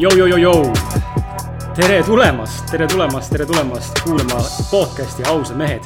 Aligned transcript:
Jou-jou-jou-jou. 0.00 0.72
tere 1.76 2.02
tulemast, 2.02 2.70
tere 2.70 2.86
tulemast, 2.88 3.28
tere 3.34 3.44
tulemast 3.44 3.98
kuulama 4.00 4.38
podcast'i 4.70 5.26
Ausad 5.28 5.58
mehed. 5.60 5.84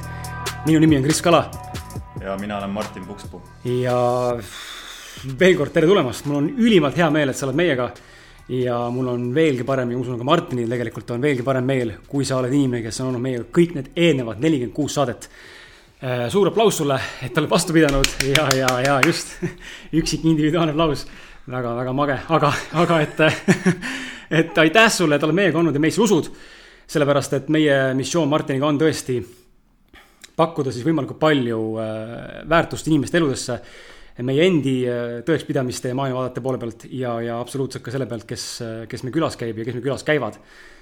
minu 0.66 0.78
nimi 0.78 0.96
on 0.96 1.02
Kris 1.02 1.22
Kala. 1.22 1.50
ja 2.20 2.36
mina 2.38 2.58
olen 2.58 2.70
Martin 2.70 3.06
Pukspuu. 3.06 3.42
ja 3.64 3.96
veel 5.38 5.56
kord 5.56 5.72
tere 5.72 5.86
tulemast, 5.86 6.26
mul 6.26 6.36
on 6.36 6.48
ülimalt 6.48 6.96
hea 6.96 7.10
meel, 7.10 7.28
et 7.28 7.36
sa 7.36 7.46
oled 7.46 7.56
meiega. 7.56 7.90
ja 8.48 8.78
mul 8.90 9.08
on 9.08 9.34
veelgi 9.34 9.64
parem 9.64 9.90
ja 9.90 9.98
usun 9.98 10.18
ka 10.18 10.24
Martinil 10.24 10.70
tegelikult 10.70 11.10
on 11.10 11.20
veelgi 11.20 11.42
parem 11.42 11.64
meel, 11.64 11.92
kui 12.06 12.24
sa 12.24 12.36
oled 12.36 12.52
inimene, 12.52 12.82
kes 12.82 13.00
on 13.00 13.08
olnud 13.08 13.22
meiega 13.22 13.44
kõik 13.50 13.74
need 13.74 13.90
eelnevad 13.96 14.38
nelikümmend 14.38 14.74
kuus 14.74 14.94
saadet 14.94 15.28
suur 16.30 16.48
aplaus 16.52 16.76
sulle, 16.76 17.00
et 17.22 17.38
oled 17.38 17.50
vastu 17.50 17.72
pidanud 17.72 18.06
ja, 18.30 18.48
ja, 18.54 18.80
ja 18.86 19.00
just 19.06 19.40
üksik 19.98 20.22
individuaalne 20.22 20.70
aplaus 20.70 21.08
väga-väga 21.50 21.92
mage, 21.92 22.18
aga, 22.32 22.50
aga 22.80 22.98
et, 23.04 23.22
et 24.40 24.60
aitäh 24.64 24.90
sulle, 24.92 25.18
et 25.18 25.24
oled 25.26 25.36
meiega 25.36 25.60
olnud 25.60 25.76
ja 25.76 25.82
meisse 25.82 26.02
usud. 26.02 26.30
sellepärast, 26.86 27.32
et 27.32 27.48
meie 27.48 27.94
missioon 27.96 28.28
Martiniga 28.28 28.66
on 28.68 28.78
tõesti 28.80 29.16
pakkuda 30.36 30.72
siis 30.72 30.84
võimalikult 30.84 31.20
palju 31.20 31.58
äh, 31.80 32.44
väärtust 32.48 32.88
inimeste 32.88 33.18
eludesse. 33.20 33.58
meie 34.22 34.46
endi 34.46 34.74
äh, 34.88 35.22
tõekspidamiste 35.26 35.88
ja 35.88 35.94
maailmavaadete 35.94 36.40
poole 36.40 36.58
pealt 36.58 36.86
ja, 36.90 37.20
ja 37.20 37.40
absoluutselt 37.40 37.84
ka 37.84 37.90
selle 37.90 38.06
pealt, 38.06 38.24
kes, 38.24 38.62
kes 38.88 39.02
meil 39.02 39.14
külas 39.14 39.36
käib 39.36 39.58
ja 39.58 39.64
kes 39.64 39.74
meil 39.74 39.88
külas 39.88 40.04
käivad. 40.04 40.38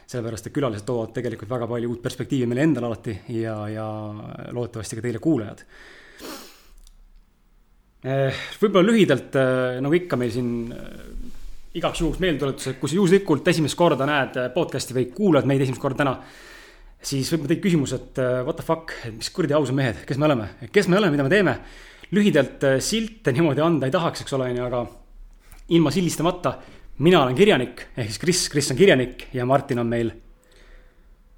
sellepärast, 0.06 0.46
et 0.46 0.52
külalised 0.52 0.86
toovad 0.86 1.12
tegelikult 1.14 1.50
väga 1.50 1.66
palju 1.66 1.90
uut 1.90 2.02
perspektiivi 2.02 2.46
meile 2.46 2.62
endale 2.62 2.86
alati 2.86 3.18
ja, 3.38 3.56
ja 3.68 3.88
loodetavasti 4.52 4.98
ka 4.98 5.02
teile, 5.02 5.18
kuulajad 5.18 5.62
võib-olla 8.02 8.88
lühidalt, 8.88 9.36
eh, 9.38 9.80
nagu 9.82 9.94
ikka 9.94 10.18
meil 10.18 10.32
siin 10.34 10.72
eh, 10.74 11.76
igaks 11.78 12.02
juhuks 12.02 12.18
meeldetuletuseks, 12.22 12.80
kui 12.80 12.90
sa 12.90 12.98
juhuslikult 12.98 13.46
esimest 13.48 13.78
korda 13.78 14.08
näed 14.08 14.38
podcast'i 14.56 14.96
või 14.96 15.06
kuulad 15.14 15.46
meid 15.48 15.62
esimest 15.62 15.80
korda 15.82 16.02
täna. 16.02 16.16
siis 17.02 17.30
võib-olla 17.32 17.50
tekib 17.50 17.64
küsimus, 17.64 17.92
et 17.96 18.18
what 18.46 18.56
the 18.58 18.62
fuck, 18.62 18.92
mis 19.16 19.30
kuradi 19.30 19.54
ausad 19.54 19.74
mehed, 19.74 20.04
kes 20.06 20.18
me 20.18 20.26
oleme, 20.28 20.48
kes 20.70 20.88
me 20.88 20.98
oleme, 20.98 21.16
mida 21.16 21.24
me 21.26 21.30
teeme. 21.30 21.56
lühidalt 22.12 22.66
silte 22.78 23.32
niimoodi 23.32 23.62
anda 23.64 23.86
ei 23.86 23.94
tahaks, 23.94 24.20
eks 24.22 24.32
ole, 24.36 24.50
on 24.50 24.56
ju, 24.56 24.64
aga 24.66 24.82
ilma 25.68 25.90
sildistamata. 25.90 26.58
mina 26.98 27.22
olen 27.22 27.34
kirjanik, 27.34 27.86
ehk 27.96 28.10
siis 28.10 28.18
Kris, 28.18 28.48
Kris 28.48 28.70
on 28.70 28.76
kirjanik 28.76 29.28
ja 29.32 29.46
Martin 29.46 29.78
on 29.78 29.86
meil 29.86 30.12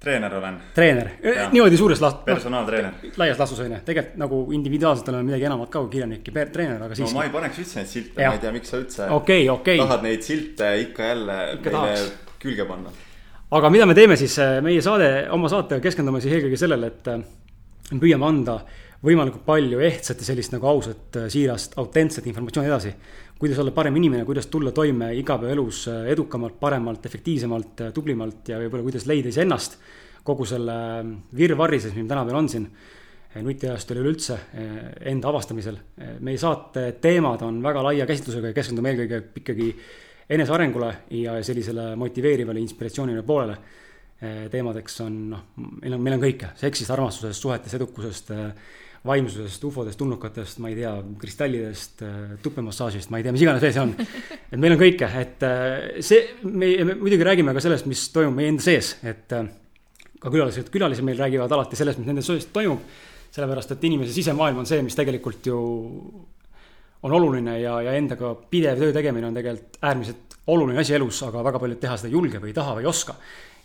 treener 0.05 0.35
olen. 0.37 0.57
treener, 0.75 1.09
niimoodi 1.51 1.77
suures 1.79 2.01
laht-. 2.03 2.21
personaaltreener 2.27 2.93
no,. 2.93 3.13
laias 3.17 3.39
laastus 3.41 3.63
on 3.63 3.71
ju, 3.71 3.79
tegelikult 3.87 4.19
nagu 4.21 4.41
individuaalselt 4.57 5.09
oleme 5.11 5.31
midagi 5.31 5.47
enamat 5.49 5.71
ka 5.73 5.81
kui 5.85 5.93
kirjanik 5.95 6.29
ja 6.29 6.45
treener, 6.53 6.83
aga 6.85 6.97
siiski. 6.97 7.13
no 7.13 7.21
ma 7.21 7.25
ei 7.25 7.33
paneks 7.33 7.61
üldse 7.63 7.81
neid 7.81 7.91
silte, 7.91 8.19
ma 8.19 8.37
ei 8.37 8.43
tea, 8.43 8.53
miks 8.55 8.73
sa 8.73 8.81
üldse 8.83 9.09
okay, 9.17 9.49
okay. 9.53 9.81
tahad 9.81 10.05
neid 10.05 10.25
silte 10.25 10.71
ikka 10.83 11.09
jälle 11.09 11.39
ikka 11.57 11.73
meile 11.73 11.97
tahaks. 11.97 12.37
külge 12.45 12.69
panna. 12.69 12.93
aga 13.59 13.73
mida 13.73 13.89
me 13.89 13.97
teeme 13.97 14.19
siis, 14.21 14.37
meie 14.65 14.85
saade, 14.85 15.11
oma 15.33 15.51
saatega 15.51 15.81
keskendume 15.87 16.21
siis 16.23 16.37
eelkõige 16.37 16.61
sellele, 16.61 16.93
et 16.93 17.11
me 17.91 18.01
püüame 18.01 18.29
anda 18.29 18.59
võimalikult 19.05 19.45
palju 19.45 19.81
ehtsat 19.85 20.21
ja 20.21 20.29
sellist 20.29 20.53
nagu 20.53 20.69
ausat, 20.69 21.17
siirast, 21.33 21.75
autentset 21.81 22.25
informatsiooni 22.29 22.69
edasi 22.71 22.93
kuidas 23.39 23.59
olla 23.59 23.71
parem 23.75 23.95
inimene, 23.99 24.25
kuidas 24.25 24.47
tulla 24.47 24.71
toime 24.71 25.13
igapäevaelus 25.19 25.85
edukamalt, 26.11 26.59
paremalt, 26.59 27.05
efektiivsemalt, 27.05 27.87
tublimalt 27.93 28.49
ja 28.49 28.59
võib-olla 28.61 28.85
kuidas 28.87 29.07
leida 29.09 29.31
iseennast 29.31 29.79
kogu 30.25 30.45
selle 30.49 30.75
virvarri 31.37 31.79
sees, 31.79 31.93
mis 31.93 32.07
tänapäeval 32.09 32.39
on 32.39 32.49
siin 32.49 32.69
nutiajastul 33.43 33.99
üleüldse 33.99 34.37
enda 35.11 35.29
avastamisel. 35.29 35.77
meie 36.23 36.37
saate 36.39 36.93
teemad 37.01 37.43
on 37.43 37.61
väga 37.63 37.83
laia 37.83 38.05
käsitlusega 38.07 38.51
ja 38.51 38.55
keskendume 38.55 38.93
eelkõige 38.93 39.21
ikkagi 39.41 39.67
enesearengule 40.29 40.93
ja 41.19 41.35
sellisele 41.43 41.95
motiveerivale, 41.95 42.59
inspiratsioonile 42.59 43.23
poolele. 43.23 43.57
teemadeks 44.51 45.01
on 45.01 45.15
noh, 45.29 45.41
meil 45.81 45.93
on, 45.93 46.01
meil 46.01 46.15
on 46.15 46.21
kõike, 46.23 46.53
seksist, 46.55 46.89
armastusest, 46.91 47.41
suhetest, 47.41 47.75
edukusest 47.75 48.31
vaimsusest, 49.05 49.63
ufodest, 49.67 49.99
tulnukatest, 49.99 50.59
ma 50.63 50.71
ei 50.71 50.79
tea, 50.79 50.91
kristallidest, 51.21 52.01
tupemassaažist, 52.43 53.11
ma 53.13 53.19
ei 53.19 53.25
tea, 53.25 53.33
mis 53.35 53.43
iganes 53.45 53.63
veel 53.63 53.75
see 53.75 53.83
on. 53.83 53.93
et 54.51 54.57
meil 54.57 54.75
on 54.75 54.81
kõike, 54.81 55.09
et 55.21 55.45
äh, 55.45 56.01
see, 56.05 56.23
me, 56.47 56.71
me 56.87 56.97
muidugi 56.99 57.27
räägime 57.27 57.53
ka 57.55 57.63
sellest, 57.63 57.89
mis 57.91 58.07
toimub 58.13 58.37
meie 58.39 58.53
enda 58.53 58.65
sees, 58.65 58.95
et 59.05 59.35
äh, 59.37 59.49
ka 60.21 60.31
külalised, 60.33 60.71
külalised 60.73 61.05
meil 61.05 61.19
räägivad 61.21 61.53
alati 61.53 61.77
sellest, 61.77 62.01
mis 62.01 62.09
nende 62.09 62.25
sees 62.25 62.49
toimub. 62.53 62.81
sellepärast, 63.35 63.73
et 63.75 63.81
inimese 63.83 64.13
sisemaailm 64.15 64.61
on 64.61 64.67
see, 64.69 64.79
mis 64.79 64.95
tegelikult 64.95 65.47
ju 65.49 65.57
on 67.03 67.15
oluline 67.17 67.57
ja, 67.59 67.73
ja 67.83 67.95
endaga 67.99 68.31
pidev 68.49 68.79
töö 68.79 68.93
tegemine 68.95 69.27
on 69.27 69.35
tegelikult 69.35 69.75
äärmiselt 69.83 70.37
oluline 70.53 70.79
asi 70.79 70.95
elus, 70.95 71.19
aga 71.27 71.43
väga 71.43 71.59
paljud 71.61 71.81
teha 71.81 71.97
seda 71.99 72.09
ei 72.09 72.15
julge 72.15 72.39
või 72.41 72.53
ei 72.53 72.55
taha 72.55 72.77
või 72.77 72.85
ei 72.85 72.89
oska. 72.89 73.17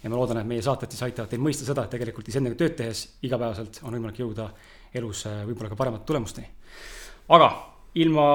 ja 0.02 0.10
ma 0.10 0.16
loodan, 0.16 0.40
et 0.40 0.48
meie 0.48 0.64
saated 0.64 0.90
siis 0.90 1.04
aitavad 1.06 1.30
teil 1.30 1.42
mõista 1.44 1.64
seda, 1.68 1.84
et 1.84 1.94
tegelikult 1.94 2.28
iseendaga 2.28 2.58
tööd 2.58 2.76
tehes 2.76 3.04
igapäevaselt 3.22 3.80
on 3.84 3.94
võimalik 3.94 4.20
jõuda 4.20 4.48
elus 4.94 5.24
äh, 5.28 5.42
võib-olla 5.48 5.70
ka 5.72 5.78
paremate 5.78 6.06
tulemusteni. 6.08 6.48
aga 7.36 7.50
ilma, 8.00 8.26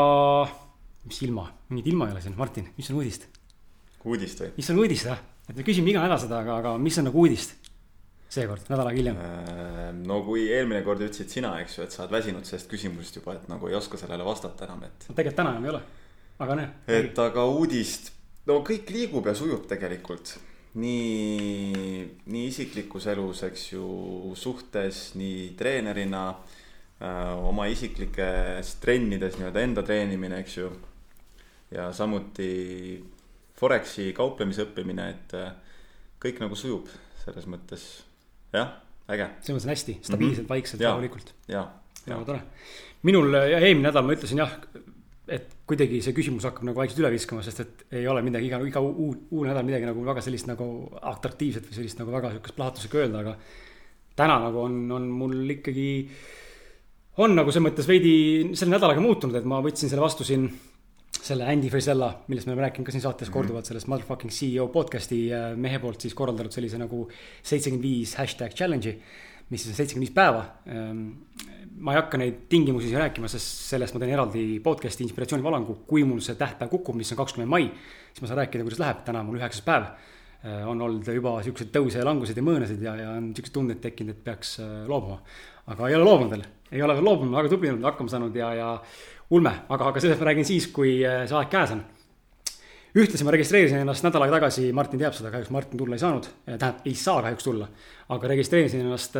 mis 1.05 1.21
ilma, 1.27 1.45
mingit 1.69 1.91
ilma 1.91 2.09
ei 2.09 2.15
ole 2.15 2.23
siin, 2.23 2.35
Martin, 2.37 2.69
mis 2.77 2.89
on 2.91 2.99
uudist? 3.01 3.27
uudist 4.05 4.43
või? 4.43 4.51
mis 4.57 4.71
on 4.71 4.81
uudist 4.83 5.09
jah, 5.09 5.21
et 5.49 5.55
me 5.55 5.67
küsime 5.67 5.91
iga 5.91 6.03
nädal 6.05 6.21
seda, 6.21 6.41
aga, 6.45 6.59
aga 6.63 6.75
mis 6.81 6.97
on 7.01 7.09
nagu 7.09 7.23
uudist? 7.25 7.55
seekord, 8.35 8.65
nädal 8.67 8.89
aega 8.89 8.99
hiljem. 8.99 9.19
Äh, 9.21 9.91
no 10.03 10.19
kui 10.25 10.47
eelmine 10.51 10.81
kord 10.83 11.03
ütlesid 11.05 11.31
sina, 11.31 11.53
eks 11.63 11.77
ju, 11.77 11.85
et 11.85 11.93
sa 11.93 12.03
oled 12.03 12.17
väsinud 12.17 12.47
sellest 12.47 12.67
küsimusest 12.71 13.21
juba, 13.21 13.37
et 13.37 13.45
nagu 13.51 13.69
ei 13.69 13.77
oska 13.77 13.99
sellele 14.01 14.25
vastata 14.27 14.67
enam, 14.67 14.83
et. 14.87 15.07
no 15.07 15.15
tegelikult 15.15 15.39
täna 15.39 15.55
enam 15.55 15.67
ei 15.67 15.73
ole, 15.75 15.85
aga 16.43 16.59
noh. 16.59 16.75
et 16.97 17.23
aga 17.27 17.45
uudist, 17.53 18.11
no 18.49 18.59
kõik 18.65 18.91
liigub 18.95 19.29
ja 19.29 19.35
sujub 19.37 19.67
tegelikult 19.71 20.35
nii, 20.75 22.05
nii 22.31 22.45
isiklikus 22.49 23.07
elus, 23.11 23.43
eks 23.47 23.65
ju, 23.73 23.85
suhtes, 24.37 25.13
nii 25.19 25.53
treenerina 25.59 26.27
äh,, 26.31 27.33
oma 27.39 27.67
isiklikes 27.71 28.75
trennides 28.83 29.39
nii-öelda 29.39 29.63
enda 29.63 29.83
treenimine, 29.87 30.41
eks 30.43 30.57
ju. 30.57 30.71
ja 31.71 31.91
samuti 31.93 33.03
Foreksi 33.55 34.09
kauplemise 34.13 34.65
õppimine, 34.65 35.05
et 35.13 35.35
äh, 35.39 35.53
kõik 36.19 36.41
nagu 36.43 36.57
sujub 36.59 36.89
selles 37.23 37.47
mõttes, 37.49 37.85
jah, 38.53 38.75
äge. 39.07 39.29
selles 39.39 39.55
mõttes 39.55 39.69
on 39.69 39.73
hästi, 39.73 39.95
stabiilselt 40.01 40.43
mm, 40.43 40.43
-hmm. 40.43 40.49
vaikselt, 40.51 40.83
rahulikult. 40.83 41.31
ja, 41.47 41.63
ja 42.05 42.19
tore. 42.27 42.43
minul 43.07 43.31
eelmine 43.33 43.87
nädal 43.87 44.03
ma 44.03 44.17
ütlesin 44.17 44.43
jah 44.43 44.59
et 45.25 45.55
kuidagi 45.65 46.01
see 46.05 46.13
küsimus 46.13 46.45
hakkab 46.45 46.67
nagu 46.67 46.77
vaikselt 46.77 47.01
üle 47.01 47.09
viskama, 47.15 47.41
sest 47.45 47.61
et 47.63 47.83
ei 47.97 48.05
ole 48.09 48.21
midagi 48.25 48.49
iga, 48.49 48.59
iga 48.67 48.81
uue, 48.83 49.15
uue 49.33 49.47
nädal 49.47 49.65
midagi 49.65 49.87
nagu 49.89 50.03
väga 50.05 50.21
sellist 50.21 50.49
nagu 50.49 50.67
atraktiivset 51.13 51.65
või 51.69 51.79
sellist 51.79 52.01
nagu 52.01 52.13
väga 52.13 52.35
sihukest 52.35 52.57
plahvatuslikku 52.57 53.01
öelda, 53.01 53.23
aga. 53.23 53.35
täna 54.15 54.37
nagu 54.45 54.61
on, 54.61 54.77
on 54.93 55.09
mul 55.21 55.55
ikkagi, 55.57 55.89
on 57.25 57.35
nagu 57.39 57.51
selles 57.51 57.71
mõttes 57.71 57.89
veidi 57.89 58.15
selle 58.53 58.75
nädalaga 58.75 59.01
muutunud, 59.01 59.35
et 59.39 59.49
ma 59.49 59.63
võtsin 59.65 59.89
selle 59.91 60.05
vastu 60.05 60.27
siin. 60.27 60.47
selle 61.25 61.45
Andy 61.49 61.69
Frisella, 61.71 62.09
millest 62.27 62.45
me 62.45 62.51
oleme 62.53 62.67
rääkinud 62.67 62.85
ka 62.85 62.91
siin 62.91 63.01
saates 63.01 63.27
mm 63.27 63.31
-hmm. 63.31 63.33
korduvalt, 63.33 63.65
sellest 63.65 63.87
motherfucking 63.87 64.31
CEO 64.31 64.67
podcast'i 64.67 65.31
äh, 65.33 65.55
mehe 65.57 65.79
poolt 65.79 66.01
siis 66.01 66.13
korraldanud 66.13 66.51
sellise 66.51 66.77
nagu 66.77 67.09
seitsekümmend 67.41 67.81
viis 67.83 68.15
hashtag 68.15 68.51
challenge'i 68.53 68.99
mis 69.49 69.67
on 69.69 69.77
seitsekümmend 69.77 70.07
viis 70.07 70.15
päeva 70.15 70.45
ehm, 70.65 71.01
ma 71.75 71.93
ei 71.93 71.99
hakka 71.99 72.19
neid 72.19 72.45
tingimusi 72.51 72.89
siin 72.89 73.01
rääkima, 73.03 73.29
sest 73.31 73.65
sellest 73.69 73.95
ma 73.95 74.01
teen 74.01 74.13
eraldi 74.15 74.43
podcast'i 74.63 75.03
inspiratsioonivalangu, 75.05 75.81
kui 75.89 76.05
mul 76.07 76.21
see 76.23 76.37
tähtpäev 76.39 76.71
kukub, 76.71 76.95
mis 76.97 77.11
on 77.11 77.19
kakskümmend 77.19 77.51
mai. 77.51 77.69
siis 78.13 78.23
ma 78.23 78.29
saan 78.29 78.41
rääkida, 78.43 78.63
kuidas 78.67 78.81
läheb, 78.81 79.01
täna 79.07 79.21
on 79.21 79.29
mul 79.29 79.39
üheksas 79.39 79.65
päev. 79.65 79.89
Äh, 80.45 80.61
on 80.69 80.81
olnud 80.81 81.07
juba 81.09 81.35
siukseid 81.43 81.73
tõuse 81.73 81.99
ja 81.99 82.05
languseid 82.05 82.37
ja 82.37 82.45
mõõnasid 82.45 82.81
ja, 82.85 82.95
ja 82.99 83.15
on 83.17 83.31
siuksed 83.35 83.53
tunded 83.55 83.81
tekkinud, 83.83 84.15
et 84.15 84.23
peaks 84.23 84.59
äh, 84.63 84.71
loobuma. 84.87 85.19
aga 85.65 85.89
ei 85.89 85.97
ole 85.97 86.05
loobunud 86.05 86.35
veel, 86.35 86.45
ei 86.71 86.81
ole 86.85 86.95
veel 86.95 87.07
loobunud, 87.09 87.35
väga 87.35 87.49
tubli 87.49 87.71
olnud, 87.71 87.87
hakkama 87.89 88.13
saanud 88.13 88.35
ja, 88.37 88.53
ja 88.53 88.69
ulme, 89.33 89.53
aga, 89.67 89.89
aga 89.89 90.03
sellest 90.03 90.21
ma 90.21 90.29
räägin 90.29 90.45
siis, 90.45 90.69
kui 90.71 90.99
äh, 91.01 91.25
see 91.25 91.39
aeg 91.39 91.49
käes 91.51 91.73
on 91.75 91.81
ühtlasi 92.95 93.27
ma 93.27 93.33
registreerisin 93.35 93.81
ennast 93.83 94.05
nädal 94.05 94.23
aega 94.23 94.39
tagasi, 94.39 94.69
Martin 94.75 95.01
teab 95.01 95.15
seda, 95.17 95.31
kahjuks 95.33 95.51
Martin 95.51 95.79
tulla 95.79 95.97
ei 95.97 96.03
saanud, 96.03 96.27
tähendab, 96.45 96.83
ei 96.87 96.95
saa 96.99 97.21
kahjuks 97.25 97.47
tulla. 97.47 97.69
aga 98.15 98.29
registreerisin 98.31 98.85
ennast 98.85 99.17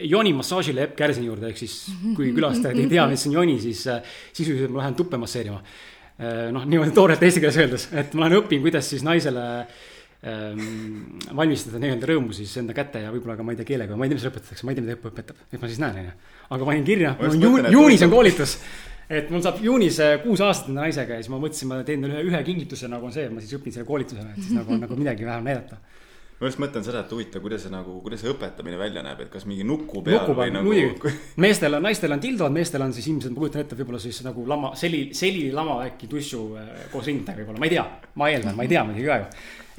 joni 0.00 0.32
massaažile 0.34 0.88
Epp 0.88 0.96
Kärsini 0.98 1.28
juurde, 1.28 1.50
ehk 1.50 1.60
siis 1.60 1.74
kui 2.16 2.32
külastajad 2.34 2.78
ei 2.80 2.90
tea, 2.90 3.06
mis 3.10 3.26
on 3.28 3.36
joni, 3.38 3.58
siis 3.62 3.86
äh, 3.90 4.14
sisuliselt 4.32 4.74
ma 4.74 4.82
lähen 4.82 4.96
tuppe 4.98 5.20
masseerima. 5.20 5.60
Noh, 6.54 6.62
niimoodi 6.70 6.92
toorelt 6.94 7.22
eesti 7.26 7.40
keeles 7.42 7.56
öeldes, 7.58 7.88
et 7.90 8.12
ma 8.14 8.28
lähen 8.28 8.38
õpin, 8.38 8.60
kuidas 8.62 8.86
siis 8.86 9.02
naisele 9.02 9.42
ähm, 10.30 10.60
valmistada 11.34 11.80
nii-öelda 11.82 12.06
rõõmu 12.06 12.36
siis 12.36 12.52
enda 12.60 12.76
käte 12.76 13.02
ja 13.02 13.10
võib-olla 13.10 13.34
ka 13.34 13.46
ma 13.46 13.50
ei 13.50 13.58
tea 13.58 13.66
keelega, 13.72 13.98
ma 13.98 14.06
ei 14.06 14.12
tea, 14.12 14.20
mis 14.20 14.26
õpetatakse, 14.30 14.62
ma 14.62 14.70
ei 14.70 14.78
tea, 14.78 14.84
mida 14.86 14.94
õpe 14.94 15.10
õpetab, 15.10 15.40
et 15.50 15.58
ma 15.58 15.70
siis 15.72 15.80
näen, 15.82 15.98
on 15.98 16.06
ju. 16.06 16.14
aga 16.54 16.68
panin 16.70 16.86
kirja, 16.86 17.16
juun, 17.34 17.66
juunis 17.74 18.06
on 18.06 18.14
koolitus 18.14 18.54
et 19.10 19.32
mul 19.32 19.42
saab 19.44 19.60
juunis 19.64 19.98
äh, 20.04 20.16
kuus 20.22 20.42
aastat 20.44 20.70
enda 20.72 20.84
naisega 20.84 21.18
ja 21.18 21.24
siis 21.24 21.32
ma 21.32 21.40
mõtlesin, 21.42 21.70
ma 21.70 21.82
teen 21.86 22.04
talle 22.04 22.22
ühe, 22.22 22.30
ühe 22.30 22.44
kingituse 22.46 22.88
nagu 22.92 23.08
on 23.08 23.14
see, 23.14 23.26
et 23.28 23.34
ma 23.34 23.42
siis 23.44 23.56
õpin 23.58 23.74
selle 23.74 23.88
koolitusena, 23.88 24.32
et 24.32 24.42
siis 24.42 24.56
nagu 24.56 24.74
on 24.74 24.82
nagu 24.84 24.98
midagi 24.98 25.26
vähem 25.28 25.50
näidata 25.50 25.80
ma 26.40 26.50
just 26.50 26.60
mõtlen 26.60 26.84
seda, 26.84 27.04
et 27.04 27.12
huvitav, 27.14 27.42
kuidas 27.44 27.62
see 27.64 27.72
nagu, 27.72 27.94
kuidas 28.04 28.24
see 28.24 28.30
õpetamine 28.32 28.78
välja 28.78 29.04
näeb, 29.06 29.20
et 29.24 29.30
kas 29.32 29.46
mingi 29.48 29.64
nuku 29.66 30.02
peal 30.04 30.18
nuku 30.18 30.34
või 30.34 30.48
peal 30.48 30.56
nagu 30.56 30.66
muidugi, 30.68 31.12
meestel 31.40 31.78
on, 31.78 31.84
naistel 31.86 32.14
on 32.16 32.22
tildod, 32.22 32.54
meestel 32.54 32.84
on 32.84 32.94
siis 32.96 33.06
ilmselt, 33.12 33.34
ma 33.36 33.44
kujutan 33.44 33.62
ette, 33.62 33.78
võib-olla 33.78 34.00
siis 34.02 34.18
nagu 34.26 34.46
lama, 34.50 34.72
seli, 34.78 35.04
selilama 35.16 35.78
äkki 35.86 36.10
tussu 36.10 36.42
äh, 36.58 36.72
koos 36.92 37.06
rindadega 37.10 37.44
võib-olla, 37.44 37.62
ma 37.62 37.70
ei 37.70 37.76
tea. 37.76 37.84
ma 38.20 38.32
eeldan, 38.32 38.58
ma 38.58 38.66
ei 38.66 38.72
tea 38.72 38.82
muidugi 38.88 39.06
ka 39.08 39.20
ju. 39.22 39.28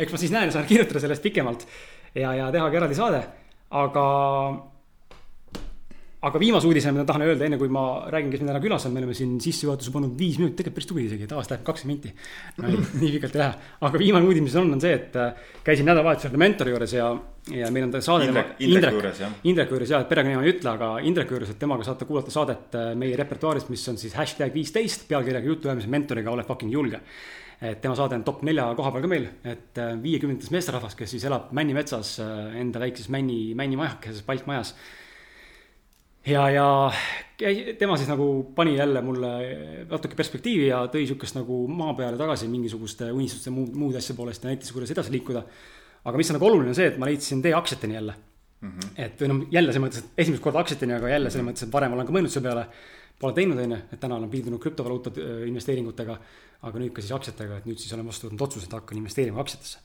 eks 0.06 0.16
ma 0.16 0.22
siis 0.24 0.36
näen, 0.38 0.54
saan 0.56 0.70
kirjutada 0.70 1.04
sellest 1.04 1.26
pikemalt 1.26 1.68
ja, 2.16 2.32
ja 2.40 2.48
tehagi 2.56 2.82
eraldi 2.82 2.98
saade, 3.02 3.22
aga. 3.84 4.08
Aga 6.26 6.40
viimase 6.42 6.66
uudisena, 6.68 6.96
mida 6.96 7.06
tahan 7.08 7.24
öelda, 7.26 7.46
enne 7.46 7.58
kui 7.62 7.70
ma 7.72 7.84
räägin, 8.12 8.32
kes 8.34 8.42
meil 8.42 8.50
täna 8.52 8.62
külas 8.64 8.86
on, 8.88 8.94
me 8.96 9.02
oleme 9.02 9.14
siin 9.18 9.36
sissejuhatuse 9.44 9.92
pannud 9.94 10.16
viis 10.18 10.40
minutit, 10.42 10.58
tegelikult 10.58 10.80
päris 10.80 10.90
tubli 10.90 11.06
isegi, 11.06 11.28
tavaliselt 11.30 11.54
läheb 11.54 11.66
kakskümmend 11.68 11.94
minti. 11.94 12.14
no 12.58 12.72
nii 13.02 13.12
pikalt 13.18 13.38
ei 13.38 13.42
lähe, 13.44 13.70
aga 13.90 14.02
viimane 14.02 14.30
uudis, 14.30 14.46
mis 14.48 14.58
on, 14.62 14.72
on 14.74 14.82
see, 14.82 14.96
et 14.98 15.18
äh, 15.22 15.52
käisin 15.68 15.88
nädalavahetusel 15.90 16.40
mentori 16.42 16.74
juures 16.74 16.96
ja, 16.98 17.12
ja 17.54 17.70
meil 17.76 17.86
on 17.88 17.94
ta 17.94 18.02
saade. 18.06 18.32
Indrek, 18.32 18.56
Indreku 18.66 19.00
juures 19.02 19.22
jah. 19.22 19.38
Indreku 19.52 19.78
juures 19.78 19.94
jah, 19.94 20.06
et 20.06 20.12
perekonnanime 20.12 20.50
ei 20.50 20.56
ütle, 20.56 20.74
aga 20.74 20.92
Indreku 21.12 21.38
juures, 21.38 21.54
et 21.54 21.62
temaga 21.62 21.86
saate 21.88 22.10
kuulata 22.10 22.34
saadet 22.34 22.80
äh, 22.80 22.92
meie 22.98 23.22
repertuaarist, 23.22 23.70
mis 23.74 23.86
on 23.94 24.02
siis 24.02 24.18
hashtag 24.18 24.56
viisteist 24.56 25.06
pealkirjaga 25.12 25.54
jutuajamise 25.54 25.94
mentoriga 25.94 26.34
ole 26.34 26.48
fucking 26.48 26.74
julge. 26.74 27.04
et 27.62 27.80
tema 27.82 27.96
saade 27.96 28.18
on 28.18 28.24
top 28.28 28.42
nelja 28.44 28.66
koha 28.76 28.90
peal 28.92 29.06
ka 29.06 29.10
meil, 29.14 29.30
et 29.48 29.80
äh, 29.80 29.94
viiekümnendas 30.02 30.52
meesterahvas, 30.52 30.98
kes 30.98 31.16
siis 31.16 31.24
elab 31.30 31.54
Männimetsas 31.56 32.18
enda 32.60 32.82
väikses 32.82 33.08
Männi, 33.14 33.54
Männimajakeses, 33.56 34.26
palkmajas. 34.28 34.76
ja, 36.28 36.50
ja 36.50 37.76
tema 37.80 37.98
siis 37.98 38.10
nagu 38.10 38.52
pani 38.56 38.78
jälle 38.78 39.02
mulle 39.02 39.32
natuke 39.90 40.16
perspektiivi 40.16 40.68
ja 40.68 40.86
tõi 40.92 41.06
sihukest 41.06 41.38
nagu 41.38 41.66
maa 41.68 41.94
peale 41.98 42.18
tagasi 42.18 42.48
mingisuguste 42.52 43.12
unistuste 43.12 43.54
muud, 43.54 43.74
muude 43.76 44.00
asjade 44.00 44.18
poolest 44.18 44.44
ja 44.46 44.54
näitas, 44.54 44.72
kuidas 44.76 44.94
edasi 44.96 45.14
liikuda. 45.14 45.44
aga 46.06 46.18
mis 46.18 46.30
on 46.30 46.40
nagu 46.40 46.48
oluline, 46.48 46.70
on 46.72 46.78
see, 46.78 46.88
et 46.92 46.98
ma 47.02 47.10
leidsin 47.10 47.42
tee 47.42 47.54
aktsiateni 47.54 47.94
jälle 47.94 48.16
mm. 48.62 48.70
-hmm. 48.70 48.90
et 49.06 49.22
või 49.22 49.32
noh, 49.32 49.48
jälle 49.52 49.74
selles 49.74 49.86
mõttes, 49.86 50.04
et 50.04 50.24
esimest 50.26 50.44
korda 50.44 50.60
aktsiateni, 50.60 50.94
aga 50.94 51.10
jälle 51.10 51.30
selles 51.30 51.48
mõttes, 51.48 51.68
et 51.68 51.74
varem 51.74 51.94
olen 51.94 52.08
ka 52.08 52.16
mõelnud 52.16 52.34
selle 52.34 52.50
peale. 52.50 52.68
Pole 53.20 53.32
teinud, 53.34 53.60
on 53.64 53.72
ju, 53.72 53.78
et 53.96 54.00
täna 54.00 54.18
olen 54.18 54.30
piirdunud 54.30 54.60
krüptovaluuta 54.60 55.12
äh, 55.16 55.46
investeeringutega, 55.48 56.18
aga 56.68 56.80
nüüd 56.82 56.92
ka 56.92 57.02
siis 57.02 57.14
aktsiatega, 57.16 57.62
et 57.62 57.68
nüüd 57.70 57.80
siis 57.80 57.94
olen 57.96 58.10
vastu 58.10 58.28
võtnud 58.28 58.42
otsuse, 58.44 58.68
et 58.68 58.74
hakkan 58.76 58.98
investeerima 59.00 59.40
aktsiatesse. 59.40 59.80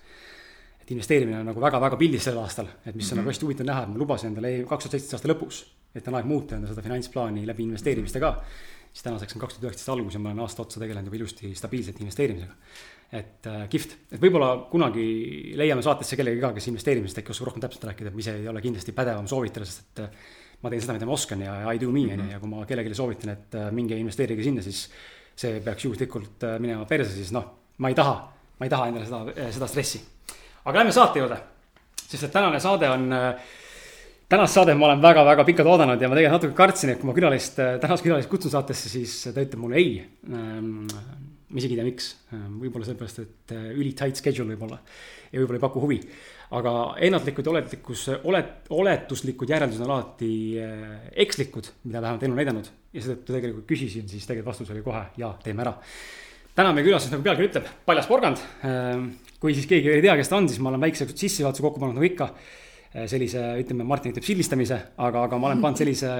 Et 0.90 0.96
investeerimine 0.96 1.38
on 1.38 1.46
nagu 1.46 1.62
väga-väga 1.62 1.98
pildis 2.00 2.25
sel 2.26 2.38
aastal, 2.42 2.66
et 2.82 2.94
mis 2.94 3.06
on 3.06 3.06
mm 3.06 3.10
-hmm. 3.12 3.16
nagu 3.22 3.31
hästi 3.31 3.46
huvitav 3.46 3.66
näha, 3.66 3.82
et 3.82 3.88
ma 3.88 3.98
lubasin 3.98 4.28
endale 4.31 4.50
kaks 4.66 4.84
tuhat 4.84 4.92
seitseteist 4.92 5.14
aasta 5.14 5.28
lõpus, 5.31 5.64
et 5.94 6.08
on 6.08 6.14
aeg 6.14 6.26
muuta 6.26 6.56
enda 6.56 6.69
seda 6.69 6.82
finantsplaani 6.82 7.46
läbi 7.46 7.62
investeerimiste 7.62 8.20
ka. 8.20 8.42
siis 8.92 9.02
tänaseks 9.02 9.34
on 9.37 9.40
kaks 9.40 9.54
tuhat 9.54 9.64
üheksateist 9.64 9.88
algus 9.88 10.14
ja 10.14 10.20
ma 10.20 10.31
olen 10.31 10.40
aasta 10.40 10.62
otsa 10.62 10.81
tegelenud 10.81 11.06
juba 11.06 11.16
ilusti 11.16 11.54
stabiilselt 11.54 12.00
investeerimisega. 12.00 12.52
et 13.12 13.46
äh, 13.46 13.69
kihvt, 13.69 13.96
et 14.12 14.20
võib-olla 14.20 14.69
kunagi 14.70 15.52
leiame 15.56 15.82
saatesse 15.82 16.16
kellegi 16.16 16.40
ka, 16.40 16.52
kes 16.52 16.69
investeerimisest 16.69 17.19
äkki 17.19 17.31
oskab 17.31 17.46
rohkem 17.46 17.60
täpselt 17.60 17.84
rääkida, 17.84 18.10
ma 18.10 18.19
ise 18.19 18.34
ei 18.34 18.48
ole 18.48 18.60
kindlasti 18.60 18.92
pädevam 18.92 19.26
soovitaja, 19.26 19.66
sest 19.66 19.81
et 19.81 20.04
äh, 20.04 20.10
ma 20.62 20.70
teen 20.70 20.82
seda, 20.82 20.92
mida 20.92 21.06
ma 21.06 21.12
oskan 21.12 21.40
ja 21.40 21.72
I 21.72 21.78
do 21.78 21.90
me 21.90 22.04
on 22.12 22.25
ju, 22.25 22.31
ja 22.31 22.40
kui 22.40 22.48
ma 22.48 22.66
kellelegi 22.66 22.94
soovitan, 22.94 23.31
et 23.31 23.54
äh, 23.54 23.70
minge 23.72 23.96
investeerige 23.96 24.42
sinna, 24.42 24.62
siis 24.62 24.88
see 25.37 25.60
peaks 25.60 25.84
juhuslikult 25.84 26.42
äh, 26.42 26.58
minema 26.58 26.84
perse, 26.84 27.12
siis 27.12 27.32
noh, 27.32 27.44
ma 27.78 27.88
ei 27.88 27.94
taha, 27.94 28.32
ma 28.58 28.66
ei 28.66 28.70
taha 28.70 28.88
endale 28.88 29.06
seda, 29.06 29.50
seda 29.50 29.66
stressi. 29.66 30.00
Aga 30.65 30.79
lähme 30.79 30.93
saate 30.93 31.23
juurde, 31.23 31.41
sest 32.07 32.29
et 32.29 32.33
tänane 32.35 32.61
saade 32.61 32.91
on 32.91 33.12
äh, 33.12 33.51
tänast 34.31 34.55
saadet 34.55 34.79
ma 34.79 34.87
olen 34.91 35.03
väga-väga 35.03 35.45
pikalt 35.49 35.69
oodanud 35.73 36.01
ja 36.01 36.09
ma 36.09 36.17
tegelikult 36.19 36.39
natuke 36.39 36.59
kartsin, 36.59 36.93
et 36.93 37.01
kui 37.01 37.09
ma 37.09 37.15
külalist, 37.17 37.57
tänast 37.83 38.05
külalist 38.07 38.31
kutsun 38.31 38.53
saatesse, 38.53 38.91
siis 38.93 39.17
ta 39.27 39.43
ütleb 39.43 39.59
mulle 39.59 39.81
ei. 39.81 39.97
ma 41.51 41.59
isegi 41.59 41.75
ei 41.75 41.81
tea, 41.81 41.87
miks, 41.89 42.11
võib-olla 42.31 42.87
sellepärast, 42.87 43.25
et 43.25 43.55
äh, 43.57 43.73
üli 43.75 43.91
tight 43.99 44.21
schedule 44.21 44.55
võib-olla. 44.55 44.79
Ja 45.33 45.41
võib-olla 45.41 45.59
ei 45.59 45.65
paku 45.65 45.83
huvi. 45.83 45.99
aga 46.51 46.71
ennatlikud 47.07 47.47
ja 47.47 47.51
oletlikus, 47.53 48.05
olet-, 48.27 48.71
oletuslikud 48.75 49.51
järeldused 49.51 49.83
on 49.83 49.93
alati 49.97 50.31
äh, 50.62 51.11
ekslikud, 51.27 51.73
mida 51.85 52.03
vähemalt 52.03 52.23
elu 52.27 52.35
on 52.35 52.41
näidanud. 52.43 52.71
Ja 52.95 53.03
seetõttu 53.03 53.35
tegelikult 53.35 53.67
küsisin, 53.67 54.07
siis 54.11 54.27
tegelikult 54.27 54.53
vastus 54.53 54.71
oli 54.71 54.83
kohe 54.87 55.05
ja 55.19 55.35
teeme 55.43 55.67
ära 55.67 55.75
täna 56.61 56.73
meie 56.77 56.85
külas, 56.85 57.07
nagu 57.09 57.25
pealkiri 57.25 57.49
ütleb, 57.49 57.69
Paljas 57.89 58.09
porgand. 58.09 58.41
kui 59.41 59.55
siis 59.57 59.69
keegi 59.69 59.95
ei 59.95 60.03
tea, 60.05 60.17
kes 60.19 60.29
ta 60.29 60.37
on, 60.37 60.49
siis 60.51 60.61
ma 60.61 60.69
olen 60.69 60.83
väikse 60.83 61.07
sissejuhatuse 61.09 61.65
kokku 61.65 61.81
pannud 61.81 61.97
nagu 61.97 62.09
ikka. 62.09 62.35
sellise, 63.07 63.39
ütleme, 63.62 63.85
Martin 63.87 64.11
ütleb 64.11 64.25
sildistamise, 64.27 64.77
aga, 64.99 65.23
aga 65.29 65.39
ma 65.39 65.47
olen 65.47 65.61
pannud 65.62 65.79
sellise 65.79 66.11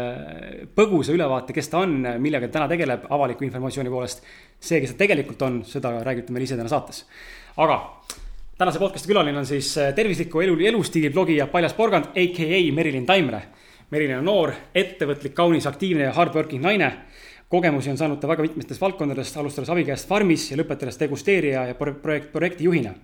põgusa 0.77 1.11
ülevaate, 1.13 1.53
kes 1.53 1.69
ta 1.69 1.81
on, 1.83 1.97
millega 2.23 2.47
ta 2.47 2.61
täna 2.61 2.69
tegeleb 2.71 3.09
avaliku 3.11 3.45
informatsiooni 3.45 3.91
poolest. 3.91 4.23
see, 4.61 4.81
kes 4.81 4.95
ta 4.95 5.03
tegelikult 5.05 5.43
on, 5.43 5.61
seda 5.67 5.97
räägib 6.07 6.29
ta 6.29 6.33
meile 6.33 6.47
ise 6.47 6.57
täna 6.57 6.71
saates. 6.71 7.05
aga 7.57 7.81
tänase 8.57 8.79
podcast'i 8.79 9.11
külaline 9.11 9.39
on 9.39 9.47
siis 9.47 9.75
tervisliku 9.97 10.41
elu, 10.41 10.57
elustiili 10.73 11.11
blogija 11.11 11.49
Paljas 11.49 11.75
porgand, 11.75 12.15
AKA 12.15 12.63
Merilin 12.73 13.07
Taimre. 13.07 13.43
Merilin 13.91 14.21
on 14.21 14.25
noor, 14.25 14.53
ettevõtlik, 14.75 15.35
kaunis, 15.35 15.67
aktiivne 15.67 16.07
ja 16.07 16.13
hardworking 16.15 16.63
naine 16.63 16.93
kogemusi 17.51 17.91
on 17.91 17.99
saanud 17.99 18.21
ta 18.23 18.29
väga 18.31 18.47
mitmetest 18.47 18.81
valdkondadest, 18.81 19.37
alustades 19.37 19.71
abikäest 19.75 20.09
farmis 20.09 20.51
ja 20.53 20.59
lõpetades 20.61 20.99
degusteerija 21.01 21.67
ja 21.73 21.75
pro- 21.75 21.97
projekt, 22.03 22.33
projektijuhina. 22.33 22.95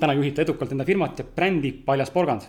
täna 0.00 0.14
juhib 0.18 0.34
ta 0.34 0.42
edukalt 0.42 0.72
enda 0.72 0.84
firmat 0.84 1.18
ja 1.18 1.24
brändi 1.24 1.72
Paljas 1.72 2.10
porgand. 2.10 2.42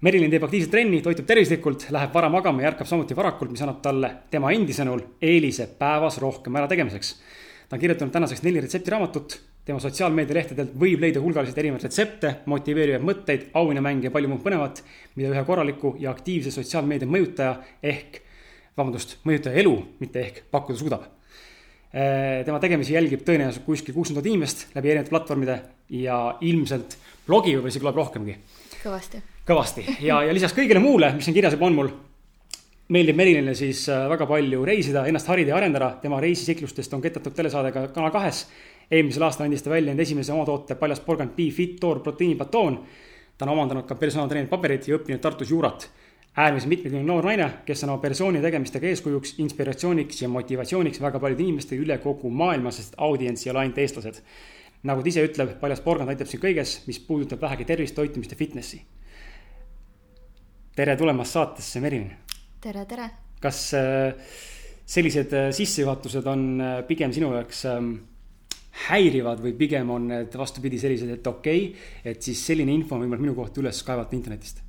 Merilin 0.00 0.30
teeb 0.30 0.44
aktiivset 0.44 0.70
trenni, 0.70 1.00
toitub 1.02 1.26
tervislikult, 1.26 1.86
läheb 1.90 2.12
vara 2.14 2.28
magama 2.28 2.62
ja 2.62 2.68
ärkab 2.68 2.86
samuti 2.86 3.16
varakult, 3.16 3.50
mis 3.50 3.62
annab 3.64 3.80
talle 3.82 4.10
tema 4.30 4.52
endi 4.52 4.72
sõnul 4.76 5.00
eelise 5.22 5.68
päevas 5.78 6.18
rohkem 6.18 6.56
ärategemiseks. 6.56 7.14
ta 7.68 7.76
on 7.76 7.80
kirjutanud 7.80 8.12
tänaseks 8.12 8.42
neli 8.42 8.60
retseptiraamatut, 8.60 9.40
tema 9.64 9.80
sotsiaalmeedialehtedelt 9.80 10.76
võib 10.80 11.00
leida 11.00 11.20
hulgaliselt 11.20 11.58
erinevaid 11.58 11.82
retsepte, 11.82 12.36
motiveerivaid 12.46 13.02
mõtteid, 13.02 13.48
auhinnamänge 13.54 14.06
ja 14.06 14.10
palju 14.10 14.28
muud 14.28 14.44
põnevat, 14.44 14.82
mida 15.16 15.32
ühe 15.32 15.44
korraliku 15.44 15.96
ja 15.98 16.10
aktiivse 16.10 16.50
sotsiaalmeedia 16.50 17.08
mõjutaja 17.08 17.56
ehk 17.82 18.20
vabandust, 18.76 19.18
mõjutaja 19.24 19.56
elu, 19.62 19.76
mitte 20.00 20.20
ehk 20.20 20.42
pakkuda 20.52 20.78
suudab. 20.78 21.06
tema 22.44 22.58
tegemisi 22.60 22.92
jälgib 22.92 23.22
tõenäoliselt 23.24 23.64
kuskil 23.64 23.94
kuuskümmend 23.94 24.20
tuhat 24.20 24.32
inimest 24.32 24.66
läbi 24.74 24.90
erinevate 24.90 25.10
platvormide 25.10 25.54
ja 25.96 26.36
ilmselt 26.44 26.98
blogi 27.26 27.54
võib-olla 27.54 27.72
isegi 27.72 27.86
loeb 27.86 27.96
rohkemgi, 27.96 28.34
kõvasti. 28.82 29.22
kõvasti 29.48 29.86
ja, 30.04 30.20
ja 30.26 30.34
lisaks 30.34 30.52
kõigele 30.58 30.82
muule, 30.82 31.12
mis 31.16 31.24
siin 31.24 31.36
kirjas 31.38 31.56
juba 31.56 31.70
on 31.70 31.78
mul, 31.78 31.90
meeldib 32.92 33.16
Merilinile 33.16 33.54
siis 33.58 33.86
äh, 33.88 34.04
väga 34.10 34.26
palju 34.28 34.64
reisida, 34.66 35.06
ennast 35.08 35.30
harida 35.32 35.54
ja 35.54 35.58
arendada, 35.58 35.94
tema 36.02 36.20
reisisiklustest 36.22 36.92
on 36.94 37.02
ketatud 37.02 37.34
telesaade 37.34 37.72
ka 37.74 37.88
Kanal 37.94 38.12
kahes. 38.14 38.46
eelmisel 38.90 39.22
aastal 39.26 39.46
andis 39.46 39.62
ta 39.62 39.70
välja 39.70 39.90
enda 39.90 40.02
esimese 40.02 40.32
omatoote 40.32 40.74
Paljas 40.78 41.00
porgand 41.00 41.32
Be 41.36 41.50
Fit 41.50 41.80
Toor 41.80 42.00
proteiinibatoon. 42.00 42.78
ta 43.38 43.44
on 43.44 43.52
omandanud 43.52 43.86
ka 43.86 43.94
personaaltreeneri 43.94 44.50
paberid 44.50 44.86
ja 44.88 44.98
õppinud 44.98 45.20
Tartus 45.20 45.50
juurat 45.50 45.88
äärmiselt 46.36 46.68
mitmekülgne 46.68 47.04
noor 47.06 47.24
naine, 47.24 47.46
kes 47.64 47.84
on 47.86 47.94
oma 47.94 48.02
persooni 48.02 48.42
tegemistega 48.44 48.90
eeskujuks, 48.90 49.36
inspiratsiooniks 49.40 50.20
ja 50.22 50.28
motivatsiooniks 50.28 51.00
väga 51.00 51.20
paljude 51.22 51.46
inimeste 51.46 51.78
üle 51.80 51.96
kogu 52.02 52.30
maailma, 52.30 52.72
sest 52.74 52.98
audients 53.00 53.46
ei 53.46 53.52
ole 53.52 53.62
ainult 53.64 53.80
eestlased. 53.80 54.20
nagu 54.86 55.02
ta 55.02 55.08
ise 55.08 55.24
ütleb, 55.24 55.54
paljas 55.58 55.80
porgand 55.82 56.12
aitab 56.12 56.28
sind 56.30 56.42
kõiges, 56.42 56.76
mis 56.86 57.00
puudutab 57.02 57.40
vähegi 57.42 57.64
tervist, 57.66 57.96
toitumist 57.96 58.34
ja 58.34 58.36
fitnessi. 58.36 58.82
tere 60.76 60.96
tulemast 60.96 61.32
saatesse, 61.32 61.80
Merilin. 61.80 62.12
tere, 62.60 62.84
tere. 62.84 63.08
kas 63.40 63.62
äh, 63.74 64.12
sellised 64.84 65.32
äh, 65.32 65.48
sissejuhatused 65.52 66.26
on 66.26 66.60
äh, 66.60 66.82
pigem 66.86 67.12
sinu 67.12 67.32
jaoks 67.32 67.64
ähm, 67.64 67.94
häirivad 68.90 69.40
või 69.40 69.56
pigem 69.56 69.90
on 69.90 70.08
need 70.12 70.36
vastupidi 70.36 70.78
sellised, 70.78 71.16
et 71.16 71.26
okei 71.26 71.68
okay,, 71.70 71.90
et 72.04 72.22
siis 72.22 72.44
selline 72.44 72.76
info 72.76 72.94
on 72.94 73.06
võimalik 73.06 73.24
minu 73.24 73.34
kohta 73.34 73.64
üles 73.64 73.80
kaevata 73.82 74.16
internetist? 74.16 74.65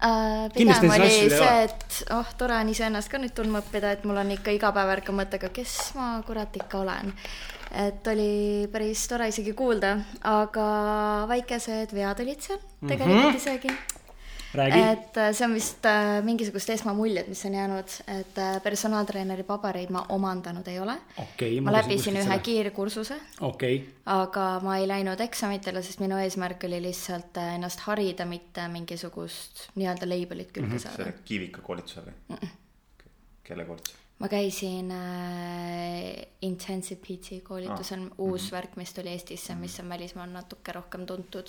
Kindlasti 0.00 0.88
pigem 0.88 1.02
oli 1.04 1.28
see, 1.28 1.48
et 1.66 1.96
oh, 2.16 2.28
tore 2.40 2.56
on 2.56 2.72
iseennast 2.72 3.10
ka 3.12 3.20
nüüd 3.20 3.34
tundma 3.36 3.60
õppida, 3.60 3.92
et 3.92 4.04
mul 4.08 4.16
on 4.22 4.32
ikka 4.32 4.54
iga 4.56 4.72
päev 4.72 4.94
ärkan 4.96 5.18
mõttega, 5.18 5.50
kes 5.52 5.76
ma 5.98 6.14
kurat 6.26 6.56
ikka 6.56 6.80
olen. 6.80 7.12
et 7.70 8.08
oli 8.10 8.66
päris 8.72 9.04
tore 9.06 9.28
isegi 9.30 9.52
kuulda, 9.54 9.92
aga 10.26 10.66
väikesed 11.30 11.92
vead 11.94 12.24
olid 12.24 12.40
seal 12.40 12.58
tegelikult 12.80 13.20
mm 13.20 13.30
-hmm. 13.30 13.36
isegi. 13.36 13.99
räägi. 14.54 14.80
et 14.92 15.16
äh, 15.16 15.32
see 15.32 15.46
on 15.46 15.54
vist 15.54 15.86
äh, 15.86 16.20
mingisugused 16.24 16.74
esmamuljed, 16.74 17.28
mis 17.28 17.44
on 17.48 17.54
jäänud, 17.54 17.94
et 18.16 18.38
äh, 18.38 18.56
personaaltreeneri 18.62 19.44
pabereid 19.48 19.92
ma 19.94 20.04
omandanud 20.16 20.68
ei 20.68 20.80
ole. 20.80 20.96
okei. 21.22 21.60
ma 21.60 21.74
läbisin 21.74 22.18
ühe 22.22 22.38
kiirkursuse 22.46 23.18
okei, 23.46 23.78
aga 24.06 24.48
ma 24.64 24.76
ei 24.80 24.88
läinud 24.90 25.20
eksamitele, 25.20 25.82
sest 25.86 26.02
minu 26.04 26.18
eesmärk 26.22 26.66
oli 26.70 26.82
lihtsalt 26.88 27.40
äh, 27.42 27.54
ennast 27.60 27.86
harida, 27.86 28.26
mitte 28.26 28.68
mingisugust 28.72 29.68
nii-öelda 29.76 30.08
labelit 30.08 30.52
külge 30.52 30.68
mm 30.68 30.76
-hmm. 30.76 30.82
saada 30.88 30.96
selle. 31.04 31.24
Kiivika 31.24 31.62
koolituse 31.62 32.06
või? 32.06 32.50
kelle 33.44 33.64
koolitus? 33.64 34.00
ma 34.20 34.28
käisin 34.28 34.90
äh, 34.92 36.26
Intensive 36.42 37.00
PT 37.00 37.40
koolitusel 37.44 38.00
ah,, 38.00 38.18
uus 38.18 38.42
mm 38.42 38.46
-hmm. 38.46 38.52
värk, 38.52 38.76
mis 38.76 38.94
tuli 38.94 39.08
Eestisse, 39.08 39.54
mis 39.54 39.80
on 39.80 39.88
välismaal 39.88 40.28
natuke 40.30 40.72
rohkem 40.72 41.06
tuntud. 41.06 41.48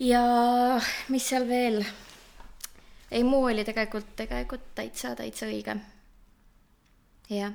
Ja 0.00 0.22
mis 1.08 1.28
seal 1.28 1.48
veel? 1.48 1.82
ei, 3.10 3.24
muu 3.26 3.44
oli 3.50 3.64
tegelikult, 3.66 4.14
tegelikult 4.16 4.70
täitsa, 4.74 5.14
täitsa 5.18 5.48
õige. 5.50 5.76
jah, 7.30 7.52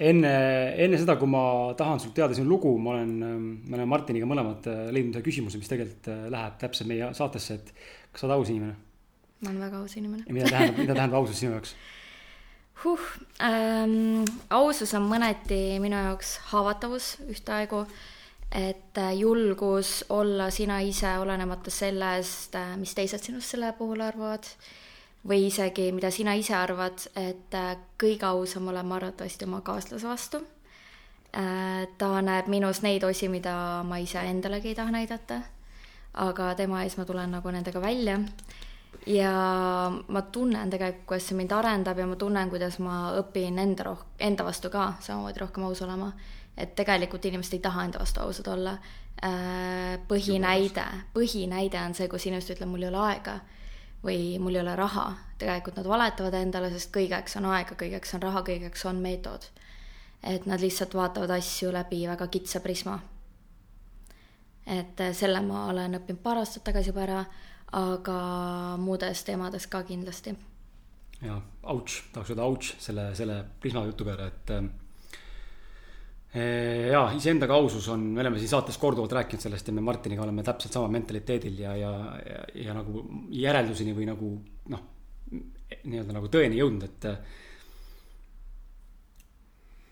enne, 0.00 0.32
enne 0.80 0.98
seda, 1.00 1.16
kui 1.20 1.28
ma 1.30 1.42
tahan 1.78 2.00
sult 2.00 2.14
teada 2.16 2.36
sinu 2.36 2.48
lugu, 2.48 2.72
ma 2.80 2.96
olen, 2.96 3.14
me 3.20 3.76
oleme 3.76 3.88
Martiniga 3.90 4.28
mõlemad 4.28 4.68
äh, 4.70 4.84
leidnud 4.94 5.18
ühe 5.18 5.26
küsimuse, 5.26 5.60
mis 5.60 5.70
tegelikult 5.70 6.08
äh, 6.12 6.28
läheb 6.32 6.60
täpselt 6.62 6.88
meie 6.90 7.10
saatesse, 7.16 7.58
et 7.60 7.72
kas 8.10 8.24
sa 8.24 8.28
oled 8.28 8.38
aus 8.38 8.52
inimene? 8.52 8.76
ma 9.40 9.52
olen 9.52 9.64
väga 9.64 9.80
aus 9.80 9.96
inimene. 9.96 10.26
mida 10.28 10.48
tähendab, 10.52 10.80
mida 10.80 10.96
tähendab 10.96 11.20
ausus 11.20 11.40
sinu 11.40 11.56
jaoks? 11.56 11.74
huh 12.84 13.10
ähm,, 13.44 14.24
ausus 14.56 14.94
on 14.96 15.04
mõneti 15.10 15.60
minu 15.84 16.00
jaoks 16.00 16.38
haavatavus 16.52 17.12
ühtaegu, 17.28 17.84
et 18.52 18.98
äh, 18.98 19.12
julgus 19.18 20.04
olla 20.08 20.50
sina 20.50 20.80
ise, 20.80 21.18
olenemata 21.18 21.70
sellest, 21.70 22.56
mis 22.76 22.94
teised 22.94 23.22
sinust 23.22 23.54
selle 23.54 23.72
puhul 23.78 24.02
arvavad 24.02 24.46
või 25.28 25.46
isegi, 25.46 25.90
mida 25.92 26.10
sina 26.10 26.34
ise 26.34 26.56
arvad, 26.56 27.04
et 27.14 27.54
äh, 27.54 27.76
kõige 28.00 28.26
ausam 28.26 28.68
olen 28.72 28.86
ma 28.86 28.98
arvatavasti 28.98 29.46
oma 29.46 29.60
kaaslase 29.60 30.08
vastu. 30.08 30.42
Äh, 31.36 31.86
ta 31.98 32.10
näeb 32.26 32.48
minus 32.50 32.82
neid 32.82 33.04
osi, 33.06 33.28
mida 33.30 33.54
ma 33.86 34.00
ise 34.02 34.22
endalegi 34.26 34.72
ei 34.72 34.78
taha 34.78 34.96
näidata, 34.96 35.42
aga 36.18 36.54
tema 36.58 36.82
ees 36.82 36.98
ma 36.98 37.06
tulen 37.06 37.30
nagu 37.30 37.54
nendega 37.54 37.80
välja 37.80 38.18
ja 39.06 39.32
ma 40.08 40.22
tunnen 40.22 40.70
tegelikult, 40.70 41.06
kuidas 41.06 41.28
see 41.28 41.38
mind 41.38 41.52
arendab 41.54 41.98
ja 41.98 42.06
ma 42.06 42.16
tunnen, 42.18 42.50
kuidas 42.50 42.78
ma 42.82 43.12
õpin 43.20 43.58
enda 43.62 43.86
roh-, 43.86 44.04
enda 44.18 44.44
vastu 44.44 44.70
ka 44.70 44.94
samamoodi 45.00 45.40
rohkem 45.40 45.64
aus 45.68 45.82
olema. 45.86 46.10
Et 46.60 46.74
tegelikult 46.76 47.24
inimesed 47.24 47.56
ei 47.56 47.62
taha 47.64 47.86
enda 47.88 48.02
vastu 48.02 48.20
ausad 48.20 48.50
olla. 48.52 48.76
Äh, 49.24 49.96
põhinäide, 50.08 50.84
põhinäide 51.14 51.80
on 51.84 51.96
see, 51.96 52.08
kus 52.08 52.26
inimesed 52.28 52.54
ütlevad, 52.56 52.72
mul 52.72 52.86
ei 52.86 52.92
ole 52.92 53.02
aega 53.08 53.40
või 54.04 54.38
mul 54.40 54.56
ei 54.56 54.62
ole 54.62 54.76
raha, 54.76 55.10
tegelikult 55.38 55.76
nad 55.76 55.88
valetavad 55.88 56.36
endale, 56.38 56.70
sest 56.72 56.92
kõigeks 56.94 57.36
on 57.40 57.50
aega, 57.52 57.76
kõigeks 57.76 58.14
on 58.16 58.22
raha, 58.24 58.42
kõigeks 58.46 58.86
on 58.88 59.00
meetod. 59.02 59.50
et 60.22 60.46
nad 60.46 60.60
lihtsalt 60.60 60.94
vaatavad 60.94 61.30
asju 61.30 61.72
läbi 61.72 62.06
väga 62.08 62.26
kitsa 62.26 62.60
prisma. 62.60 63.00
et 64.66 65.00
selle 65.12 65.40
ma 65.40 65.66
olen 65.66 65.94
õppinud 66.00 66.22
paar 66.22 66.38
aastat 66.38 66.64
tagasi 66.64 66.88
juba 66.88 67.02
ära, 67.02 67.24
aga 67.72 68.76
muudes 68.78 69.24
teemades 69.24 69.66
ka 69.66 69.82
kindlasti. 69.82 70.36
jaa, 71.22 71.42
ouch, 71.62 72.02
tahaks 72.12 72.30
öelda 72.30 72.44
ouch 72.44 72.74
selle, 72.78 73.14
selle 73.14 73.44
prisma 73.60 73.84
jutu 73.84 74.04
peale, 74.04 74.26
et 74.26 74.79
ja 76.34 77.02
iseendaga 77.16 77.56
ausus 77.58 77.88
on, 77.90 78.04
me 78.14 78.22
oleme 78.22 78.38
siin 78.38 78.52
saates 78.52 78.78
korduvalt 78.78 79.12
rääkinud 79.18 79.42
sellest 79.42 79.66
ja 79.66 79.72
me 79.74 79.82
Martiniga 79.82 80.22
oleme 80.22 80.44
täpselt 80.46 80.76
samal 80.76 80.92
mentaliteedil 80.94 81.58
ja, 81.58 81.74
ja, 81.76 81.90
ja, 82.22 82.42
ja 82.66 82.74
nagu 82.76 83.02
järelduseni 83.34 83.94
või 83.96 84.06
nagu 84.06 84.30
noh, 84.70 84.84
nii-öelda 85.90 86.14
nagu 86.14 86.30
tõeni 86.30 86.60
jõudnud, 86.60 86.86
et. 86.86 87.08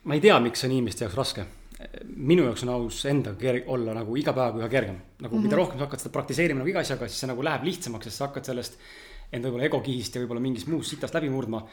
ma 0.04 0.14
ei 0.14 0.22
tea, 0.22 0.38
miks 0.42 0.62
see 0.62 0.70
on 0.70 0.76
inimeste 0.76 1.06
jaoks 1.06 1.18
raske. 1.18 1.46
minu 2.06 2.44
jaoks 2.46 2.62
on 2.66 2.70
aus 2.74 3.00
endaga 3.10 3.38
ker-, 3.38 3.64
olla 3.66 3.94
nagu 3.98 4.16
iga 4.18 4.32
päev 4.34 4.60
üha 4.62 4.68
kergem. 4.68 5.00
nagu 5.18 5.34
mm 5.34 5.38
-hmm. 5.38 5.42
mida 5.42 5.56
mhm. 5.56 5.62
rohkem 5.62 5.78
sa 5.78 5.84
hakkad 5.86 6.00
seda 6.00 6.12
praktiseerima 6.12 6.58
nagu 6.58 6.70
iga 6.70 6.80
asjaga, 6.80 7.08
siis 7.08 7.20
see 7.20 7.28
nagu 7.28 7.42
läheb 7.42 7.64
lihtsamaks, 7.64 8.04
sest 8.04 8.16
sa 8.16 8.26
hakkad 8.26 8.44
sellest 8.44 8.78
enda 9.32 9.48
võib-olla 9.48 9.66
egokihist 9.66 10.14
ja 10.14 10.22
võib-olla 10.22 10.40
mingist 10.40 10.68
muust 10.68 10.90
sitast 10.90 11.14
läbi 11.14 11.30
murdma. 11.30 11.66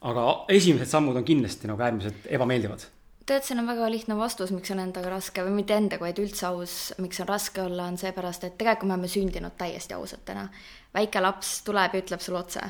aga 0.00 0.44
esimesed 0.48 0.86
sammud 0.86 1.16
on 1.16 1.24
kindlasti 1.24 1.66
nagu 1.66 1.82
äärmiselt 1.82 2.26
ebameeldivad 2.30 2.97
tead, 3.28 3.44
siin 3.44 3.60
on 3.60 3.68
väga 3.68 3.88
lihtne 3.92 4.16
vastus, 4.18 4.50
miks 4.54 4.70
on 4.74 4.80
endaga 4.82 5.12
raske 5.12 5.44
või 5.44 5.58
mitte 5.60 5.76
endaga, 5.76 6.06
vaid 6.06 6.20
üldse 6.22 6.46
aus, 6.48 6.76
miks 7.02 7.20
on 7.22 7.28
raske 7.28 7.62
olla, 7.62 7.88
on 7.90 7.98
seepärast, 8.00 8.46
et 8.48 8.56
tegelikult 8.60 8.88
me 8.88 8.96
oleme 8.96 9.10
sündinud 9.12 9.56
täiesti 9.58 9.96
ausatena. 9.96 10.48
väike 10.94 11.20
laps 11.20 11.62
tuleb 11.62 11.94
ja 11.94 12.02
ütleb 12.02 12.24
sulle 12.24 12.38
otse. 12.38 12.62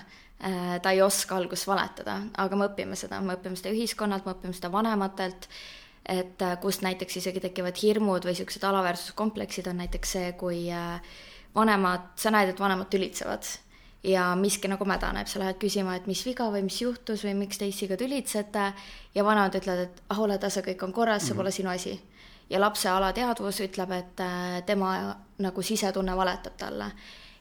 Äh, 0.44 0.80
ta 0.82 0.90
ei 0.90 1.02
oska 1.02 1.36
alguses 1.36 1.66
valetada, 1.66 2.20
aga 2.38 2.56
me 2.56 2.68
õpime 2.68 2.96
seda, 2.96 3.20
me 3.20 3.34
õpime 3.34 3.58
seda 3.58 3.74
ühiskonnalt, 3.74 4.26
me 4.26 4.34
õpime 4.36 4.54
seda 4.54 4.70
vanematelt, 4.72 5.48
et 6.06 6.42
äh, 6.42 6.58
kust 6.62 6.82
näiteks 6.82 7.18
isegi 7.22 7.40
tekivad 7.42 7.78
hirmud 7.82 8.26
või 8.26 8.34
niisugused 8.36 8.64
alaväärsuskompleksid 8.64 9.66
on 9.70 9.82
näiteks 9.82 10.12
see, 10.18 10.32
kui 10.38 10.66
äh, 10.70 11.00
vanemad, 11.54 12.12
sa 12.16 12.30
näed, 12.34 12.54
et 12.54 12.60
vanemad 12.60 12.90
tülitsevad 12.90 13.46
ja 14.02 14.34
miski 14.36 14.68
nagu 14.68 14.84
mädaneb, 14.86 15.26
sa 15.26 15.40
lähed 15.42 15.58
küsima, 15.60 15.96
et 15.98 16.06
mis 16.06 16.22
viga 16.26 16.48
või 16.52 16.62
mis 16.66 16.80
juhtus 16.82 17.24
või 17.26 17.34
miks 17.42 17.58
te 17.58 17.66
issiga 17.66 17.96
tülitsete 17.98 18.72
ja 19.14 19.24
vanemad 19.24 19.56
ütlevad, 19.58 19.88
et 19.88 20.02
ah, 20.08 20.20
ole 20.22 20.38
tasa, 20.38 20.62
kõik 20.62 20.82
on 20.86 20.92
korras, 20.92 21.22
see 21.22 21.32
-hmm. 21.32 21.36
pole 21.36 21.50
sinu 21.50 21.70
asi. 21.70 22.00
ja 22.50 22.60
lapse 22.60 22.88
alateadvus 22.88 23.60
ütleb, 23.60 23.90
et 23.92 24.20
äh, 24.20 24.62
tema 24.66 25.16
nagu 25.38 25.62
sisetunne 25.62 26.16
valetab 26.16 26.56
talle. 26.56 26.92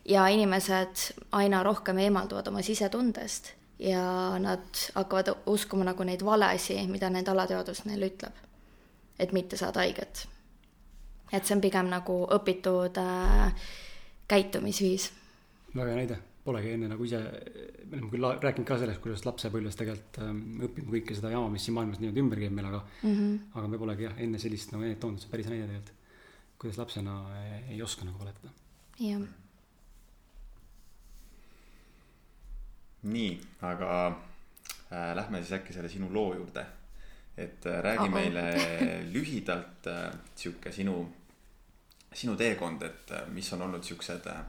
ja 0.06 0.28
inimesed 0.28 1.14
aina 1.32 1.64
rohkem 1.64 1.98
eemalduvad 1.98 2.48
oma 2.48 2.62
sisetundest 2.62 3.54
ja 3.80 4.40
nad 4.40 4.66
hakkavad 4.96 5.28
uskuma 5.46 5.84
nagu 5.84 6.04
neid 6.04 6.26
valesid, 6.26 6.90
mida 6.90 7.10
nende 7.10 7.32
alateadvus 7.32 7.86
neile 7.86 8.08
ütleb. 8.08 8.34
et 9.20 9.32
mitte 9.32 9.58
saada 9.58 9.80
haiget. 9.80 10.28
et 11.32 11.46
see 11.46 11.56
on 11.56 11.62
pigem 11.62 11.86
nagu 11.86 12.28
õpitud 12.32 12.98
äh, 12.98 13.54
käitumisviis. 14.28 15.12
väga 15.76 15.90
hea 15.90 15.96
näide 15.96 16.26
polegi 16.48 16.72
enne 16.75 16.88
nagu 16.92 17.06
ise, 17.08 17.20
me 17.89 17.98
oleme 17.98 18.12
küll 18.13 18.27
rääkinud 18.44 18.68
ka 18.68 18.77
sellest, 18.80 19.01
kuidas 19.04 19.25
lapsepõlves 19.27 19.77
tegelikult 19.80 20.20
ähm, 20.24 20.39
õpime 20.68 20.94
kõike 20.94 21.18
seda 21.18 21.32
jama, 21.34 21.50
mis 21.51 21.68
siin 21.68 21.75
maailmas 21.75 22.00
niimoodi 22.01 22.24
ümber 22.24 22.42
käib 22.44 22.56
meil, 22.56 22.70
aga 22.70 22.84
mm, 22.86 23.18
-hmm. 23.18 23.34
aga 23.60 23.72
me 23.74 23.82
polegi 23.82 24.08
jah, 24.08 24.16
enne 24.25 24.39
sellist 24.42 24.72
nagu 24.72 24.86
näidet 24.86 25.01
toonud, 25.04 25.20
see 25.22 25.30
on 25.30 25.36
päris 25.36 25.51
näide 25.51 25.68
tegelikult. 25.68 25.94
kuidas 26.58 26.80
lapsena 26.82 27.18
ei 27.70 27.82
oska 27.86 28.06
nagu 28.06 28.20
valetada. 28.20 28.54
jah. 29.00 29.27
nii, 33.04 33.42
aga 33.62 33.92
äh, 34.08 35.16
lähme 35.16 35.44
siis 35.44 35.54
äkki 35.60 35.74
selle 35.74 35.89
sinu 35.89 36.13
loo 36.13 36.34
juurde. 36.34 36.66
et 37.38 37.66
äh, 37.66 37.82
räägi 37.84 38.08
Aha. 38.08 38.10
meile 38.10 38.44
lühidalt 39.16 39.88
äh, 39.88 40.13
sihuke 40.36 40.72
sinu, 40.72 41.13
sinu 42.13 42.36
teekond, 42.36 42.82
et 42.82 43.12
äh, 43.12 43.27
mis 43.30 43.54
on 43.54 43.62
olnud 43.62 43.84
siuksed 43.84 44.25
äh, 44.27 44.46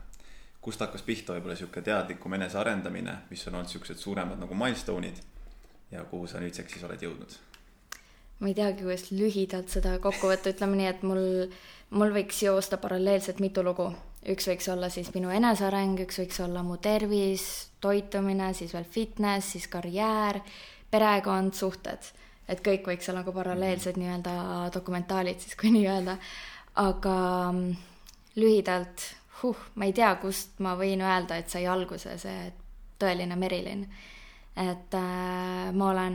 kust 0.61 0.81
hakkas 0.81 1.03
pihta 1.07 1.37
võib-olla 1.37 1.57
sihuke 1.57 1.83
teadlikum 1.83 2.35
enesearendamine, 2.38 3.15
mis 3.31 3.47
on 3.49 3.61
olnud 3.61 3.71
siuksed 3.71 4.00
suuremad 4.00 4.41
nagu 4.41 4.55
milstone'id 4.59 5.21
ja 5.91 6.05
kuhu 6.05 6.27
sa 6.27 6.43
nüüdseks 6.43 6.75
siis 6.77 6.85
oled 6.85 7.03
jõudnud? 7.03 7.38
ma 8.38 8.50
ei 8.50 8.55
teagi, 8.55 8.85
kuidas 8.85 9.09
lühidalt 9.11 9.73
seda 9.73 9.97
kokku 10.03 10.31
võtta, 10.31 10.53
ütleme 10.55 10.79
nii, 10.79 10.91
et 10.93 11.00
mul, 11.07 11.25
mul 11.99 12.12
võiks 12.15 12.38
joosta 12.45 12.79
paralleelselt 12.79 13.41
mitu 13.43 13.65
lugu. 13.67 13.88
üks 14.29 14.47
võiks 14.50 14.69
olla 14.71 14.91
siis 14.91 15.11
minu 15.15 15.31
eneseareng, 15.35 15.99
üks 16.05 16.21
võiks 16.21 16.38
olla 16.45 16.62
mu 16.62 16.77
tervis, 16.83 17.71
toitumine, 17.81 18.53
siis 18.55 18.75
veel 18.75 18.87
fitness, 18.87 19.53
siis 19.55 19.67
karjäär, 19.69 20.41
perekond, 20.91 21.55
suhted. 21.55 22.12
et 22.49 22.62
kõik 22.65 22.87
võiks 22.87 23.11
olla 23.11 23.25
nagu 23.25 23.35
paralleelsed 23.35 23.97
mhm. 23.97 24.05
nii-öelda 24.05 24.71
dokumentaalid 24.75 25.41
siis, 25.41 25.57
kui 25.59 25.75
nii 25.75 25.88
öelda. 25.88 26.19
aga 26.79 27.17
mm, 27.53 27.77
lühidalt 28.37 29.03
huh, 29.42 29.57
ma 29.75 29.85
ei 29.88 29.92
tea, 29.92 30.14
kust 30.23 30.59
ma 30.64 30.75
võin 30.78 31.02
öelda, 31.04 31.38
et 31.38 31.50
sai 31.50 31.66
alguse 31.66 32.16
see 32.18 32.52
tõeline 32.99 33.37
Merilin. 33.38 33.87
et 34.59 34.95
äh, 34.95 35.71
ma 35.73 35.90
olen 35.92 36.14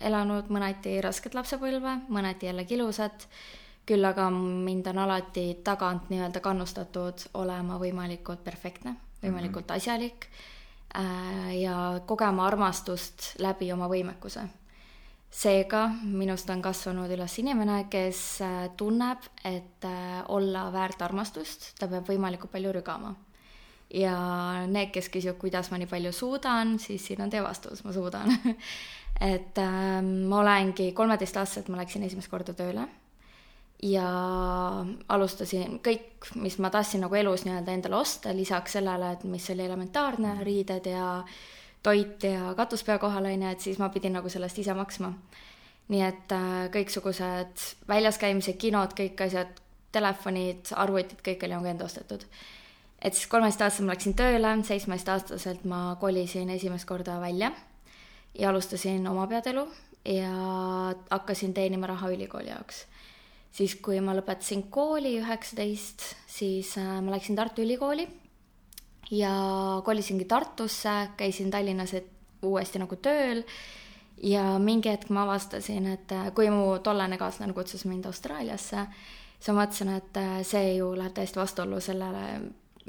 elanud 0.00 0.48
mõneti 0.48 0.96
rasket 1.04 1.34
lapsepõlve, 1.36 1.98
mõneti 2.08 2.48
jällegi 2.48 2.74
ilusat, 2.78 3.28
küll 3.86 4.04
aga 4.04 4.30
mind 4.32 4.86
on 4.90 4.98
alati 5.04 5.58
tagant 5.64 6.08
nii-öelda 6.10 6.40
kannustatud 6.40 7.26
olema 7.34 7.76
võimalikult 7.78 8.44
perfektne, 8.44 8.96
võimalikult 9.22 9.68
mm 9.68 9.72
-hmm. 9.72 9.76
asjalik 9.76 10.28
äh, 10.96 11.60
ja 11.60 12.00
kogema 12.06 12.46
armastust 12.46 13.34
läbi 13.38 13.72
oma 13.72 13.88
võimekuse 13.88 14.48
seega 15.30 15.86
minust 16.02 16.50
on 16.50 16.62
kasvanud 16.64 17.10
üles 17.12 17.38
inimene, 17.42 17.84
kes 17.92 18.22
äh, 18.44 18.58
tunneb, 18.78 19.24
et 19.44 19.84
äh, 19.84 20.20
olla 20.32 20.66
väärt 20.72 21.02
armastust, 21.02 21.72
ta 21.78 21.88
peab 21.90 22.08
võimalikult 22.08 22.52
palju 22.52 22.74
rügama. 22.78 23.14
ja 23.90 24.16
need, 24.66 24.90
kes 24.90 25.08
küsivad, 25.14 25.38
kuidas 25.38 25.70
ma 25.70 25.78
nii 25.78 25.86
palju 25.86 26.12
suudan, 26.12 26.78
siis 26.82 27.04
siin 27.06 27.20
on 27.22 27.30
teie 27.30 27.42
vastus, 27.42 27.84
ma 27.84 27.92
suudan 27.94 28.32
et 29.32 29.58
äh, 29.62 29.98
ma 30.02 30.40
olengi 30.40 30.92
kolmeteistaastaselt, 30.92 31.68
ma 31.70 31.82
läksin 31.82 32.06
esimest 32.06 32.30
korda 32.30 32.54
tööle 32.56 32.86
ja 33.82 34.08
alustasin 35.12 35.78
kõik, 35.84 36.30
mis 36.40 36.56
ma 36.58 36.70
tahtsin 36.72 37.04
nagu 37.04 37.14
elus 37.14 37.44
nii-öelda 37.44 37.76
endale 37.76 38.00
osta, 38.00 38.32
lisaks 38.34 38.78
sellele, 38.78 39.12
et 39.12 39.24
mis 39.28 39.50
oli 39.52 39.66
elementaarne, 39.68 40.38
riided 40.48 40.88
ja 40.90 41.10
äh, 41.18 41.38
toit 41.86 42.26
ja 42.26 42.54
katus 42.58 42.82
pea 42.86 42.98
kohal, 43.02 43.28
on 43.30 43.44
ju, 43.46 43.52
et 43.52 43.62
siis 43.62 43.78
ma 43.82 43.90
pidin 43.94 44.16
nagu 44.18 44.30
sellest 44.32 44.58
ise 44.62 44.74
maksma. 44.74 45.12
nii 45.86 46.02
et 46.02 46.32
äh, 46.34 46.66
kõiksugused 46.74 47.62
väljas 47.86 48.18
käimised, 48.18 48.56
kinod, 48.58 48.96
kõik 48.98 49.20
asjad, 49.22 49.52
telefonid, 49.94 50.72
arvutid, 50.74 51.20
kõik 51.22 51.44
oli 51.46 51.54
nagu 51.54 51.70
enda 51.70 51.86
ostetud. 51.86 52.26
et 53.02 53.14
siis 53.14 53.30
kolmeteistaastaselt 53.30 53.86
ma 53.86 53.94
läksin 53.94 54.16
tööle, 54.18 54.52
seitsmeteistaastaselt 54.66 55.64
ma 55.64 55.96
kolisin 56.00 56.50
esimest 56.50 56.88
korda 56.88 57.20
välja 57.20 57.52
ja 58.34 58.50
alustasin 58.50 59.06
oma 59.06 59.26
peadelu 59.26 59.66
ja 60.04 60.32
hakkasin 61.10 61.54
teenima 61.54 61.86
raha 61.86 62.10
ülikooli 62.10 62.50
jaoks. 62.50 62.86
siis, 63.52 63.76
kui 63.76 64.00
ma 64.00 64.14
lõpetasin 64.16 64.66
kooli 64.70 65.16
üheksateist, 65.20 66.02
siis 66.26 66.76
äh, 66.78 66.98
ma 67.00 67.14
läksin 67.14 67.36
Tartu 67.36 67.62
Ülikooli 67.62 68.08
ja 69.10 69.32
kolisingi 69.84 70.24
Tartusse, 70.24 71.08
käisin 71.16 71.50
Tallinnas 71.50 71.94
uuesti 72.42 72.78
nagu 72.78 72.96
tööl 72.96 73.42
ja 74.22 74.58
mingi 74.58 74.90
hetk 74.90 75.10
ma 75.10 75.26
avastasin, 75.26 75.86
et 75.92 76.12
äh, 76.12 76.30
kui 76.34 76.50
mu 76.50 76.78
tollane 76.82 77.18
kaaslane 77.20 77.54
kutsus 77.56 77.84
mind 77.84 78.08
Austraaliasse, 78.08 78.86
siis 79.38 79.50
ma 79.52 79.62
mõtlesin, 79.62 79.92
et 79.96 80.20
äh, 80.20 80.38
see 80.46 80.76
ju 80.78 80.92
läheb 80.96 81.14
täiesti 81.16 81.40
vastuollu 81.40 81.80
sellele, 81.84 82.26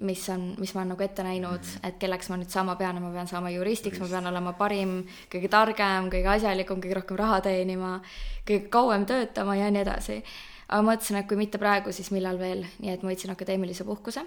mis 0.08 0.28
on, 0.30 0.52
mis 0.62 0.74
ma 0.76 0.84
olen 0.84 0.94
nagu 0.94 1.04
ette 1.04 1.24
näinud 1.26 1.58
mm, 1.58 1.70
-hmm. 1.70 1.88
et 1.90 1.96
kelleks 1.98 2.30
ma 2.30 2.38
nüüd 2.38 2.54
saama 2.54 2.76
pean 2.76 2.96
ja 2.96 3.02
ma 3.02 3.12
pean 3.12 3.28
saama 3.28 3.50
juristiks, 3.50 4.00
ma 4.00 4.08
pean 4.08 4.28
olema 4.28 4.54
parim, 4.54 5.00
kõige 5.34 5.50
targem, 5.50 6.12
kõige 6.14 6.30
asjalikum, 6.36 6.82
kõige 6.82 7.00
rohkem 7.02 7.18
raha 7.18 7.42
teenima, 7.42 8.02
kõige 8.46 8.70
kauem 8.70 9.06
töötama 9.06 9.56
ja 9.56 9.72
nii 9.72 9.82
edasi. 9.82 10.24
aga 10.70 10.82
ma 10.82 10.92
mõtlesin, 10.92 11.18
et 11.18 11.28
kui 11.28 11.38
mitte 11.38 11.58
praegu, 11.58 11.92
siis 11.92 12.12
millal 12.12 12.40
veel, 12.40 12.66
nii 12.80 12.92
et 12.92 13.04
ma 13.04 13.10
võtsin 13.10 13.32
akadeemilise 13.32 13.84
puhkuse 13.84 14.22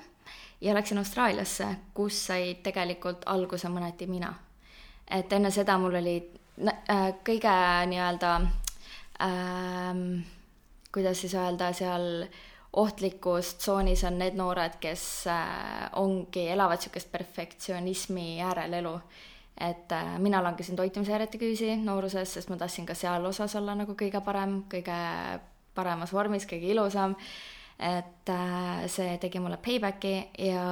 ja 0.61 0.75
läksin 0.75 0.99
Austraaliasse, 0.99 1.67
kus 1.95 2.26
sai 2.26 2.55
tegelikult 2.62 3.23
alguse 3.26 3.69
mõneti 3.69 4.07
mina. 4.07 4.35
et 5.11 5.33
enne 5.33 5.50
seda 5.50 5.79
mul 5.79 5.95
oli 5.95 6.19
Äh, 6.61 7.14
kõige 7.25 7.52
nii-öelda 7.88 8.31
ähm,, 9.25 10.00
kuidas 10.93 11.23
siis 11.23 11.35
öelda, 11.35 11.71
seal 11.73 12.26
ohtlikus 12.76 13.55
tsoonis 13.62 14.02
on 14.05 14.19
need 14.21 14.37
noored, 14.37 14.76
kes 14.83 15.05
äh, 15.33 15.87
ongi, 15.97 16.50
elavad 16.52 16.83
niisugust 16.83 17.09
perfektsionismi 17.12 18.43
äärel 18.45 18.76
elu. 18.83 18.93
et 19.61 19.93
äh, 19.93 20.19
mina 20.19 20.43
langesin 20.43 20.76
toitumishäirete 20.76 21.38
küüsi 21.38 21.79
nooruses, 21.81 22.35
sest 22.35 22.52
ma 22.52 22.61
tahtsin 22.61 22.87
ka 22.87 22.95
seal 22.95 23.25
osas 23.25 23.57
olla 23.57 23.75
nagu 23.75 23.97
kõige 23.97 24.21
parem, 24.25 24.62
kõige 24.69 24.99
paremas 25.75 26.12
vormis, 26.12 26.45
kõige 26.45 26.69
ilusam 26.75 27.17
et 27.80 28.28
äh, 28.28 28.84
see 28.92 29.16
tegi 29.18 29.40
mulle 29.40 29.56
paybacki 29.56 30.14
ja 30.50 30.64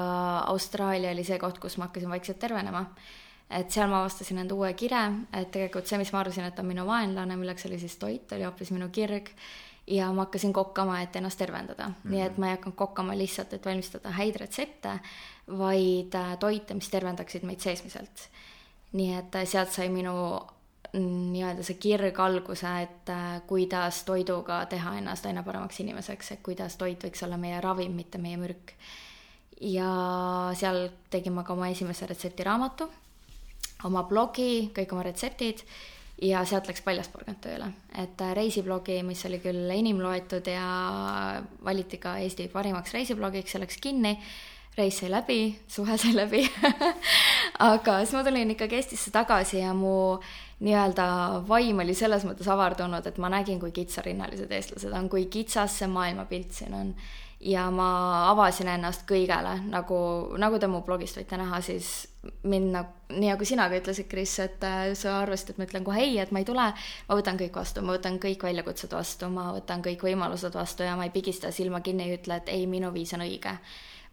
Austraalia 0.46 1.14
oli 1.14 1.24
see 1.24 1.38
koht, 1.38 1.58
kus 1.58 1.78
ma 1.78 1.88
hakkasin 1.88 2.10
vaikselt 2.12 2.38
tervenema 2.38 2.84
et 3.50 3.72
seal 3.72 3.88
ma 3.88 4.02
avastasin 4.02 4.42
enda 4.42 4.56
uue 4.56 4.72
kire, 4.76 5.00
et 5.32 5.48
tegelikult 5.52 5.88
see, 5.88 5.98
mis 6.00 6.12
ma 6.12 6.20
arvasin, 6.20 6.48
et 6.50 6.58
on 6.60 6.68
minu 6.68 6.84
vaenlane, 6.88 7.38
milleks 7.40 7.64
oli 7.68 7.80
siis 7.80 7.96
toit, 8.00 8.36
oli 8.36 8.44
hoopis 8.44 8.72
minu 8.76 8.90
kirg. 8.92 9.32
ja 9.88 10.10
ma 10.12 10.26
hakkasin 10.26 10.52
kokkama, 10.52 10.98
et 11.00 11.16
ennast 11.16 11.38
tervendada 11.38 11.86
mm, 11.88 11.94
-hmm. 11.94 12.10
nii 12.10 12.20
et 12.20 12.38
ma 12.38 12.46
ei 12.46 12.56
hakanud 12.56 12.76
kokkama 12.76 13.16
lihtsalt, 13.18 13.52
et 13.52 13.64
valmistada 13.64 14.10
häid 14.10 14.36
retsepte, 14.36 14.98
vaid 15.58 16.14
äh, 16.14 16.36
toite, 16.38 16.74
mis 16.74 16.88
tervendaksid 16.88 17.42
meid 17.42 17.60
seesmiselt. 17.60 18.28
nii 18.92 19.14
et 19.14 19.34
äh, 19.34 19.46
sealt 19.48 19.70
sai 19.72 19.88
minu 19.88 20.12
nii-öelda 20.96 21.64
see 21.66 21.76
kirg 21.80 22.20
alguse, 22.20 22.70
et 22.84 23.10
äh, 23.12 23.40
kuidas 23.46 24.04
toiduga 24.08 24.62
teha 24.70 24.96
ennast 25.00 25.26
aina 25.28 25.42
paremaks 25.42 25.80
inimeseks, 25.84 26.32
et 26.32 26.42
kuidas 26.42 26.78
toit 26.80 27.04
võiks 27.04 27.24
olla 27.26 27.36
meie 27.40 27.60
ravim, 27.60 27.92
mitte 27.96 28.18
meie 28.18 28.40
mürk. 28.40 28.72
ja 29.60 29.90
seal 30.54 30.88
tegin 31.10 31.34
ma 31.34 31.42
ka 31.42 31.52
oma 31.52 31.68
esimese 31.68 32.06
retseptiraamatu 32.06 32.86
oma 33.86 34.02
blogi, 34.08 34.68
kõik 34.74 34.92
oma 34.94 35.04
retseptid 35.06 35.62
ja 36.22 36.42
sealt 36.48 36.66
läks 36.70 36.82
Paljasporgand 36.86 37.40
tööle, 37.42 37.70
et 37.94 38.20
äh, 38.24 38.34
reisiblogi, 38.38 39.00
mis 39.06 39.22
oli 39.28 39.38
küll 39.42 39.70
enim 39.70 40.00
loetud 40.02 40.46
ja 40.50 40.68
valiti 41.64 42.00
ka 42.02 42.16
Eesti 42.22 42.48
parimaks 42.52 42.94
reisiblogiks, 42.96 43.54
see 43.54 43.62
läks 43.62 43.82
kinni. 43.82 44.16
reis 44.78 45.00
sai 45.00 45.08
läbi, 45.10 45.58
suhe 45.66 45.96
sai 45.98 46.12
läbi 46.14 46.44
aga 47.70 47.96
siis 48.04 48.14
ma 48.14 48.22
tulin 48.22 48.54
ikkagi 48.54 48.78
Eestisse 48.78 49.10
tagasi 49.10 49.58
ja 49.58 49.72
mu 49.74 50.18
nii-öelda 50.64 51.06
vaim 51.48 51.84
oli 51.84 51.94
selles 51.94 52.24
mõttes 52.26 52.48
avardunud, 52.50 53.06
et 53.06 53.18
ma 53.22 53.30
nägin, 53.30 53.60
kui 53.62 53.70
kitsarinnalised 53.74 54.50
eestlased 54.52 54.92
on, 54.92 55.08
kui 55.12 55.28
kitsas 55.30 55.78
see 55.78 55.90
maailmapilt 55.92 56.52
siin 56.56 56.74
on 56.74 56.94
ja 57.40 57.68
ma 57.70 57.88
avasin 58.32 58.68
ennast 58.72 59.04
kõigele, 59.08 59.54
nagu, 59.70 59.98
nagu 60.42 60.58
te 60.58 60.66
mu 60.70 60.80
blogist 60.86 61.20
võite 61.20 61.38
näha, 61.38 61.60
siis 61.62 62.08
mind 62.50 62.72
nagu, 62.74 62.94
nii 63.14 63.30
nagu 63.30 63.46
sina 63.46 63.68
ka 63.70 63.78
ütlesid, 63.78 64.08
Kris, 64.10 64.34
et 64.42 64.64
äh, 64.66 64.90
sa 64.98 65.20
arvasid, 65.22 65.54
et 65.54 65.60
ma 65.60 65.68
ütlen 65.68 65.86
kohe 65.86 66.02
ei, 66.02 66.16
et 66.18 66.32
ma 66.34 66.42
ei 66.42 66.48
tule, 66.48 66.66
ma 67.08 67.18
võtan 67.18 67.38
kõik 67.40 67.54
vastu, 67.60 67.84
ma 67.86 67.94
võtan 67.94 68.18
kõik 68.22 68.42
väljakutsed 68.48 68.96
vastu, 68.96 69.30
ma 69.32 69.52
võtan 69.54 69.84
kõik 69.86 70.02
võimalused 70.08 70.58
vastu 70.58 70.86
ja 70.86 70.96
ma 70.98 71.06
ei 71.06 71.14
pigista 71.14 71.52
silma 71.54 71.80
kinni 71.84 72.08
ei 72.08 72.18
ütle, 72.18 72.40
et 72.42 72.50
ei, 72.52 72.66
minu 72.70 72.90
viis 72.94 73.14
on 73.14 73.22
õige. 73.26 73.54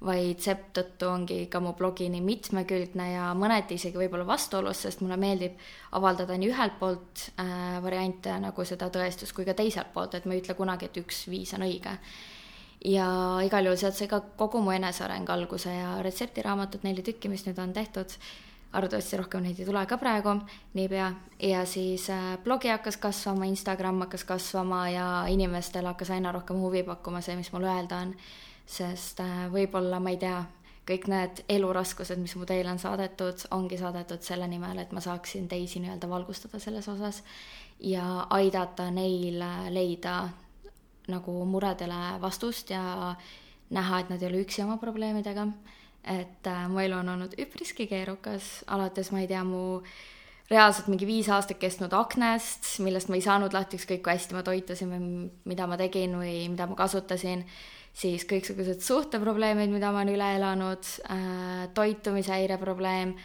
Vaid 0.05 0.41
seetõttu 0.43 1.09
ongi 1.09 1.39
ka 1.51 1.59
mu 1.63 1.73
blogi 1.77 2.07
nii 2.13 2.21
mitmekülgne 2.21 3.07
ja 3.13 3.31
mõneti 3.37 3.79
isegi 3.79 3.97
võib-olla 3.99 4.27
vastuolus, 4.27 4.83
sest 4.85 5.01
mulle 5.01 5.17
meeldib 5.19 5.57
avaldada 5.97 6.37
nii 6.37 6.51
ühelt 6.51 6.79
poolt 6.79 7.25
äh, 7.41 7.77
variante 7.83 8.35
nagu 8.41 8.65
seda 8.67 8.91
tõestust 8.93 9.35
kui 9.35 9.47
ka 9.47 9.57
teiselt 9.57 9.93
poolt, 9.93 10.15
et 10.15 10.25
ma 10.25 10.35
ei 10.35 10.43
ütle 10.43 10.57
kunagi, 10.57 10.89
et 10.89 11.01
üks 11.01 11.25
viis 11.31 11.53
on 11.57 11.65
õige. 11.65 11.97
Ja 12.85 13.07
igal 13.41 13.65
juhul 13.65 13.79
sealt 13.81 13.97
sai 13.97 14.09
ka 14.11 14.19
kogu 14.37 14.61
mu 14.61 14.73
eneseareng 14.75 15.29
alguse 15.33 15.73
ja 15.73 15.95
retseptiraamatud, 16.05 16.83
neli 16.85 17.01
tükki, 17.05 17.31
mis 17.31 17.47
nüüd 17.47 17.57
on 17.63 17.73
tehtud, 17.73 18.13
arvatavasti 18.75 19.17
rohkem 19.17 19.45
neid 19.45 19.59
ei 19.59 19.65
tule 19.65 19.81
ka 19.89 19.97
praegu 19.97 20.35
niipea, 20.77 21.11
ja 21.49 21.65
siis 21.65 22.09
äh, 22.13 22.35
blogi 22.43 22.69
hakkas 22.69 22.99
kasvama, 23.01 23.49
Instagram 23.49 24.03
hakkas 24.05 24.27
kasvama 24.27 24.87
ja 24.93 25.07
inimestel 25.31 25.87
hakkas 25.89 26.13
aina 26.13 26.35
rohkem 26.35 26.59
huvi 26.61 26.83
pakkuma 26.85 27.23
see, 27.25 27.39
mis 27.39 27.49
mul 27.55 27.65
öelda 27.65 28.03
on, 28.05 28.13
sest 28.65 29.19
äh, 29.23 29.45
võib-olla, 29.53 29.99
ma 29.99 30.13
ei 30.13 30.19
tea, 30.21 30.39
kõik 30.85 31.07
need 31.09 31.43
eluraskused, 31.49 32.19
mis 32.21 32.35
mu 32.37 32.45
teele 32.45 32.69
on 32.69 32.81
saadetud, 32.81 33.47
ongi 33.55 33.77
saadetud 33.81 34.21
selle 34.25 34.47
nimel, 34.49 34.79
et 34.81 34.91
ma 34.93 35.01
saaksin 35.01 35.47
teisi 35.49 35.81
nii-öelda 35.81 36.09
valgustada 36.09 36.59
selles 36.61 36.87
osas 36.91 37.23
ja 37.79 38.27
aidata 38.29 38.89
neil 38.93 39.41
äh, 39.41 39.69
leida 39.73 40.17
nagu 41.11 41.37
muredele 41.45 42.17
vastust 42.21 42.71
ja 42.73 43.15
näha, 43.73 44.01
et 44.01 44.11
nad 44.13 44.21
ei 44.21 44.29
ole 44.29 44.43
üksi 44.45 44.63
oma 44.65 44.77
probleemidega. 44.81 45.47
et 46.05 46.47
äh, 46.47 46.67
mu 46.69 46.79
elu 46.79 46.99
on 46.99 47.09
olnud 47.09 47.33
üpriski 47.41 47.87
keerukas, 47.89 48.63
alates 48.67 49.09
ma 49.11 49.23
ei 49.23 49.27
tea, 49.27 49.43
mu 49.43 49.81
reaalselt 50.51 50.89
mingi 50.91 51.07
viis 51.09 51.29
aastat 51.33 51.57
kestnud 51.57 51.93
aknast, 51.97 52.67
millest 52.85 53.09
ma 53.09 53.17
ei 53.17 53.23
saanud 53.25 53.53
lahti, 53.53 53.79
ükskõik 53.79 54.03
kui 54.05 54.13
hästi 54.13 54.37
ma 54.37 54.43
toitusin 54.45 54.91
või 54.91 55.07
mida 55.49 55.65
ma 55.65 55.79
tegin 55.81 56.13
või 56.19 56.35
mida 56.53 56.67
ma 56.69 56.77
kasutasin, 56.77 57.41
siis 57.95 58.25
kõiksugused 58.27 58.83
suhteprobleemid, 58.83 59.71
mida 59.71 59.91
ma 59.93 60.03
olen 60.03 60.13
üle 60.17 60.29
elanud 60.37 60.91
äh,, 61.07 61.65
toitumishäire 61.77 62.57
probleem, 62.61 63.15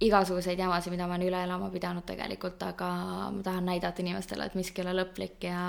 igasuguseid 0.00 0.58
jamasid, 0.58 0.94
mida 0.94 1.08
ma 1.08 1.16
olen 1.16 1.26
üle 1.28 1.42
elama 1.44 1.68
pidanud 1.72 2.06
tegelikult, 2.08 2.62
aga 2.64 2.88
ma 3.34 3.44
tahan 3.44 3.66
näidata 3.68 4.02
inimestele, 4.04 4.46
et 4.46 4.56
miski 4.56 4.80
ei 4.80 4.86
ole 4.86 4.96
lõplik 5.02 5.48
ja 5.50 5.62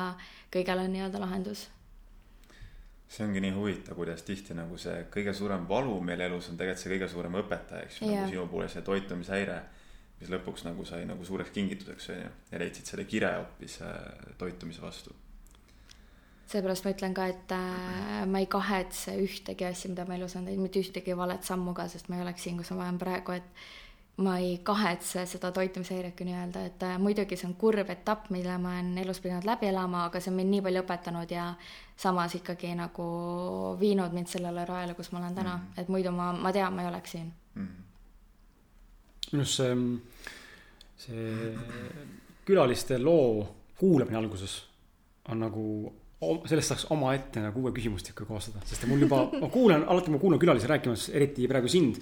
kõigel 0.53 0.83
on 0.85 0.93
nii-öelda 0.93 1.21
lahendus. 1.23 1.67
see 3.11 3.25
ongi 3.25 3.41
nii 3.43 3.51
huvitav, 3.51 3.97
kuidas 3.97 4.21
tihti 4.23 4.55
nagu 4.55 4.77
see 4.79 5.01
kõige 5.11 5.33
suurem 5.35 5.65
valu 5.67 5.97
meil 5.99 6.21
elus 6.29 6.47
on 6.47 6.55
tegelikult 6.55 6.83
see 6.83 6.93
kõige 6.93 7.09
suurem 7.11 7.33
õpetaja, 7.41 7.83
eks 7.83 7.97
ju, 7.99 8.07
nagu 8.07 8.29
sinu 8.29 8.45
puhul 8.47 8.69
see 8.71 8.85
toitumishäire, 8.87 9.57
mis 10.21 10.31
lõpuks 10.31 10.63
nagu 10.69 10.85
sai 10.87 11.03
nagu 11.09 11.25
suureks 11.27 11.51
kingituseks, 11.51 12.07
on 12.13 12.21
ju, 12.21 12.29
ja 12.53 12.61
leidsid 12.61 12.93
selle 12.93 13.03
kire 13.09 13.33
hoopis 13.35 13.81
äh, 13.83 13.99
toitumise 14.39 14.85
vastu 14.85 15.17
seepärast 16.47 16.85
ma 16.85 16.91
ütlen 16.95 17.13
ka, 17.13 17.27
et 17.31 17.51
äh, 17.55 18.23
ma 18.27 18.41
ei 18.41 18.47
kahetse 18.51 19.15
ühtegi 19.21 19.65
asja, 19.67 19.91
mida 19.91 20.05
ma 20.07 20.17
elus 20.17 20.35
olen 20.35 20.49
teinud, 20.49 20.65
mitte 20.67 20.81
ühtegi 20.83 21.15
valet 21.17 21.43
sammu 21.47 21.73
ka, 21.77 21.87
sest 21.91 22.09
ma 22.09 22.17
ei 22.17 22.25
oleks 22.25 22.43
siin, 22.47 22.57
kus 22.59 22.71
ma 22.75 22.83
olen 22.85 22.99
praegu, 23.01 23.37
et 23.37 23.63
ma 24.21 24.37
ei 24.37 24.57
kahetse 24.63 25.25
seda 25.25 25.51
toitumishäiretki 25.55 26.25
nii-öelda, 26.27 26.65
et 26.67 26.83
äh, 26.83 26.97
muidugi 27.01 27.37
see 27.39 27.47
on 27.47 27.55
kurb 27.59 27.89
etapp, 27.89 28.29
mille 28.33 28.57
ma 28.61 28.75
olen 28.75 28.97
elus 29.03 29.21
pidanud 29.23 29.47
läbi 29.47 29.69
elama, 29.71 30.05
aga 30.09 30.19
see 30.19 30.31
on 30.33 30.37
mind 30.41 30.53
nii 30.55 30.65
palju 30.65 30.83
õpetanud 30.83 31.31
ja 31.31 31.45
samas 31.97 32.35
ikkagi 32.37 32.73
nagu 32.77 33.05
viinud 33.79 34.13
mind 34.15 34.29
sellele 34.31 34.65
rajale, 34.67 34.97
kus 34.97 35.11
ma 35.11 35.21
olen 35.21 35.35
täna 35.35 35.55
mm, 35.55 35.63
-hmm. 35.63 35.81
et 35.81 35.89
muidu 35.89 36.11
ma, 36.11 36.31
ma 36.33 36.51
tean, 36.51 36.73
ma 36.73 36.83
ei 36.83 36.87
oleks 36.87 37.11
siin 37.11 37.31
mm. 37.55 37.67
-hmm. 37.67 37.83
minu 39.31 39.41
arust 39.41 39.55
see, 39.55 39.75
see 40.97 41.55
külaliste 42.45 42.99
loo 42.99 43.47
kuulamine 43.77 44.17
alguses 44.17 44.63
on 45.29 45.39
nagu 45.39 45.93
sellest 46.21 46.73
saaks 46.73 46.89
omaette 46.93 47.41
nagu 47.41 47.63
uue 47.63 47.71
küsimustiku 47.73 48.27
koostada, 48.29 48.61
sest 48.69 48.85
mul 48.89 49.01
juba, 49.07 49.23
ma 49.41 49.49
kuulan, 49.49 49.87
alati 49.89 50.13
ma 50.13 50.19
kuulan 50.21 50.41
külalisi 50.41 50.69
rääkimas, 50.69 51.07
eriti 51.17 51.47
praegu 51.49 51.71
sind 51.71 51.97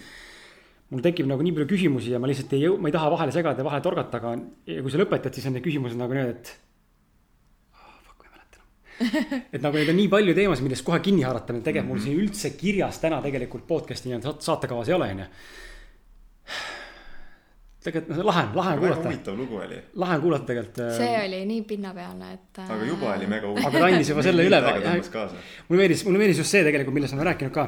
mul 0.89 1.03
tekib 1.05 1.29
nagu 1.29 1.43
nii 1.45 1.53
palju 1.55 1.69
küsimusi 1.69 2.15
ja 2.15 2.19
ma 2.21 2.29
lihtsalt 2.29 2.55
ei 2.58 2.65
jõu-, 2.65 2.79
ma 2.82 2.89
ei 2.89 2.95
taha 2.95 3.12
vahele 3.13 3.34
segada 3.36 3.62
ja 3.62 3.67
vahele 3.67 3.86
torgata, 3.86 4.19
aga 4.19 4.34
kui 4.67 4.91
sa 4.91 4.99
lõpetad, 4.99 5.38
siis 5.38 5.47
on 5.47 5.55
need 5.55 5.65
küsimused 5.65 5.99
nagu 5.99 6.17
need, 6.17 6.34
et 6.34 6.51
oh,. 7.77 7.93
Fuck, 8.08 8.25
ma 8.25 8.27
ei 8.27 8.34
mäleta 8.34 8.60
enam. 9.05 9.45
et 9.55 9.63
nagu 9.67 9.79
neid 9.79 9.93
on 9.93 9.99
nii 10.01 10.12
palju 10.15 10.36
teemasid, 10.41 10.65
millest 10.65 10.88
kohe 10.88 10.99
kinni 11.05 11.23
haarata, 11.27 11.55
tegelikult 11.62 11.93
mul 11.93 12.03
siin 12.03 12.19
üldse 12.23 12.51
kirjas 12.58 12.99
täna 13.03 13.21
tegelikult 13.23 13.69
podcast'i 13.69 14.12
nii-öelda 14.12 14.36
saatekavas 14.49 14.91
ei 14.91 14.97
ole, 14.97 15.13
onju 15.15 15.29
tegelikult 17.83 18.17
noh, 18.17 18.25
lahe 18.27 18.45
lahe 18.55 18.71
on 18.75 18.79
kuulata. 18.83 19.07
huvitav 19.07 19.37
lugu 19.39 19.59
oli. 19.63 19.81
lahe 20.03 20.15
on 20.17 20.23
kuulata 20.23 20.49
tegelikult. 20.51 20.79
Äh, 20.85 20.95
see 20.97 21.19
oli 21.25 21.43
nii 21.49 21.65
pinnapealne, 21.69 22.31
et. 22.35 22.63
aga 22.65 22.87
juba 22.87 23.13
oli 23.13 23.29
mega 23.31 23.51
huvitav. 23.51 23.69
aga 23.69 23.83
ta 23.83 23.91
andis 23.91 24.09
juba 24.13 24.25
selle 24.25 24.47
üle. 24.49 24.61
mulle 24.63 25.83
meeldis, 25.83 26.05
mulle 26.07 26.23
meeldis 26.23 26.41
just 26.43 26.55
see 26.55 26.63
tegelikult, 26.67 26.97
millest 26.97 27.15
me 27.15 27.21
oleme 27.21 27.31
rääkinud 27.31 27.55
ka. 27.55 27.67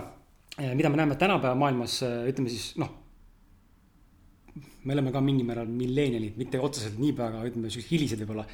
mida 0.74 0.90
me 0.90 1.00
näeme 1.00 1.16
tänapäeva 1.16 1.56
maailmas, 1.56 2.02
äh, 2.08 2.26
ütleme 2.34 2.52
siis 2.52 2.74
noh 2.82 2.98
me 4.84 4.96
oleme 4.96 5.12
ka 5.14 5.22
mingil 5.22 5.46
määral 5.46 5.70
millenialid, 5.70 6.38
mitte 6.42 6.60
otseselt 6.60 6.98
nii 7.00 7.14
väga, 7.18 7.44
ütleme 7.48 7.70
siuksed 7.70 7.92
hilised 7.94 8.24
võib-olla. 8.24 8.48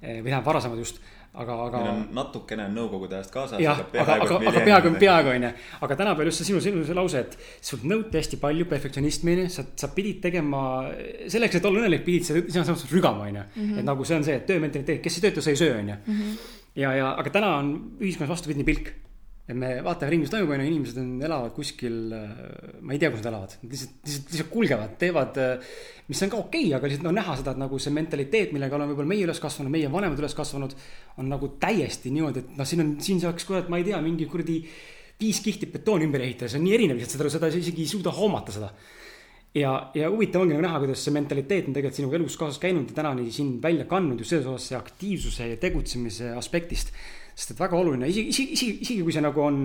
Või 0.00 0.28
tähendab 0.30 0.46
varasemad 0.46 0.78
just 0.80 1.00
aga, 1.32 1.56
aga. 1.66 1.80
meil 1.80 1.90
on 1.92 2.00
natukene 2.16 2.66
nõukogude 2.72 3.18
ajast 3.18 3.32
kaasas. 3.34 3.60
jah, 3.62 3.82
aga, 3.92 4.16
aga, 4.24 4.38
aga 4.50 4.62
peaaegu, 4.66 4.92
peaaegu 4.98 5.32
on 5.32 5.46
ju. 5.46 5.50
aga 5.86 5.98
tänapäeval 6.00 6.30
just 6.30 6.42
see 6.42 6.48
sinu, 6.50 6.62
sinu 6.64 6.84
see 6.86 6.96
lause, 6.98 7.22
et 7.22 7.36
sult 7.70 7.84
nõuti 7.88 8.18
hästi 8.18 8.40
palju 8.42 8.66
perfektsionismini, 8.70 9.46
sa, 9.52 9.64
sa 9.82 9.90
pidid 9.94 10.22
tegema, 10.24 10.62
selleks, 11.30 11.60
et 11.60 11.68
olla 11.70 11.84
õnnelik, 11.84 12.06
pidid 12.06 12.26
sa 12.26 12.38
sõna 12.40 12.64
sõnas 12.72 12.88
rügama, 12.90 13.28
on 13.28 13.38
ju. 13.42 13.44
Mhm. 13.60 13.82
et 13.82 13.90
nagu 13.92 14.08
see 14.08 14.18
on 14.18 14.26
see, 14.26 14.40
et 14.40 14.48
töömentaliteet, 14.48 15.02
kes 15.04 15.20
ei 15.20 15.28
tööta, 15.28 15.44
see 15.46 15.54
ei 15.54 15.62
söö, 15.62 15.78
on 15.78 15.94
ju. 15.94 16.00
Mhm. 16.06 16.34
ja, 16.82 16.96
ja, 16.98 17.14
aga 17.22 17.36
täna 17.38 17.54
on 17.60 17.72
ühiskonnas 18.00 18.34
vastupidine 18.34 18.66
pilk 18.66 18.92
et 19.50 19.58
me 19.58 19.70
vaatame 19.82 20.12
ringi, 20.12 20.26
mis 20.26 20.32
toimub, 20.32 20.52
on 20.54 20.62
ju, 20.62 20.68
inimesed 20.70 20.98
on, 21.02 21.08
elavad 21.26 21.54
kuskil, 21.56 21.96
äh, 22.14 22.42
ma 22.86 22.94
ei 22.94 23.00
tea, 23.02 23.10
kus 23.10 23.22
nad 23.24 23.30
elavad, 23.32 23.56
lihtsalt, 23.64 23.96
lihtsalt, 24.06 24.30
lihtsalt 24.34 24.52
kulgevad, 24.52 24.94
teevad, 25.00 25.40
äh, 25.42 25.72
mis 26.10 26.22
on 26.22 26.30
ka 26.30 26.38
okei 26.38 26.68
okay,, 26.68 26.76
aga 26.78 26.90
lihtsalt 26.90 27.08
on 27.08 27.10
no, 27.10 27.16
näha 27.18 27.36
seda, 27.40 27.54
et 27.56 27.62
nagu 27.64 27.80
see 27.82 27.94
mentaliteet, 27.96 28.54
millega 28.54 28.78
oleme 28.78 28.94
võib-olla 28.94 29.12
meie 29.14 29.26
üles 29.26 29.42
kasvanud, 29.42 29.72
meie 29.74 29.90
vanemad 29.90 30.22
üles 30.22 30.36
kasvanud, 30.38 30.76
on 31.18 31.28
nagu 31.32 31.50
täiesti 31.62 32.14
niimoodi, 32.14 32.44
et 32.44 32.56
noh, 32.60 32.68
siin 32.68 32.84
on, 32.84 32.94
siin 33.02 33.22
saaks 33.24 33.48
kurat, 33.48 33.70
ma 33.72 33.80
ei 33.80 33.86
tea, 33.90 34.00
mingi 34.04 34.30
kuradi 34.30 34.60
viis 35.20 35.42
kihti 35.44 35.68
betooni 35.72 36.06
ümber 36.08 36.22
ehitada, 36.24 36.52
see 36.52 36.60
on 36.60 36.66
nii 36.68 36.76
erinev 36.78 37.00
lihtsalt 37.00 37.18
seda, 37.18 37.34
seda 37.34 37.50
isegi 37.52 37.84
ei 37.84 37.90
suuda 37.90 38.14
hoomata 38.16 38.54
seda. 38.54 38.70
ja, 39.54 39.72
ja 39.98 40.08
huvitav 40.12 40.44
ongi 40.44 40.54
nagu 40.54 40.62
näha, 40.64 40.78
kuidas 40.84 41.02
see 41.04 41.12
mentaliteet 41.16 41.68
on 41.68 41.74
tegelikult 41.74 41.98
sinuga 41.98 42.20
elus 42.20 42.36
kaasas 42.38 42.60
käinud 42.62 42.92
ja 42.92 43.00
tänani 43.00 43.32
siin 43.34 43.56
välja 43.62 43.84
kandnud 43.90 44.22
just 44.22 44.30
selles 44.30 44.46
osas 44.46 44.70
see 44.70 44.78
aktiivsuse 44.78 45.48
ja 45.50 45.58
tegutsemise 45.60 46.30
aspektist 46.38 46.94
sest 47.40 47.54
et 47.54 47.62
väga 47.62 47.78
oluline, 47.78 48.08
isegi, 48.10 48.34
isegi, 48.34 48.56
isegi, 48.56 48.74
isegi 48.84 49.06
kui 49.06 49.14
see 49.16 49.24
nagu 49.24 49.40
on, 49.40 49.62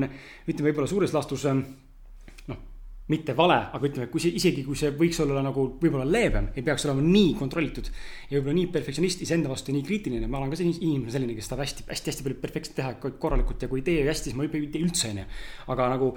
ütleme 0.48 0.70
võib-olla 0.70 0.88
suures 0.88 1.14
laastus 1.16 1.44
ähm, 1.50 1.62
noh, 2.48 2.62
mitte 3.12 3.36
vale, 3.38 3.58
aga 3.76 3.90
ütleme, 3.90 4.08
kui 4.14 4.24
see, 4.24 4.32
isegi 4.40 4.64
kui 4.66 4.80
see 4.80 4.94
võiks 4.96 5.20
olla 5.26 5.44
nagu 5.44 5.68
võib-olla 5.82 6.06
leebem, 6.08 6.48
ei 6.56 6.64
peaks 6.66 6.88
olema 6.88 7.04
nii 7.04 7.34
kontrollitud. 7.40 7.90
ja 8.30 8.38
võib-olla 8.38 8.56
nii 8.62 8.70
perfektsionist 8.78 9.26
iseenda 9.26 9.52
vastu 9.52 9.74
ja 9.74 9.80
nii 9.80 9.88
kriitiline, 9.90 10.30
ma 10.32 10.40
olen 10.40 10.54
ka 10.54 10.62
selline 10.62 10.80
inimene 10.80 11.14
selline, 11.14 11.36
kes 11.36 11.52
tahab 11.52 11.66
hästi, 11.66 11.88
hästi, 11.92 12.14
hästi 12.14 12.28
palju 12.28 12.40
perfektselt 12.46 12.80
teha 12.80 12.96
korralikult 13.20 13.66
ja 13.66 13.72
kui 13.72 13.84
ei 13.84 13.90
tee 13.90 14.08
hästi, 14.08 14.32
siis 14.32 14.40
ma 14.40 14.48
ei 14.48 14.54
tee 14.56 14.84
üldse, 14.84 15.12
on 15.12 15.24
ju. 15.26 15.28
aga 15.76 15.90
nagu 15.98 16.14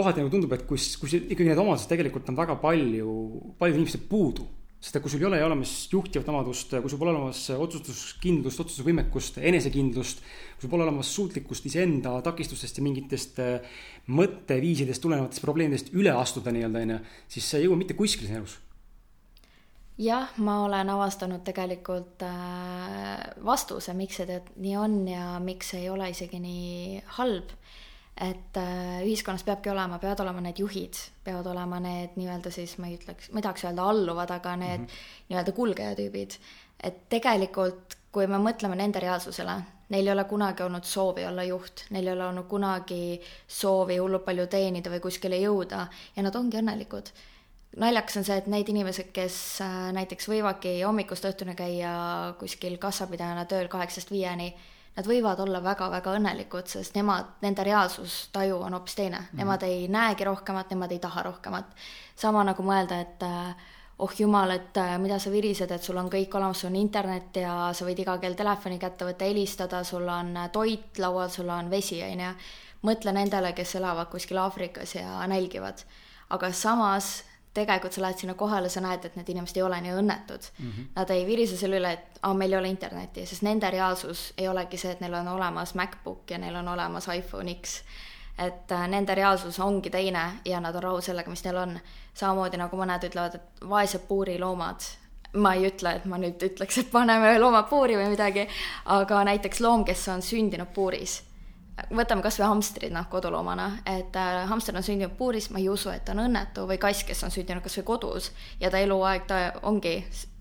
kohati 0.00 0.22
nagu 0.22 0.32
tundub, 0.32 0.54
et 0.56 0.64
kus, 0.70 0.94
kus 1.02 1.18
ikkagi 1.18 1.50
need 1.50 1.60
omadused 1.60 1.90
tegelikult 1.90 2.32
on 2.32 2.40
väga 2.40 2.56
palju, 2.62 3.12
paljudel 3.60 3.82
inimestel 3.82 4.08
puudu 4.08 4.48
sest 4.80 4.96
et 4.96 5.04
kui 5.04 5.12
sul 5.12 5.20
ei 5.20 5.28
ole 5.28 5.40
olemas 5.44 5.70
juhtivat 5.92 6.28
omadust, 6.32 6.72
kui 6.80 6.88
sul 6.88 7.00
pole 7.00 7.12
olemas 7.12 7.42
otsustuskindlust, 7.52 8.62
otsustusvõimekust, 8.64 9.36
enesekindlust, 9.50 10.22
sul 10.60 10.70
pole 10.70 10.84
olemas 10.84 11.10
suutlikkust 11.14 11.66
iseenda 11.66 12.12
takistustest 12.24 12.78
ja 12.78 12.84
mingitest 12.84 13.38
äh, 13.40 13.76
mõtteviisidest 14.12 15.02
tulenevatest 15.02 15.44
probleemidest 15.44 15.94
üle 15.96 16.12
astuda 16.14 16.52
nii-öelda, 16.54 16.82
on 16.84 16.96
ju, 16.96 16.98
siis 17.36 17.48
sa 17.50 17.60
ei 17.60 17.68
jõua 17.68 17.80
mitte 17.80 17.96
kuskile 17.98 18.28
siin 18.28 18.42
elus. 18.42 18.58
jah, 20.00 20.32
ma 20.38 20.62
olen 20.64 20.90
avastanud 20.92 21.44
tegelikult 21.44 22.24
äh, 22.26 23.30
vastuse, 23.44 23.94
miks 23.96 24.20
see 24.20 24.40
nii 24.56 24.76
on 24.76 25.00
ja 25.08 25.38
miks 25.44 25.72
see 25.74 25.84
ei 25.84 25.92
ole 25.92 26.10
isegi 26.12 26.40
nii 26.42 27.04
halb 27.18 27.56
et 28.20 28.56
äh, 28.60 29.00
ühiskonnas 29.06 29.44
peabki 29.46 29.70
olema, 29.72 29.98
peavad 30.00 30.20
olema 30.24 30.42
need 30.44 30.60
juhid, 30.60 30.98
peavad 31.24 31.46
olema 31.54 31.78
need 31.80 32.18
nii-öelda 32.20 32.52
siis 32.52 32.76
ma 32.80 32.90
ei 32.90 32.98
ütleks, 32.98 33.30
ma 33.32 33.40
ei 33.40 33.46
tahaks 33.46 33.64
öelda 33.64 33.86
alluvad, 33.92 34.34
aga 34.34 34.56
need 34.60 34.82
mm 34.82 34.86
-hmm. 34.86 35.30
nii-öelda 35.30 35.54
kulgejatüübid. 35.56 36.36
et 36.82 37.08
tegelikult, 37.08 37.96
kui 38.12 38.26
me 38.26 38.38
mõtleme 38.42 38.76
nende 38.76 39.00
reaalsusele, 39.00 39.56
neil 39.90 40.06
ei 40.06 40.12
ole 40.12 40.24
kunagi 40.24 40.62
olnud 40.62 40.84
soovi 40.84 41.26
olla 41.26 41.42
juht, 41.46 41.84
neil 41.90 42.06
ei 42.06 42.12
ole 42.12 42.26
olnud 42.26 42.48
kunagi 42.50 43.20
soovi 43.46 43.98
hullult 43.98 44.24
palju 44.24 44.46
teenida 44.46 44.90
või 44.90 45.00
kuskile 45.00 45.38
jõuda 45.38 45.86
ja 46.16 46.22
nad 46.26 46.36
ongi 46.36 46.58
õnnelikud 46.62 47.12
naljakas 47.76 48.16
on 48.18 48.26
see, 48.26 48.36
et 48.40 48.50
neid 48.50 48.68
inimesed, 48.68 49.12
kes 49.14 49.36
äh, 49.62 49.78
näiteks 49.94 50.26
võivadki 50.30 50.80
hommikust 50.82 51.28
õhtuni 51.28 51.54
käia 51.54 51.92
kuskil 52.40 52.76
kassapidajana 52.82 53.44
tööl 53.50 53.70
kaheksast 53.70 54.10
viieni 54.10 54.50
nad 54.96 55.06
võivad 55.06 55.40
olla 55.44 55.60
väga-väga 55.62 56.14
õnnelikud, 56.18 56.68
sest 56.70 56.96
nemad, 56.98 57.36
nende 57.44 57.64
reaalsustaju 57.66 58.58
on 58.66 58.74
hoopis 58.76 58.96
teine 58.98 59.18
mm. 59.18 59.26
-hmm. 59.26 59.42
Nemad 59.42 59.62
ei 59.62 59.88
näegi 59.88 60.24
rohkemat, 60.24 60.70
nemad 60.70 60.92
ei 60.92 60.98
taha 60.98 61.22
rohkemat. 61.22 61.64
sama 62.16 62.44
nagu 62.44 62.62
mõelda, 62.62 63.00
et 63.00 63.22
äh, 63.22 63.56
oh 64.00 64.12
jumal, 64.18 64.50
et 64.50 64.76
äh, 64.80 64.96
mida 64.98 65.18
sa 65.20 65.30
virised, 65.30 65.70
et 65.70 65.84
sul 65.84 65.98
on 66.00 66.08
kõik 66.12 66.34
olemas, 66.34 66.62
sul 66.62 66.70
on 66.70 66.80
internet 66.80 67.36
ja 67.42 67.54
sa 67.76 67.84
võid 67.84 68.00
iga 68.00 68.16
kell 68.22 68.36
telefoni 68.38 68.78
kätte 68.80 69.08
võtta, 69.08 69.28
helistada, 69.28 69.82
sul 69.84 70.08
on 70.08 70.34
äh, 70.36 70.50
toit 70.52 70.98
laual, 71.02 71.28
sul 71.30 71.48
on 71.52 71.70
vesi, 71.70 72.00
on 72.06 72.26
ju. 72.26 72.34
mõtle 72.88 73.12
nendele, 73.12 73.52
kes 73.52 73.74
elavad 73.76 74.08
kuskil 74.08 74.38
Aafrikas 74.40 74.94
ja 74.94 75.26
nälgivad. 75.28 75.84
aga 76.30 76.52
samas 76.52 77.24
tegelikult 77.54 77.92
sa 77.92 78.02
lähed 78.02 78.18
sinna 78.18 78.34
kohale, 78.34 78.68
sa 78.68 78.80
näed, 78.80 79.04
et 79.04 79.16
need 79.18 79.28
inimesed 79.32 79.58
ei 79.58 79.62
ole 79.66 79.80
nii 79.80 79.94
õnnetud 79.98 80.50
mm. 80.58 80.70
-hmm. 80.70 80.90
Nad 80.94 81.10
ei 81.10 81.26
virise 81.26 81.56
selle 81.56 81.80
üle, 81.80 81.92
et 81.92 82.20
aa, 82.22 82.34
meil 82.34 82.52
ei 82.52 82.58
ole 82.58 82.68
internetti, 82.68 83.26
sest 83.26 83.42
nende 83.42 83.70
reaalsus 83.70 84.32
ei 84.38 84.48
olegi 84.48 84.78
see, 84.78 84.92
et 84.92 85.00
neil 85.00 85.14
on 85.14 85.28
olemas 85.28 85.74
MacBook 85.74 86.30
ja 86.30 86.38
neil 86.38 86.56
on 86.56 86.68
olemas 86.68 87.08
iPhone 87.08 87.54
X. 87.54 87.82
et 88.38 88.72
äh, 88.72 88.86
nende 88.88 89.14
reaalsus 89.14 89.58
ongi 89.60 89.90
teine 89.90 90.40
ja 90.44 90.60
nad 90.60 90.74
on 90.74 90.82
rahul 90.82 91.04
sellega, 91.04 91.30
mis 91.30 91.44
neil 91.44 91.56
on. 91.56 91.78
samamoodi 92.14 92.58
nagu 92.58 92.76
mõned 92.76 93.04
ütlevad, 93.06 93.34
et 93.34 93.64
vaesed 93.68 94.02
puuriloomad 94.08 94.88
ma 95.40 95.54
ei 95.54 95.68
ütle, 95.68 95.94
et 95.96 96.04
ma 96.10 96.18
nüüd 96.18 96.42
ütleks, 96.42 96.78
et 96.78 96.90
paneme 96.90 97.38
loomad 97.38 97.68
puuri 97.70 97.96
või 97.96 98.10
midagi, 98.10 98.48
aga 98.90 99.24
näiteks 99.24 99.60
loom, 99.60 99.84
kes 99.84 100.08
on 100.08 100.22
sündinud 100.26 100.72
puuris 100.74 101.20
võtame 101.94 102.22
kasvõi 102.24 102.48
hamstrid, 102.48 102.92
noh, 102.92 103.06
koduloomana, 103.10 103.68
et 103.88 104.16
äh, 104.18 104.42
hamster 104.50 104.76
on 104.76 104.84
sündinud 104.84 105.14
puuris, 105.18 105.50
ma 105.50 105.60
ei 105.60 105.68
usu, 105.72 105.90
et 105.92 106.04
ta 106.04 106.14
on 106.14 106.24
õnnetu, 106.26 106.66
või 106.68 106.78
kass, 106.82 107.04
kes 107.08 107.22
on 107.26 107.32
sündinud 107.34 107.64
kasvõi 107.64 107.86
kodus 107.92 108.30
ja 108.60 108.70
ta 108.72 108.80
eluaeg, 108.82 109.24
ta 109.28 109.40
ongi, 109.68 109.94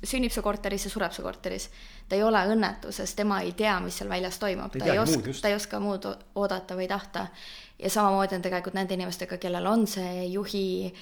sünnib 0.04 0.34
see 0.36 0.44
korteris 0.46 0.88
ja 0.88 0.94
sureb 0.94 1.16
see 1.16 1.26
korteris. 1.26 1.70
ta 2.10 2.18
ei 2.18 2.24
ole 2.26 2.42
õnnetu, 2.50 2.92
sest 2.92 3.16
tema 3.16 3.42
ei 3.46 3.54
tea, 3.54 3.78
mis 3.84 4.00
seal 4.00 4.10
väljas 4.10 4.40
toimub, 4.42 4.74
ta 4.74 4.92
ei 4.92 5.00
oska, 5.00 5.36
ta 5.42 5.52
ei 5.52 5.56
oska 5.56 5.80
muud 5.80 6.08
oodata 6.36 6.76
või 6.76 6.88
tahta. 6.90 7.28
Ja 7.80 7.90
samamoodi 7.90 8.36
on 8.36 8.42
tegelikult 8.42 8.76
nende 8.76 8.94
inimestega, 8.94 9.38
kellel 9.38 9.66
on 9.68 9.88
see 9.88 10.26
juhi 10.34 10.94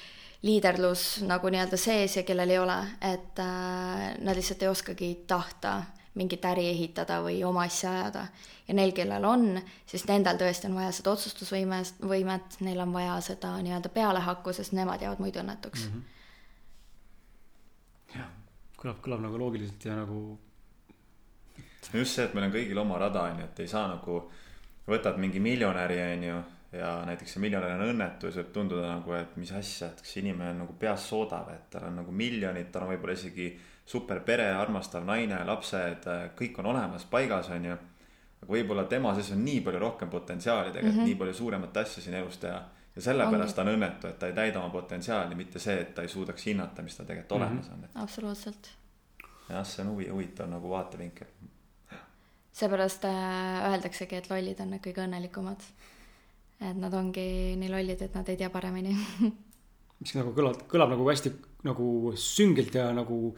liiderlus 0.45 1.21
nagu 1.25 1.49
nii-öelda 1.49 1.77
sees 1.81 2.17
ja 2.19 2.23
kellel 2.23 2.49
ei 2.53 2.59
ole, 2.61 2.77
et 3.01 3.39
äh, 3.41 4.17
nad 4.21 4.37
lihtsalt 4.37 4.61
ei 4.63 4.69
oskagi 4.69 5.13
tahta 5.27 5.81
mingit 6.17 6.45
äri 6.49 6.67
ehitada 6.71 7.19
või 7.21 7.43
oma 7.45 7.63
asja 7.67 7.91
ajada. 7.93 8.27
ja 8.67 8.73
neil, 8.73 8.91
kellel 8.91 9.25
on, 9.25 9.61
siis 9.85 10.05
nendel 10.09 10.37
tõesti 10.37 10.67
on 10.69 10.75
vaja 10.77 10.91
seda 10.91 11.11
otsustusvõime, 11.13 11.81
võimet, 12.01 12.57
neil 12.65 12.81
on 12.83 12.93
vaja 12.93 13.19
seda 13.21 13.53
nii-öelda 13.61 13.89
pealehakku, 13.93 14.53
sest 14.53 14.73
nemad 14.77 15.01
jäävad 15.01 15.21
muidu 15.23 15.39
õnnetuks 15.41 15.85
mm. 15.85 15.91
-hmm. 15.93 16.03
jah, 18.17 18.29
kõlab, 18.81 18.99
kõlab 19.05 19.21
nagu 19.25 19.39
loogiliselt 19.39 19.85
ja 19.85 19.95
nagu. 19.95 20.39
just 21.93 22.15
see, 22.15 22.25
et 22.25 22.33
meil 22.33 22.45
on 22.49 22.53
kõigil 22.53 22.77
oma 22.77 22.97
rada, 22.97 23.21
on 23.21 23.39
ju, 23.39 23.45
et 23.45 23.59
ei 23.59 23.67
saa 23.67 23.87
nagu, 23.87 24.31
võtad 24.87 25.17
mingi 25.17 25.39
miljonäri, 25.39 26.01
on 26.13 26.23
ju 26.23 26.43
ja 26.77 26.91
näiteks 27.05 27.33
see 27.33 27.41
miljonär 27.41 27.75
on 27.75 27.89
õnnetu 27.89 28.27
ja 28.27 28.33
see 28.35 28.43
võib 28.43 28.53
tunduda 28.53 28.87
nagu, 28.89 29.13
et 29.17 29.35
mis 29.37 29.51
asja, 29.51 29.89
et 29.91 30.01
kas 30.05 30.17
inimene 30.21 30.53
on 30.53 30.61
nagu 30.63 30.75
peast 30.79 31.09
soodav, 31.11 31.49
et 31.53 31.69
tal 31.73 31.89
on 31.89 31.99
nagu 32.01 32.11
miljonid, 32.11 32.69
tal 32.71 32.85
on 32.85 32.93
võib-olla 32.93 33.17
isegi 33.17 33.49
super 33.87 34.19
pere, 34.19 34.47
armastav 34.59 35.05
naine, 35.07 35.37
lapsed, 35.47 36.07
kõik 36.37 36.57
on 36.59 36.71
olemas, 36.73 37.05
paigas, 37.09 37.51
on 37.55 37.69
ju. 37.69 37.77
aga 38.41 38.49
võib-olla 38.51 38.83
tema 38.89 39.13
sees 39.15 39.31
on 39.33 39.45
nii 39.45 39.61
palju 39.65 39.79
rohkem 39.81 40.09
potentsiaali 40.09 40.71
tegelikult 40.71 40.93
mm, 40.93 40.99
-hmm. 40.99 41.11
nii 41.11 41.19
palju 41.21 41.33
suuremat 41.33 41.77
asja 41.77 42.03
siin 42.03 42.17
elus 42.19 42.37
teha. 42.37 42.59
ja 42.95 43.01
sellepärast 43.01 43.55
ta 43.55 43.61
on 43.61 43.71
õnnetu, 43.73 44.07
et 44.07 44.19
ta 44.19 44.27
ei 44.27 44.33
täida 44.33 44.59
oma 44.59 44.69
potentsiaali, 44.69 45.35
mitte 45.35 45.59
see, 45.59 45.79
et 45.81 45.93
ta 45.95 46.01
ei 46.01 46.07
suudaks 46.07 46.45
hinnata, 46.45 46.81
mis 46.81 46.97
tal 46.97 47.05
tegelikult 47.05 47.39
mm 47.39 47.45
-hmm. 47.45 47.49
olemas 47.49 47.69
on. 47.69 48.03
absoluutselt. 48.03 48.69
jah, 49.49 49.65
see 49.65 49.85
on 49.85 49.91
huvi, 49.91 50.09
huvitav 50.09 50.49
nagu 50.49 50.69
vaatevinkel. 50.69 51.27
seepärast 52.51 53.05
äh, 53.05 53.71
öeldaksegi, 53.71 54.15
et 54.15 54.29
lollid 54.29 54.59
on 54.59 54.69
need 54.69 54.81
kõige 54.81 55.05
õnnelikumad. 55.07 55.61
Et 56.61 56.77
nad 56.77 56.93
ongi 56.93 57.27
nii 57.59 57.69
lollid, 57.69 58.01
et 58.01 58.15
nad 58.17 58.29
ei 58.29 58.39
tea 58.39 58.49
paremini 58.53 58.95
mis 60.01 60.13
nagu 60.17 60.33
kõlab, 60.35 60.65
kõlab 60.69 60.93
nagu 60.93 61.07
hästi 61.09 61.31
nagu 61.67 61.87
süngelt 62.21 62.75
ja 62.77 62.89
nagu 62.95 63.31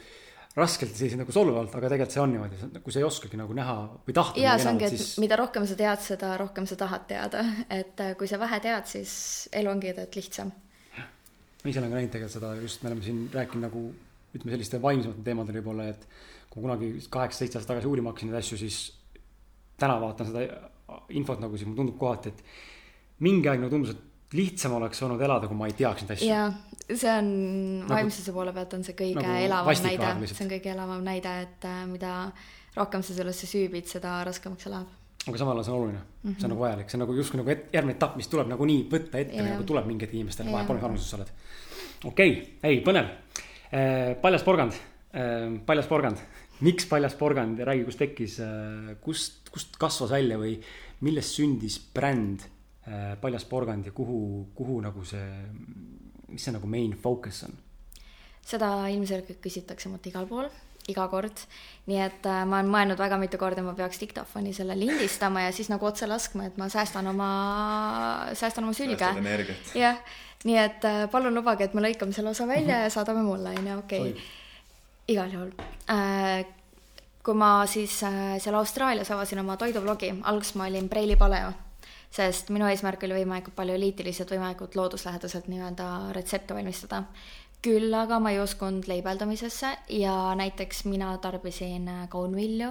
raskelt 0.57 0.91
ja 0.91 0.97
selliselt 0.97 1.21
nagu 1.21 1.33
solvavalt, 1.33 1.75
aga 1.77 1.91
tegelikult 1.91 2.15
see 2.15 2.21
on 2.23 2.33
niimoodi, 2.33 2.81
kui 2.83 2.93
sa 2.93 3.01
ei 3.01 3.05
oskagi 3.07 3.37
nagu 3.39 3.55
näha 3.55 3.75
või 4.07 4.15
tahta. 4.17 4.41
ja 4.41 4.55
see 4.59 4.71
ongi, 4.71 4.87
et 4.89 4.95
siis... 4.97 5.11
mida 5.21 5.37
rohkem 5.39 5.67
sa 5.69 5.77
tead, 5.79 6.01
seda 6.03 6.33
rohkem 6.41 6.67
sa 6.69 6.77
tahad 6.79 7.05
teada, 7.09 7.43
et 7.71 8.01
äh, 8.03 8.15
kui 8.19 8.27
sa 8.27 8.41
vähe 8.41 8.59
tead, 8.63 8.89
siis 8.89 9.13
elu 9.55 9.71
ongi 9.71 9.91
tegelikult 9.91 10.19
lihtsam. 10.19 10.51
ma 10.97 11.71
ise 11.71 11.81
olen 11.81 11.93
ka 11.93 11.99
näinud 11.99 12.13
tegelikult 12.15 12.35
seda, 12.35 12.51
just 12.63 12.83
me 12.83 12.91
oleme 12.91 13.05
siin 13.05 13.21
rääkinud 13.35 13.67
nagu 13.69 13.85
ütleme 14.33 14.55
selliste 14.55 14.81
vaimsematel 14.81 15.25
teemadel 15.25 15.59
võib-olla, 15.61 15.87
et 15.93 16.03
kui 16.49 16.65
kunagi 16.65 16.91
kaheksa-seitse 17.13 17.59
aastat 17.59 17.75
tagasi 17.75 17.89
uurima 17.89 18.11
hakkasin 18.11 18.31
neid 18.31 18.41
asju, 18.41 18.59
siis 18.59 18.81
täna 19.79 19.95
vaatan 20.01 20.31
seda 20.31 20.43
infot 21.15 21.39
nagu, 21.41 21.57
siis 21.57 21.69
mulle 21.69 21.83
tundub 21.83 21.97
kohati, 22.01 22.33
et 22.33 22.43
mingi 23.25 23.49
aeg 23.51 23.63
nagu 23.63 23.71
tundus, 23.73 23.95
et 23.95 24.37
lihtsam 24.37 24.75
oleks 24.77 25.01
olnud 25.05 25.21
elada, 25.25 25.49
kui 25.49 25.57
ma 25.57 25.67
ei 25.69 25.75
teaks 25.77 26.05
neid 26.05 26.13
asju. 26.15 26.29
jaa, 26.29 26.47
see 26.85 27.11
on 27.11 27.29
nagu, 27.81 27.89
vaimsuse 27.91 28.33
poole 28.35 28.53
pealt 28.53 28.75
on 28.77 28.85
see 28.85 28.95
kõige 28.97 29.17
nagu 29.17 29.41
elavam 29.41 29.83
näide, 29.87 30.29
see 30.29 30.45
on 30.45 30.51
kõige 30.53 30.71
elavam 30.75 31.03
näide, 31.05 31.35
et 31.47 31.67
äh, 31.69 31.81
mida 31.89 32.13
rohkem 32.75 33.03
sa 33.05 33.15
sellesse 33.17 33.49
süübid, 33.49 33.89
seda 33.89 34.19
raskemaks 34.27 34.67
see 34.67 34.73
läheb. 34.73 34.97
aga 35.25 35.41
samal 35.41 35.57
ajal 35.57 35.65
see 35.65 35.73
on 35.73 35.79
oluline. 35.79 36.01
Mm, 36.01 36.29
-hmm. 36.29 36.35
see 36.37 36.45
on 36.45 36.53
nagu 36.53 36.65
vajalik, 36.65 36.89
see 36.89 36.99
on 36.99 37.03
nagu 37.05 37.15
justkui 37.17 37.41
nagu 37.41 37.53
et, 37.55 37.65
järgmine 37.73 37.95
etapp, 37.97 38.19
mis 38.21 38.29
tuleb 38.29 38.51
nagunii 38.53 38.83
võtta 38.91 39.23
ette 39.23 39.47
nagu 39.47 39.65
tuleb 39.71 39.89
mingi 39.89 40.05
hetk 40.05 40.13
inimestele, 40.19 40.51
vahet 40.51 40.67
pole, 40.67 40.79
mis 40.79 40.87
vanuses 40.87 41.09
sa 41.09 41.17
oled. 41.17 41.33
okei. 42.03 42.31
Okay., 42.31 42.45
ei 42.63 42.83
põnev. 42.85 43.09
Eh,, 43.71 44.15
paljas 44.21 44.43
porgand. 44.43 44.77
Eh,, 45.13 45.57
paljas 45.65 45.87
porgand. 45.87 46.21
Miks 46.61 46.85
paljas 46.85 47.15
porgand 47.15 47.59
ja 47.59 47.65
räägi, 47.65 47.85
kust 47.87 47.97
tekkis, 47.97 48.39
kust, 49.01 49.49
kust 49.49 49.77
kasvas 49.79 50.11
välja 50.11 50.37
või 50.37 50.57
millest 51.01 51.37
sündis 51.37 51.79
bränd 51.79 52.43
paljas 53.21 53.45
porgand 53.45 53.85
ja 53.85 53.91
kuhu, 53.91 54.47
kuhu 54.55 54.79
nagu 54.81 55.03
see, 55.05 55.25
mis 56.27 56.43
see 56.43 56.53
nagu 56.55 56.67
main 56.67 56.95
focus 56.97 57.43
on? 57.43 57.53
seda 58.49 58.87
ilmselgelt 58.89 59.41
küsitakse 59.43 59.91
mult 59.91 60.07
igal 60.09 60.25
pool 60.29 60.49
iga 60.89 61.05
kord. 61.09 61.43
nii 61.89 62.01
et 62.01 62.25
äh, 62.29 62.41
ma 62.49 62.59
olen 62.59 62.71
mõelnud 62.73 63.01
väga 63.01 63.17
mitu 63.21 63.39
korda, 63.41 63.63
ma 63.65 63.75
peaks 63.77 64.01
diktofoni 64.01 64.53
selle 64.55 64.77
lindistama 64.77 65.45
ja 65.47 65.53
siis 65.55 65.69
nagu 65.71 65.85
otse 65.89 66.09
laskma, 66.09 66.49
et 66.49 66.59
ma 66.61 66.69
säästan 66.69 67.09
oma, 67.11 67.29
säästan 68.37 68.67
oma 68.67 68.75
sülge. 68.77 69.09
jah, 69.77 70.01
nii 70.45 70.59
et 70.61 70.85
äh, 70.89 71.01
palun 71.11 71.35
lubage, 71.35 71.69
et 71.69 71.77
me 71.77 71.85
lõikame 71.85 72.15
selle 72.15 72.33
osa 72.33 72.47
välja 72.47 72.75
mm 72.75 72.79
-hmm. 72.79 72.89
ja 72.89 72.95
saadame 72.95 73.23
mulle, 73.23 73.55
on 73.57 73.67
ju, 73.67 73.77
okei 73.77 73.99
okay.. 73.99 74.21
igal 75.07 75.33
juhul 75.33 75.51
äh,. 75.89 76.45
kui 77.23 77.33
ma 77.33 77.65
siis 77.65 78.03
äh, 78.03 78.37
seal 78.39 78.55
Austraalias 78.55 79.11
avasin 79.11 79.39
oma 79.39 79.57
toidublogi, 79.57 80.13
alguses 80.23 80.55
ma 80.55 80.65
olin 80.65 80.89
Preili 80.89 81.15
paleo 81.15 81.51
sest 82.11 82.49
minu 82.49 82.65
eesmärk 82.65 83.03
oli 83.05 83.19
võimalikult 83.21 83.55
palju 83.55 83.75
eliitiliselt, 83.77 84.31
võimalikult 84.33 84.75
looduslähedaselt 84.75 85.47
nii-öelda 85.47 85.89
retsepte 86.17 86.57
valmistada 86.57 87.03
küll 87.65 87.93
aga 87.95 88.19
ma 88.23 88.31
ei 88.31 88.39
uskunud 88.39 88.87
leibeldamisesse 88.87 89.71
ja 89.99 90.15
näiteks 90.39 90.85
mina 90.87 91.11
tarbisin 91.17 91.89
kaunvilju, 92.09 92.69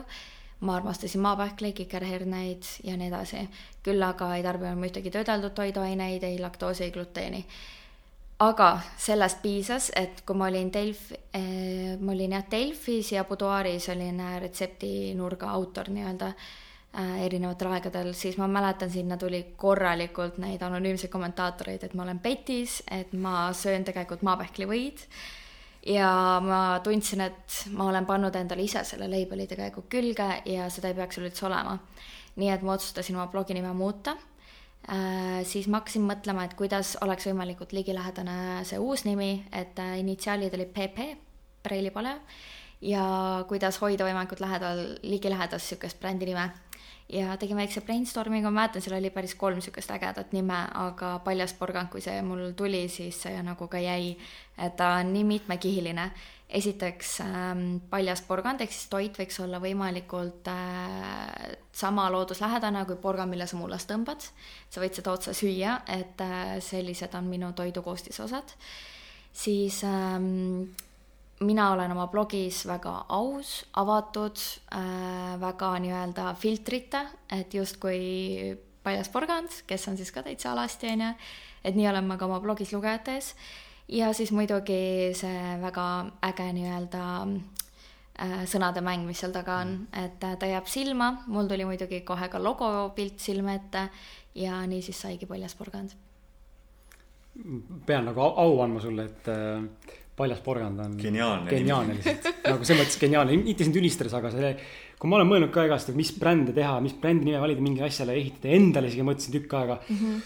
ma 0.61 0.77
armastasin 0.77 1.20
maapähkleid, 1.20 1.77
kikerherneid 1.77 2.68
ja 2.85 2.96
nii 2.96 3.09
edasi. 3.09 3.48
küll 3.83 4.03
aga 4.03 4.35
ei 4.37 4.42
tarbinud 4.42 4.81
ma 4.81 4.88
ühtegi 4.88 5.12
töödeldud 5.12 5.55
toiduaineid, 5.55 6.24
ei 6.24 6.38
laktoosi, 6.40 6.85
ei 6.85 6.90
gluteeni. 6.90 7.44
aga 8.38 8.81
sellest 8.96 9.42
piisas, 9.42 9.90
et 9.96 10.22
kui 10.27 10.37
ma 10.37 10.46
olin 10.46 10.72
Delfi 10.72 11.14
eh,, 11.35 11.98
ma 12.01 12.12
olin 12.12 12.33
jah 12.33 12.44
Delfis 12.51 13.12
ja 13.12 13.24
Boudoiris 13.24 13.88
olin 13.88 14.22
retseptinurga 14.40 15.51
autor 15.51 15.90
nii-öelda 15.90 16.33
erinevatel 16.96 17.68
aegadel, 17.77 18.12
siis 18.16 18.38
ma 18.40 18.48
mäletan, 18.51 18.90
sinna 18.90 19.18
tuli 19.20 19.42
korralikult 19.61 20.38
neid 20.40 20.62
anonüümseid 20.64 21.12
kommentaatoreid, 21.12 21.85
et 21.85 21.94
ma 21.94 22.07
olen 22.07 22.18
petis, 22.24 22.81
et 22.90 23.12
ma 23.12 23.51
söön 23.53 23.85
tegelikult 23.85 24.24
maapähklivõid. 24.27 25.05
ja 25.87 26.40
ma 26.42 26.81
tundsin, 26.85 27.20
et 27.20 27.59
ma 27.72 27.87
olen 27.88 28.07
pannud 28.07 28.35
endale 28.35 28.64
ise 28.64 28.83
selle 28.85 29.07
label'i 29.09 29.46
tegelikult 29.46 29.87
külge 29.88 30.42
ja 30.44 30.66
seda 30.70 30.88
ei 30.88 30.96
peaks 30.96 31.18
üleüldse 31.20 31.46
olema. 31.46 31.79
nii 32.37 32.51
et 32.51 32.62
ma 32.62 32.72
otsustasin 32.72 33.16
oma 33.16 33.27
blogi 33.27 33.55
nime 33.55 33.72
muuta 33.72 34.16
äh,. 34.90 35.44
siis 35.44 35.68
ma 35.68 35.83
hakkasin 35.83 36.03
mõtlema, 36.09 36.44
et 36.44 36.55
kuidas 36.55 36.96
oleks 37.01 37.27
võimalikult 37.27 37.72
ligilähedane 37.72 38.64
see 38.64 38.79
uus 38.79 39.05
nimi, 39.05 39.44
et 39.53 39.79
äh, 39.79 39.98
initsiaalid 40.01 40.55
olid 40.55 40.72
PP, 40.72 41.16
Preili 41.62 41.90
pole, 41.90 42.14
ja 42.81 43.44
kuidas 43.48 43.81
hoida 43.83 44.07
võimalikult 44.07 44.40
lähedal, 44.40 44.96
ligilähedast 45.03 45.68
niisugust 45.68 46.01
brändi 46.01 46.27
nime 46.27 46.48
ja 47.09 47.37
tegin 47.40 47.57
väikse 47.57 47.81
brainstorming'u, 47.81 48.51
ma 48.51 48.62
mäletan, 48.62 48.85
seal 48.85 48.99
oli 48.99 49.11
päris 49.11 49.35
kolm 49.38 49.59
niisugust 49.59 49.90
ägedat 49.94 50.35
nime, 50.37 50.59
aga 50.77 51.18
Paljas 51.25 51.55
porgand, 51.57 51.88
kui 51.92 52.03
see 52.05 52.21
mul 52.23 52.51
tuli, 52.57 52.83
siis 52.92 53.23
see 53.25 53.38
nagu 53.44 53.68
ka 53.71 53.81
jäi, 53.81 54.12
ta 54.77 54.99
on 54.99 55.14
nii 55.14 55.25
mitmekihiline. 55.37 56.11
esiteks 56.49 57.09
ähm, 57.21 57.64
paljas 57.90 58.23
porgand 58.25 58.62
ehk 58.64 58.73
siis 58.73 58.87
toit 58.88 59.18
võiks 59.21 59.37
olla 59.44 59.59
võimalikult 59.61 60.49
äh, 60.49 61.57
sama 61.73 62.07
looduslähedane 62.12 62.87
kui 62.88 62.97
porgand, 62.97 63.29
mille 63.31 63.47
sa 63.47 63.57
mullast 63.57 63.90
tõmbad. 63.90 64.25
sa 64.71 64.81
võid 64.81 64.97
seda 64.97 65.12
otse 65.12 65.35
süüa, 65.37 65.81
et 65.88 66.21
äh, 66.25 66.57
sellised 66.61 67.14
on 67.14 67.29
minu 67.29 67.53
toidu 67.53 67.83
koostisosad. 67.83 68.57
siis 69.33 69.85
ähm, 69.85 70.73
mina 71.40 71.72
olen 71.72 71.92
oma 71.92 72.07
blogis 72.11 72.64
väga 72.66 72.94
aus, 73.14 73.66
avatud 73.79 74.40
äh,, 74.74 75.37
väga 75.40 75.72
nii-öelda 75.83 76.33
filtrita, 76.38 77.05
et 77.33 77.55
justkui 77.55 78.57
paljas 78.83 79.11
porgand, 79.12 79.62
kes 79.66 79.88
on 79.90 79.98
siis 79.98 80.11
ka 80.14 80.24
täitsa 80.27 80.53
alasti, 80.53 80.90
on 80.94 81.07
ju, 81.07 81.12
et 81.64 81.79
nii 81.79 81.88
olen 81.90 82.09
ma 82.09 82.18
ka 82.18 82.27
oma 82.27 82.40
blogis 82.42 82.72
lugejate 82.74 83.18
ees. 83.18 83.35
ja 83.88 84.12
siis 84.12 84.33
muidugi 84.33 85.14
see 85.16 85.55
väga 85.62 85.87
äge 86.29 86.48
nii-öelda 86.59 87.05
äh, 87.22 88.42
sõnade 88.51 88.83
mäng, 88.85 89.07
mis 89.07 89.22
seal 89.22 89.33
taga 89.33 89.61
on, 89.62 89.79
et 89.92 90.24
äh, 90.24 90.37
ta 90.38 90.51
jääb 90.51 90.66
silma, 90.66 91.12
mul 91.27 91.48
tuli 91.48 91.68
muidugi 91.68 92.03
kohe 92.07 92.29
ka 92.29 92.42
logopilt 92.42 93.22
silme 93.22 93.55
ette 93.61 93.88
ja 94.35 94.61
nii 94.66 94.83
siis 94.83 95.07
saigi 95.07 95.27
paljas 95.27 95.55
porgand. 95.55 95.94
pean 97.87 98.05
nagu 98.05 98.20
au 98.20 98.61
andma 98.62 98.81
sulle, 98.81 99.05
et 99.05 99.29
äh 99.29 100.05
paljas 100.19 100.41
porgand 100.45 100.83
on 100.85 100.97
geniaalne, 101.01 101.51
geniaalne 101.53 101.99
lihtsalt. 101.99 102.27
Nagu 102.49 102.67
selles 102.67 102.83
mõttes 102.83 102.99
geniaalne, 103.03 103.39
mitte 103.43 103.67
sind 103.67 103.79
ülistades, 103.79 104.17
aga 104.19 104.33
see, 104.35 104.51
kui 104.99 105.11
ma 105.11 105.21
olen 105.21 105.31
mõelnud 105.31 105.55
ka 105.55 105.69
igast, 105.69 105.93
et 105.93 105.99
mis 105.99 106.11
brände 106.19 106.55
teha, 106.57 106.79
mis 106.85 106.97
brändi 106.99 107.29
nime 107.29 107.41
valida 107.43 107.65
mingile 107.65 107.89
asjale 107.89 108.17
ehitada, 108.19 108.53
endale 108.59 108.91
isegi 108.91 109.07
mõtlesin 109.07 109.35
tükk 109.39 109.57
aega. 109.59 109.79
Mm. 109.87 109.99
-hmm. 109.99 110.23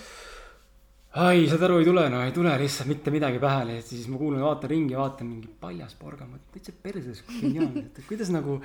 ai, 1.23 1.43
saad 1.51 1.67
aru, 1.69 1.81
ei 1.83 1.89
tule, 1.89 2.07
no 2.13 2.23
ei 2.25 2.33
tule 2.37 2.55
lihtsalt 2.63 2.89
mitte 2.89 3.15
midagi 3.15 3.43
pähe, 3.43 3.79
et 3.79 3.91
siis 3.91 4.07
ma 4.09 4.21
kuulan, 4.21 4.45
vaatan 4.47 4.73
ringi, 4.73 4.97
vaatan 4.97 5.29
mingi 5.29 5.51
paljas 5.61 5.97
porgand, 6.01 6.39
täitsa 6.55 6.73
perses, 6.83 7.25
geniaalne, 7.41 7.85
et 7.91 8.01
kuidas 8.09 8.33
nagu, 8.33 8.61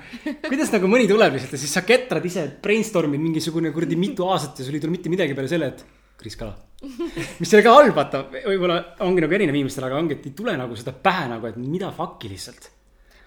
kuidas 0.48 0.72
nagu 0.72 0.88
mõni 0.88 1.10
tuleb 1.10 1.36
lihtsalt 1.36 1.58
ja 1.58 1.60
siis 1.64 1.76
sa 1.76 1.84
ketrad 1.84 2.24
ise, 2.24 2.46
brainstorm'id 2.62 3.20
mingisugune 3.20 3.74
kuradi 3.74 4.00
mitu 4.00 4.28
aastat 4.32 4.62
ja 4.62 4.68
sul 4.68 4.80
ei 4.80 4.80
tule 4.80 4.96
mitte 4.96 5.12
midagi 5.12 5.36
peale 5.36 5.52
selle, 5.52 5.74
et 5.74 5.84
Kris 6.18 6.40
Kala 6.40 6.67
mis 7.40 7.52
ei 7.52 7.58
ole 7.58 7.64
ka 7.66 7.74
halb, 7.74 7.94
vaata, 7.96 8.22
võib-olla 8.32 8.78
ongi 9.06 9.24
nagu 9.24 9.34
erinev 9.34 9.56
inimestel, 9.58 9.88
aga 9.88 9.98
ongi, 9.98 10.18
et 10.18 10.28
ei 10.30 10.34
tule 10.38 10.54
nagu 10.58 10.76
seda 10.78 10.94
pähe 10.94 11.26
nagu, 11.30 11.48
et 11.48 11.56
mida 11.58 11.90
fuck'i 11.94 12.30
lihtsalt. 12.30 12.70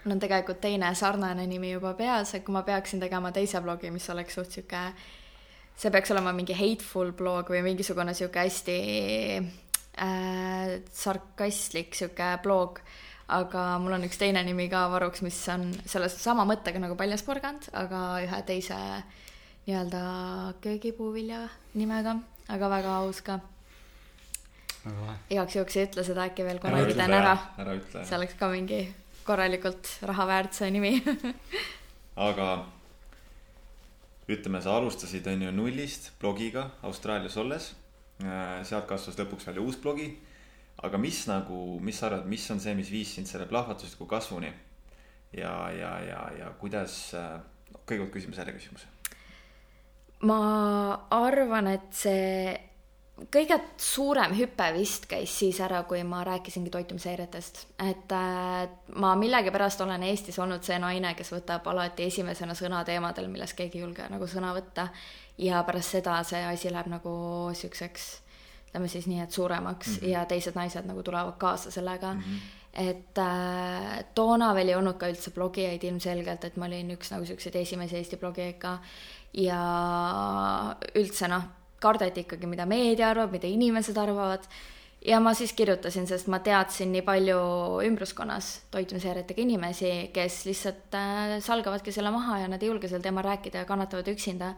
mul 0.04 0.16
on 0.16 0.22
tegelikult 0.22 0.60
teine 0.62 0.94
sarnane 0.98 1.46
nimi 1.46 1.74
juba 1.74 1.92
peas, 1.98 2.34
et 2.34 2.46
kui 2.46 2.54
ma 2.56 2.64
peaksin 2.66 3.02
tegema 3.02 3.32
teise 3.32 3.60
blogi, 3.64 3.92
mis 3.92 4.08
oleks 4.10 4.38
suht 4.38 4.56
sihuke, 4.56 4.86
see 5.76 5.92
peaks 5.92 6.14
olema 6.14 6.32
mingi 6.36 6.56
hateful 6.56 7.12
blog 7.16 7.52
või 7.52 7.62
mingisugune 7.68 8.16
sihuke 8.16 8.40
hästi 8.40 8.78
äh, 10.00 10.74
sarkastlik 11.04 11.96
sihuke 11.98 12.34
blog 12.42 12.80
aga 13.32 13.78
mul 13.80 13.96
on 13.96 14.04
üks 14.08 14.18
teine 14.20 14.42
nimi 14.44 14.68
ka 14.72 14.86
varuks, 14.92 15.22
mis 15.24 15.36
on 15.52 15.70
selle 15.88 16.08
sama 16.12 16.44
mõttega 16.48 16.80
nagu 16.82 16.96
paljas 16.98 17.24
porgand, 17.26 17.68
aga 17.72 18.02
ühe 18.24 18.42
teise 18.48 18.76
nii-öelda 19.66 20.02
köögipuuvilja 20.64 21.44
nimega 21.78 22.16
aga 22.52 22.68
väga 22.68 22.96
aus 23.00 23.22
ka. 23.24 23.38
igaks 25.30 25.56
juhuks 25.56 25.76
ei 25.78 25.86
ütle 25.86 26.04
seda, 26.04 26.26
äkki 26.30 26.44
veel 26.46 26.60
korra 26.62 26.82
ütlen 26.84 27.14
ära. 27.14 27.36
ära 27.62 27.76
ütle. 27.78 28.04
see 28.04 28.18
oleks 28.18 28.36
ka 28.38 28.50
mingi 28.52 28.82
korralikult 29.26 29.88
raha 30.10 30.26
väärt 30.26 30.58
see 30.58 30.70
nimi 30.74 30.96
aga 32.28 32.48
ütleme, 34.32 34.62
sa 34.62 34.76
alustasid, 34.78 35.26
on 35.30 35.46
ju, 35.46 35.52
nullist 35.54 36.12
blogiga 36.20 36.68
Austraalias 36.88 37.36
olles. 37.40 37.72
Äh, 38.22 38.60
sealt 38.64 38.86
kasvas 38.88 39.18
lõpuks 39.18 39.48
välja 39.48 39.64
uus 39.64 39.80
blogi. 39.82 40.12
aga 40.82 40.98
mis 40.98 41.26
nagu, 41.28 41.78
mis 41.84 41.98
sa 42.00 42.08
arvad, 42.08 42.24
mis 42.26 42.44
on 42.50 42.58
see, 42.60 42.72
mis 42.74 42.88
viis 42.90 43.10
sind 43.14 43.28
selle 43.28 43.46
plahvatusliku 43.46 44.06
kasvuni? 44.08 44.52
ja, 45.32 45.52
ja, 45.70 45.92
ja, 46.00 46.22
ja 46.38 46.48
kuidas, 46.60 47.14
äh, 47.14 47.38
kõigepealt 47.86 48.12
küsime 48.14 48.36
selle 48.36 48.54
küsimuse 48.56 48.88
ma 50.28 50.42
arvan, 51.10 51.66
et 51.72 51.88
see 51.96 52.52
kõige 53.32 53.58
suurem 53.80 54.32
hüpe 54.34 54.66
vist 54.74 55.06
käis 55.10 55.34
siis 55.42 55.60
ära, 55.62 55.82
kui 55.88 56.02
ma 56.06 56.22
rääkisingi 56.26 56.70
toitumishäiretest, 56.72 57.60
et 57.84 58.14
äh, 58.16 58.62
ma 58.96 59.12
millegipärast 59.18 59.82
olen 59.84 60.02
Eestis 60.08 60.38
olnud 60.42 60.64
see 60.66 60.78
naine, 60.82 61.14
kes 61.18 61.32
võtab 61.34 61.66
alati 61.70 62.08
esimesena 62.08 62.56
sõna 62.58 62.82
teemadel, 62.88 63.28
milles 63.30 63.54
keegi 63.58 63.78
ei 63.78 63.84
julge 63.84 64.08
nagu 64.10 64.28
sõna 64.30 64.54
võtta. 64.56 64.88
ja 65.38 65.62
pärast 65.64 65.96
seda 65.96 66.22
see 66.28 66.42
asi 66.44 66.70
läheb 66.70 66.90
nagu 66.92 67.12
siukseks, 67.56 68.08
ütleme 68.68 68.88
siis 68.88 69.06
nii, 69.06 69.20
et 69.20 69.30
suuremaks 69.30 69.88
mm 69.88 69.94
-hmm. 69.94 70.08
ja 70.08 70.24
teised 70.24 70.54
naised 70.54 70.86
nagu 70.86 71.02
tulevad 71.02 71.38
kaasa 71.38 71.70
sellega 71.70 72.14
mm. 72.14 72.20
-hmm 72.20 72.61
et 72.72 73.18
äh, 73.20 74.04
toona 74.16 74.52
veel 74.56 74.72
ei 74.72 74.76
olnud 74.78 74.96
ka 75.00 75.10
üldse 75.12 75.32
blogijaid 75.34 75.82
ilmselgelt, 75.84 76.44
et 76.48 76.56
ma 76.56 76.68
olin 76.70 76.94
üks 76.94 77.12
nagu 77.12 77.26
siukseid 77.28 77.58
esimesi 77.60 77.98
Eesti 77.98 78.16
blogijaid 78.20 78.56
ka 78.62 78.78
ja 79.36 79.58
üldse 80.96 81.28
noh, 81.28 81.44
kardeti 81.82 82.24
ikkagi, 82.24 82.48
mida 82.48 82.64
meedia 82.68 83.10
arvab, 83.10 83.34
mida 83.36 83.50
inimesed 83.50 83.98
arvavad. 84.00 84.48
ja 85.04 85.18
ma 85.20 85.34
siis 85.34 85.52
kirjutasin, 85.52 86.06
sest 86.06 86.28
ma 86.30 86.38
teadsin 86.38 86.92
nii 86.94 87.02
palju 87.02 87.38
ümbruskonnas 87.88 88.52
toitumisjärjetega 88.70 89.42
inimesi, 89.42 89.92
kes 90.14 90.44
lihtsalt 90.46 90.96
äh, 90.96 91.36
salgavadki 91.44 91.92
selle 91.92 92.10
maha 92.14 92.38
ja 92.44 92.48
nad 92.48 92.62
ei 92.62 92.70
julge 92.70 92.88
sel 92.88 93.02
teemal 93.04 93.26
rääkida 93.26 93.64
ja 93.64 93.68
kannatavad 93.68 94.08
üksinda. 94.08 94.54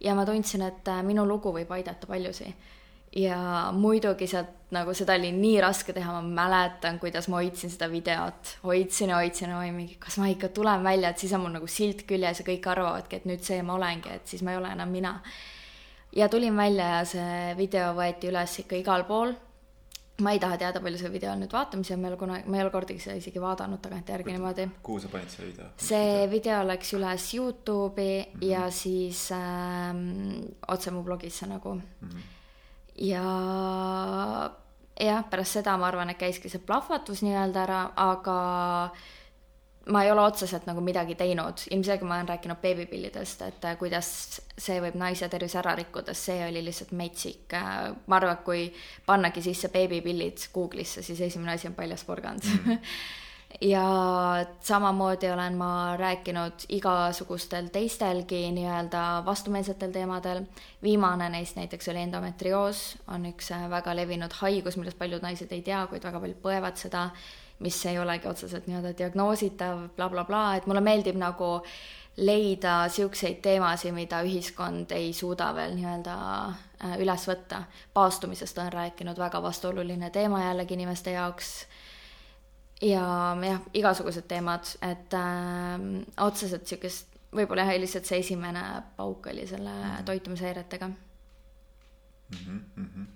ja 0.00 0.14
ma 0.18 0.26
tundsin, 0.26 0.62
et 0.66 0.88
äh, 0.88 1.02
minu 1.06 1.28
lugu 1.28 1.52
võib 1.54 1.70
aidata 1.70 2.10
paljusid 2.10 2.72
ja 3.16 3.70
muidugi 3.76 4.26
sealt 4.26 4.58
nagu 4.72 4.94
seda 4.96 5.18
oli 5.18 5.30
nii 5.36 5.60
raske 5.60 5.92
teha, 5.92 6.14
ma 6.16 6.22
mäletan, 6.48 6.98
kuidas 7.00 7.28
ma 7.28 7.42
hoidsin 7.42 7.72
seda 7.72 7.90
videot, 7.92 8.56
hoidsin 8.64 9.12
ja 9.12 9.20
hoidsin 9.20 9.52
ja 9.52 9.58
hoidsin 9.58 9.76
mingi, 9.76 9.98
kas 10.00 10.16
ma 10.20 10.30
ikka 10.32 10.48
tulen 10.56 10.84
välja, 10.84 11.12
et 11.12 11.20
siis 11.20 11.34
on 11.36 11.44
mul 11.44 11.52
nagu 11.58 11.68
silt 11.68 12.06
küljes 12.08 12.40
ja 12.40 12.48
kõik 12.48 12.68
arvavadki, 12.72 13.20
et 13.20 13.28
nüüd 13.28 13.44
see 13.44 13.60
ma 13.66 13.76
olengi, 13.76 14.16
et 14.16 14.32
siis 14.32 14.44
ma 14.44 14.54
ei 14.54 14.60
ole 14.62 14.72
enam 14.72 14.92
mina. 14.92 15.18
ja 16.16 16.28
tulin 16.28 16.56
välja 16.56 16.88
ja 16.96 17.04
see 17.08 17.54
video 17.56 17.92
võeti 17.96 18.32
üles 18.32 18.58
ikka 18.64 18.80
igal 18.80 19.04
pool. 19.04 19.36
ma 20.22 20.32
ei 20.32 20.38
taha 20.40 20.56
teada, 20.56 20.80
palju 20.80 20.98
see 20.98 21.12
video 21.12 21.32
on 21.32 21.40
nüüd 21.44 21.52
vaatamisi 21.52 21.96
ma 21.96 22.08
ei 22.08 22.12
ole 22.12 22.18
kunagi, 22.20 22.48
ma 22.48 22.56
ei 22.56 22.64
ole 22.64 22.70
kordagi 22.72 23.00
seda 23.00 23.16
isegi 23.20 23.40
vaadanud 23.40 23.80
tagantjärgi 23.82 24.32
niimoodi. 24.32 24.70
kuhu 24.82 25.00
sa 25.00 25.08
panid 25.12 25.28
selle 25.28 25.52
video? 25.52 25.72
see 25.76 26.28
video 26.30 26.64
läks 26.64 26.96
üles 26.96 27.32
Youtube'i 27.36 28.20
mm 28.24 28.38
-hmm. 28.40 28.44
ja 28.48 28.70
siis 28.70 29.30
ähm, 29.32 30.46
otse 30.68 30.90
mu 30.90 31.02
blogisse 31.02 31.46
nagu 31.46 31.74
mm. 31.74 32.08
-hmm. 32.08 32.41
Ja 32.98 33.24
jah, 35.00 35.24
pärast 35.30 35.58
seda 35.58 35.76
ma 35.80 35.88
arvan, 35.88 36.12
et 36.12 36.20
käiski 36.20 36.50
see 36.52 36.62
plahvatus 36.66 37.22
nii-öelda 37.24 37.64
ära, 37.64 37.80
aga 37.96 38.38
ma 39.90 40.02
ei 40.04 40.10
ole 40.12 40.22
otseselt 40.22 40.66
nagu 40.68 40.82
midagi 40.84 41.16
teinud, 41.18 41.64
ilmselgelt 41.74 42.06
ma 42.06 42.20
olen 42.20 42.28
rääkinud 42.28 42.60
beebipillidest, 42.62 43.42
et 43.48 43.64
äh, 43.66 43.78
kuidas 43.80 44.12
see 44.54 44.78
võib 44.82 44.94
naise 45.00 45.26
tervise 45.32 45.58
ära 45.58 45.74
rikkuda, 45.78 46.14
see 46.14 46.38
oli 46.46 46.62
lihtsalt 46.62 46.92
metsik. 46.98 47.48
Äh, 47.58 47.88
ma 48.06 48.20
arvan, 48.20 48.36
et 48.38 48.44
kui 48.46 48.68
pannagi 49.06 49.42
sisse 49.42 49.72
beebipillid 49.74 50.46
Google'isse, 50.54 51.02
siis 51.02 51.20
esimene 51.26 51.56
asi 51.56 51.70
on 51.70 51.74
paljas 51.78 52.06
porgand 52.06 52.46
mm. 52.46 52.78
ja 53.60 53.84
samamoodi 54.60 55.30
olen 55.30 55.56
ma 55.56 55.96
rääkinud 55.96 56.66
igasugustel 56.68 57.68
teistelgi 57.72 58.50
nii-öelda 58.52 59.22
vastumeelsetel 59.26 59.92
teemadel. 59.92 60.42
viimane 60.82 61.28
neist 61.28 61.56
näiteks 61.56 61.88
oli 61.88 61.98
endometrioos, 61.98 62.98
on 63.08 63.26
üks 63.26 63.52
äh, 63.52 63.70
väga 63.70 63.96
levinud 63.96 64.32
haigus, 64.40 64.76
millest 64.76 64.98
paljud 64.98 65.22
naised 65.22 65.52
ei 65.52 65.62
tea, 65.62 65.86
kuid 65.86 66.04
väga 66.04 66.20
paljud 66.20 66.42
põevad 66.42 66.76
seda 66.76 67.10
mis 67.62 67.86
ei 67.86 67.98
olegi 67.98 68.28
otseselt 68.28 68.66
nii-öelda 68.66 68.92
diagnoositav 68.98 69.76
bla, 69.78 69.90
blablabla 69.96 70.24
bla., 70.24 70.56
et 70.56 70.66
mulle 70.66 70.80
meeldib 70.80 71.18
nagu 71.20 71.58
leida 72.16 72.82
niisuguseid 72.88 73.40
teemasid, 73.44 73.94
mida 73.96 74.20
ühiskond 74.26 74.92
ei 74.92 75.12
suuda 75.16 75.52
veel 75.56 75.76
nii-öelda 75.78 76.16
äh, 76.48 76.96
üles 77.00 77.28
võtta. 77.28 77.62
paastumisest 77.94 78.58
olen 78.58 78.72
rääkinud, 78.72 79.18
väga 79.18 79.42
vastuoluline 79.42 80.10
teema 80.10 80.42
jällegi 80.44 80.74
inimeste 80.74 81.16
jaoks. 81.16 81.66
Ja 82.82 83.06
jah, 83.46 83.64
igasugused 83.78 84.26
teemad, 84.30 84.74
et 84.82 85.14
äh, 85.14 85.86
otseselt 86.24 86.66
niisugust, 86.66 87.18
võib-olla 87.32 87.66
jah, 87.68 87.80
lihtsalt 87.80 88.08
see 88.08 88.20
esimene 88.22 88.62
pauk 88.96 89.26
oli 89.32 89.46
selle 89.48 89.72
mm 89.72 89.82
-hmm. 89.82 90.04
toitumishäiretega 90.04 90.88
mm. 90.88 90.96
-hmm, 92.36 92.60
mm 92.76 92.88
-hmm. 92.94 93.06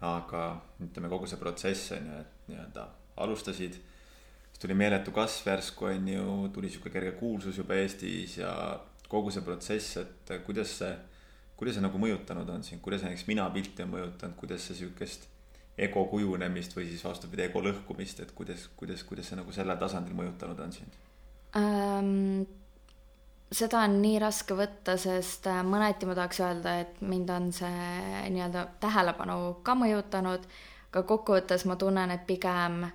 aga 0.00 0.62
ütleme, 0.80 1.08
kogu 1.08 1.26
see 1.26 1.38
protsess 1.38 1.92
on 1.92 2.06
ju, 2.06 2.20
et 2.20 2.48
nii-öelda 2.48 2.88
alustasid. 3.16 3.72
siis 3.72 4.58
tuli 4.60 4.74
meeletu 4.74 5.10
kasv 5.10 5.48
järsku 5.48 5.84
on 5.84 6.08
ju, 6.08 6.48
tuli 6.48 6.70
sihuke 6.70 6.90
kerge 6.90 7.12
kuulsus 7.12 7.58
juba 7.58 7.74
Eestis 7.74 8.38
ja 8.38 8.80
kogu 9.08 9.30
see 9.30 9.42
protsess, 9.42 9.96
et 9.96 10.30
kuidas 10.46 10.78
see, 10.78 10.96
kuidas 11.56 11.74
see 11.74 11.82
nagu 11.82 11.98
mõjutanud 11.98 12.50
on 12.50 12.62
sind, 12.64 12.80
kuidas 12.80 13.02
näiteks 13.02 13.26
mina 13.26 13.50
pilti 13.50 13.82
on 13.82 13.90
mõjutanud, 13.90 14.34
kuidas 14.36 14.66
see 14.66 14.76
sihukest 14.76 15.28
ego 15.78 16.04
kujunemist 16.10 16.76
või 16.76 16.88
siis 16.90 17.04
vastupidi, 17.04 17.48
ego 17.48 17.62
lõhkumist, 17.64 18.20
et 18.22 18.34
kuidas, 18.34 18.68
kuidas, 18.76 19.02
kuidas 19.06 19.30
see 19.30 19.38
nagu 19.38 19.52
sellel 19.52 19.78
tasandil 19.80 20.14
mõjutanud 20.18 20.60
on 20.66 20.76
sind 20.76 21.00
ähm,? 21.58 22.44
seda 23.54 23.84
on 23.86 24.00
nii 24.02 24.18
raske 24.18 24.56
võtta, 24.58 24.96
sest 24.98 25.46
äh, 25.46 25.60
mõneti 25.62 26.08
ma 26.08 26.16
tahaks 26.18 26.40
öelda, 26.42 26.78
et 26.82 27.00
mind 27.02 27.30
on 27.30 27.52
see 27.54 28.28
nii-öelda 28.34 28.64
tähelepanu 28.82 29.60
ka 29.62 29.76
mõjutanud, 29.78 30.46
aga 30.90 31.02
kokkuvõttes 31.06 31.66
ma 31.70 31.76
tunnen, 31.78 32.10
et 32.10 32.24
pigem 32.26 32.82
äh, 32.88 32.94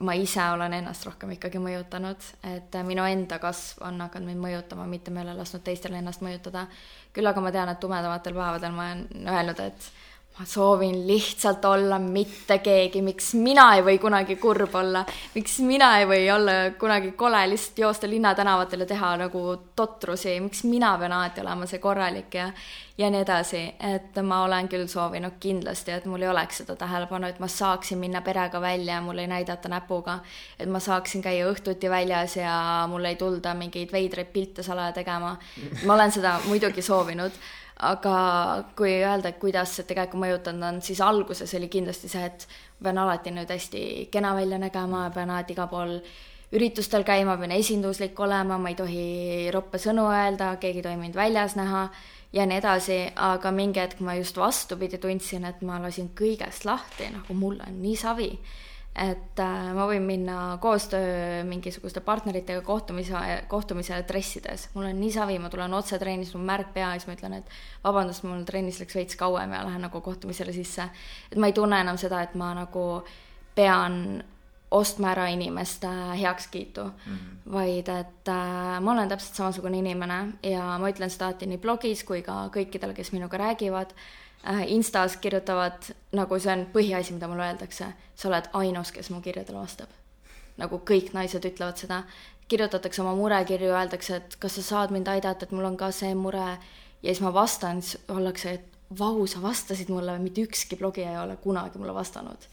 ma 0.00 0.14
ise 0.14 0.42
olen 0.50 0.72
ennast 0.74 1.06
rohkem 1.06 1.34
ikkagi 1.36 1.60
mõjutanud, 1.62 2.26
et 2.50 2.76
minu 2.86 3.04
enda 3.06 3.38
kasv 3.42 3.82
on 3.86 4.00
hakanud 4.02 4.32
mind 4.32 4.42
mõjutama, 4.42 4.86
mitte 4.90 5.12
ma 5.14 5.22
ei 5.22 5.28
ole 5.28 5.36
lasknud 5.38 5.62
teistel 5.66 5.94
ennast 5.94 6.24
mõjutada. 6.24 6.66
küll 7.14 7.30
aga 7.30 7.40
ma 7.40 7.52
tean, 7.54 7.68
et 7.68 7.80
tumedamatel 7.80 8.34
päevadel 8.34 8.72
ma 8.74 8.88
olen 8.90 9.28
öelnud, 9.28 9.60
et 9.60 9.90
ma 10.38 10.44
soovin 10.44 11.06
lihtsalt 11.06 11.64
olla 11.64 11.98
mitte 11.98 12.58
keegi, 12.58 13.02
miks 13.06 13.34
mina 13.38 13.68
ei 13.76 13.84
või 13.86 14.00
kunagi 14.02 14.34
kurb 14.42 14.74
olla, 14.74 15.04
miks 15.34 15.60
mina 15.62 15.92
ei 16.00 16.08
või 16.10 16.24
olla 16.34 16.56
kunagi 16.78 17.12
kole, 17.14 17.44
lihtsalt 17.52 17.78
joosta 17.78 18.10
linnatänavatel 18.10 18.82
ja 18.82 18.88
teha 18.90 19.12
nagu 19.22 19.44
totrusi, 19.76 20.34
miks 20.42 20.64
mina 20.66 20.96
pean 20.98 21.14
alati 21.14 21.44
olema 21.44 21.70
see 21.70 21.78
korralik 21.78 22.34
ja 22.34 22.50
ja 22.98 23.08
nii 23.10 23.24
edasi, 23.24 23.60
et 23.82 24.18
ma 24.22 24.44
olen 24.44 24.68
küll 24.70 24.86
soovinud 24.90 25.38
kindlasti, 25.42 25.90
et 25.90 26.04
mul 26.06 26.22
ei 26.22 26.28
oleks 26.30 26.60
seda 26.62 26.76
tähelepanu, 26.78 27.26
et 27.26 27.40
ma 27.42 27.48
saaksin 27.50 27.98
minna 27.98 28.20
perega 28.22 28.60
välja 28.62 29.00
ja 29.00 29.02
mul 29.02 29.18
ei 29.18 29.26
näidata 29.30 29.70
näpuga, 29.70 30.20
et 30.58 30.70
ma 30.70 30.78
saaksin 30.82 31.22
käia 31.22 31.48
õhtuti 31.50 31.90
väljas 31.90 32.36
ja 32.38 32.54
mul 32.90 33.10
ei 33.10 33.18
tulda 33.18 33.54
mingeid 33.58 33.90
veidraid 33.92 34.30
pilte 34.34 34.62
salaja 34.62 34.92
tegema. 34.94 35.36
ma 35.84 35.94
olen 35.94 36.12
seda 36.12 36.38
muidugi 36.46 36.82
soovinud 36.82 37.42
aga 37.84 38.16
kui 38.76 38.92
öelda, 39.00 39.30
et 39.30 39.40
kuidas 39.42 39.76
see 39.76 39.86
tegelikult 39.88 40.22
mõjutanud 40.24 40.68
on, 40.68 40.80
siis 40.84 41.00
alguses 41.04 41.54
oli 41.58 41.68
kindlasti 41.72 42.10
see, 42.12 42.24
et 42.30 42.46
pean 42.82 42.98
alati 43.00 43.32
nüüd 43.34 43.50
hästi 43.50 43.84
kena 44.12 44.34
välja 44.36 44.58
nägema, 44.60 45.08
pean 45.14 45.32
alati 45.34 45.56
igal 45.56 45.70
pool 45.70 45.94
üritustel 46.54 47.06
käima, 47.06 47.36
pean 47.40 47.54
esinduslik 47.56 48.18
olema, 48.20 48.58
ma 48.58 48.72
ei 48.72 48.78
tohi 48.78 49.06
roppe 49.54 49.80
sõnu 49.82 50.06
öelda, 50.12 50.54
keegi 50.62 50.82
ei 50.82 50.86
tohi 50.88 51.00
mind 51.00 51.18
väljas 51.18 51.56
näha 51.58 51.88
ja 52.34 52.46
nii 52.46 52.60
edasi, 52.60 52.98
aga 53.14 53.54
mingi 53.54 53.82
hetk 53.82 54.02
ma 54.04 54.16
just 54.18 54.38
vastupidi 54.38 54.98
tundsin, 55.02 55.46
et 55.48 55.62
ma 55.62 55.80
lasin 55.82 56.10
kõigest 56.18 56.66
lahti, 56.68 57.10
nagu 57.14 57.38
mul 57.38 57.60
on 57.62 57.82
nii 57.82 57.96
savi 57.98 58.30
et 58.94 59.40
äh, 59.42 59.70
ma 59.74 59.88
võin 59.90 60.04
minna 60.06 60.58
koostöö 60.62 61.42
mingisuguste 61.48 62.00
partneritega 62.04 62.62
kohtumise, 62.62 63.18
kohtumisele 63.50 64.04
dressides. 64.06 64.68
mul 64.74 64.86
on 64.86 65.00
nii 65.00 65.10
savi, 65.12 65.38
ma 65.42 65.50
tulen 65.50 65.74
otse 65.74 65.98
trennist, 65.98 66.36
mul 66.38 66.46
märk 66.46 66.70
pea 66.74 66.92
ja 66.92 67.00
siis 67.00 67.08
ma 67.10 67.16
ütlen, 67.16 67.34
et 67.40 67.56
vabandust, 67.84 68.22
mul 68.22 68.44
trennis 68.46 68.78
läks 68.78 68.94
veits 68.94 69.18
kauem 69.18 69.52
ja 69.52 69.64
lähen 69.66 69.82
nagu 69.82 70.00
kohtumisele 70.00 70.54
sisse. 70.54 70.86
et 71.32 71.38
ma 71.38 71.50
ei 71.50 71.56
tunne 71.58 71.80
enam 71.82 71.98
seda, 71.98 72.22
et 72.22 72.38
ma 72.38 72.52
nagu 72.54 73.02
pean 73.54 74.22
ostma 74.74 75.10
ära 75.12 75.26
inimeste 75.30 75.86
heakskiitu 76.18 76.84
mm, 76.84 77.14
-hmm. 77.14 77.52
vaid 77.52 77.88
et 77.88 78.28
äh, 78.28 78.80
ma 78.80 78.92
olen 78.92 79.08
täpselt 79.08 79.34
samasugune 79.34 79.78
inimene 79.78 80.38
ja 80.42 80.78
ma 80.78 80.90
ütlen 80.90 81.10
seda 81.10 81.26
alati 81.26 81.46
nii 81.46 81.58
blogis 81.58 82.04
kui 82.04 82.22
ka 82.22 82.48
kõikidele, 82.54 82.94
kes 82.94 83.12
minuga 83.12 83.38
räägivad 83.38 83.90
Äh, 83.90 84.23
Instas 84.66 85.16
kirjutavad, 85.16 85.86
nagu 86.12 86.38
see 86.38 86.52
on 86.52 86.66
põhiasi, 86.72 87.14
mida 87.16 87.28
mulle 87.30 87.46
öeldakse, 87.46 87.86
sa 88.14 88.28
oled 88.28 88.50
ainus, 88.52 88.90
kes 88.92 89.08
mu 89.10 89.22
kirjadele 89.24 89.58
vastab. 89.58 89.88
nagu 90.56 90.78
kõik 90.86 91.08
naised 91.16 91.42
ütlevad 91.42 91.80
seda, 91.80 92.02
kirjutatakse 92.48 93.02
oma 93.02 93.14
murekirju, 93.18 93.72
öeldakse, 93.74 94.16
et 94.20 94.36
kas 94.38 94.54
sa 94.60 94.62
saad 94.62 94.92
mind 94.94 95.08
aidata, 95.10 95.46
et 95.46 95.52
mul 95.52 95.64
on 95.64 95.76
ka 95.76 95.90
see 95.90 96.14
mure? 96.14 96.58
Ja 97.02 97.10
siis 97.10 97.20
ma 97.24 97.32
vastan, 97.34 97.82
siis 97.82 98.04
ollakse, 98.08 98.52
et 98.52 98.96
vau, 98.98 99.26
sa 99.26 99.42
vastasid 99.42 99.90
mulle, 99.90 100.18
mitte 100.18 100.44
ükski 100.44 100.76
blogija 100.76 101.10
ei 101.10 101.18
ole 101.18 101.36
kunagi 101.42 101.78
mulle 101.78 101.94
vastanud 101.94 102.46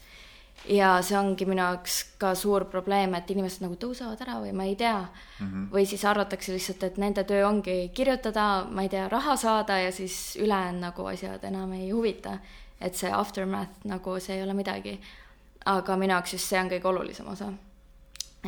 ja 0.69 0.91
see 1.05 1.17
ongi 1.17 1.45
minu 1.49 1.61
jaoks 1.61 1.97
ka 2.21 2.33
suur 2.37 2.65
probleem, 2.69 3.15
et 3.17 3.29
inimesed 3.33 3.63
nagu 3.65 3.77
tõusevad 3.81 4.21
ära 4.25 4.37
või 4.43 4.51
ma 4.55 4.67
ei 4.69 4.75
tea 4.77 4.99
mm. 4.99 5.47
-hmm. 5.47 5.69
või 5.73 5.85
siis 5.89 6.05
arvatakse 6.05 6.53
lihtsalt, 6.53 6.83
et 6.83 6.99
nende 7.01 7.23
töö 7.23 7.47
ongi 7.47 7.91
kirjutada, 7.93 8.65
ma 8.69 8.85
ei 8.85 8.89
tea, 8.89 9.07
raha 9.09 9.35
saada 9.35 9.79
ja 9.79 9.91
siis 9.91 10.37
ülejäänud 10.39 10.81
nagu 10.81 11.05
asjad 11.05 11.43
enam 11.43 11.73
ei 11.73 11.89
huvita. 11.91 12.37
et 12.81 12.95
see 12.95 13.11
aftermath 13.13 13.85
nagu 13.85 14.19
see 14.19 14.35
ei 14.35 14.43
ole 14.43 14.53
midagi. 14.53 14.99
aga 15.65 15.97
minu 15.97 16.13
jaoks 16.13 16.33
just 16.33 16.49
see 16.49 16.59
on 16.59 16.69
kõige 16.69 16.87
olulisem 16.87 17.27
osa. 17.27 17.53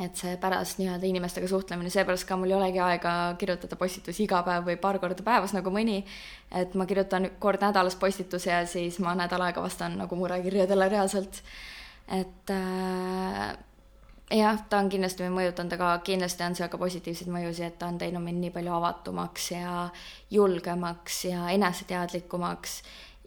et 0.03 0.15
see 0.15 0.37
pärast 0.37 0.77
nii-öelda 0.77 1.05
inimestega 1.05 1.47
suhtlemine, 1.47 1.89
seepärast 1.89 2.27
ka 2.27 2.37
mul 2.37 2.49
ei 2.49 2.55
olegi 2.55 2.79
aega 2.79 3.35
kirjutada 3.37 3.75
postitusi 3.75 4.23
iga 4.23 4.43
päev 4.43 4.65
või 4.65 4.77
paar 4.77 4.99
korda 4.99 5.23
päevas 5.23 5.53
nagu 5.53 5.69
mõni. 5.69 6.03
et 6.51 6.75
ma 6.75 6.85
kirjutan 6.85 7.31
kord 7.39 7.61
nädalas 7.61 7.95
postituse 7.95 8.51
ja 8.51 8.65
siis 8.65 8.99
ma 8.99 9.15
nädal 9.15 9.41
aega 9.41 9.61
vastan 9.61 9.97
nagu 9.97 10.15
murekirjadele 10.15 10.89
reaalselt 10.89 11.41
et 12.13 12.51
äh, 12.53 13.57
jah, 14.37 14.59
ta 14.69 14.81
on 14.81 14.89
kindlasti 14.91 15.25
mind 15.25 15.37
mõjutanud, 15.37 15.73
aga 15.77 15.93
kindlasti 16.05 16.45
on 16.45 16.57
seal 16.57 16.69
ka 16.71 16.79
positiivseid 16.81 17.31
mõjusid, 17.33 17.65
et 17.67 17.79
ta 17.81 17.89
on 17.89 17.97
teinud 18.01 18.23
mind 18.23 18.43
nii 18.43 18.53
palju 18.53 18.75
avatumaks 18.77 19.49
ja 19.53 19.87
julgemaks 20.33 21.23
ja 21.31 21.49
eneseteadlikumaks. 21.55 22.81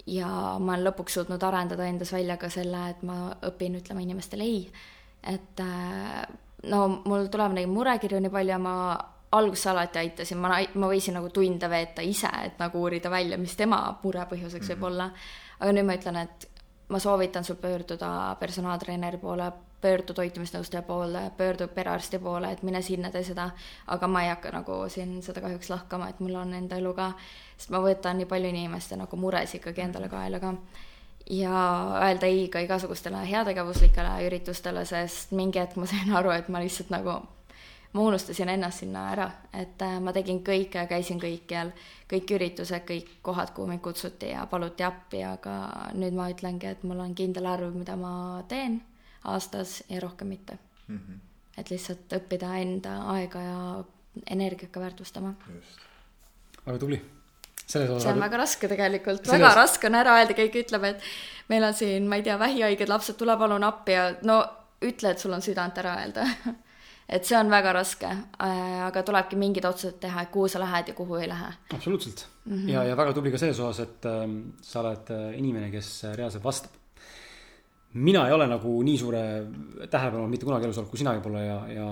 ja 0.07 0.29
ma 0.63 0.75
olen 0.75 0.87
lõpuks 0.87 1.19
suutnud 1.19 1.43
arendada 1.43 1.87
endas 1.87 2.13
välja 2.13 2.37
ka 2.37 2.51
selle, 2.51 2.91
et 2.91 3.03
ma 3.03 3.35
õpin 3.49 3.81
ütlema 3.81 4.03
inimestele 4.05 4.45
ei. 4.45 4.71
et 5.23 5.61
äh, 5.61 6.27
no 6.71 7.03
mul 7.05 7.27
tuleb 7.27 7.53
neid 7.53 7.69
murekirju 7.69 8.21
nii 8.21 8.31
palju 8.31 8.55
ja 8.55 8.59
ma 8.59 8.77
alguses 9.37 9.67
alati 9.67 9.99
aitasin, 9.99 10.39
ma, 10.39 10.61
ma 10.75 10.91
võisin 10.91 11.17
nagu 11.19 11.29
tunde 11.35 11.69
veeta 11.69 12.03
ise, 12.03 12.31
et 12.45 12.59
nagu 12.59 12.81
uurida 12.81 13.11
välja, 13.11 13.39
mis 13.39 13.57
tema 13.57 13.99
mure 14.03 14.27
põhjuseks 14.31 14.69
mm 14.69 14.69
-hmm. 14.69 14.77
võib 14.77 14.93
olla. 14.93 15.11
aga 15.61 15.73
nüüd 15.73 15.87
ma 15.87 15.95
ütlen, 15.95 16.17
et 16.17 16.49
ma 16.89 16.99
soovitan 16.99 17.45
sul 17.45 17.57
pöörduda 17.57 18.37
personaaltreeneri 18.41 19.19
poole, 19.19 19.53
pöördu 19.81 20.15
toitumisnõustaja 20.15 20.83
poole, 20.83 21.31
pöördu 21.37 21.69
perearsti 21.69 22.19
poole, 22.19 22.51
et 22.53 22.63
mine 22.63 22.83
sinna, 22.83 23.11
tee 23.11 23.25
seda. 23.25 23.51
aga 23.87 24.07
ma 24.07 24.23
ei 24.23 24.29
hakka 24.29 24.51
nagu 24.55 24.79
siin 24.89 25.23
seda 25.23 25.41
kahjuks 25.41 25.71
lahkama, 25.71 26.09
et 26.09 26.21
mul 26.21 26.35
on 26.35 26.55
enda 26.55 26.77
elu 26.77 26.95
ka, 26.95 27.13
sest 27.57 27.71
ma 27.71 27.83
võtan 27.85 28.21
nii 28.21 28.27
palju 28.31 28.49
inimeste 28.49 28.97
nagu 28.97 29.17
mures 29.17 29.55
ikkagi 29.55 29.85
endale 29.85 30.09
kaela 30.09 30.41
ka. 30.41 30.55
ja 31.31 31.55
öelda 32.03 32.27
ei 32.27 32.49
ka 32.49 32.63
igasugustele 32.63 33.25
heategevuslikele 33.31 34.19
üritustele, 34.27 34.85
sest 34.85 35.33
mingi 35.33 35.59
hetk 35.59 35.77
ma 35.77 35.87
sain 35.87 36.13
aru, 36.15 36.31
et 36.31 36.49
ma 36.49 36.63
lihtsalt 36.63 36.91
nagu 36.91 37.21
ma 37.97 38.03
unustasin 38.11 38.51
ennast 38.53 38.83
sinna 38.83 39.07
ära, 39.13 39.27
et 39.57 39.81
äh, 39.85 39.97
ma 40.05 40.13
tegin 40.13 40.43
kõike, 40.45 40.83
käisin 40.91 41.21
kõikjal, 41.23 41.73
kõik 42.11 42.33
üritused, 42.37 42.85
kõik 42.89 43.15
kohad, 43.25 43.55
kuhu 43.57 43.71
mind 43.71 43.83
kutsuti 43.85 44.33
ja 44.35 44.45
paluti 44.51 44.85
appi, 44.85 45.23
aga 45.25 45.57
nüüd 45.97 46.17
ma 46.17 46.29
ütlengi, 46.33 46.69
et 46.75 46.85
mul 46.87 47.01
on 47.05 47.15
kindel 47.17 47.49
arv, 47.49 47.73
mida 47.77 47.97
ma 48.01 48.43
teen 48.51 48.81
aastas 49.33 49.81
ja 49.89 50.01
rohkem 50.05 50.29
mitte 50.35 50.59
mm. 50.87 50.97
-hmm. 50.99 51.21
et 51.57 51.71
lihtsalt 51.71 52.13
õppida 52.19 52.53
enda 52.61 52.99
aega 53.17 53.43
ja 53.43 53.85
energiat 54.31 54.71
ka 54.73 54.81
väärtustama. 54.81 55.35
väga 56.67 56.79
tubli. 56.79 57.01
selles 57.67 57.91
osas. 57.91 58.03
see 58.03 58.13
on 58.13 58.21
väga 58.21 58.37
raske 58.37 58.69
tegelikult 58.69 59.25
selles..., 59.25 59.41
väga 59.41 59.55
raske 59.55 59.87
on 59.87 59.95
ära 59.95 60.19
öelda, 60.19 60.35
keegi 60.35 60.63
ütleb, 60.67 60.85
et 60.85 61.01
meil 61.49 61.65
on 61.65 61.75
siin, 61.75 62.09
ma 62.09 62.17
ei 62.17 62.23
tea, 62.23 62.39
vähihaiged 62.39 62.89
lapsed, 62.89 63.17
tule 63.17 63.37
palun 63.37 63.65
appi 63.65 63.93
ja 63.93 64.15
no 64.23 64.45
ütle, 64.83 65.11
et 65.11 65.19
sul 65.19 65.33
on 65.33 65.43
südant 65.43 65.79
ära 65.79 65.97
öelda 66.05 66.29
et 67.09 67.27
see 67.27 67.37
on 67.39 67.51
väga 67.51 67.73
raske, 67.77 68.09
äh, 68.43 68.81
aga 68.87 69.03
tulebki 69.07 69.39
mingid 69.39 69.67
otsused 69.69 70.01
teha, 70.03 70.27
et 70.27 70.33
kuhu 70.35 70.49
sa 70.51 70.63
lähed 70.63 70.91
ja 70.91 70.95
kuhu 70.95 71.21
ei 71.21 71.29
lähe. 71.31 71.53
absoluutselt 71.75 72.27
mm. 72.45 72.57
-hmm. 72.57 72.71
ja, 72.71 72.85
ja 72.85 72.97
väga 72.97 73.13
tubli 73.13 73.31
ka 73.31 73.39
selles 73.39 73.61
osas, 73.61 73.89
et 73.89 74.07
äh, 74.07 74.27
sa 74.63 74.81
oled 74.81 75.11
äh, 75.11 75.39
inimene, 75.39 75.71
kes 75.71 76.05
reaalselt 76.15 76.45
vastab. 76.45 76.71
mina 77.93 78.27
ei 78.27 78.33
ole 78.33 78.47
nagu 78.47 78.83
nii 78.83 78.99
suure 78.99 79.47
tähelepanu 79.91 80.29
mitte 80.29 80.45
kunagi 80.45 80.65
elus 80.65 80.79
olnud 80.79 80.91
kui 80.91 80.99
sina 80.99 81.15
võib-olla 81.15 81.41
ja, 81.41 81.61
ja 81.69 81.87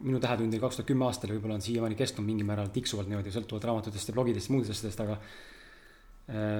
minu 0.00 0.20
tähetund 0.20 0.52
oli 0.52 0.60
kaks 0.60 0.76
tuhat 0.76 0.86
kümme 0.86 1.06
aastal 1.06 1.30
ja 1.30 1.36
võib-olla 1.36 1.54
on 1.54 1.64
siiamaani 1.64 1.94
kestnud 1.94 2.26
mingil 2.26 2.46
määral 2.46 2.68
tiksuvalt 2.74 3.08
niimoodi, 3.08 3.30
sõltuvalt 3.30 3.64
raamatutest 3.64 4.08
ja 4.08 4.14
blogidest 4.14 4.50
ja 4.50 4.52
muudest 4.52 4.74
asjadest, 4.74 5.00
aga 5.00 5.18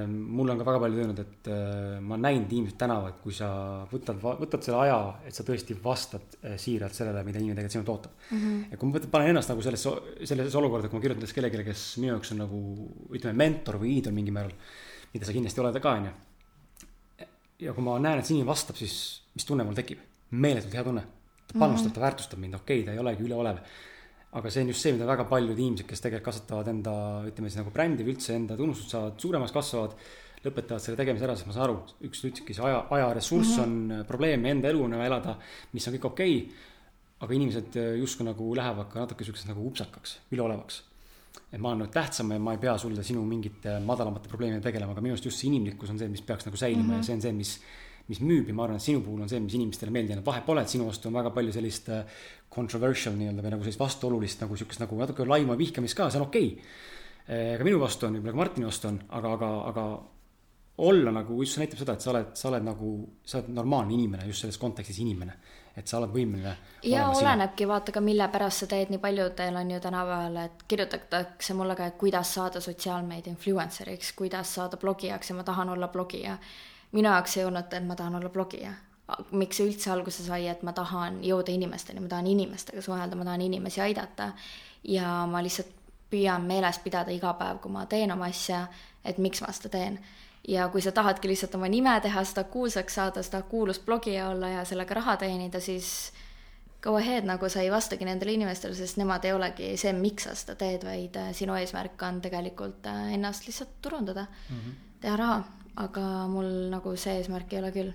mulle 0.09 0.53
on 0.53 0.59
ka 0.61 0.67
väga 0.67 0.81
palju 0.83 1.01
öelnud, 1.01 1.21
et 1.23 1.49
äh, 1.49 2.01
ma 2.01 2.17
olen 2.17 2.25
näinud 2.27 2.51
inimesed 2.53 2.77
tänaval, 2.81 3.15
kui 3.23 3.33
sa 3.37 3.49
võtad, 3.89 4.19
võtad 4.21 4.65
selle 4.67 4.81
aja, 4.83 4.99
et 5.29 5.37
sa 5.37 5.47
tõesti 5.49 5.77
vastad 5.85 6.37
äh, 6.43 6.59
siiralt 6.61 6.97
sellele, 6.97 7.23
mida 7.25 7.41
inimene 7.41 7.57
tegelikult 7.57 7.77
sinult 7.79 7.93
ootab 7.95 8.19
mm. 8.19 8.43
-hmm. 8.43 8.65
ja 8.73 8.81
kui 8.81 8.91
ma 8.91 9.03
panen 9.15 9.33
ennast 9.33 9.53
nagu 9.53 9.65
sellesse, 9.65 9.95
sellesse 10.29 10.59
olukorda, 10.61 10.91
kui 10.91 10.99
ma 10.99 11.05
kirjutan 11.05 11.23
sellest 11.23 11.39
kellelegi, 11.39 11.65
kes 11.71 11.85
minu 12.03 12.13
jaoks 12.13 12.35
on 12.35 12.43
nagu 12.45 12.61
ütleme, 13.17 13.37
mentor 13.45 13.81
või 13.81 13.95
iidol 13.97 14.17
mingil 14.17 14.37
määral, 14.37 14.53
mida 15.15 15.29
sa 15.29 15.37
kindlasti 15.37 15.65
oled 15.65 15.81
ka, 15.81 15.95
onju. 16.01 16.13
ja 17.65 17.73
kui 17.73 17.87
ma 17.87 17.97
näen, 17.99 18.21
et 18.21 18.29
see 18.29 18.37
inimene 18.37 18.53
vastab, 18.53 18.77
siis 18.77 19.23
mis 19.33 19.49
tunne 19.49 19.65
mul 19.65 19.79
tekib? 19.79 20.05
meeletult 20.33 20.75
hea 20.75 20.85
tunne. 20.85 21.07
ta 21.47 21.59
panustab 21.59 21.87
mm, 21.87 21.91
-hmm. 21.91 21.95
ta 21.95 22.01
väärtustab 22.01 22.39
mind, 22.39 22.55
okei 22.61 22.81
okay,, 22.81 22.87
ta 22.87 22.93
ei 22.93 22.99
olegi 22.99 23.25
üleolev 23.25 23.65
aga 24.33 24.51
see 24.51 24.65
on 24.65 24.73
just 24.73 24.85
see, 24.85 24.95
mida 24.97 25.07
väga 25.09 25.27
paljud 25.29 25.59
inimesed, 25.59 25.87
kes 25.89 26.01
tegelikult 26.01 26.31
kasvatavad 26.31 26.71
enda, 26.73 26.93
ütleme 27.29 27.51
siis 27.51 27.61
nagu 27.61 27.73
brändi 27.75 28.05
või 28.07 28.15
üldse 28.15 28.37
enda 28.39 28.57
tunnustust 28.57 28.95
saavad 28.95 29.19
suuremaks, 29.21 29.53
kasvavad, 29.53 29.97
lõpetavad 30.43 30.83
selle 30.83 30.99
tegemise 30.99 31.27
ära, 31.27 31.35
sest 31.37 31.51
ma 31.51 31.57
saan 31.57 31.67
aru, 31.67 31.75
üks 32.09 32.23
ütleski, 32.25 32.57
see 32.57 32.65
aja, 32.67 32.81
ajaressurss 32.97 33.59
mm 33.59 33.65
-hmm. 33.65 33.99
on 33.99 34.07
probleem, 34.09 34.47
enda 34.49 34.71
elu 34.73 34.87
on 34.87 34.97
vaja 34.97 35.11
elada, 35.11 35.37
mis 35.73 35.89
on 35.89 35.99
kõik 35.99 36.09
okei 36.13 36.39
okay,, 36.39 36.71
aga 37.23 37.37
inimesed 37.37 37.77
justkui 38.01 38.27
nagu 38.27 38.49
lähevad 38.59 38.89
ka 38.91 39.05
natuke 39.05 39.25
siukseks 39.25 39.51
nagu 39.53 39.67
upsakaks, 39.69 40.17
üleolevaks. 40.33 40.83
et 41.53 41.61
ma 41.61 41.69
olen 41.69 41.85
nüüd 41.85 41.93
tähtsam 41.93 42.33
ja 42.33 42.39
ma 42.39 42.53
ei 42.53 42.59
pea 42.59 42.75
sulle 42.79 43.03
sinu 43.05 43.23
mingite 43.25 43.79
madalamate 43.81 44.29
probleemidega 44.29 44.65
tegelema, 44.65 44.93
aga 44.93 45.01
minu 45.01 45.15
arust 45.15 45.25
just 45.25 45.39
see 45.39 45.49
inimlikkus 45.49 45.91
on 45.91 45.99
see, 45.99 46.09
mis 46.09 46.23
peaks 46.23 46.47
nagu 46.47 46.57
säilima 46.57 46.83
mm 46.83 46.91
-hmm. 46.91 46.97
ja 46.97 47.03
see 47.03 47.15
on 47.15 47.23
see, 47.23 47.33
mis 47.33 47.61
mis 48.09 48.23
müüb 48.23 48.49
ja 48.51 48.55
ma 48.57 48.67
arvan, 48.67 48.81
et 48.81 48.85
sinu 48.85 49.03
puhul 49.05 49.23
on 49.25 49.31
see, 49.31 49.41
mis 49.43 49.55
inimestele 49.59 49.95
meeldib, 49.95 50.19
et 50.19 50.27
vahet 50.27 50.47
pole, 50.47 50.65
et 50.65 50.73
sinu 50.73 50.89
vastu 50.89 51.11
on 51.11 51.19
väga 51.21 51.31
palju 51.35 51.55
sellist 51.55 51.91
äh, 51.95 52.25
controversial 52.53 53.15
nii-öelda 53.19 53.45
või 53.45 53.55
nagu 53.55 53.67
sellist 53.67 53.83
vastuolulist 53.83 54.43
nagu 54.45 54.59
sihukest 54.59 54.83
nagu 54.83 54.99
natuke 54.99 55.27
laima 55.29 55.57
vihkamist 55.59 55.99
ka, 55.99 56.11
see 56.11 56.21
on 56.21 56.29
okei 56.29 56.51
okay.. 56.55 56.73
Äh, 57.23 57.53
ka 57.55 57.63
minu 57.63 57.79
vastu 57.79 58.09
on, 58.09 58.19
võib-olla 58.19 58.35
ka 58.35 58.41
Martini 58.41 58.67
vastu 58.67 58.89
on, 58.91 58.97
aga, 59.15 59.37
aga, 59.37 59.51
aga 59.71 59.87
olla 60.83 61.13
nagu, 61.15 61.37
just 61.43 61.59
näitab 61.61 61.79
seda, 61.79 61.95
et 61.95 62.05
sa 62.05 62.11
oled, 62.11 62.33
sa 62.39 62.49
oled 62.49 62.65
nagu, 62.67 62.93
sa 63.25 63.39
oled 63.39 63.53
normaalne 63.55 63.95
inimene 63.95 64.27
just 64.27 64.43
selles 64.43 64.59
kontekstis 64.59 65.03
inimene. 65.05 65.37
et 65.77 65.89
sa 65.89 65.97
oled 65.97 66.11
võimeline. 66.13 66.51
ja 66.85 67.07
olenebki, 67.09 67.65
vaata 67.69 67.93
ka 67.93 68.01
mille 68.05 68.27
pärast 68.29 68.65
sa 68.65 68.67
teed, 68.69 68.91
nii 68.93 69.01
paljudel 69.01 69.57
on 69.57 69.71
ju 69.71 69.79
tänapäeval, 69.81 70.37
et 70.43 70.67
kirjutatakse 70.69 71.55
mulle 71.57 71.77
ka, 71.77 71.87
et 71.87 71.97
kuidas 71.97 72.35
saada 72.35 72.61
sotsiaalmeedia 72.61 73.33
influencer'iks, 73.33 74.13
kuidas 74.19 74.55
saada 74.59 74.77
blogijaks 74.77 75.31
ja 75.31 75.39
ma 75.39 75.47
tahan 75.49 75.73
olla 75.73 75.89
blogija 75.89 76.37
minu 76.93 77.09
jaoks 77.09 77.37
ei 77.37 77.45
olnud, 77.45 77.73
et 77.73 77.87
ma 77.87 77.97
tahan 77.97 78.15
olla 78.15 78.29
blogija. 78.29 78.73
miks 79.31 79.59
see 79.59 79.67
üldse 79.69 79.91
alguse 79.93 80.25
sai, 80.25 80.47
et 80.49 80.63
ma 80.65 80.73
tahan 80.73 81.19
jõuda 81.27 81.53
inimesteni, 81.53 82.01
ma 82.01 82.09
tahan 82.09 82.27
inimestega 82.33 82.81
suhelda, 82.83 83.17
ma 83.19 83.27
tahan 83.29 83.43
inimesi 83.45 83.81
aidata 83.85 84.31
ja 84.89 85.27
ma 85.29 85.43
lihtsalt 85.45 85.73
püüan 86.13 86.47
meeles 86.49 86.79
pidada 86.85 87.13
iga 87.13 87.33
päev, 87.37 87.61
kui 87.61 87.73
ma 87.73 87.85
teen 87.87 88.13
oma 88.13 88.29
asja, 88.31 88.67
et 89.05 89.19
miks 89.19 89.43
ma 89.43 89.53
seda 89.53 89.73
teen. 89.73 89.99
ja 90.49 90.69
kui 90.69 90.83
sa 90.83 90.91
tahadki 90.93 91.29
lihtsalt 91.29 91.55
oma 91.55 91.69
nime 91.71 91.93
teha, 92.03 92.25
seda 92.25 92.45
kuulsaks 92.51 92.95
saada, 92.95 93.23
seda 93.23 93.43
kuulus 93.47 93.79
blogija 93.81 94.29
olla 94.31 94.49
ja 94.49 94.65
sellega 94.65 94.95
raha 94.95 95.17
teenida, 95.17 95.61
siis 95.61 96.13
go 96.83 96.97
ahead, 96.99 97.25
nagu 97.25 97.49
sa 97.49 97.61
ei 97.63 97.71
vastagi 97.71 98.05
nendele 98.05 98.33
inimestele, 98.33 98.75
sest 98.75 98.99
nemad 98.99 99.25
ei 99.25 99.37
olegi 99.37 99.77
see, 99.79 99.93
miks 99.95 100.27
sa 100.27 100.35
seda 100.35 100.57
teed, 100.59 100.87
vaid 100.89 101.17
äh, 101.21 101.31
sinu 101.37 101.55
eesmärk 101.55 102.03
on 102.09 102.19
tegelikult 102.25 102.87
äh, 102.91 103.13
ennast 103.15 103.47
lihtsalt 103.47 103.77
turundada 103.83 104.27
mm, 104.27 104.57
-hmm. 104.57 104.81
teha 105.01 105.17
raha 105.17 105.43
aga 105.81 106.07
mul 106.29 106.49
nagu 106.73 106.97
see 106.97 107.15
eesmärk 107.21 107.53
ei 107.53 107.59
ole 107.59 107.71
küll. 107.73 107.93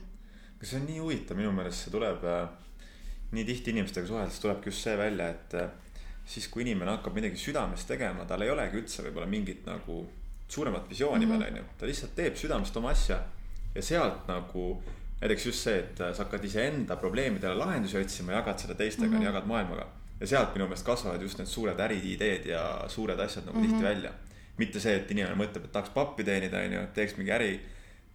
kas 0.60 0.72
see 0.72 0.80
on 0.80 0.88
nii 0.90 1.00
huvitav, 1.00 1.38
minu 1.38 1.52
meelest 1.54 1.86
see 1.86 1.94
tuleb 1.94 2.24
äh, 2.26 2.48
nii 3.32 3.46
tihti 3.46 3.74
inimestega 3.76 4.08
suheldes 4.10 4.40
tulebki 4.42 4.72
just 4.72 4.86
see 4.88 4.98
välja, 4.98 5.30
et 5.30 5.54
äh, 5.54 5.70
siis, 6.26 6.48
kui 6.52 6.66
inimene 6.66 6.96
hakkab 6.96 7.16
midagi 7.18 7.38
südamest 7.40 7.88
tegema, 7.88 8.26
tal 8.26 8.42
ei 8.42 8.52
olegi 8.52 8.82
üldse 8.82 9.06
võib-olla 9.06 9.30
mingit 9.30 9.66
nagu 9.68 10.02
suuremat 10.48 10.90
visiooni 10.90 11.26
mm 11.26 11.32
-hmm. 11.32 11.44
veel, 11.44 11.54
on 11.54 11.58
ju. 11.58 11.64
ta 11.78 11.86
lihtsalt 11.86 12.16
teeb 12.16 12.36
südamest 12.36 12.78
oma 12.78 12.90
asja 12.90 13.20
ja 13.76 13.82
sealt 13.82 14.28
nagu 14.28 14.84
näiteks 15.22 15.46
just 15.46 15.64
see, 15.64 15.80
et 15.80 16.02
äh, 16.02 16.14
sa 16.14 16.24
hakkad 16.24 16.44
iseenda 16.44 16.96
probleemidele 16.96 17.56
lahendusi 17.56 17.98
otsima, 17.98 18.32
jagad 18.32 18.60
seda 18.60 18.74
teistega 18.74 19.08
mm, 19.08 19.20
-hmm. 19.20 19.26
jagad 19.26 19.46
maailmaga. 19.46 19.88
ja 20.20 20.28
sealt 20.28 20.56
minu 20.56 20.66
meelest 20.66 20.86
kasvavad 20.86 21.22
just 21.22 21.38
need 21.38 21.48
suured 21.48 21.80
äriideed 21.80 22.46
ja 22.46 22.84
suured 22.88 23.20
asjad 23.20 23.46
nagu 23.46 23.60
mm 23.60 23.66
-hmm. 23.66 23.70
tihti 23.70 23.84
välja 23.84 24.12
mitte 24.58 24.82
see, 24.84 24.96
et 25.00 25.12
inimene 25.14 25.38
mõtleb, 25.38 25.68
et 25.68 25.72
tahaks 25.74 25.94
pappi 25.94 26.26
teenida, 26.28 26.64
on 26.66 26.74
ju, 26.78 26.86
teeks 26.96 27.18
mingi 27.20 27.34
äri 27.36 27.52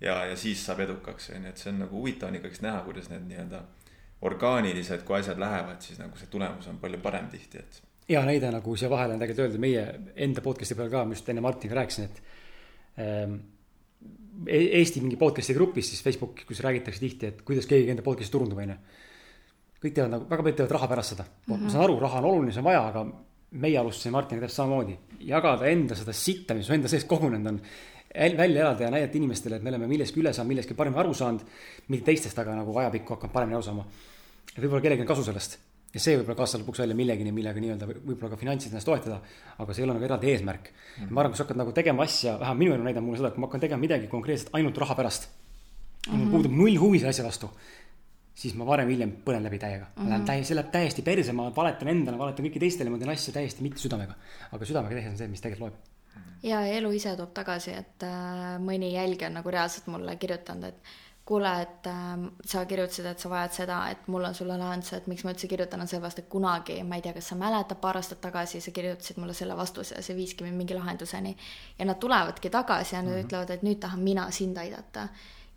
ja, 0.03 0.24
ja 0.30 0.36
siis 0.36 0.64
saab 0.66 0.82
edukaks, 0.84 1.30
on 1.36 1.47
ju, 1.47 1.53
et 1.53 1.62
see 1.62 1.70
on 1.72 1.80
nagu 1.84 1.97
huvitav 1.99 2.30
on 2.30 2.38
ikkagist 2.38 2.64
näha, 2.64 2.82
kuidas 2.86 3.09
need 3.12 3.28
nii-öelda 3.30 3.62
orgaanilised, 4.26 5.03
kui 5.07 5.18
asjad 5.18 5.40
lähevad, 5.43 5.80
siis 5.82 5.99
nagu 5.99 6.18
see 6.18 6.30
tulemus 6.30 6.68
on 6.70 6.78
palju 6.82 7.01
parem 7.03 7.28
tihti, 7.32 7.62
et. 7.62 7.80
hea 8.09 8.22
näide 8.26 8.51
nagu 8.55 8.76
siia 8.76 8.90
vahele 8.90 9.16
on 9.16 9.22
tegelikult 9.22 9.47
öeldud 9.47 9.62
meie 9.62 9.86
enda 10.26 10.45
podcast'i 10.45 10.76
peal 10.78 10.90
ka, 10.93 11.05
ma 11.07 11.16
just 11.16 11.30
enne 11.32 11.45
Martiniga 11.45 11.80
rääkisin, 11.80 12.11
et 12.11 12.22
ähm, 13.03 13.40
Eesti 14.43 15.03
mingi 15.03 15.18
podcast'i 15.20 15.55
grupis 15.55 15.90
siis 15.93 16.03
Facebooki, 16.03 16.47
kus 16.49 16.62
räägitakse 16.64 17.03
tihti, 17.03 17.28
et 17.28 17.43
kuidas 17.47 17.68
keegi 17.70 17.90
enda 17.93 18.05
podcast'i 18.07 18.32
turundab, 18.34 18.62
on 18.62 18.74
ju. 18.74 18.78
kõik 19.82 19.95
teevad 19.99 20.14
nagu, 20.14 20.26
väga 20.30 20.47
paljud 20.47 20.59
teevad 20.61 20.74
raha 20.78 20.88
pärast 20.95 21.14
seda 21.14 21.24
mm. 21.26 21.55
-hmm. 21.55 21.62
ma 21.66 21.70
saan 21.74 21.84
aru, 21.84 21.99
raha 22.01 22.22
on 22.22 22.30
oluline, 22.30 22.53
see 22.53 22.62
on 22.62 22.70
vaja, 22.70 22.86
aga 22.88 23.07
meie 23.53 23.78
alustasime 23.78 24.16
Martiniga 24.16 24.47
täpselt 24.47 24.62
samamoodi, 24.62 24.99
jagada 25.26 25.68
enda 25.70 25.96
seda 25.98 26.14
sitta, 26.16 26.54
mis 26.54 26.66
su 26.66 26.76
enda 26.76 26.90
sees 26.92 27.04
kogunenud 27.08 27.52
on. 27.54 27.60
välja 28.12 28.60
elada 28.60 28.84
ja 28.84 28.90
näidata 28.90 29.16
inimestele, 29.16 29.56
et 29.56 29.62
me 29.62 29.70
oleme 29.70 29.86
millestki 29.88 30.20
üle 30.20 30.34
saanud, 30.36 30.52
millestki 30.52 30.74
paremini 30.76 31.00
aru 31.00 31.14
saanud, 31.16 31.44
mitte 31.88 32.10
teistest 32.10 32.38
aga 32.38 32.54
nagu 32.58 32.78
ajapikku 32.78 33.14
hakkanud 33.14 33.32
paremini 33.32 33.56
aru 33.56 33.64
saama. 33.64 33.86
et 34.52 34.58
võib-olla 34.62 34.82
kellelgi 34.82 35.06
on 35.06 35.08
kasu 35.08 35.24
sellest 35.24 35.58
ja 35.92 36.00
see 36.00 36.16
võib-olla 36.16 36.38
kaasa 36.40 36.60
lõpuks 36.60 36.82
välja 36.82 36.96
millegini, 36.96 37.32
millega 37.34 37.60
nii-öelda 37.60 37.88
võib-olla 37.88 38.32
ka 38.32 38.38
finantsiliselt 38.40 38.76
ennast 38.76 38.88
toetada. 38.88 39.20
aga 39.58 39.74
see 39.74 39.82
ei 39.82 39.86
ole 39.86 39.96
nagu 39.96 40.08
eraldi 40.08 40.30
eesmärk 40.32 40.70
mm. 40.70 41.04
-hmm. 41.04 41.10
ma 41.10 41.20
arvan, 41.20 41.32
kui 41.32 41.40
sa 41.40 41.44
hakkad 41.44 41.60
nagu 41.60 41.72
tegema 41.72 42.02
asja, 42.02 42.38
vähemalt 42.40 42.58
minu 42.58 42.74
elu 42.74 42.84
näitab 42.88 43.04
mulle 43.04 43.20
seda, 43.20 43.28
et 43.28 43.34
kui 43.34 43.40
ma 43.40 43.46
hakkan 43.46 43.64
tegema 43.64 43.80
midagi 43.80 44.08
konkreetselt 44.08 44.50
ainult 44.52 44.78
raha 44.78 44.94
pärast 44.94 45.28
mm. 45.28 46.12
-hmm. 46.12 46.16
mul 46.16 46.30
puudub 46.30 46.52
null 46.52 46.76
huvi 46.80 46.98
selle 46.98 47.10
asja 47.10 47.24
vastu 47.24 47.50
siis 48.35 48.55
ma 48.57 48.66
varem-hiljem 48.66 49.12
põlen 49.26 49.45
läbi 49.45 49.61
täiega 49.61 49.85
mm. 49.85 50.03
-hmm. 50.03 50.09
Lähen 50.09 50.24
täiesti, 50.24 50.49
see 50.49 50.57
läheb 50.57 50.72
täiesti 50.72 51.03
perse, 51.03 51.33
ma 51.37 51.51
valetan 51.57 51.89
endale, 51.89 52.18
valetan 52.18 52.47
kõiki 52.47 52.61
teistele, 52.62 52.91
ma 52.91 52.99
teen 52.99 53.12
asju 53.12 53.33
täiesti 53.33 53.62
mitte 53.62 53.83
südamega. 53.83 54.14
aga 54.53 54.64
südamega 54.64 54.95
tehes 54.95 55.12
on 55.12 55.18
see, 55.18 55.28
mis 55.28 55.41
tegelikult 55.41 55.72
loeb. 55.72 56.20
ja 56.43 56.64
elu 56.78 56.91
ise 56.99 57.16
toob 57.16 57.33
tagasi, 57.35 57.70
et 57.70 58.03
äh, 58.09 58.59
mõni 58.59 58.93
jälgija 58.95 59.28
on 59.28 59.41
nagu 59.41 59.51
reaalselt 59.51 59.87
mulle 59.87 60.16
kirjutanud, 60.16 60.64
et 60.64 60.93
kuule, 61.24 61.53
et 61.62 61.87
äh, 61.87 62.24
sa 62.45 62.64
kirjutasid, 62.66 63.07
et 63.07 63.18
sa 63.18 63.30
vajad 63.30 63.53
seda, 63.59 63.83
et 63.91 64.09
mul 64.09 64.24
on 64.24 64.35
sulle 64.35 64.57
lahendus, 64.59 64.93
et 64.97 65.07
miks 65.07 65.24
ma 65.24 65.35
üldse 65.37 65.49
kirjutan, 65.49 65.85
on 65.85 65.91
sellepärast, 65.93 66.24
et 66.24 66.28
kunagi, 66.33 66.80
ma 66.89 66.97
ei 66.97 67.05
tea, 67.05 67.12
kas 67.12 67.28
sa 67.30 67.39
mäletad, 67.39 67.80
paar 67.85 68.01
aastat 68.01 68.20
tagasi 68.24 68.61
sa 68.61 68.70
kirjutasid 68.70 69.20
mulle 69.20 69.37
selle 69.37 69.57
vastuse 69.57 69.95
ja 69.95 70.03
see 70.03 70.16
viiski 70.16 70.49
mind 70.49 70.57
mingi 70.57 70.74
lahenduseni. 70.74 71.37
ja 71.78 71.85
nad 71.85 72.01
tulevadki 72.01 72.51
tagasi 72.51 72.95
ja 72.95 73.03
nad 73.03 73.12
mm 73.12 73.18
-hmm. 73.18 73.26
ütlevad, 73.26 73.51
et 73.51 73.62
nüüd 73.62 73.78
tahan 73.78 74.01
mina 74.01 74.30
sind 74.30 74.57
aidata 74.57 75.09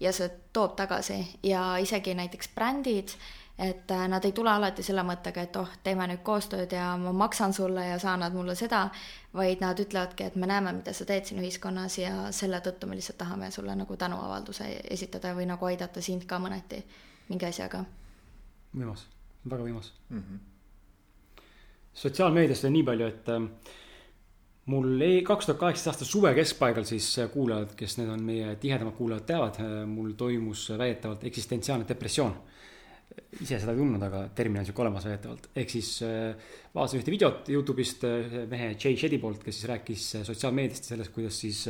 ja 0.05 0.13
see 0.13 0.29
toob 0.53 0.75
tagasi 0.77 1.17
ja 1.43 1.77
isegi 1.81 2.13
näiteks 2.15 2.49
brändid, 2.55 3.15
et 3.59 3.91
äh, 3.91 4.07
nad 4.11 4.25
ei 4.25 4.31
tule 4.35 4.51
alati 4.51 4.83
selle 4.83 5.03
mõttega, 5.07 5.45
et 5.47 5.55
oh, 5.55 5.69
teeme 5.83 6.07
nüüd 6.11 6.23
koostööd 6.27 6.73
ja 6.75 6.89
ma 6.99 7.13
maksan 7.15 7.53
sulle 7.55 7.85
ja 7.87 7.99
sa 7.99 8.13
annad 8.13 8.35
mulle 8.35 8.55
seda, 8.59 8.89
vaid 9.35 9.63
nad 9.63 9.79
ütlevadki, 9.79 10.27
et 10.27 10.35
me 10.35 10.49
näeme, 10.49 10.73
mida 10.75 10.93
sa 10.93 11.07
teed 11.07 11.27
siin 11.29 11.39
ühiskonnas 11.43 11.97
ja 12.01 12.15
selle 12.35 12.59
tõttu 12.65 12.89
me 12.89 12.99
lihtsalt 12.99 13.19
tahame 13.21 13.51
sulle 13.55 13.75
nagu 13.75 13.97
tänuavalduse 13.97 14.67
esitada 14.97 15.31
või 15.37 15.47
nagu 15.47 15.71
aidata 15.71 16.03
sind 16.03 16.27
ka 16.27 16.39
mõneti 16.43 16.81
mingi 17.29 17.47
asjaga. 17.47 17.85
võimas, 18.75 19.07
väga 19.49 19.63
võimas 19.63 19.93
mm. 20.09 20.19
-hmm. 20.19 21.43
sotsiaalmeediast 21.93 22.65
on 22.65 22.73
nii 22.73 22.83
palju, 22.83 23.07
et 23.07 23.29
äh, 23.29 23.49
mul 24.71 25.05
kaks 25.25 25.49
tuhat 25.49 25.59
kaheksateist 25.61 25.91
aasta 25.91 26.07
suve 26.09 26.31
keskpaigal 26.37 26.85
siis 26.89 27.07
äh, 27.21 27.29
kuulajad, 27.33 27.75
kes 27.77 27.99
need 27.99 28.09
on 28.09 28.23
meie 28.25 28.55
tihedamad 28.61 28.95
kuulajad, 28.97 29.25
teavad, 29.29 29.59
äh, 29.61 29.77
mul 29.89 30.15
toimus 30.17 30.67
väidetavalt 30.77 31.25
eksistentsiaalne 31.29 31.87
depressioon. 31.89 32.35
ise 33.15 33.59
seda 33.61 33.71
ei 33.71 33.77
tundnud, 33.77 34.01
aga 34.01 34.23
termin 34.35 34.59
on 34.59 34.65
sihuke 34.65 34.81
olemas 34.81 35.05
väidetavalt. 35.05 35.49
ehk 35.55 35.69
siis 35.69 35.91
äh, 36.03 36.33
vaatasin 36.73 37.03
ühte 37.03 37.13
videot 37.13 37.49
Youtube'ist 37.53 38.07
mehe 38.49 38.71
Jay 38.73 38.97
Shetty 38.97 39.19
poolt, 39.21 39.43
kes 39.43 39.59
siis 39.59 39.69
rääkis 39.69 40.07
sotsiaalmeediast 40.31 40.89
ja 40.89 40.95
sellest, 40.95 41.13
kuidas 41.13 41.39
siis 41.45 41.61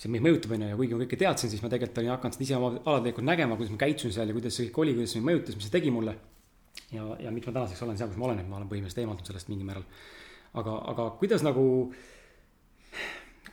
see 0.00 0.08
meid 0.08 0.24
mõjutab, 0.24 0.54
on 0.54 0.62
ju, 0.64 0.70
ja 0.70 0.78
kuigi 0.78 0.96
ma 0.96 1.02
kõike 1.02 1.18
teadsin, 1.20 1.50
siis 1.52 1.60
ma 1.64 1.68
tegelikult 1.68 1.98
olin 2.00 2.14
hakanud 2.14 2.36
seda 2.38 2.46
ise 2.46 2.56
oma 2.56 2.70
alateadlikult 2.78 3.26
nägema, 3.26 3.58
kuidas 3.58 3.74
ma 3.74 3.82
käitusin 3.82 4.14
seal 4.14 4.30
ja 4.30 4.36
kuidas 4.38 4.56
see 4.56 4.70
kõik 4.70 4.80
oli, 4.84 4.94
kuidas 4.96 5.12
see 5.12 5.20
mind 5.20 5.32
mõjutas, 5.32 5.58
mis 5.58 5.66
see 5.66 5.74
tegi 5.74 5.92
mulle. 5.92 6.14
ja, 6.94 7.04
ja 7.26 7.34
miks 7.34 7.50
ma 7.50 7.58
tänaseks 7.58 7.82
olen 7.84 7.98
seal, 7.98 8.08
kus 8.08 8.22
ma 8.22 8.30
olen, 8.30 8.40
et 8.40 8.48
ma 8.48 8.56
olen 8.60 8.70
põhimõtteliselt 8.70 9.02
eemaldunud 9.02 9.32
sellest 9.32 9.50
mingil 9.52 9.68
määral. 9.68 9.84
Aga, 10.58 10.76
aga 10.92 11.10
kuidas 11.20 11.44
nagu 11.46 11.66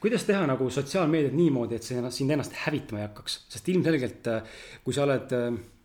kuidas 0.02 0.28
teha 0.28 0.46
nagu 0.50 0.70
sotsiaalmeediat 0.74 1.34
niimoodi, 1.34 1.78
et 1.78 1.86
see 1.86 2.12
sind 2.14 2.34
ennast 2.34 2.54
hävitama 2.66 3.02
ei 3.02 3.08
hakkaks, 3.08 3.40
sest 3.54 3.72
ilmselgelt 3.74 4.30
kui 4.86 4.96
sa 4.96 5.06
oled 5.08 5.34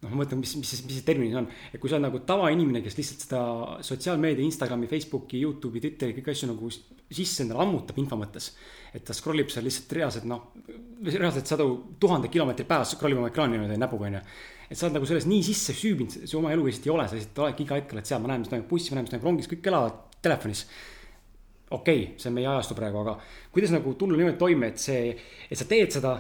noh, 0.02 0.10
ma 0.10 0.22
mõtlen, 0.22 0.40
mis, 0.42 0.52
mis, 0.58 0.72
mis 0.84 0.98
see 0.98 1.06
termin 1.06 1.34
on, 1.38 1.48
et 1.70 1.80
kui 1.80 1.90
sa 1.90 1.96
oled 1.96 2.08
nagu 2.08 2.20
tavainimene, 2.26 2.82
kes 2.84 2.96
lihtsalt 2.98 3.24
seda 3.26 3.42
sotsiaalmeedia, 3.86 4.44
Instagrami, 4.44 4.88
Facebooki, 4.90 5.40
Youtube'i, 5.44 5.82
Twitteri, 5.84 6.16
kõiki 6.18 6.34
asju 6.34 6.50
nagu 6.50 6.70
sisse 6.72 7.44
endale 7.44 7.62
ammutab 7.64 8.00
info 8.02 8.18
mõttes. 8.20 8.52
et 8.92 9.04
ta 9.08 9.14
scroll 9.16 9.40
ib 9.40 9.48
seal 9.48 9.64
lihtsalt 9.64 9.92
reaalselt 9.96 10.26
noh, 10.28 10.50
reaalselt 11.06 11.48
sadu 11.48 11.68
tuhandeid 12.00 12.32
kilomeetreid 12.32 12.68
päevas 12.68 12.92
scroll 12.92 13.14
ib 13.14 13.22
oma 13.22 13.30
ekraani 13.30 13.56
niimoodi 13.56 13.78
näpuga 13.80 14.10
onju. 14.10 14.20
et 14.68 14.76
sa 14.76 14.86
oled 14.86 14.98
nagu 14.98 15.08
selles 15.08 15.28
nii 15.30 15.42
sisse 15.46 15.72
süübinud, 15.76 16.26
su 16.28 16.38
oma 16.38 16.52
elu 16.52 16.66
lihtsalt 16.66 16.88
ei 16.88 16.92
ole, 16.96 17.06
sa 17.08 17.16
lihtsalt 17.16 17.44
oledki 17.46 17.64
iga 17.64 17.78
hetk 17.78 17.94
oled 17.94 18.08
seal, 18.10 18.20
ma 18.20 18.32
näen, 18.32 18.42
mis 18.42 18.52
toimub 18.52 18.68
bussis, 18.68 18.90
ma 18.90 18.98
näen, 18.98 19.06
mis 19.06 19.14
toimub 19.14 19.30
rongis, 19.30 19.48
kõik 19.52 19.70
elavad 19.70 20.02
telefonis 20.24 20.66
okei 21.73 22.03
okay,, 22.03 22.18
see 22.20 22.31
on 22.31 22.39
meie 22.39 22.49
ajastu 22.49 22.77
praegu, 22.79 23.03
aga 23.05 23.18
kuidas 23.53 23.73
nagu 23.75 23.95
tulla 23.99 24.18
niimoodi 24.18 24.39
toime, 24.41 24.73
et 24.73 24.83
see, 24.83 25.16
et 25.51 25.59
sa 25.59 25.68
teed 25.68 25.95
seda, 25.99 26.16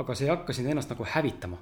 aga 0.00 0.16
see 0.16 0.26
ei 0.26 0.32
hakka 0.32 0.56
sind 0.56 0.72
ennast 0.72 0.92
nagu 0.92 1.04
hävitama 1.04 1.58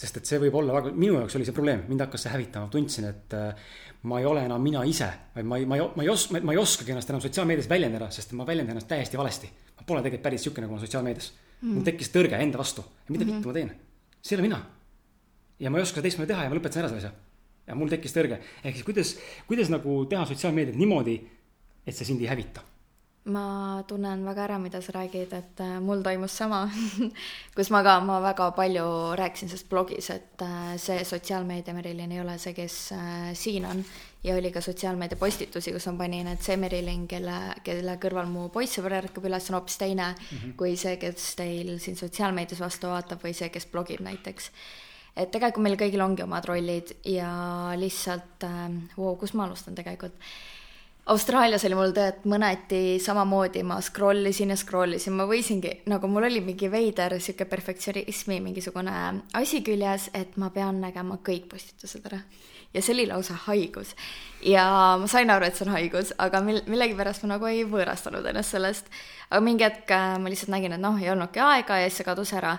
sest 0.00 0.20
et 0.20 0.28
see 0.28 0.40
võib 0.40 0.56
olla 0.60 0.74
väga, 0.78 0.92
minu 0.96 1.18
jaoks 1.18 1.36
oli 1.36 1.46
see 1.46 1.56
probleem, 1.56 1.84
mind 1.90 2.04
hakkas 2.04 2.24
see 2.24 2.32
hävitama, 2.32 2.70
tundsin, 2.72 3.06
et 3.10 3.36
äh, 3.36 3.70
ma 4.08 4.20
ei 4.20 4.26
ole 4.28 4.44
enam 4.46 4.62
mina 4.64 4.82
ise, 4.88 5.08
vaid 5.34 5.48
ma 5.48 5.58
ei, 5.60 5.66
ma 5.68 5.76
ei, 5.76 5.86
ma 5.96 6.04
ei 6.06 6.12
os-, 6.12 6.28
ma 6.32 6.54
ei 6.54 6.60
oskagi 6.60 6.94
ennast 6.94 7.12
enam 7.12 7.22
sotsiaalmeedias 7.24 7.68
väljendada, 7.70 8.10
sest 8.14 8.32
ma 8.38 8.46
väljendan 8.48 8.76
ennast 8.76 8.88
täiesti 8.90 9.20
valesti. 9.20 9.50
ma 9.76 9.86
pole 9.86 10.02
tegelikult 10.04 10.24
päris 10.24 10.44
sihuke, 10.44 10.64
nagu 10.64 10.76
ma 10.76 10.80
sotsiaalmeedias 10.82 11.30
mm.. 11.32 11.72
mul 11.74 11.88
tekkis 11.88 12.12
tõrge 12.14 12.40
enda 12.40 12.60
vastu, 12.60 12.84
mida 13.08 13.24
mm 13.24 13.30
-hmm. 13.30 13.34
vittu 13.36 13.48
ma 13.48 13.54
teen, 13.58 13.74
see 14.20 14.36
ei 14.36 14.40
ole 14.40 14.48
mina. 14.48 14.62
ja 15.58 15.70
ma 15.70 15.78
ei 15.78 15.82
oska 15.82 15.98
seda 15.98 16.06
teistmoodi 16.08 16.32
teha 16.32 16.44
ja 16.44 16.50
ma 16.50 16.56
lõpetasin 16.56 16.84
ära 16.84 16.88
selle 16.88 17.02
asja. 17.04 17.12
ja 17.66 17.74
mul 17.74 17.92
tekkis 17.92 18.16
tõrge, 18.16 18.40
ehk 18.64 18.74
siis 18.74 18.84
kuidas, 18.84 19.18
kuidas 19.46 19.68
nagu 19.68 20.04
teha 20.06 20.24
sotsiaalmeediat 20.26 20.76
niimoodi, 20.76 21.20
et 21.90 21.98
see 21.98 22.08
sind 22.12 22.22
ei 22.22 22.30
hävita 22.30 22.64
ma 23.28 23.82
tunnen 23.86 24.22
väga 24.24 24.44
ära, 24.46 24.58
mida 24.58 24.80
sa 24.80 24.94
räägid, 24.96 25.32
et 25.36 25.60
äh, 25.60 25.78
mul 25.80 26.00
toimus 26.02 26.32
sama 26.32 26.62
kus 27.56 27.70
ma 27.70 27.82
ka, 27.84 27.98
ma 28.00 28.20
väga 28.24 28.50
palju 28.56 28.84
rääkisin 29.18 29.50
sellest 29.50 29.68
blogis, 29.68 30.08
et 30.14 30.42
äh, 30.42 30.76
see 30.80 31.04
sotsiaalmeedia 31.04 31.74
Merilin 31.76 32.12
ei 32.12 32.20
ole 32.22 32.38
see, 32.40 32.54
kes 32.56 32.92
äh, 32.96 33.32
siin 33.34 33.66
on. 33.68 33.84
ja 34.24 34.34
oli 34.36 34.50
ka 34.52 34.60
sotsiaalmeedia 34.60 35.16
postitusi, 35.16 35.72
kus 35.72 35.86
ma 35.88 35.98
panin, 36.04 36.26
et 36.32 36.42
see 36.42 36.56
Merilin, 36.56 37.06
kelle, 37.08 37.38
kelle 37.64 37.96
kõrval 38.00 38.28
mu 38.28 38.48
poissõber 38.52 38.98
ärkab 39.02 39.28
üles, 39.28 39.48
on 39.50 39.58
hoopis 39.58 39.76
teine 39.80 40.12
mm 40.12 40.36
-hmm. 40.36 40.54
kui 40.56 40.76
see, 40.76 40.96
kes 40.96 41.34
teil 41.36 41.78
siin 41.78 41.96
sotsiaalmeedias 41.96 42.60
vastu 42.60 42.88
vaatab 42.88 43.20
või 43.24 43.34
see, 43.34 43.48
kes 43.48 43.66
blogib 43.66 44.00
näiteks 44.00 44.50
et 45.16 45.30
tegelikult 45.30 45.62
meil 45.62 45.76
kõigil 45.76 46.00
ongi 46.00 46.22
omad 46.22 46.44
rollid 46.44 46.96
ja 47.04 47.30
lihtsalt 47.76 48.44
äh,, 48.44 48.70
wow, 48.96 49.16
kus 49.18 49.34
ma 49.34 49.44
alustan 49.44 49.74
tegelikult 49.74 50.16
Austraalias 51.06 51.64
oli 51.64 51.74
mul 51.74 51.94
tead 51.96 52.26
mõneti 52.28 52.98
samamoodi, 53.00 53.62
ma 53.64 53.78
scroll 53.82 54.28
isin 54.28 54.52
ja 54.52 54.56
scroll 54.60 54.98
isin, 54.98 55.14
ma 55.16 55.24
võisingi, 55.26 55.72
nagu 55.88 56.08
mul 56.12 56.26
oli 56.28 56.42
mingi 56.44 56.68
veider 56.70 57.16
sihuke 57.18 57.46
perfektsionismi 57.48 58.36
mingisugune 58.44 58.92
asi 59.40 59.62
küljes, 59.64 60.10
et 60.14 60.36
ma 60.36 60.50
pean 60.54 60.82
nägema 60.84 61.18
kõik 61.24 61.48
postitused 61.50 62.04
ära. 62.06 62.20
ja 62.74 62.82
see 62.82 62.94
oli 62.94 63.06
lausa 63.08 63.34
haigus. 63.46 63.96
ja 64.44 64.96
ma 65.00 65.08
sain 65.08 65.30
aru, 65.30 65.48
et 65.48 65.56
see 65.56 65.66
on 65.66 65.72
haigus, 65.72 66.12
aga 66.18 66.44
mil-, 66.44 66.62
millegipärast 66.68 67.24
ma 67.24 67.34
nagu 67.34 67.48
ei 67.48 67.64
võõrastanud 67.64 68.26
ennast 68.26 68.50
sellest. 68.50 68.86
aga 69.30 69.40
mingi 69.40 69.64
hetk 69.64 69.90
äh, 69.90 70.18
ma 70.18 70.28
lihtsalt 70.28 70.52
nägin, 70.52 70.76
et 70.76 70.80
noh, 70.80 71.00
ei 71.00 71.10
olnudki 71.10 71.40
aega 71.40 71.80
ja 71.80 71.88
siis 71.88 72.02
see 72.02 72.10
kadus 72.12 72.36
ära 72.36 72.58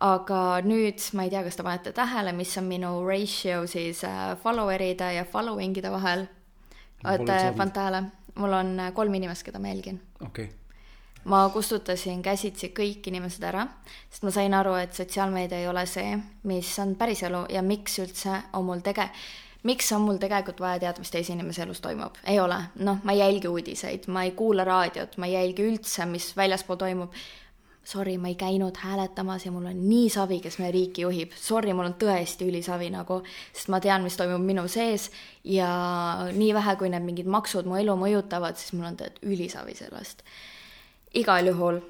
aga 0.00 0.60
nüüd 0.62 1.02
ma 1.16 1.24
ei 1.24 1.30
tea, 1.30 1.42
kas 1.42 1.56
te 1.56 1.64
panete 1.64 1.92
tähele, 1.92 2.32
mis 2.32 2.56
on 2.60 2.68
minu 2.68 2.98
ratio 3.08 3.64
siis 3.66 4.04
äh, 4.04 4.36
follower'ide 4.44 5.14
ja 5.16 5.24
following 5.24 5.76
ide 5.76 5.90
vahel 5.90 6.28
olete 7.04 7.52
pannud 7.56 7.74
tähele, 7.74 8.02
mul 8.34 8.52
on 8.52 8.80
äh, 8.80 8.92
kolm 8.94 9.14
inimest, 9.14 9.46
keda 9.46 9.58
ma 9.58 9.72
jälgin. 9.72 10.00
okei 10.24 10.44
okay. 10.44 10.54
ma 11.24 11.48
kustutasin 11.52 12.22
käsitsi 12.22 12.72
kõik 12.76 13.10
inimesed 13.10 13.44
ära, 13.44 13.66
sest 14.10 14.24
ma 14.26 14.32
sain 14.34 14.54
aru, 14.54 14.74
et 14.82 14.94
sotsiaalmeedia 14.94 15.58
ei 15.62 15.68
ole 15.68 15.86
see, 15.86 16.16
mis 16.50 16.72
on 16.78 16.96
päriselu 16.96 17.44
ja 17.54 17.62
miks 17.62 17.98
üldse 18.02 18.42
on 18.52 18.64
mul 18.70 18.84
tege-, 18.84 19.10
miks 19.68 19.92
on 19.92 20.06
mul 20.06 20.20
tegelikult 20.22 20.60
vaja 20.60 20.80
teada, 20.86 21.02
mis 21.02 21.10
teise 21.14 21.34
inimese 21.34 21.62
elus 21.66 21.82
toimub? 21.84 22.22
ei 22.26 22.40
ole, 22.40 22.60
noh, 22.84 23.02
ma 23.04 23.12
ei 23.12 23.24
jälgi 23.24 23.48
uudiseid, 23.48 24.08
ma 24.08 24.24
ei 24.24 24.32
kuula 24.38 24.64
raadiot, 24.64 25.18
ma 25.18 25.26
ei 25.26 25.36
jälgi 25.38 25.68
üldse, 25.72 26.06
mis 26.06 26.32
väljaspool 26.36 26.80
toimub 26.80 27.14
sorry, 27.88 28.18
ma 28.20 28.28
ei 28.28 28.36
käinud 28.36 28.76
hääletamas 28.82 29.46
ja 29.46 29.52
mul 29.54 29.70
on 29.70 29.80
nii 29.88 30.10
savi, 30.12 30.40
kes 30.44 30.58
meie 30.60 30.72
riiki 30.74 31.06
juhib, 31.06 31.32
sorry, 31.40 31.72
mul 31.76 31.88
on 31.88 31.96
tõesti 32.00 32.48
ülisavi 32.48 32.90
nagu, 32.92 33.22
sest 33.56 33.70
ma 33.72 33.80
tean, 33.84 34.04
mis 34.04 34.18
toimub 34.18 34.44
minu 34.44 34.66
sees 34.68 35.08
ja 35.48 35.70
nii 36.34 36.52
vähe, 36.56 36.76
kui 36.80 36.92
need 36.92 37.06
mingid 37.06 37.30
maksud 37.32 37.68
mu 37.68 37.78
elu 37.80 37.96
mõjutavad, 37.96 38.60
siis 38.60 38.74
mul 38.76 38.90
on 38.90 39.00
tegelikult 39.00 39.32
ülisavi 39.32 39.76
sellest. 39.78 40.24
igal 41.16 41.48
juhul 41.48 41.80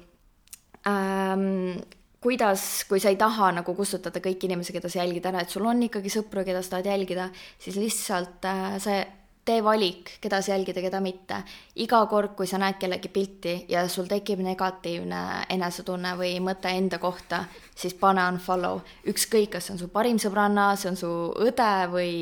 ähm, 0.87 1.81
kuidas, 2.23 2.85
kui 2.87 2.99
sa 3.03 3.11
ei 3.11 3.19
taha 3.19 3.51
nagu 3.59 3.75
kustutada 3.75 4.21
kõiki 4.23 4.47
inimesi, 4.47 4.75
keda 4.75 4.91
sa 4.91 5.01
jälgid 5.01 5.27
ära, 5.27 5.43
et 5.43 5.51
sul 5.51 5.67
on 5.67 5.83
ikkagi 5.83 6.11
sõpru, 6.13 6.43
keda 6.47 6.63
sa 6.63 6.77
tahad 6.77 6.91
jälgida, 6.93 7.29
siis 7.59 7.79
lihtsalt 7.79 8.47
äh, 8.47 8.75
sa 8.83 9.01
tee 9.49 9.63
valik, 9.65 10.11
keda 10.21 10.41
sa 10.45 10.53
jälgid 10.53 10.77
ja 10.77 10.83
keda 10.85 10.99
mitte. 11.01 11.41
iga 11.75 12.03
kord, 12.05 12.35
kui 12.37 12.47
sa 12.47 12.59
näed 12.61 12.77
kellegi 12.79 13.09
pilti 13.09 13.53
ja 13.69 13.87
sul 13.89 14.05
tekib 14.09 14.43
negatiivne 14.45 15.21
enesetunne 15.49 16.13
või 16.19 16.35
mõte 16.43 16.69
enda 16.77 16.99
kohta, 17.01 17.43
siis 17.75 17.93
pane 17.93 18.27
unfollow. 18.33 18.81
ükskõik, 19.07 19.49
kas 19.55 19.65
see 19.65 19.73
on 19.73 19.79
su 19.79 19.87
parim 19.87 20.19
sõbranna, 20.21 20.75
see 20.75 20.91
on 20.91 20.99
su 20.99 21.09
õde 21.47 21.71
või 21.91 22.13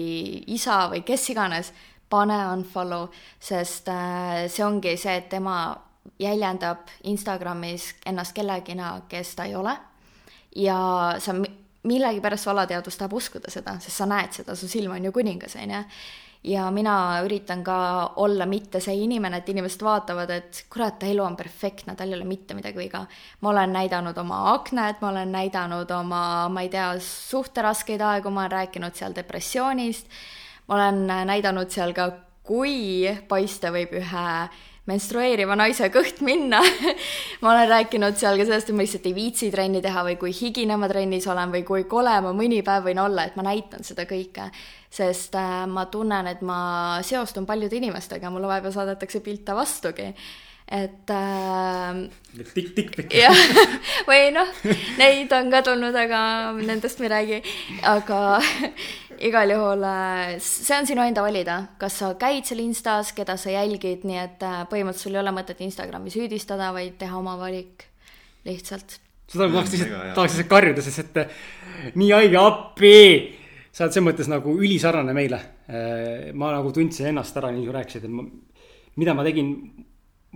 isa 0.56 0.86
või 0.92 1.04
kes 1.04 1.30
iganes, 1.34 1.74
pane 2.10 2.38
unfollow, 2.54 3.10
sest 3.40 3.90
äh, 3.92 4.48
see 4.48 4.64
ongi 4.66 4.96
see, 4.98 5.18
et 5.18 5.30
tema 5.30 5.76
jäljendab 6.20 6.88
Instagramis 7.04 7.94
ennast 8.06 8.36
kellegina, 8.36 9.02
kes 9.10 9.36
ta 9.36 9.46
ei 9.46 9.56
ole. 9.56 9.76
ja 10.56 11.16
sa 11.20 11.34
millegipärast 11.84 12.44
su 12.44 12.50
alateadvus 12.50 12.98
tahab 12.98 13.14
uskuda 13.14 13.52
seda, 13.52 13.76
sest 13.80 14.00
sa 14.00 14.08
näed 14.10 14.32
seda, 14.34 14.56
su 14.56 14.68
silm 14.68 14.96
on 14.96 15.06
ju 15.06 15.12
kuningas, 15.12 15.56
on 15.56 15.76
ju 15.76 15.84
ja 16.44 16.68
mina 16.72 17.22
üritan 17.26 17.64
ka 17.64 17.78
olla 18.24 18.46
mitte 18.46 18.80
see 18.84 18.96
inimene, 19.04 19.42
et 19.42 19.50
inimesed 19.50 19.84
vaatavad, 19.84 20.32
et 20.32 20.64
kurat, 20.70 21.00
ta 21.00 21.10
elu 21.10 21.24
on 21.24 21.36
perfektne, 21.40 21.96
tal 21.96 22.12
ei 22.12 22.18
ole 22.20 22.28
mitte 22.28 22.56
midagi 22.58 22.78
viga. 22.78 23.06
ma 23.42 23.50
olen 23.50 23.74
näidanud 23.74 24.18
oma 24.18 24.44
aknet, 24.54 25.02
ma 25.02 25.10
olen 25.10 25.32
näidanud 25.32 25.92
oma, 25.92 26.22
ma 26.50 26.62
ei 26.62 26.70
tea, 26.70 26.94
suhteraskeid 27.00 28.02
aegu, 28.02 28.30
ma 28.30 28.46
olen 28.46 28.52
rääkinud 28.52 28.96
seal 28.96 29.16
depressioonist, 29.16 30.08
ma 30.68 30.76
olen 30.76 31.06
näidanud 31.08 31.70
seal 31.70 31.94
ka, 31.94 32.12
kui 32.48 33.12
paista 33.28 33.74
võib 33.76 33.92
ühe 34.00 34.28
menstrueeriva 34.88 35.56
naise 35.60 35.90
kõht 35.92 36.22
minna 36.24 36.62
ma 37.44 37.52
olen 37.52 37.68
rääkinud 37.70 38.16
seal 38.20 38.40
ka 38.40 38.48
sellest, 38.48 38.70
et 38.70 38.78
ma 38.78 38.86
lihtsalt 38.86 39.08
ei 39.10 39.16
viitsi 39.18 39.50
trenni 39.52 39.82
teha 39.84 40.04
või 40.08 40.16
kui 40.20 40.32
higine 40.36 40.78
ma 40.80 40.88
trennis 40.88 41.28
olen 41.28 41.52
või 41.54 41.66
kui 41.68 41.84
kole 41.92 42.16
ma 42.24 42.32
mõni 42.36 42.62
päev 42.66 42.88
võin 42.88 43.02
olla, 43.04 43.28
et 43.28 43.36
ma 43.40 43.46
näitan 43.50 43.84
seda 43.88 44.08
kõike. 44.08 44.48
Sest 44.90 45.36
äh, 45.36 45.64
ma 45.70 45.86
tunnen, 45.92 46.28
et 46.28 46.42
ma 46.42 46.60
seostun 47.06 47.46
paljude 47.46 47.78
inimestega, 47.78 48.32
mulle 48.34 48.50
vahepeal 48.50 48.76
saadetakse 48.76 49.22
pilte 49.26 49.56
vastugi 49.56 50.14
et 50.68 51.10
äh,. 51.10 52.10
tikk-tikk-tikk. 52.36 53.14
jah, 53.16 53.38
või 54.10 54.34
noh, 54.36 54.50
neid 55.00 55.32
on 55.32 55.52
ka 55.54 55.62
tulnud, 55.64 55.96
aga 55.96 56.22
nendest 56.60 57.00
me 57.00 57.08
ei 57.08 57.14
räägi, 57.14 57.38
aga 57.88 58.20
igal 59.30 59.54
juhul 59.56 59.86
äh, 59.88 60.36
see 60.44 60.76
on 60.76 60.90
sinu 60.90 61.06
enda 61.08 61.24
valida, 61.24 61.62
kas 61.80 62.02
sa 62.02 62.12
käid 62.20 62.50
seal 62.50 62.66
Instas, 62.66 63.14
keda 63.16 63.38
sa 63.40 63.54
jälgid, 63.56 64.04
nii 64.08 64.20
et 64.20 64.44
äh, 64.44 64.60
põhimõtteliselt 64.68 65.08
sul 65.08 65.16
ei 65.16 65.24
ole 65.24 65.36
mõtet 65.40 65.64
Instagrami 65.64 66.12
süüdistada, 66.12 66.74
vaid 66.76 67.00
teha 67.00 67.16
oma 67.16 67.38
valik 67.40 67.88
lihtsalt. 68.48 69.00
seda 69.32 69.48
ma 69.48 69.62
tahaks 69.62 69.78
lihtsalt, 69.78 70.14
tahaks 70.20 70.36
lihtsalt 70.36 70.52
karjuda, 70.52 70.84
sest 70.84 71.16
et 71.16 71.96
nii 71.96 72.12
haige 72.12 72.44
appi 72.44 72.96
sa 73.78 73.86
oled 73.86 73.94
selles 73.94 74.08
mõttes 74.08 74.30
nagu 74.32 74.56
ülisarnane 74.58 75.14
meile. 75.14 75.40
ma 76.34 76.50
nagu 76.56 76.72
tundsin 76.74 77.12
ennast 77.12 77.38
ära, 77.38 77.52
nii 77.54 77.68
kui 77.68 77.76
rääkisid, 77.76 78.08
et 78.08 78.14
ma, 78.14 78.26
mida 78.98 79.14
ma 79.14 79.26
tegin 79.28 79.54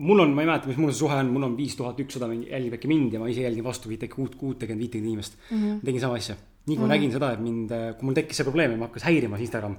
mul 0.02 0.24
on, 0.24 0.34
ma 0.36 0.44
ei 0.44 0.50
mäleta, 0.50 0.70
mis 0.70 0.80
mul 0.80 0.92
see 0.94 1.02
suhe 1.02 1.18
on, 1.18 1.32
mul 1.34 1.48
on 1.50 1.56
viis 1.58 1.76
tuhat 1.78 2.00
ükssada 2.02 2.30
jälgib 2.32 2.78
äkki 2.78 2.90
mind 2.90 3.16
ja 3.16 3.22
ma 3.22 3.30
ise 3.32 3.44
jälgin 3.44 3.66
vastu 3.66 3.92
viite 3.92 4.08
kuut, 4.12 4.38
kuutekümmet, 4.40 4.86
viitekümmet 4.86 5.10
inimest 5.10 5.38
mm. 5.50 5.58
-hmm. 5.58 5.80
tegin 5.86 6.04
sama 6.04 6.20
asja. 6.22 6.36
nii 6.66 6.76
kui 6.76 6.82
ma 6.82 6.86
mm 6.86 6.92
-hmm. 6.92 6.96
nägin 6.96 7.12
seda, 7.12 7.32
et 7.34 7.40
mind, 7.40 7.74
kui 7.98 8.06
mul 8.06 8.14
tekkis 8.20 8.38
see 8.38 8.46
probleem 8.46 8.72
ja 8.72 8.78
ma 8.78 8.86
hakkas 8.86 9.04
häirima 9.10 9.38
Instagram. 9.38 9.76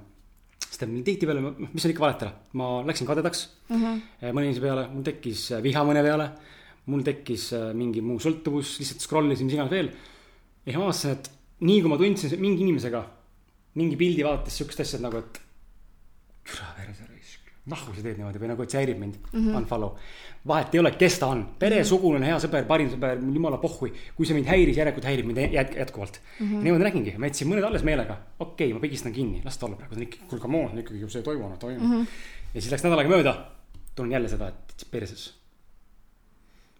sest 0.66 0.82
et 0.82 1.04
tihtipeale, 1.04 1.40
mis 1.72 1.84
on 1.84 1.90
ikka 1.90 2.04
valetada, 2.04 2.32
ma 2.52 2.82
läksin 2.86 3.06
kadedaks 3.06 3.48
mm 3.68 3.76
-hmm. 3.76 4.32
mõne 4.32 4.44
inimese 4.44 4.60
peale, 4.60 4.88
mul 4.88 5.02
tekkis 5.02 5.40
viha 5.62 5.84
mõne 5.84 6.02
peale. 6.02 6.30
mul 6.86 7.02
tekkis 7.02 7.52
äh, 7.52 7.74
mingi 7.74 8.00
muu 8.00 8.18
sõltuvus, 8.18 8.78
lihtsalt 8.78 9.00
scroll 9.00 9.30
isin, 9.30 9.46
mis 9.46 9.54
iganes 9.54 9.70
veel. 9.70 9.90
ja 10.66 10.78
ma 10.78 10.84
avastasin, 10.84 11.10
et 11.10 11.30
nii 11.60 11.80
kui 11.80 11.90
ma 11.90 11.96
tundsin 11.96 12.40
mingi 12.40 12.62
inimesega 12.62 13.21
mingi 13.78 13.96
pildi 14.00 14.24
vaadates 14.26 14.58
sihukest 14.58 14.84
asja 14.84 15.00
nagu, 15.02 15.22
et 15.22 15.40
türa 16.48 16.68
perse 16.76 17.06
raisk, 17.08 17.54
nahku 17.72 17.94
sa 17.94 18.04
teed 18.04 18.18
niimoodi 18.18 18.42
või 18.42 18.52
nagu, 18.52 18.64
et 18.64 18.74
see 18.74 18.82
häirib 18.82 19.00
mind 19.00 19.18
mm, 19.20 19.38
-hmm. 19.38 19.56
unfollow. 19.62 19.96
vahet 20.46 20.74
ei 20.74 20.80
ole, 20.80 20.90
kes 20.98 21.18
ta 21.22 21.28
on, 21.30 21.44
pere, 21.58 21.84
sugulane, 21.86 22.26
hea 22.26 22.38
sõber, 22.42 22.64
parim 22.66 22.90
sõber, 22.90 23.20
jumala 23.34 23.58
pohhui. 23.62 23.92
kui 24.16 24.26
see 24.26 24.34
mind 24.34 24.50
häiris, 24.50 24.76
järelikult 24.76 25.06
häirib 25.06 25.26
mind 25.26 25.38
jät- 25.38 25.76
jätkuvalt 25.78 26.20
mm. 26.20 26.46
-hmm. 26.46 26.62
niimoodi 26.62 26.84
nägingi, 26.84 27.18
ma 27.18 27.26
jätsin 27.26 27.48
mõned 27.48 27.64
alles 27.64 27.82
meelega, 27.82 28.18
okei 28.38 28.66
okay,, 28.66 28.74
ma 28.74 28.80
pigistan 28.80 29.12
kinni, 29.12 29.42
las 29.44 29.58
ta 29.58 29.66
olla 29.66 29.76
praegu, 29.76 29.94
ta 29.94 30.00
on 30.00 30.06
ikkagi, 30.08 30.26
kuule 30.28 30.42
come 30.42 30.64
on, 30.64 30.78
ikkagi 30.78 31.00
ju 31.00 31.08
see 31.08 31.22
toimunud, 31.22 31.58
toimunud 31.58 31.88
mm. 31.88 32.02
-hmm. 32.02 32.54
ja 32.54 32.60
siis 32.60 32.72
läks 32.72 32.84
nädal 32.84 32.98
aega 32.98 33.16
mööda, 33.16 33.36
tunnen 33.94 34.12
jälle 34.12 34.28
seda, 34.28 34.48
et 34.48 34.86
perses 34.90 35.41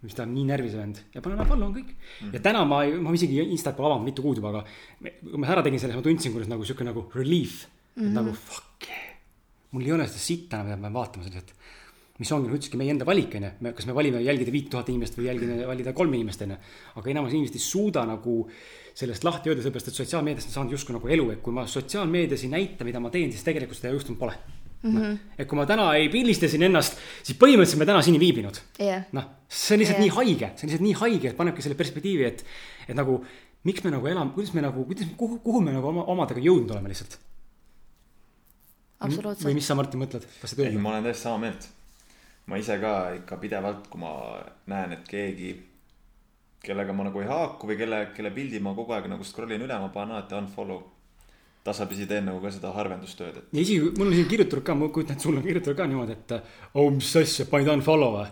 mis 0.03 0.17
ta 0.17 0.25
on 0.25 0.33
nii 0.35 0.45
närvis 0.49 0.75
vend 0.77 0.99
ja 1.13 1.21
panen 1.23 1.39
unfollow 1.39 1.69
on 1.69 1.75
kõik 1.77 1.93
mm. 1.93 2.01
-hmm. 2.19 2.33
ja 2.35 2.43
täna 2.43 2.65
ma, 2.67 2.81
ma 3.05 3.13
isegi 3.15 3.39
Instat 3.43 3.77
pole 3.77 3.89
avanud 3.89 4.07
mitu 4.09 4.25
kuud 4.25 4.41
juba, 4.41 4.51
aga 4.51 4.63
me- 5.05 5.15
kui 5.21 5.39
ma 5.39 5.47
ära 5.55 5.63
tegin 5.63 5.79
selle, 5.79 5.93
siis 5.93 6.01
ma 6.01 6.09
tundsin, 6.09 6.35
kuidas 6.35 6.51
nagu 6.51 6.65
sihuke 6.67 6.83
nagu 6.87 7.07
relief 7.15 7.65
mm. 7.95 8.03
-hmm. 8.03 8.13
nagu 8.19 8.33
fuck 8.33 8.87
yeah., 8.89 9.17
mul 9.71 9.85
ei 9.85 9.91
ole 9.95 10.07
seda 10.07 10.19
sitta 10.19 10.59
enam, 10.59 10.67
mida 10.67 10.77
ma 10.77 10.87
pean 10.87 10.99
vaatama 10.99 11.23
selliselt. 11.23 11.53
mis 12.19 12.31
ongi, 12.31 12.45
nagu 12.45 12.57
ütlesidki, 12.57 12.77
meie 12.77 12.91
enda 12.93 13.05
valik 13.05 13.35
on 13.35 13.43
ju, 13.43 13.51
me, 13.65 13.71
kas 13.73 13.85
me 13.89 13.93
valime 13.97 14.19
jälgida 14.21 14.51
viit 14.53 14.69
tuhat 14.69 14.89
inimest 14.89 15.15
või 15.17 15.25
jälgida, 15.31 15.67
valida 15.67 15.93
kolm 15.93 16.13
inimest 16.13 16.41
on 16.45 16.51
ju. 16.53 16.57
aga 16.95 17.09
enamus 17.09 17.33
inimesed 17.33 17.55
ei 17.55 17.63
suuda 17.63 18.05
nagu 18.05 18.35
sellest 18.93 19.23
lahti 19.23 19.49
öelda, 19.49 19.63
sellepärast 19.63 19.87
et 19.87 19.97
sotsiaalmeediast 19.97 20.51
on 20.51 20.53
saanud 20.53 20.75
justkui 20.75 20.93
nagu 20.93 21.07
elu, 21.07 21.31
et 21.33 21.41
kui 21.41 21.53
ma 21.53 21.65
sotsiaalmeedias 21.65 22.43
ei 22.45 22.51
näita, 22.53 22.85
mida 22.85 23.01
ma 23.01 23.09
teen, 23.09 23.31
siis 23.33 23.43
tegelikult 23.43 23.79
seda 23.79 23.95
juhtunud 23.95 24.19
pole 24.19 24.37
mm. 24.83 24.97
-hmm. 24.97 25.17
et 25.37 25.47
kui 25.47 25.57
ma 25.57 25.65
täna 25.69 25.87
ei 25.99 26.09
pildista 26.13 26.47
siin 26.51 26.67
ennast, 26.69 26.99
siis 27.23 27.39
põhimõtteliselt 27.39 27.81
me 27.81 27.89
täna 27.89 28.03
siin 28.05 28.19
ei 28.19 28.23
viibinud 28.23 28.59
jah, 28.79 29.07
noh, 29.11 29.31
see 29.47 29.75
on 29.75 29.83
lihtsalt 29.83 29.99
Jah. 29.99 30.05
nii 30.05 30.15
haige, 30.17 30.51
see 30.55 30.67
on 30.67 30.71
lihtsalt 30.71 30.87
nii 30.87 30.99
haige, 31.01 31.31
et 31.31 31.37
panebki 31.39 31.65
selle 31.65 31.79
perspektiivi, 31.79 32.29
et, 32.29 32.45
et 32.87 32.95
nagu 32.97 33.21
miks 33.63 33.83
me 33.83 33.91
nagu 33.93 34.07
elame, 34.07 34.33
kuidas 34.35 34.53
me 34.53 34.63
nagu, 34.63 34.85
kuidas, 34.87 35.07
kuhu, 35.17 35.39
kuhu 35.43 35.61
me 35.63 35.75
nagu 35.75 35.87
oma, 35.87 36.05
omadega 36.13 36.43
jõudnud 36.43 36.73
oleme 36.75 36.91
lihtsalt. 36.91 37.19
või 39.03 39.09
absoluutselt. 39.09 39.53
mis 39.55 39.67
sa, 39.67 39.75
Martin, 39.75 40.03
mõtled, 40.03 40.25
kas 40.41 40.51
see 40.51 40.59
ei, 40.59 40.69
töötab? 40.69 40.81
ma 40.83 40.95
olen 40.95 41.07
täiesti 41.07 41.23
sama 41.23 41.43
meelt. 41.45 41.69
ma 42.45 42.59
ise 42.59 42.79
ka 42.79 42.93
ikka 43.19 43.37
pidevalt, 43.39 43.87
kui 43.91 44.01
ma 44.01 44.11
näen, 44.71 44.97
et 44.97 45.07
keegi, 45.07 45.53
kellega 46.63 46.95
ma 46.95 47.07
nagu 47.07 47.23
ei 47.23 47.29
haaku 47.29 47.69
või 47.71 47.79
kelle, 47.79 48.01
kelle 48.15 48.31
pildi 48.35 48.59
ma 48.63 48.75
kogu 48.75 48.95
aeg 48.95 49.07
nagu 49.11 49.23
scroll 49.27 49.55
in 49.55 49.63
üle, 49.63 49.79
ma 49.79 49.91
panen 49.95 50.17
alati 50.17 50.35
unfollow. 50.35 50.83
Tasapisi 51.63 52.05
teen 52.07 52.25
nagu 52.27 52.41
ka 52.43 52.51
seda 52.51 52.71
harvendustööd, 52.75 53.37
et 53.37 53.53
ja 53.55 53.61
isegi, 53.61 53.91
mul 53.97 54.07
on 54.09 54.13
isegi 54.13 54.29
kirjutatud 54.29 54.63
ka, 54.67 54.75
ma 54.75 54.89
kujutan 54.89 55.15
ette, 55.15 55.23
sul 55.23 55.37
on 55.37 55.43
kirjutatud 55.45 55.77
ka 55.77 55.85
niimoodi, 55.87 56.11
et 56.17 56.33
oh, 56.73 56.89
mis 56.91 57.11
asja, 57.21 57.45
panid 57.51 57.67
unfollow 57.77 58.17
või? 58.19 58.31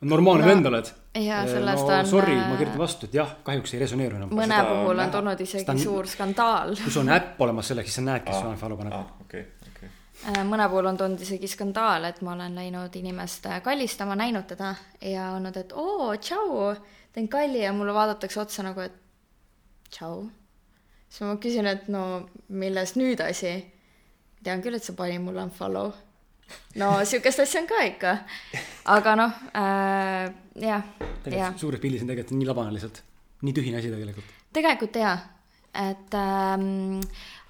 normaalne 0.00 0.44
No, 0.46 0.48
vend 0.52 0.66
oled. 0.70 0.90
jaa, 1.18 1.40
sellest 1.50 1.82
no, 1.88 1.94
on, 1.98 2.06
Sorry, 2.06 2.36
äh, 2.38 2.44
ma 2.52 2.56
kirjutan 2.60 2.78
vastu, 2.78 3.08
et 3.08 3.14
jah, 3.18 3.32
kahjuks 3.42 3.72
ei 3.74 3.80
resoneeru 3.82 4.16
enam. 4.20 4.28
mõne 4.30 4.54
seda 4.54 4.68
on 4.70 4.82
puhul 4.84 4.92
on 4.94 5.00
näha. 5.02 5.10
tulnud 5.16 5.40
isegi 5.42 5.70
on- 5.72 5.78
suur 5.82 6.06
skandaal. 6.06 6.76
kui 6.84 6.92
sul 6.94 7.02
on 7.02 7.08
äpp 7.16 7.40
olemas 7.42 7.68
selleks, 7.72 7.88
siis 7.90 7.96
sa 7.98 8.02
näed, 8.06 8.22
kes 8.24 8.36
aa 8.36 8.40
sul 8.42 8.50
unfollow 8.52 8.78
paneb. 8.78 8.94
okei, 9.24 9.42
okei. 9.72 9.88
Äh, 10.28 10.44
mõne 10.46 10.68
puhul 10.70 10.86
on 10.86 10.96
tulnud 10.96 11.20
isegi 11.26 11.48
skandaal, 11.50 12.04
et 12.04 12.22
ma 12.22 12.32
olen 12.36 12.54
läinud 12.54 12.94
inimest 12.96 13.46
äh, 13.50 13.58
kallistama, 13.62 14.14
näinud 14.14 14.46
teda 14.46 14.74
ja 15.02 15.32
olnud, 15.34 15.56
et 15.56 15.72
oo, 15.74 16.14
tšau, 16.16 16.76
teen 17.12 17.26
kalli 17.28 17.64
ja 17.64 17.72
mulle 17.72 17.94
vaadatakse 17.94 18.40
otsa 18.40 18.62
nagu, 18.62 18.80
et 18.86 18.94
tšau. 19.90 20.28
Siis 21.08 21.24
ma 21.26 21.36
küsin, 21.42 21.68
et 21.70 21.88
no 21.92 22.04
milles 22.48 22.94
nüüd 23.00 23.22
asi? 23.24 23.56
tean 24.44 24.62
küll, 24.62 24.78
et 24.78 24.84
sa 24.84 24.94
panid 24.98 25.22
mulle 25.22 25.42
unfollow. 25.48 25.92
no 26.80 26.90
sihukest 27.08 27.44
asja 27.44 27.62
on 27.62 27.70
ka 27.70 27.82
ikka. 27.88 28.18
aga 28.96 29.16
noh 29.18 29.40
äh,, 29.52 30.28
jah, 30.68 30.84
tegelikult 31.24 31.64
suures 31.64 31.82
pildis 31.82 32.04
on 32.04 32.12
tegelikult 32.12 32.38
nii 32.38 32.52
labane 32.52 32.76
lihtsalt, 32.76 33.02
nii 33.42 33.56
tühine 33.56 33.80
asi 33.80 33.90
tegelikult. 33.92 34.36
tegelikult 34.56 35.00
jaa, 35.02 35.16
et 35.78 36.14
ähm, 36.16 37.00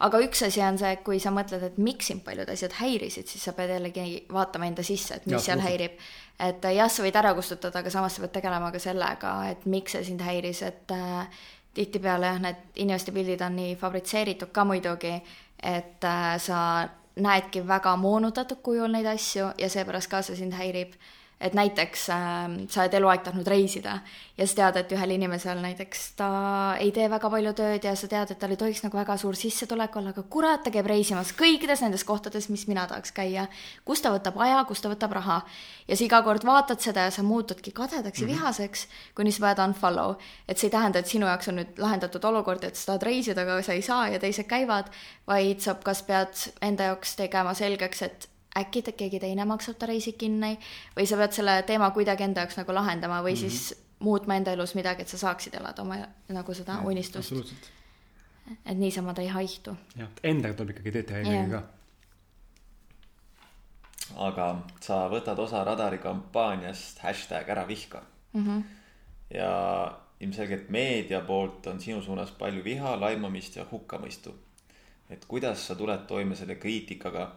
aga 0.04 0.22
üks 0.24 0.42
asi 0.46 0.62
on 0.64 0.78
see, 0.80 0.94
kui 1.06 1.20
sa 1.22 1.30
mõtled, 1.34 1.62
et 1.68 1.76
miks 1.82 2.11
sind 2.11 2.24
paljud 2.26 2.48
asjad 2.50 2.74
häirisid, 2.80 3.28
siis 3.30 3.44
sa 3.46 3.54
pead 3.56 3.72
jällegi 3.76 4.24
vaatama 4.34 4.68
enda 4.70 4.86
sisse, 4.86 5.20
et 5.20 5.28
mis 5.28 5.38
Jaa, 5.38 5.44
seal 5.50 5.62
absoluutselt. 5.62 6.00
häirib. 6.00 6.09
et 6.48 6.66
äh, 6.70 6.74
jah, 6.78 6.90
sa 6.92 7.04
võid 7.04 7.20
ära 7.20 7.34
kustutada, 7.36 7.82
aga 7.82 7.92
samas 7.92 8.16
sa 8.16 8.24
pead 8.24 8.34
tegelema 8.40 8.72
ka 8.74 8.82
sellega, 8.82 9.36
et 9.52 9.68
miks 9.70 9.94
see 9.96 10.09
sind 10.11 10.24
häiris, 10.26 10.64
et 10.66 10.96
äh, 10.96 11.44
tihtipeale 11.79 12.33
jah, 12.33 12.41
need 12.43 12.81
inimeste 12.83 13.14
pildid 13.14 13.43
on 13.47 13.55
nii 13.59 13.76
fabritseeritud 13.79 14.51
ka 14.55 14.64
muidugi, 14.66 15.14
et 15.62 16.05
äh, 16.05 16.35
sa 16.43 16.89
näedki 17.18 17.62
väga 17.66 17.95
moonutatud 17.99 18.61
kujul 18.62 18.93
neid 18.95 19.07
asju 19.11 19.53
ja 19.59 19.70
seepärast 19.70 20.11
ka 20.11 20.22
see 20.22 20.39
sind 20.39 20.55
häirib 20.59 20.95
et 21.41 21.55
näiteks 21.55 22.09
äh, 22.11 22.57
sa 22.68 22.82
oled 22.82 22.95
eluaeg 22.99 23.22
tahtnud 23.22 23.47
reisida 23.47 24.01
ja 24.39 24.47
sa 24.47 24.55
tead, 24.55 24.76
et 24.76 24.93
ühel 24.93 25.11
inimesel 25.14 25.61
näiteks 25.62 26.12
ta 26.18 26.28
ei 26.80 26.91
tee 26.93 27.09
väga 27.11 27.30
palju 27.30 27.53
tööd 27.59 27.84
ja 27.84 27.95
sa 27.97 28.09
tead, 28.11 28.30
et 28.30 28.39
tal 28.39 28.51
ei 28.51 28.57
tohiks 28.57 28.82
nagu 28.82 28.97
väga 28.99 29.16
suur 29.16 29.36
sissetulek 29.39 29.97
olla, 29.97 30.11
aga 30.11 30.22
kurat, 30.22 30.62
ta 30.64 30.70
käib 30.74 30.86
reisimas 30.86 31.32
kõikides 31.39 31.82
nendes 31.82 32.05
kohtades, 32.05 32.49
mis 32.49 32.66
mina 32.68 32.86
tahaks 32.86 33.12
käia. 33.12 33.47
kust 33.84 34.03
ta 34.03 34.11
võtab 34.11 34.39
aja, 34.43 34.64
kust 34.64 34.82
ta 34.82 34.89
võtab 34.91 35.12
raha 35.12 35.43
ja 35.89 35.97
sa 35.97 36.05
iga 36.05 36.22
kord 36.22 36.45
vaatad 36.45 36.80
seda 36.80 37.07
ja 37.07 37.11
sa 37.11 37.22
muutudki 37.22 37.70
kadedaks 37.72 38.20
ja 38.20 38.26
Mhm. 38.26 38.34
vihaseks, 38.34 38.86
kuni 39.14 39.32
sa 39.32 39.41
paned 39.41 39.59
unfollow. 39.68 40.16
et 40.49 40.59
see 40.59 40.66
ei 40.66 40.70
tähenda, 40.70 40.99
et 40.99 41.07
sinu 41.07 41.26
jaoks 41.26 41.49
on 41.49 41.57
nüüd 41.57 41.78
lahendatud 41.78 42.24
olukord, 42.24 42.64
et 42.64 42.76
sa 42.76 42.86
tahad 42.86 43.03
reisida, 43.03 43.43
aga 43.43 43.62
sa 43.62 43.72
ei 43.72 43.82
saa 43.82 44.09
ja 44.09 44.18
teised 44.18 44.47
käivad, 44.47 44.91
vaid 45.26 45.61
sa 45.61 45.74
kas 45.74 46.03
pead 46.03 46.53
enda 46.62 46.84
jaoks 46.84 47.16
tegema 47.16 47.55
selgeks, 47.55 48.03
et 48.03 48.28
äkki 48.61 48.82
te- 48.82 48.92
keegi 48.92 49.20
teine 49.20 49.44
maksab 49.44 49.76
ta 49.78 49.86
reisid 49.86 50.16
kinni 50.18 50.59
või 50.96 51.06
sa 51.06 51.16
pead 51.16 51.32
selle 51.32 51.62
teema 51.62 51.90
kuidagi 51.90 52.22
enda 52.24 52.40
jaoks 52.40 52.56
nagu 52.56 52.74
lahendama 52.74 53.22
või 53.22 53.32
mm 53.34 53.42
-hmm. 53.42 53.50
siis 53.50 53.84
muutma 53.98 54.34
enda 54.36 54.52
elus 54.52 54.74
midagi, 54.74 55.02
et 55.02 55.09
sa 55.09 55.18
saaksid 55.18 55.54
elada 55.54 55.82
oma 55.82 55.96
nagu 56.28 56.54
seda 56.54 56.78
unistust, 56.84 57.18
absoluutselt. 57.32 57.70
et 58.66 58.78
niisama 58.78 59.14
ta 59.14 59.22
ei 59.22 59.28
haihtu. 59.28 59.76
jah, 59.96 60.09
endaga 60.22 60.54
tuleb 60.54 60.70
ikkagi 60.76 60.92
tööd 60.92 61.06
teha 61.06 61.18
Jah. 61.32 61.50
ka. 61.50 61.62
aga 64.16 64.46
sa 64.80 65.09
võtad 65.12 65.38
osa 65.38 65.64
Radari 65.64 65.98
kampaaniast 65.98 66.98
hashtag 67.04 67.48
ära 67.48 67.66
vihka 67.68 68.02
Mm 68.32 68.44
-hmm. 68.46 68.62
ja 69.34 69.98
ilmselgelt 70.20 70.68
meedia 70.68 71.20
poolt 71.20 71.66
on 71.66 71.80
sinu 71.80 72.02
suunas 72.02 72.30
palju 72.30 72.64
viha, 72.64 73.00
laimamist 73.00 73.56
ja 73.56 73.64
hukkamõistu. 73.72 74.34
et 75.11 75.24
kuidas 75.24 75.66
sa 75.66 75.74
tuled 75.74 76.00
toime 76.06 76.34
selle 76.36 76.54
kriitikaga 76.54 77.32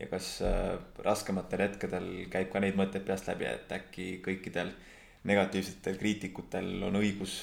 ja 0.00 0.08
kas 0.10 0.34
äh, 0.46 0.76
raskematel 1.04 1.66
hetkedel 1.66 2.10
käib 2.32 2.52
ka 2.52 2.60
neid 2.60 2.78
mõtteid 2.78 3.04
peast 3.06 3.28
läbi, 3.28 3.48
et 3.50 3.72
äkki 3.72 4.14
kõikidel 4.24 4.72
negatiivsetel 5.28 5.98
kriitikutel 6.00 6.78
on 6.88 6.96
õigus 7.02 7.42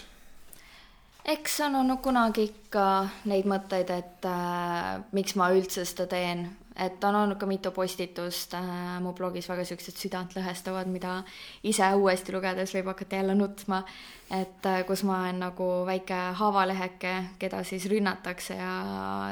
eks 1.26 1.60
on 1.62 1.76
olnud 1.76 2.02
kunagi 2.02 2.47
ikka 2.50 2.86
neid 3.30 3.47
mõtteid, 3.50 3.91
et 3.93 4.26
äh, 4.26 4.97
miks 5.16 5.36
ma 5.39 5.50
üldse 5.54 5.86
seda 5.86 6.08
teen, 6.10 6.45
et 6.80 7.04
on 7.04 7.16
olnud 7.22 7.38
ka 7.39 7.47
mitu 7.50 7.72
postitust 7.76 8.56
äh, 8.58 8.97
mu 9.04 9.14
blogis 9.18 9.50
väga 9.52 9.66
siuksed 9.68 10.00
südantlõhestavad, 10.00 10.89
mida 10.89 11.20
ise 11.68 11.91
uuesti 12.00 12.34
lugedes 12.34 12.74
võib 12.76 12.89
hakata 12.93 13.20
jälle 13.22 13.36
nutma. 13.38 13.84
et 14.32 14.66
äh, 14.66 14.86
kus 14.88 15.04
ma 15.04 15.24
olen 15.24 15.39
nagu 15.45 15.70
väike 15.86 16.20
haavaleheke, 16.39 17.14
keda 17.39 17.64
siis 17.64 17.86
rünnatakse 17.89 18.56
ja 18.56 18.74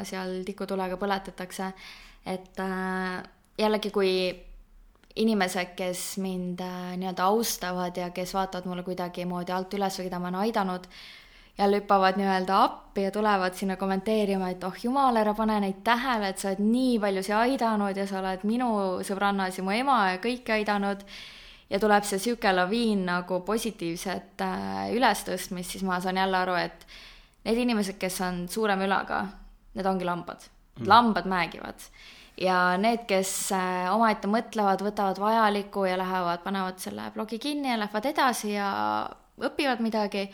seal 0.03 0.43
tikutulega 0.45 0.97
põletatakse. 0.97 1.71
Et 2.27 2.59
äh, 2.59 3.23
jällegi, 3.57 3.91
kui 3.91 4.11
inimesed, 5.17 5.73
kes 5.77 6.17
mind 6.21 6.61
äh, 6.61 6.97
nii-öelda 6.99 7.29
austavad 7.31 7.97
ja 7.97 8.09
kes 8.13 8.33
vaatavad 8.33 8.67
mulle 8.69 8.83
kuidagimoodi 8.85 9.53
alt 9.53 9.73
üles 9.73 9.97
või 9.97 10.09
keda 10.09 10.19
ma 10.21 10.29
olen 10.29 10.41
aidanud, 10.43 10.85
jälle 11.57 11.79
hüppavad 11.81 12.19
nii-öelda 12.19 12.59
appi 12.63 13.07
ja 13.07 13.11
tulevad 13.11 13.55
sinna 13.57 13.77
kommenteerima, 13.81 14.51
et 14.53 14.63
oh 14.67 14.75
jumal, 14.83 15.17
ära 15.17 15.33
pane 15.37 15.57
neid 15.63 15.81
tähele, 15.85 16.29
et 16.29 16.43
sa 16.43 16.51
oled 16.51 16.61
nii 16.61 16.99
paljusid 17.01 17.37
aidanud 17.39 17.97
ja 17.97 18.05
sa 18.09 18.19
oled 18.21 18.45
minu 18.45 18.69
sõbrannas 19.07 19.57
ja 19.57 19.65
mu 19.65 19.73
ema 19.73 19.97
ja 20.11 20.21
kõiki 20.23 20.53
aidanud. 20.59 21.03
ja 21.69 21.79
tuleb 21.83 22.05
see 22.07 22.19
sihuke 22.23 22.51
laviin 22.53 23.01
nagu 23.05 23.41
positiivset 23.43 24.41
äh, 24.41 24.91
ülestõstmist, 24.95 25.73
siis 25.73 25.83
ma 25.83 25.97
saan 25.99 26.15
jälle 26.15 26.37
aru, 26.37 26.53
et 26.55 26.85
need 27.43 27.57
inimesed, 27.57 27.97
kes 27.99 28.21
on 28.21 28.45
suurema 28.47 28.85
ülaga, 28.85 29.25
need 29.73 29.85
ongi 29.85 30.05
lambad 30.05 30.45
mm., 30.77 30.87
lambad 30.87 31.27
määgivad 31.27 31.89
ja 32.41 32.77
need, 32.77 33.05
kes 33.09 33.31
äh, 33.55 33.87
omaette 33.93 34.29
mõtlevad, 34.29 34.83
võtavad 34.85 35.19
vajalikku 35.21 35.85
ja 35.87 35.97
lähevad, 35.97 36.43
panevad 36.43 36.81
selle 36.81 37.09
blogi 37.15 37.39
kinni 37.41 37.71
ja 37.71 37.79
lähevad 37.79 38.05
edasi 38.11 38.53
ja 38.53 38.69
õpivad 39.41 39.81
midagi, 39.81 40.27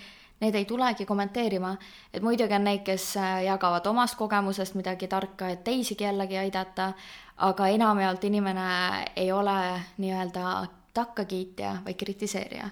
need 0.43 0.55
ei 0.55 0.65
tulegi 0.67 1.05
kommenteerima. 1.05 1.75
et 2.13 2.23
muidugi 2.23 2.55
on 2.55 2.63
neid, 2.63 2.83
kes 2.83 3.15
äh, 3.17 3.43
jagavad 3.47 3.87
omast 3.87 4.17
kogemusest 4.19 4.75
midagi 4.75 5.07
tarka, 5.07 5.49
et 5.49 5.63
teisigi 5.63 6.03
jällegi 6.03 6.37
aidata, 6.37 6.93
aga 7.37 7.67
enamjaolt 7.67 8.23
inimene 8.23 8.67
ei 9.15 9.31
ole 9.31 9.57
nii-öelda 9.97 10.67
takkakiitja, 10.93 11.77
vaid 11.85 11.97
kritiseerija 11.97 12.69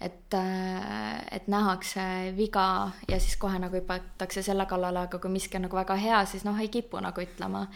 et, 0.00 0.34
et 1.32 1.48
nähakse 1.50 2.00
viga 2.36 2.90
ja 3.08 3.18
siis 3.20 3.36
kohe 3.36 3.58
nagu 3.58 3.76
hüpatakse 3.76 4.42
selle 4.46 4.66
kallale, 4.70 5.06
aga 5.08 5.18
kui 5.18 5.30
miski 5.30 5.58
on 5.58 5.66
nagu 5.66 5.76
väga 5.76 5.96
hea, 5.98 6.24
siis 6.24 6.44
noh, 6.46 6.58
ei 6.60 6.70
kipu 6.72 7.00
nagu 7.02 7.22
ütlema. 7.22 7.66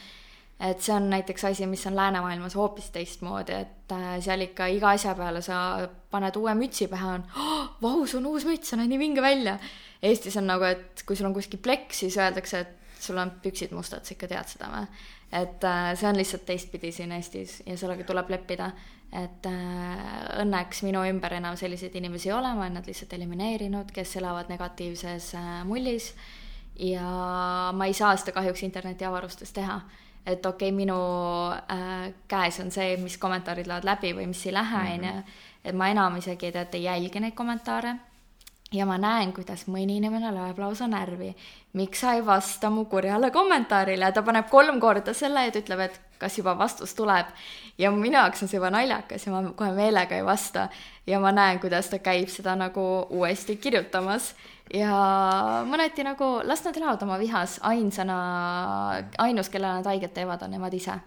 Et 0.62 0.82
see 0.82 0.94
on 0.94 1.08
näiteks 1.10 1.44
asi, 1.48 1.66
mis 1.66 1.82
on 1.86 1.96
läänemaailmas 1.96 2.54
hoopis 2.54 2.90
teistmoodi, 2.94 3.54
et 3.64 3.92
äh, 3.92 4.12
seal 4.22 4.44
ikka 4.44 4.68
iga 4.70 4.92
asja 4.94 5.14
peale 5.18 5.42
sa 5.42 5.88
paned 6.10 6.36
uue 6.38 6.54
mütsi 6.58 6.86
pähe, 6.90 7.16
on 7.16 7.24
oh,, 7.36 7.64
vau, 7.82 8.04
sul 8.06 8.20
on 8.22 8.30
uus 8.30 8.46
müts, 8.46 8.74
näeb 8.78 8.92
nii 8.92 9.00
vinge 9.00 9.24
välja. 9.24 9.56
Eestis 10.02 10.36
on 10.38 10.46
nagu, 10.50 10.66
et 10.66 11.02
kui 11.06 11.18
sul 11.18 11.26
on 11.26 11.34
kuskil 11.34 11.58
plekk, 11.62 11.94
siis 11.94 12.18
öeldakse, 12.18 12.62
et 12.62 13.02
sul 13.02 13.18
on 13.18 13.32
püksid 13.42 13.74
mustad, 13.74 14.06
sa 14.06 14.14
ikka 14.14 14.30
tead 14.30 14.54
seda 14.54 14.70
või? 14.70 14.86
et 15.32 15.64
äh, 15.64 15.94
see 15.96 16.10
on 16.10 16.18
lihtsalt 16.20 16.44
teistpidi 16.44 16.90
siin 16.92 17.14
Eestis 17.16 17.62
ja 17.64 17.76
sellega 17.80 18.04
tuleb 18.04 18.30
leppida. 18.30 18.70
et 19.12 19.46
äh, 19.48 20.04
õnneks 20.44 20.84
minu 20.86 21.02
ümber 21.08 21.34
enam 21.36 21.56
selliseid 21.56 21.96
inimesi 21.98 22.28
ei 22.28 22.36
ole, 22.36 22.52
ma 22.54 22.66
olen 22.66 22.78
nad 22.78 22.86
lihtsalt 22.86 23.12
elimineerinud, 23.16 23.90
kes 23.92 24.14
elavad 24.20 24.52
negatiivses 24.52 25.32
mullis. 25.66 26.12
ja 26.78 27.08
ma 27.74 27.88
ei 27.88 27.96
saa 27.96 28.14
seda 28.16 28.36
kahjuks 28.38 28.62
internetiavarustes 28.68 29.52
teha 29.56 29.80
et 30.26 30.46
okei 30.46 30.68
okay,, 30.68 30.76
minu 30.76 30.96
äh, 31.50 32.12
käes 32.28 32.60
on 32.60 32.70
see, 32.70 32.96
mis 33.02 33.18
kommentaarid 33.18 33.66
lähevad 33.66 33.86
läbi 33.86 34.12
või 34.16 34.28
mis 34.30 34.46
ei 34.46 34.54
lähe, 34.54 34.82
mhm. 34.82 34.94
on 34.94 35.04
ju. 35.04 35.40
et 35.64 35.74
ma 35.78 35.90
enam 35.90 36.16
isegi 36.18 36.52
tead 36.52 36.74
ei 36.78 36.86
jälgi 36.88 37.20
neid 37.20 37.34
kommentaare. 37.34 37.96
ja 38.72 38.86
ma 38.86 38.96
näen, 38.98 39.32
kuidas 39.32 39.66
mõni 39.68 39.98
inimene 39.98 40.30
läheb 40.34 40.58
lausa 40.58 40.86
närvi. 40.88 41.34
miks 41.72 42.00
sa 42.00 42.14
ei 42.14 42.26
vasta 42.26 42.70
mu 42.70 42.84
kurjale 42.84 43.30
kommentaarile, 43.30 44.12
ta 44.12 44.22
paneb 44.22 44.48
kolm 44.48 44.80
korda 44.80 45.14
selle 45.14 45.44
ja 45.46 45.52
ta 45.52 45.58
ütleb, 45.58 45.80
et 45.80 46.00
kas 46.18 46.38
juba 46.38 46.58
vastus 46.58 46.94
tuleb. 46.94 47.26
ja 47.78 47.90
minu 47.90 48.16
jaoks 48.16 48.42
on 48.42 48.48
see 48.48 48.56
juba 48.56 48.70
naljakas 48.70 49.26
ja 49.26 49.32
ma 49.32 49.52
kohe 49.56 49.72
meelega 49.72 50.16
ei 50.16 50.24
vasta. 50.24 50.68
ja 51.06 51.20
ma 51.20 51.32
näen, 51.32 51.60
kuidas 51.60 51.90
ta 51.90 51.98
käib 51.98 52.28
seda 52.28 52.56
nagu 52.56 53.06
uuesti 53.10 53.56
kirjutamas 53.56 54.34
ja 54.70 54.92
mõneti 55.68 56.04
nagu 56.06 56.28
las 56.46 56.62
nad 56.66 56.76
elavad 56.78 57.02
oma 57.06 57.18
vihas, 57.20 57.58
ainsana, 57.68 58.18
ainus, 59.22 59.50
kellele 59.52 59.80
nad 59.80 59.90
haiget 59.90 60.14
teevad, 60.16 60.44
on 60.46 60.56
nemad 60.56 60.74
ise. 60.74 61.00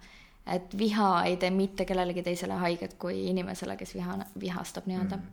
et 0.45 0.77
viha 0.77 1.23
ei 1.25 1.39
tee 1.41 1.49
mitte 1.49 1.85
kellelegi 1.89 2.21
teisele 2.21 2.53
haiget 2.61 2.93
kui 3.01 3.23
inimesele, 3.31 3.73
kes 3.77 3.95
viha, 3.95 4.19
vihastab 4.39 4.85
nii-öelda 4.85 5.17
mm.. 5.17 5.31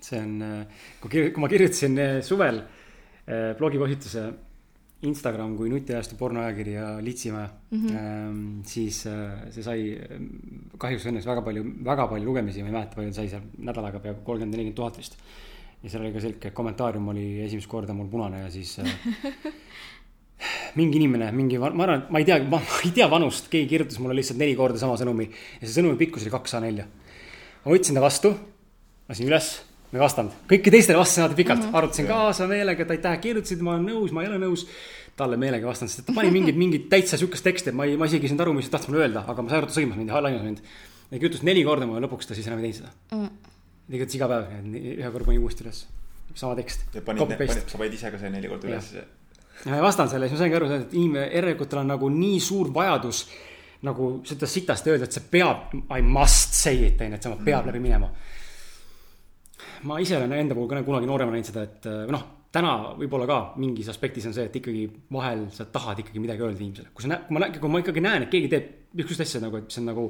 see 0.00 0.20
on, 0.20 0.66
kui, 1.00 1.30
kui 1.32 1.40
ma 1.40 1.48
kirjutasin 1.48 1.98
eh, 1.98 2.20
suvel 2.22 2.60
eh, 2.60 3.54
blogipostituse 3.56 4.26
Instagram 5.08 5.54
kui 5.56 5.70
nutiajastu 5.72 6.18
pornoajakiri 6.20 6.72
ja 6.74 6.88
Litsimäe 7.00 7.46
mm, 7.70 7.86
-hmm. 7.86 8.66
siis 8.66 9.06
eh, 9.06 9.48
see 9.50 9.62
sai 9.62 9.86
kahjuks 10.78 11.06
õnneks 11.06 11.26
väga 11.26 11.42
palju, 11.42 11.64
väga 11.84 12.06
palju 12.06 12.28
lugemisi, 12.28 12.62
ma 12.62 12.68
ei 12.68 12.76
mäleta, 12.76 13.00
palju 13.00 13.12
sai 13.12 13.28
seal 13.28 13.48
nädalaga 13.58 13.98
peaaegu 13.98 14.20
kolmkümmend, 14.20 14.52
nelikümmend 14.52 14.76
tuhat 14.76 14.98
vist 14.98 15.16
ja 15.82 15.90
seal 15.90 16.04
oli 16.04 16.12
ka 16.12 16.22
selge 16.22 16.50
kommentaarium 16.56 17.08
oli 17.12 17.26
esimest 17.46 17.68
korda 17.70 17.96
mul 17.96 18.10
punane 18.12 18.42
ja 18.44 18.50
siis 18.52 18.78
äh, 18.82 18.90
mingi 20.78 21.00
inimene, 21.00 21.30
mingi, 21.36 21.58
ma 21.60 21.70
arvan, 21.70 22.06
ma 22.12 22.20
ei 22.20 22.28
tea, 22.28 22.38
ma 22.50 22.60
ei 22.84 22.92
tea 22.96 23.08
vanust, 23.10 23.48
keegi 23.52 23.68
kirjutas 23.74 24.00
mulle 24.02 24.16
lihtsalt 24.18 24.40
neli 24.40 24.54
korda 24.58 24.80
sama 24.80 24.98
sõnumi 25.00 25.26
ja 25.30 25.64
see 25.64 25.74
sõnumi 25.78 25.98
pikkus 26.00 26.26
oli 26.26 26.34
kaks 26.34 26.56
A4. 26.58 26.86
ma 27.64 27.74
võtsin 27.74 27.96
ta 27.96 28.04
vastu, 28.04 28.32
lasin 29.08 29.28
üles, 29.28 29.50
ma 29.90 30.00
ei 30.00 30.04
vastanud, 30.04 30.38
kõiki 30.52 30.72
teistele 30.74 31.00
vastasin 31.00 31.26
alati 31.26 31.40
pikalt 31.42 31.62
mm, 31.62 31.68
-hmm. 31.68 31.80
arutasin 31.82 32.08
kaasa 32.10 32.48
meelega, 32.50 32.86
et 32.86 32.96
aitäh, 32.96 33.20
kirjutasid, 33.26 33.64
ma 33.64 33.76
olen 33.76 33.88
nõus, 33.90 34.14
ma 34.14 34.24
ei 34.24 34.32
ole 34.32 34.40
nõus. 34.42 34.66
talle 35.20 35.36
meelega 35.36 35.66
ei 35.66 35.68
vastanud, 35.68 35.90
sest 35.92 36.06
ta 36.06 36.14
pani 36.16 36.30
mingit, 36.32 36.56
mingit 36.56 36.86
täitsa 36.88 37.18
sihukest 37.20 37.44
teksti, 37.44 37.70
et 37.70 37.76
ma 37.76 37.84
ei, 37.84 37.96
ma 38.00 38.06
isegi 38.08 38.24
ei 38.24 38.30
saanud 38.30 38.46
aru, 38.46 38.54
mis 38.56 38.70
ta 38.70 38.78
tahtis 38.78 38.88
mulle 38.88 39.02
öelda, 39.04 39.24
aga 39.28 39.42
ma 39.42 39.50
sain 39.50 39.58
aru, 39.58 39.68
et 39.68 39.74
ta 39.74 39.80
sõimas 39.80 39.98
mind 40.00 40.08
ja 40.08 40.22
laimas 40.22 40.46
mind. 40.46 40.62
ja 41.10 41.18
kirjutas 41.18 41.42
neli 41.44 41.64
korda 41.66 41.88
mulle, 41.90 42.00
lõpuks 42.06 42.30
ta 42.30 42.38
siis 42.38 42.46
enam 42.48 42.62
ei 42.62 42.70
teinud 42.70 42.78
seda 42.80 42.92
mm. 43.10 43.26
-hmm 43.26 43.49
tegelikult 43.90 44.16
iga 44.18 44.28
päev, 44.30 44.50
ühe 44.80 45.10
korra 45.10 45.28
panin 45.28 45.44
uuesti 45.44 45.66
üles, 45.66 45.84
sama 46.38 46.56
tekst. 46.58 46.86
sa 46.94 47.80
panid 47.80 47.96
ise 47.96 48.12
ka 48.12 48.20
see 48.20 48.32
neli 48.32 48.50
korda 48.50 48.70
üles? 48.70 48.90
ja 48.94 49.74
ma 49.74 49.82
vastan 49.84 50.08
selle, 50.08 50.28
siis 50.28 50.38
ma 50.38 50.44
saingi 50.44 50.58
aru, 50.58 50.72
et 50.78 50.96
inimene, 50.96 51.28
järelikult 51.34 51.72
tal 51.72 51.82
on 51.82 51.90
nagu 51.92 52.10
nii 52.14 52.40
suur 52.42 52.72
vajadus 52.74 53.24
nagu 53.86 54.10
seda 54.28 54.48
sitast 54.48 54.88
öelda, 54.92 55.08
et 55.08 55.16
see 55.16 55.24
peab, 55.32 55.72
I 55.96 56.04
must 56.04 56.56
say 56.56 56.84
it, 56.88 57.00
on 57.00 57.14
ju, 57.14 57.20
et 57.20 57.26
see 57.26 57.38
peab 57.44 57.64
mm. 57.64 57.70
läbi 57.70 57.80
minema. 57.84 58.10
ma 59.88 59.96
ise 60.00 60.18
olen 60.18 60.36
enda 60.36 60.56
puhul 60.56 60.68
ka 60.68 60.82
kunagi 60.84 61.08
nooremana 61.08 61.38
näinud 61.38 61.48
seda, 61.48 61.64
et 61.64 61.88
noh, 62.12 62.24
täna 62.52 62.74
võib-olla 62.98 63.28
ka 63.30 63.38
mingis 63.62 63.88
aspektis 63.88 64.26
on 64.28 64.36
see, 64.36 64.44
et 64.50 64.56
ikkagi 64.60 64.84
vahel 65.12 65.46
sa 65.54 65.64
tahad 65.72 66.02
ikkagi 66.02 66.20
midagi 66.22 66.44
öelda 66.44 66.60
inimesele. 66.60 66.92
kui 66.94 67.06
sa 67.06 67.12
näed, 67.14 67.26
kui 67.28 67.38
ma, 67.38 67.50
kui 67.56 67.72
ma 67.72 67.82
ikkagi 67.84 68.04
näen, 68.04 68.26
et 68.26 68.32
keegi 68.32 68.50
teeb 68.52 68.70
niisugust 68.98 69.24
asja 69.24 69.42
nagu, 69.44 69.60
et 69.60 69.72
see 69.72 69.80
on 69.82 69.88
nagu 69.92 70.06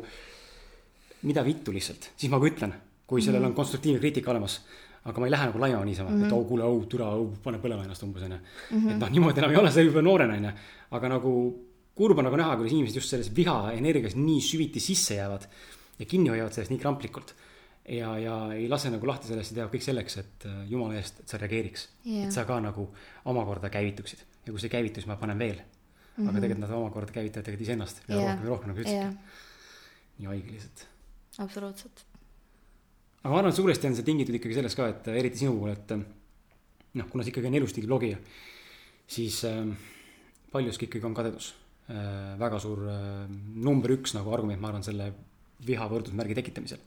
mida 1.29 1.45
vittu 1.47 1.75
lihtsalt, 1.75 2.11
siis 2.17 2.33
ma 2.33 2.41
ka 2.41 2.49
ütlen 2.49 2.75
kui 3.11 3.25
sellel 3.25 3.43
on 3.43 3.51
mhm. 3.51 3.59
konstruktiivne 3.59 4.03
kriitika 4.03 4.31
olemas. 4.31 4.61
aga 5.01 5.21
ma 5.21 5.27
ei 5.27 5.33
lähe 5.33 5.45
nagu 5.49 5.61
laima 5.61 5.85
niisama 5.85 6.11
mm, 6.11 6.17
-hmm. 6.21 6.27
et 6.27 6.33
oh 6.37 6.43
kuule, 6.47 6.65
oh 6.65 6.83
türa, 6.87 7.07
oh 7.17 7.31
pane 7.43 7.59
põlema 7.59 7.87
ennast 7.87 8.03
umbes 8.05 8.23
onju. 8.23 8.37
et 8.77 8.99
noh, 9.01 9.11
niimoodi 9.11 9.41
enam 9.41 9.55
ei 9.55 9.57
ole, 9.57 9.71
see 9.73 9.85
juba 9.87 10.03
noorena 10.05 10.35
onju. 10.37 10.51
aga 10.99 11.09
nagu 11.09 11.31
kurb 11.97 12.19
on 12.19 12.29
nagu 12.29 12.37
näha, 12.37 12.57
kuidas 12.57 12.75
inimesed 12.75 12.99
just 13.01 13.15
selles 13.15 13.31
viha 13.37 13.73
energias 13.73 14.17
nii 14.17 14.43
süviti 14.45 14.81
sisse 14.81 15.17
jäävad 15.17 15.47
ja 15.99 16.07
kinni 16.07 16.29
hoiavad 16.33 16.53
sellest 16.53 16.75
nii 16.75 16.83
kramplikult. 16.83 17.35
ja, 17.89 18.11
ja 18.19 18.35
ei 18.53 18.69
lase 18.69 18.93
nagu 18.93 19.09
lahti 19.09 19.31
sellest 19.31 19.53
ja 19.53 19.61
teevad 19.61 19.73
kõik 19.73 19.87
selleks, 19.89 20.19
et 20.21 20.47
äh, 20.47 20.61
jumala 20.75 21.01
eest, 21.01 21.25
et 21.25 21.33
sa 21.33 21.41
reageeriks 21.41 21.89
yeah.. 22.05 22.27
et 22.27 22.37
sa 22.37 22.45
ka 22.45 22.61
nagu 22.61 22.85
omakorda 23.33 23.73
käivituksid 23.73 24.21
ja 24.45 24.53
kui 24.53 24.61
see 24.61 24.73
käivitus, 24.73 25.09
ma 25.09 25.17
panen 25.17 25.41
veel 25.41 25.57
mm. 25.57 25.65
-hmm. 25.65 26.29
aga 26.29 26.33
mhm. 26.33 26.41
tegelikult 26.45 26.67
nad 26.69 26.77
omakorda 26.77 27.17
käivitavad 27.17 27.49
tegelikult 27.49 27.69
iseennast 27.69 28.05
ja 28.07 28.17
yeah. 28.17 28.29
rohkem 28.29 28.45
ja 28.45 28.53
rohkem 28.53 28.73
nagu 28.75 28.85
ütlesidki 28.85 29.09
yeah.. 29.09 29.43
nii 30.19 30.33
haige 30.35 30.53
lihtsalt. 30.59 30.87
absoluutselt 31.49 32.10
aga 33.21 33.33
ma 33.33 33.39
arvan, 33.41 33.53
et 33.53 33.59
suuresti 33.59 33.89
on 33.91 33.97
see 33.97 34.07
tingitud 34.07 34.37
ikkagi 34.37 34.57
sellest 34.57 34.79
ka, 34.79 34.89
et 34.93 35.09
eriti 35.13 35.43
sinu 35.43 35.57
puhul, 35.59 35.75
et 35.75 35.95
noh, 36.99 37.09
kuna 37.11 37.25
sa 37.25 37.33
ikkagi 37.33 37.51
on 37.51 37.59
elustiiliblogija, 37.61 38.21
siis 39.11 39.43
äh, 39.49 39.65
paljuski 40.53 40.89
ikkagi 40.89 41.09
on 41.09 41.17
kadedus 41.17 41.53
äh,. 41.91 42.39
väga 42.41 42.61
suur 42.63 42.87
äh, 42.89 43.27
number 43.67 43.93
üks 43.97 44.17
nagu 44.17 44.33
argument, 44.35 44.61
ma 44.63 44.73
arvan, 44.73 44.87
selle 44.87 45.11
viha 45.67 45.89
võrdusmärgi 45.91 46.39
tekitamisel. 46.39 46.81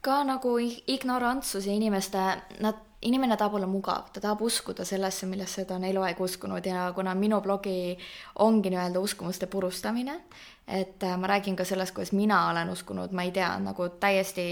Ka 0.00 0.22
nagu 0.24 0.58
ignorantsus 0.86 1.66
ja 1.66 1.72
inimeste, 1.72 2.18
nad 2.60 2.84
inimene 3.02 3.36
tahab 3.36 3.54
olla 3.54 3.66
mugav, 3.66 4.10
ta 4.12 4.20
tahab 4.20 4.42
uskuda 4.42 4.84
sellesse, 4.84 5.26
millesse 5.26 5.64
ta 5.64 5.76
on 5.78 5.84
eluaeg 5.84 6.20
uskunud 6.20 6.66
ja 6.66 6.88
kuna 6.94 7.14
minu 7.14 7.40
blogi 7.40 7.96
ongi 8.42 8.70
nii-öelda 8.74 9.00
uskumuste 9.00 9.46
purustamine, 9.46 10.20
et 10.66 11.02
äh, 11.02 11.18
ma 11.18 11.26
räägin 11.26 11.56
ka 11.56 11.64
sellest, 11.64 11.94
kuidas 11.94 12.12
mina 12.12 12.48
olen 12.50 12.70
uskunud, 12.70 13.12
ma 13.12 13.22
ei 13.22 13.30
tea, 13.32 13.52
nagu 13.62 13.88
täiesti 14.00 14.48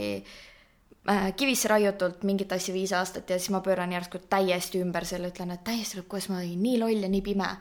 äh, 1.11 1.33
kivisse 1.37 1.69
raiutult 1.69 2.23
mingit 2.23 2.53
asja 2.53 2.75
viis 2.75 2.93
aastat 2.93 3.31
ja 3.31 3.39
siis 3.39 3.51
ma 3.51 3.61
pööran 3.61 3.93
järsku 3.93 4.23
täiesti 4.31 4.83
ümber 4.83 5.05
selle, 5.05 5.33
ütlen, 5.35 5.51
et 5.51 5.65
täiesti, 5.65 6.03
kuidas 6.07 6.31
ma 6.31 6.39
olin 6.39 6.63
nii 6.63 6.79
loll 6.83 7.03
ja 7.03 7.11
nii 7.11 7.23
pime. 7.23 7.57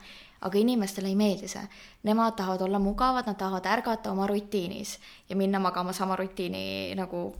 aga 0.46 0.58
inimestele 0.58 1.08
ei 1.08 1.16
meeldi 1.16 1.48
see. 1.48 1.62
Nemad 2.04 2.34
tahavad 2.36 2.60
olla 2.60 2.78
mugavad, 2.78 3.26
nad 3.26 3.38
tahavad 3.40 3.64
ärgata 3.66 4.10
oma 4.12 4.26
rutiinis 4.26 4.98
ja 5.28 5.36
minna 5.36 5.58
magama 5.58 5.92
sama 5.92 6.16
rutiini 6.16 6.94
nagu 6.94 7.32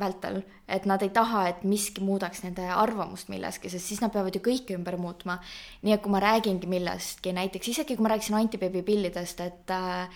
vältel, 0.00 0.42
et 0.68 0.86
nad 0.90 1.02
ei 1.02 1.10
taha, 1.14 1.46
et 1.48 1.64
miski 1.68 2.02
muudaks 2.02 2.42
nende 2.42 2.66
arvamust 2.66 3.28
milleski, 3.30 3.70
sest 3.70 3.86
siis 3.86 4.00
nad 4.02 4.12
peavad 4.14 4.34
ju 4.34 4.42
kõike 4.42 4.74
ümber 4.74 4.96
muutma. 4.98 5.38
nii 5.82 5.94
et 5.94 6.02
kui 6.02 6.10
ma 6.10 6.20
räägingi 6.22 6.66
millestki, 6.66 7.32
näiteks 7.32 7.68
isegi 7.68 7.96
kui 7.96 8.02
ma 8.02 8.14
rääkisin 8.14 8.34
antibeebi 8.38 8.82
pillidest, 8.82 9.40
et 9.40 9.70
äh, 9.70 10.08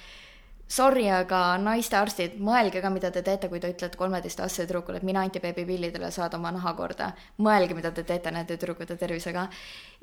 sorry, 0.69 1.07
aga 1.13 1.59
naistearstid, 1.63 2.39
mõelge 2.45 2.83
ka, 2.83 2.91
mida 2.91 3.11
te 3.15 3.23
teete, 3.23 3.49
kui 3.49 3.61
te 3.61 3.71
ütlete 3.73 3.99
kolmeteistaastasele 4.01 4.67
tüdrukule, 4.67 4.99
et 4.99 5.07
mine 5.07 5.23
antibeebi 5.23 5.65
pillidele, 5.69 6.11
saad 6.11 6.35
oma 6.35 6.53
naha 6.55 6.75
korda. 6.75 7.13
mõelge, 7.39 7.77
mida 7.79 7.93
te 7.93 8.03
teete 8.05 8.31
nende 8.35 8.57
tüdrukute 8.57 8.97
tervisega. 8.97 9.49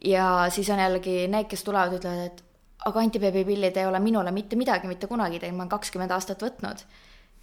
ja 0.04 0.48
siis 0.50 0.70
on 0.70 0.80
jällegi 0.80 1.28
need, 1.28 1.50
kes 1.52 1.64
tulevad, 1.64 2.00
ütlevad, 2.00 2.32
et 2.32 2.44
aga 2.86 3.00
antibeebi 3.00 3.44
pillid 3.46 3.78
ei 3.78 3.86
ole 3.86 4.00
minule 4.00 4.32
mitte 4.32 4.56
midagi 4.56 4.88
mitte 4.88 5.08
kunagi 5.08 5.40
teinud, 5.40 5.58
ma 5.58 5.64
olen 5.64 5.76
kakskümmend 5.76 6.12
aastat 6.12 6.42
võtnud 6.42 6.86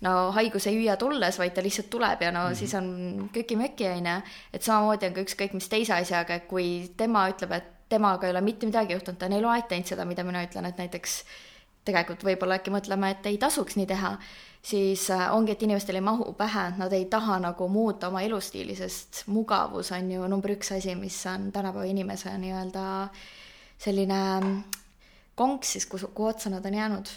no 0.02 0.32
haigus 0.36 0.66
ei 0.66 0.80
hüüa 0.80 0.96
tulles, 1.00 1.38
vaid 1.38 1.54
ta 1.54 1.62
lihtsalt 1.64 1.90
tuleb 1.90 2.22
ja 2.22 2.32
no 2.32 2.46
mm 2.46 2.50
-hmm. 2.50 2.58
siis 2.58 2.74
on 2.74 3.30
köki-möki, 3.32 3.88
on 3.90 4.06
ju. 4.06 4.20
et 4.52 4.62
samamoodi 4.62 5.06
on 5.06 5.14
ka 5.14 5.20
ükskõik 5.20 5.54
mis 5.54 5.68
teise 5.68 5.94
asjaga, 5.94 6.34
et 6.34 6.46
kui 6.48 6.92
tema 6.96 7.28
ütleb, 7.30 7.52
et 7.52 7.64
temaga 7.88 8.26
ei 8.26 8.30
ole 8.30 8.40
mitte 8.40 8.66
midagi 8.66 8.92
juhtunud, 8.92 9.18
ta 9.18 9.26
on 9.26 9.32
eluaeg 9.32 9.66
teinud 9.68 9.86
seda, 9.86 10.04
mida 10.04 10.24
mina 10.24 10.44
ütlen, 10.44 10.66
et 10.66 10.78
näiteks 10.78 11.24
tegelikult 11.84 12.24
võib-olla 12.24 12.58
äkki 12.60 12.70
mõtleme, 12.70 13.10
et 13.10 13.26
ei 13.26 13.38
tasuks 13.38 13.76
nii 13.76 13.86
teha, 13.86 14.16
siis 14.62 15.10
äh, 15.10 15.34
ongi, 15.34 15.52
et 15.52 15.62
inimestel 15.62 15.98
ei 15.98 16.00
mahu 16.00 16.32
pähe, 16.38 16.68
et 16.68 16.78
nad 16.78 16.92
ei 16.92 17.04
taha 17.04 17.38
nagu 17.42 17.68
muuta 17.68 18.08
oma 18.08 18.22
elustiili, 18.22 18.76
sest 18.78 19.24
mugavus 19.26 19.92
on 19.92 20.10
ju 20.10 20.28
number 20.28 20.54
üks 20.54 20.72
asi, 20.76 20.94
mis 20.94 21.26
on 21.26 21.50
tänapäeva 21.52 21.84
inimese 21.90 22.38
nii-öelda 22.38 23.08
selline 23.78 24.22
konks 25.34 25.72
siis, 25.72 25.86
kus, 25.86 26.06
kuhu 26.14 26.28
otsa 26.28 26.50
nad 26.50 26.66
on 26.66 26.74
jäänud 26.74 27.08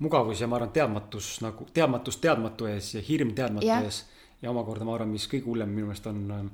mugavus 0.00 0.40
ja 0.40 0.48
ma 0.48 0.58
arvan, 0.58 0.72
teadmatus 0.74 1.28
nagu, 1.44 1.66
teadmatus 1.76 2.18
teadmatu 2.22 2.68
ees 2.70 2.94
ja 2.96 3.04
hirm 3.04 3.34
teadmatu 3.36 3.66
yeah. 3.66 3.84
ees. 3.84 4.04
ja 4.42 4.50
omakorda 4.50 4.86
ma 4.88 4.96
arvan, 4.96 5.12
mis 5.12 5.28
kõige 5.30 5.48
hullem 5.50 5.72
minu 5.74 5.90
meelest 5.90 6.06
on, 6.10 6.50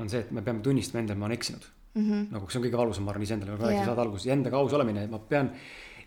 on 0.00 0.12
see, 0.12 0.24
et 0.24 0.30
me 0.32 0.42
peame 0.44 0.64
tunnistama 0.64 1.02
endale, 1.02 1.20
ma 1.20 1.28
olen 1.28 1.38
eksinud 1.38 1.66
mm. 1.94 2.06
-hmm. 2.06 2.30
nagu 2.32 2.48
see 2.50 2.60
on 2.60 2.66
kõige 2.66 2.80
valusam, 2.80 3.04
ma 3.04 3.14
arvan, 3.14 3.26
iseendale, 3.28 3.54
nagu 3.54 3.66
rääkisin 3.66 3.90
saate 3.90 4.04
alguses, 4.06 4.26
endaga 4.32 4.60
aus 4.60 4.72
olemine, 4.72 5.06
ma 5.12 5.18
pean, 5.18 5.50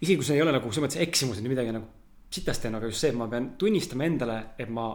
isegi 0.01 0.18
kui 0.18 0.26
see 0.26 0.39
ei 0.39 0.45
ole 0.45 0.55
nagu 0.55 0.72
selles 0.72 0.88
mõttes 0.88 1.03
eksimus 1.07 1.41
või 1.41 1.53
midagi 1.53 1.76
nagu 1.76 1.86
sitast 2.34 2.65
teen, 2.65 2.76
aga 2.76 2.89
just 2.89 3.03
see, 3.03 3.13
et 3.13 3.20
ma 3.20 3.28
pean 3.32 3.51
tunnistama 3.57 4.07
endale, 4.07 4.39
et 4.59 4.70
ma 4.70 4.88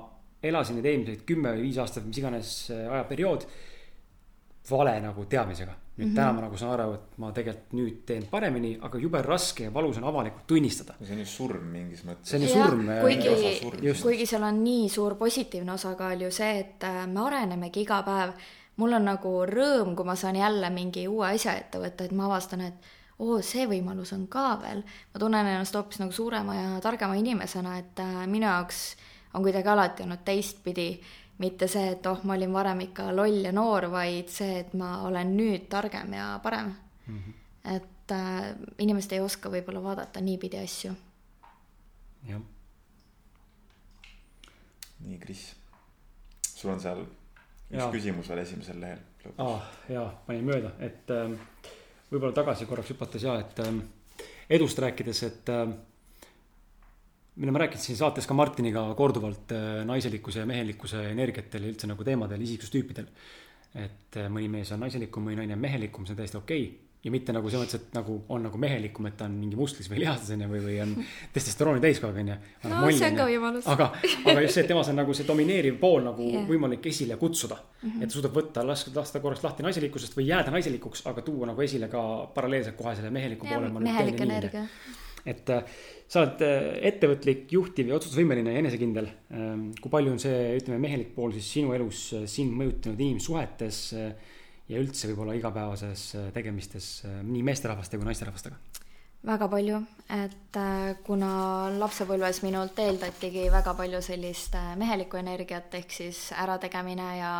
elasin 0.42 0.76
need 0.78 0.90
eelmised 0.90 1.22
kümme 1.28 1.54
või 1.54 1.68
viis 1.68 1.78
aastat, 1.78 2.04
mis 2.04 2.18
iganes 2.18 2.50
äh, 2.74 2.82
ajaperiood, 2.98 3.46
vale 4.70 4.98
nagu 5.00 5.24
teadmisega 5.30 5.78
nüüd 5.96 6.06
mm 6.06 6.12
-hmm. 6.12 6.16
täna 6.16 6.32
ma 6.32 6.40
nagu 6.40 6.56
saan 6.56 6.72
aru, 6.72 6.94
et 6.94 7.18
ma 7.18 7.32
tegelikult 7.32 7.72
nüüd 7.76 7.96
teen 8.06 8.24
paremini, 8.30 8.78
aga 8.80 8.98
jube 8.98 9.22
raske 9.22 9.64
ja 9.64 9.74
valus 9.74 9.98
on 9.98 10.04
avalikult 10.04 10.46
tunnistada. 10.46 10.94
see 11.04 11.12
on 11.12 11.18
ju 11.18 11.26
surm 11.26 11.66
mingis 11.72 12.04
mõttes. 12.04 12.24
see 12.24 12.38
on 12.38 12.42
ju 12.42 12.48
surm. 12.48 12.86
kuigi, 13.00 14.02
kuigi 14.02 14.26
seal 14.26 14.42
on 14.42 14.64
nii 14.64 14.88
suur 14.88 15.14
positiivne 15.14 15.72
osakaal 15.72 16.20
ju 16.20 16.30
see, 16.30 16.58
et 16.60 16.84
äh, 16.84 17.06
me 17.06 17.20
arenemegi 17.20 17.80
iga 17.80 18.02
päev. 18.02 18.32
mul 18.76 18.92
on 18.92 19.04
nagu 19.04 19.44
rõõm, 19.46 19.94
kui 19.94 20.04
ma 20.04 20.16
saan 20.16 20.36
jälle 20.36 20.70
mingi 20.70 21.08
uue 21.08 21.26
asja 21.26 21.56
ette 21.56 21.78
võtta, 21.78 22.04
et 22.04 22.12
ma 22.12 22.24
avastan, 22.26 22.60
et 22.60 22.74
oo, 23.18 23.42
see 23.42 23.66
võimalus 23.66 24.12
on 24.12 24.26
ka 24.28 24.58
veel. 24.62 24.82
ma 25.14 25.20
tunnen 25.20 25.46
ennast 25.46 25.74
hoopis 25.74 26.00
nagu 26.00 26.12
suurema 26.12 26.54
ja 26.54 26.80
targema 26.80 27.14
inimesena, 27.14 27.78
et 27.78 28.00
äh, 28.00 28.26
minu 28.26 28.46
jaoks 28.46 28.96
on 29.34 29.42
kuidagi 29.42 29.68
alati 29.68 30.02
olnud 30.02 30.24
teistpidi, 30.24 31.00
mitte 31.38 31.68
see, 31.68 31.92
et 31.94 32.06
oh, 32.06 32.20
ma 32.24 32.36
olin 32.36 32.52
varem 32.52 32.84
ikka 32.86 33.08
loll 33.16 33.44
ja 33.46 33.52
noor, 33.52 33.88
vaid 33.92 34.28
see, 34.32 34.60
et 34.62 34.74
ma 34.78 35.02
olen 35.06 35.32
nüüd 35.36 35.68
targem 35.72 36.12
ja 36.12 36.40
parem 36.42 36.74
mm. 37.06 37.18
-hmm. 37.18 37.32
et 37.76 38.12
äh, 38.12 38.52
inimesed 38.78 39.12
ei 39.12 39.20
oska 39.20 39.50
võib-olla 39.50 39.82
vaadata 39.82 40.20
niipidi 40.20 40.58
asju. 40.58 40.92
jah. 42.28 42.40
nii, 45.00 45.18
Kris, 45.18 45.56
sul 46.54 46.70
on 46.70 46.80
seal 46.80 47.00
üks 47.72 47.80
ja. 47.80 47.90
küsimus 47.90 48.28
veel 48.28 48.38
esimesel 48.38 48.80
lehel. 48.80 48.98
aa, 49.38 49.58
jaa, 49.88 50.08
panin 50.26 50.44
mööda, 50.44 50.74
et 50.78 51.10
äh, 51.10 51.32
võib-olla 52.10 52.32
tagasi 52.32 52.66
korraks 52.66 52.90
hüpates 52.90 53.22
ja, 53.22 53.38
et 53.40 53.58
äh, 53.58 53.74
edust 54.50 54.78
rääkides, 54.78 55.22
et 55.22 55.48
äh, 55.48 55.68
mille 57.36 57.52
ma 57.52 57.62
rääkisin 57.64 57.96
saates 57.96 58.26
ka 58.28 58.34
Martiniga 58.34 58.84
korduvalt 58.94 59.52
äh, 59.52 59.80
naiselikkuse 59.88 60.42
ja 60.42 60.46
mehelikkuse 60.46 61.06
energiatel 61.10 61.66
ja 61.66 61.72
üldse 61.72 61.88
nagu 61.88 62.04
teemadel, 62.04 62.44
isiksustüüpidel. 62.44 63.08
et 63.74 64.20
äh, 64.20 64.28
mõni 64.28 64.50
mees 64.52 64.72
on 64.74 64.82
naiselikum, 64.84 65.24
mõni 65.24 65.40
naine 65.40 65.56
on 65.56 65.62
mehelikum, 65.62 66.04
see 66.06 66.12
on 66.12 66.18
täiesti 66.18 66.36
okei 66.36 66.66
okay. 66.66 66.90
ja 67.06 67.12
mitte 67.14 67.32
nagu 67.32 67.48
selles 67.48 67.64
mõttes, 67.64 67.80
et 67.80 67.96
nagu 67.96 68.18
on 68.28 68.44
nagu 68.44 68.60
mehelikum, 68.60 69.08
et 69.08 69.16
ta 69.16 69.30
on 69.30 69.38
mingi 69.40 69.56
mustlis 69.56 69.88
või 69.88 70.02
lihastes 70.02 70.34
onju 70.36 70.50
või, 70.50 70.60
või 70.66 70.76
on 70.84 70.94
testosterooni 71.38 71.80
täis 71.80 72.02
kogu 72.02 72.12
aeg 72.12 72.20
onju. 72.26 72.38
no 72.68 72.92
see 72.92 73.08
on 73.08 73.20
ka 73.22 73.28
võimalus. 73.32 73.72
aga, 73.72 73.90
aga 74.28 74.44
just 74.44 74.58
see, 74.58 74.66
et 74.66 74.72
temas 74.74 74.92
on 74.92 75.00
nagu 75.00 75.16
see 75.16 75.28
domineeriv 75.32 75.80
pool 75.80 76.04
nagu 76.04 76.28
yeah. 76.28 76.48
võimalik 76.52 76.92
esile 76.92 77.16
kutsuda 77.16 77.56
mm. 77.56 77.88
-hmm. 77.88 78.02
et 78.04 78.18
suudab 78.18 78.36
võtta, 78.36 78.66
lasta, 78.68 78.92
lasta 78.98 79.24
korraks 79.24 79.48
lahti 79.48 79.64
naiselikkusest 79.64 80.20
või 80.20 80.28
jääda 80.28 80.52
naiselikuks, 80.52 81.06
aga 81.08 81.24
tuua 81.24 81.48
nagu 81.54 81.64
esile 81.64 81.88
ka 81.88 82.02
paralleelselt 82.34 82.76
kohe 82.76 82.92
selle 82.98 83.10
meheliku 83.10 83.48
ja, 83.48 83.56
poole. 83.56 83.88
mehelik 83.88 84.20
energia 84.20 84.68
et 85.26 85.50
äh, 85.50 85.62
sa 86.12 86.20
oled 86.20 86.42
äh, 86.44 86.74
ettevõtlik, 86.90 87.46
juhtiv 87.54 87.88
ja 87.88 87.96
otsustusvõimeline 87.96 88.52
ja 88.52 88.60
enesekindel. 88.60 89.08
Ähm, 89.32 89.70
kui 89.80 89.92
palju 89.92 90.12
on 90.12 90.20
see, 90.20 90.36
ütleme, 90.58 90.80
mehelik 90.82 91.14
pool 91.16 91.32
siis 91.32 91.48
sinu 91.56 91.72
elus 91.76 92.04
äh, 92.18 92.26
sind 92.28 92.52
mõjutanud 92.58 93.00
inimsuhetes 93.00 93.80
ja 93.92 94.80
üldse 94.80 95.08
võib-olla 95.10 95.34
igapäevases 95.38 96.04
tegemistes 96.34 96.90
nii 97.04 97.42
meesterahvaste 97.44 97.98
kui 97.98 98.08
naisterahvastega? 98.08 98.60
väga 99.22 99.46
palju, 99.46 99.76
et 100.10 100.56
kuna 101.06 101.32
lapsepõlves 101.78 102.40
minult 102.42 102.78
eeldatigi 102.82 103.44
väga 103.54 103.74
palju 103.78 104.00
sellist 104.02 104.56
mehelikku 104.80 105.20
energiat, 105.20 105.74
ehk 105.78 105.94
siis 105.94 106.24
ärategemine 106.34 107.06
ja 107.20 107.34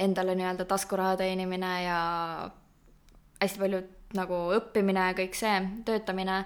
endale 0.00 0.32
nii-öelda 0.38 0.64
taskuraha 0.70 1.18
teenimine 1.20 1.72
ja 1.84 1.98
hästi 3.42 3.60
palju 3.60 3.82
nagu 4.16 4.40
õppimine 4.56 5.10
ja 5.10 5.18
kõik 5.18 5.36
see, 5.36 5.58
töötamine 5.84 6.38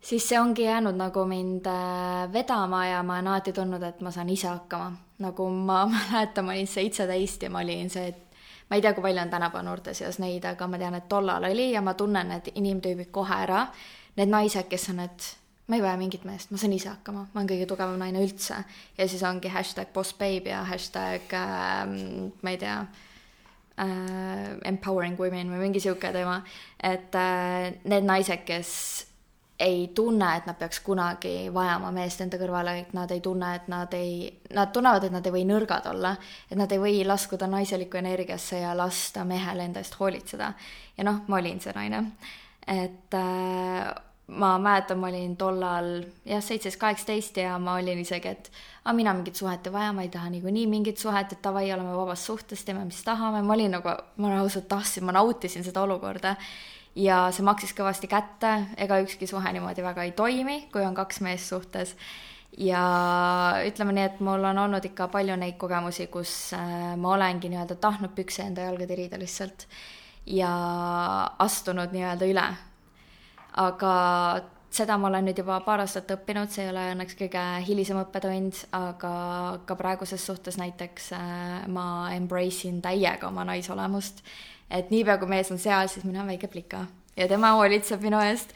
siis 0.00 0.28
see 0.28 0.40
ongi 0.40 0.66
jäänud 0.66 0.96
nagu 0.96 1.24
mind 1.26 1.66
äh, 1.66 2.32
vedama 2.32 2.86
ja 2.86 3.02
ma 3.02 3.14
olen 3.14 3.28
alati 3.28 3.52
tundnud, 3.52 3.82
et 3.82 4.00
ma 4.00 4.10
saan 4.10 4.28
ise 4.28 4.48
hakkama. 4.48 4.92
nagu 5.18 5.48
ma 5.50 5.86
mäletan, 5.92 6.44
ma 6.44 6.52
olin 6.52 6.66
seitseteist 6.66 7.42
ja 7.42 7.50
ma 7.50 7.64
olin 7.64 7.90
see, 7.90 8.08
et 8.08 8.22
ma 8.70 8.76
ei 8.76 8.82
tea, 8.82 8.92
kui 8.92 9.02
palju 9.02 9.22
on 9.22 9.30
tänapäeva 9.30 9.62
noorte 9.62 9.94
seas 9.94 10.18
neid, 10.18 10.44
aga 10.44 10.66
ma 10.66 10.78
tean, 10.78 10.94
et 10.94 11.08
tollal 11.08 11.44
oli 11.50 11.70
ja 11.72 11.82
ma 11.82 11.94
tunnen 11.94 12.28
need 12.28 12.52
inimtüübid 12.54 13.10
kohe 13.14 13.42
ära. 13.46 13.66
Need 14.16 14.32
naised, 14.32 14.68
kes 14.68 14.88
on, 14.90 15.00
et 15.04 15.26
ma 15.66 15.76
ei 15.76 15.82
vaja 15.82 15.96
mingit 16.00 16.24
meest, 16.24 16.50
ma 16.50 16.60
saan 16.60 16.74
ise 16.76 16.88
hakkama, 16.92 17.26
ma 17.32 17.40
olen 17.40 17.50
kõige 17.50 17.66
tugevam 17.68 17.98
naine 18.00 18.22
üldse. 18.22 18.62
ja 18.98 19.08
siis 19.08 19.22
ongi 19.26 19.50
hashtag 19.50 19.92
boss 19.94 20.14
babe 20.14 20.50
ja 20.50 20.62
hashtag 20.64 21.34
äh, 21.34 21.82
ma 22.42 22.54
ei 22.54 22.58
tea 22.58 22.78
äh, 23.82 24.54
empowering 24.64 25.18
women 25.18 25.50
või 25.50 25.66
mingi 25.66 25.82
sihuke 25.82 26.12
teema. 26.12 26.42
et 26.82 27.14
äh, 27.14 27.74
need 27.84 28.06
naised, 28.06 28.44
kes 28.46 28.70
ei 29.60 29.90
tunne, 29.94 30.36
et 30.36 30.46
nad 30.46 30.56
peaks 30.58 30.80
kunagi 30.84 31.48
vajama 31.54 31.90
meest 31.94 32.20
enda 32.20 32.38
kõrvale, 32.40 32.74
et 32.82 32.92
nad 32.96 33.10
ei 33.12 33.22
tunne, 33.24 33.54
et 33.56 33.68
nad 33.72 33.92
ei, 33.96 34.26
nad 34.54 34.72
tunnevad, 34.72 35.06
et 35.06 35.14
nad 35.14 35.26
ei 35.26 35.32
või 35.32 35.44
nõrgad 35.48 35.88
olla, 35.90 36.12
et 36.50 36.58
nad 36.60 36.72
ei 36.72 36.82
või 36.82 36.98
laskuda 37.08 37.48
naiselikku 37.48 37.96
energiasse 37.96 38.60
ja 38.60 38.74
lasta 38.76 39.24
mehel 39.24 39.64
enda 39.64 39.80
eest 39.80 39.96
hoolitseda. 40.00 40.52
ja 40.96 41.04
noh, 41.08 41.22
ma 41.28 41.40
olin 41.40 41.60
see 41.60 41.72
naine. 41.72 42.04
et 42.66 43.14
äh, 43.14 43.94
ma 44.26 44.58
mäletan, 44.58 44.98
ma 44.98 45.08
olin 45.08 45.36
tollal 45.36 45.90
jah, 46.26 46.42
seitseteist, 46.42 46.80
kaheksateist 46.80 47.36
ja 47.40 47.58
ma 47.58 47.78
olin 47.80 47.98
isegi, 48.02 48.28
et 48.28 48.50
aga 48.84 48.94
mina 48.96 49.14
mingit 49.14 49.40
suhet 49.40 49.66
ei 49.66 49.72
vaja, 49.72 49.92
ma 49.92 50.02
ei 50.02 50.12
taha 50.12 50.30
niikuinii 50.30 50.66
mingit 50.66 50.98
suhet, 50.98 51.32
et 51.32 51.42
davai, 51.42 51.70
oleme 51.72 51.96
vabas 51.96 52.26
suhtes, 52.26 52.64
teeme, 52.64 52.84
mis 52.84 53.02
tahame, 53.06 53.42
ma 53.42 53.54
olin 53.54 53.78
nagu, 53.78 53.94
ma 54.20 54.38
ausalt 54.40 54.68
tahtsin, 54.68 55.06
ma 55.06 55.16
nautisin 55.16 55.64
seda 55.64 55.86
olukorda 55.86 56.36
ja 56.96 57.26
see 57.34 57.44
maksis 57.46 57.74
kõvasti 57.76 58.08
kätte, 58.10 58.52
ega 58.80 59.00
ükski 59.04 59.28
suhe 59.28 59.52
niimoodi 59.52 59.84
väga 59.84 60.06
ei 60.06 60.14
toimi, 60.16 60.62
kui 60.72 60.84
on 60.86 60.96
kaks 60.96 61.20
meest 61.24 61.52
suhtes. 61.52 61.96
ja 62.56 62.80
ütleme 63.68 63.92
nii, 63.92 64.04
et 64.08 64.20
mul 64.24 64.44
on 64.48 64.58
olnud 64.58 64.84
ikka 64.88 65.10
palju 65.12 65.36
neid 65.36 65.58
kogemusi, 65.60 66.06
kus 66.08 66.54
äh, 66.56 66.94
ma 66.96 67.12
olengi 67.12 67.50
nii-öelda 67.52 67.76
tahtnud 67.80 68.14
pükse 68.16 68.46
enda 68.46 68.64
jalga 68.64 68.86
tirida 68.88 69.18
lihtsalt 69.20 69.66
ja 70.26 70.50
astunud 71.38 71.92
nii-öelda 71.92 72.30
üle. 72.32 72.46
aga 73.56 73.92
seda 74.70 74.96
ma 74.96 75.08
olen 75.08 75.28
nüüd 75.28 75.38
juba 75.40 75.60
paar 75.64 75.80
aastat 75.84 76.10
õppinud, 76.16 76.48
see 76.52 76.64
ei 76.64 76.72
ole 76.72 76.88
õnneks 76.94 77.16
kõige 77.16 77.44
hilisem 77.68 78.00
õppetund, 78.00 78.64
aga 78.76 79.12
ka 79.68 79.76
praeguses 79.76 80.24
suhtes 80.26 80.56
näiteks 80.56 81.12
äh, 81.12 81.68
ma 81.68 82.10
embrace 82.16 82.68
in 82.68 82.80
täiega 82.80 83.28
oma 83.28 83.44
naisolemust 83.44 84.24
et 84.70 84.90
niipea 84.90 85.18
kui 85.18 85.28
mees 85.30 85.50
on 85.50 85.58
seal, 85.58 85.88
siis 85.88 86.04
mina 86.04 86.26
väike 86.26 86.48
plika 86.52 86.86
ja 87.16 87.28
tema 87.28 87.52
hoolitseb 87.56 88.02
minu 88.04 88.20
eest. 88.20 88.52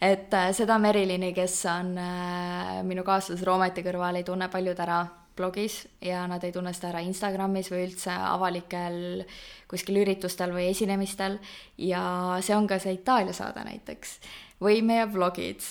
et 0.00 0.34
äh, 0.34 0.52
seda 0.52 0.78
Merilini, 0.78 1.32
kes 1.34 1.64
on 1.70 1.94
äh, 1.98 2.80
minu 2.86 3.04
kaaslase 3.04 3.44
Roometi 3.46 3.84
kõrval, 3.86 4.20
ei 4.20 4.26
tunne 4.26 4.48
paljud 4.52 4.80
ära 4.80 5.04
blogis 5.36 5.80
ja 6.04 6.26
nad 6.30 6.44
ei 6.44 6.52
tunne 6.54 6.72
seda 6.74 6.92
ära 6.92 7.02
Instagramis 7.02 7.70
või 7.72 7.88
üldse 7.88 8.12
avalikel 8.14 9.24
kuskil 9.70 9.98
üritustel 10.04 10.54
või 10.54 10.68
esinemistel. 10.70 11.40
ja 11.78 12.04
see 12.40 12.56
on 12.56 12.68
ka 12.70 12.78
see 12.78 13.00
Itaalia 13.00 13.34
saade 13.34 13.64
näiteks 13.66 14.18
või 14.62 14.82
meie 14.86 15.06
blogid 15.10 15.64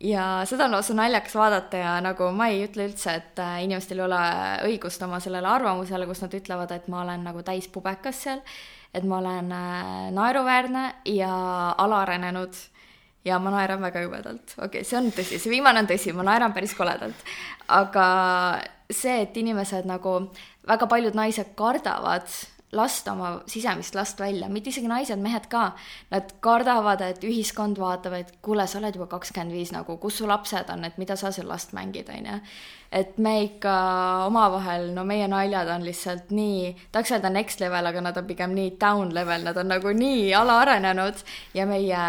ja 0.00 0.44
seda 0.44 0.66
on 0.66 0.76
lausa 0.76 0.94
naljakas 0.94 1.34
vaadata 1.34 1.80
ja 1.80 1.96
nagu 2.04 2.28
ma 2.36 2.50
ei 2.52 2.66
ütle 2.66 2.90
üldse, 2.90 3.16
et 3.16 3.40
äh, 3.40 3.62
inimestel 3.64 4.02
ei 4.02 4.08
ole 4.10 4.22
õigust 4.68 5.02
oma 5.06 5.20
sellele 5.24 5.48
arvamusele, 5.48 6.06
kus 6.06 6.20
nad 6.26 6.34
ütlevad, 6.36 6.76
et 6.76 6.88
ma 6.92 7.06
olen 7.06 7.24
nagu 7.24 7.42
täis 7.46 7.68
pubekas 7.72 8.26
seal 8.26 8.44
et 8.96 9.04
ma 9.04 9.20
olen 9.20 9.52
äh, 9.52 10.08
naeruväärne 10.16 10.86
ja 11.12 11.34
alaarenenud. 11.78 12.56
Ja 13.26 13.40
ma 13.42 13.50
naeran 13.50 13.80
väga 13.82 14.04
jubedalt, 14.04 14.52
okei 14.54 14.66
okay,, 14.66 14.86
see 14.86 14.98
on 15.00 15.08
tõsi, 15.10 15.40
see 15.42 15.50
viimane 15.50 15.80
on 15.82 15.88
tõsi, 15.90 16.12
ma 16.14 16.22
naeran 16.28 16.52
päris 16.54 16.76
koledalt. 16.78 17.24
aga 17.74 18.04
see, 18.86 19.16
et 19.24 19.34
inimesed 19.36 19.88
nagu, 19.90 20.12
väga 20.68 20.86
paljud 20.86 21.18
naised 21.18 21.50
kardavad 21.58 22.30
lasta 22.72 23.12
oma 23.12 23.40
sisemist 23.46 23.94
last 23.94 24.20
välja, 24.20 24.48
mitte 24.48 24.70
isegi 24.70 24.88
naised, 24.90 25.20
mehed 25.22 25.46
ka. 25.50 25.68
Nad 26.10 26.32
kardavad, 26.42 27.02
et 27.06 27.22
ühiskond 27.24 27.78
vaatab, 27.78 28.16
et 28.18 28.32
kuule, 28.42 28.66
sa 28.66 28.80
oled 28.80 28.96
juba 28.98 29.06
kakskümmend 29.12 29.54
viis 29.54 29.70
nagu, 29.74 29.98
kus 30.02 30.18
su 30.20 30.26
lapsed 30.26 30.72
on, 30.74 30.82
et 30.88 30.96
mida 30.98 31.16
sa 31.16 31.30
seal 31.34 31.46
last 31.48 31.76
mängid, 31.76 32.10
on 32.10 32.32
ju. 32.32 32.40
et 32.96 33.18
me 33.18 33.32
ikka 33.42 33.72
omavahel, 34.28 34.86
no 34.94 35.02
meie 35.04 35.26
naljad 35.28 35.68
on 35.74 35.82
lihtsalt 35.84 36.30
nii, 36.30 36.70
tahaks 36.94 37.10
öelda 37.16 37.32
next 37.34 37.60
level, 37.60 37.86
aga 37.90 38.00
nad 38.00 38.16
on 38.16 38.26
pigem 38.26 38.54
nii 38.54 38.76
down 38.80 39.10
level, 39.14 39.42
nad 39.44 39.58
on 39.58 39.68
nagu 39.74 39.92
nii 39.92 40.30
alaarenenud 40.38 41.22
ja 41.54 41.66
meie 41.66 42.02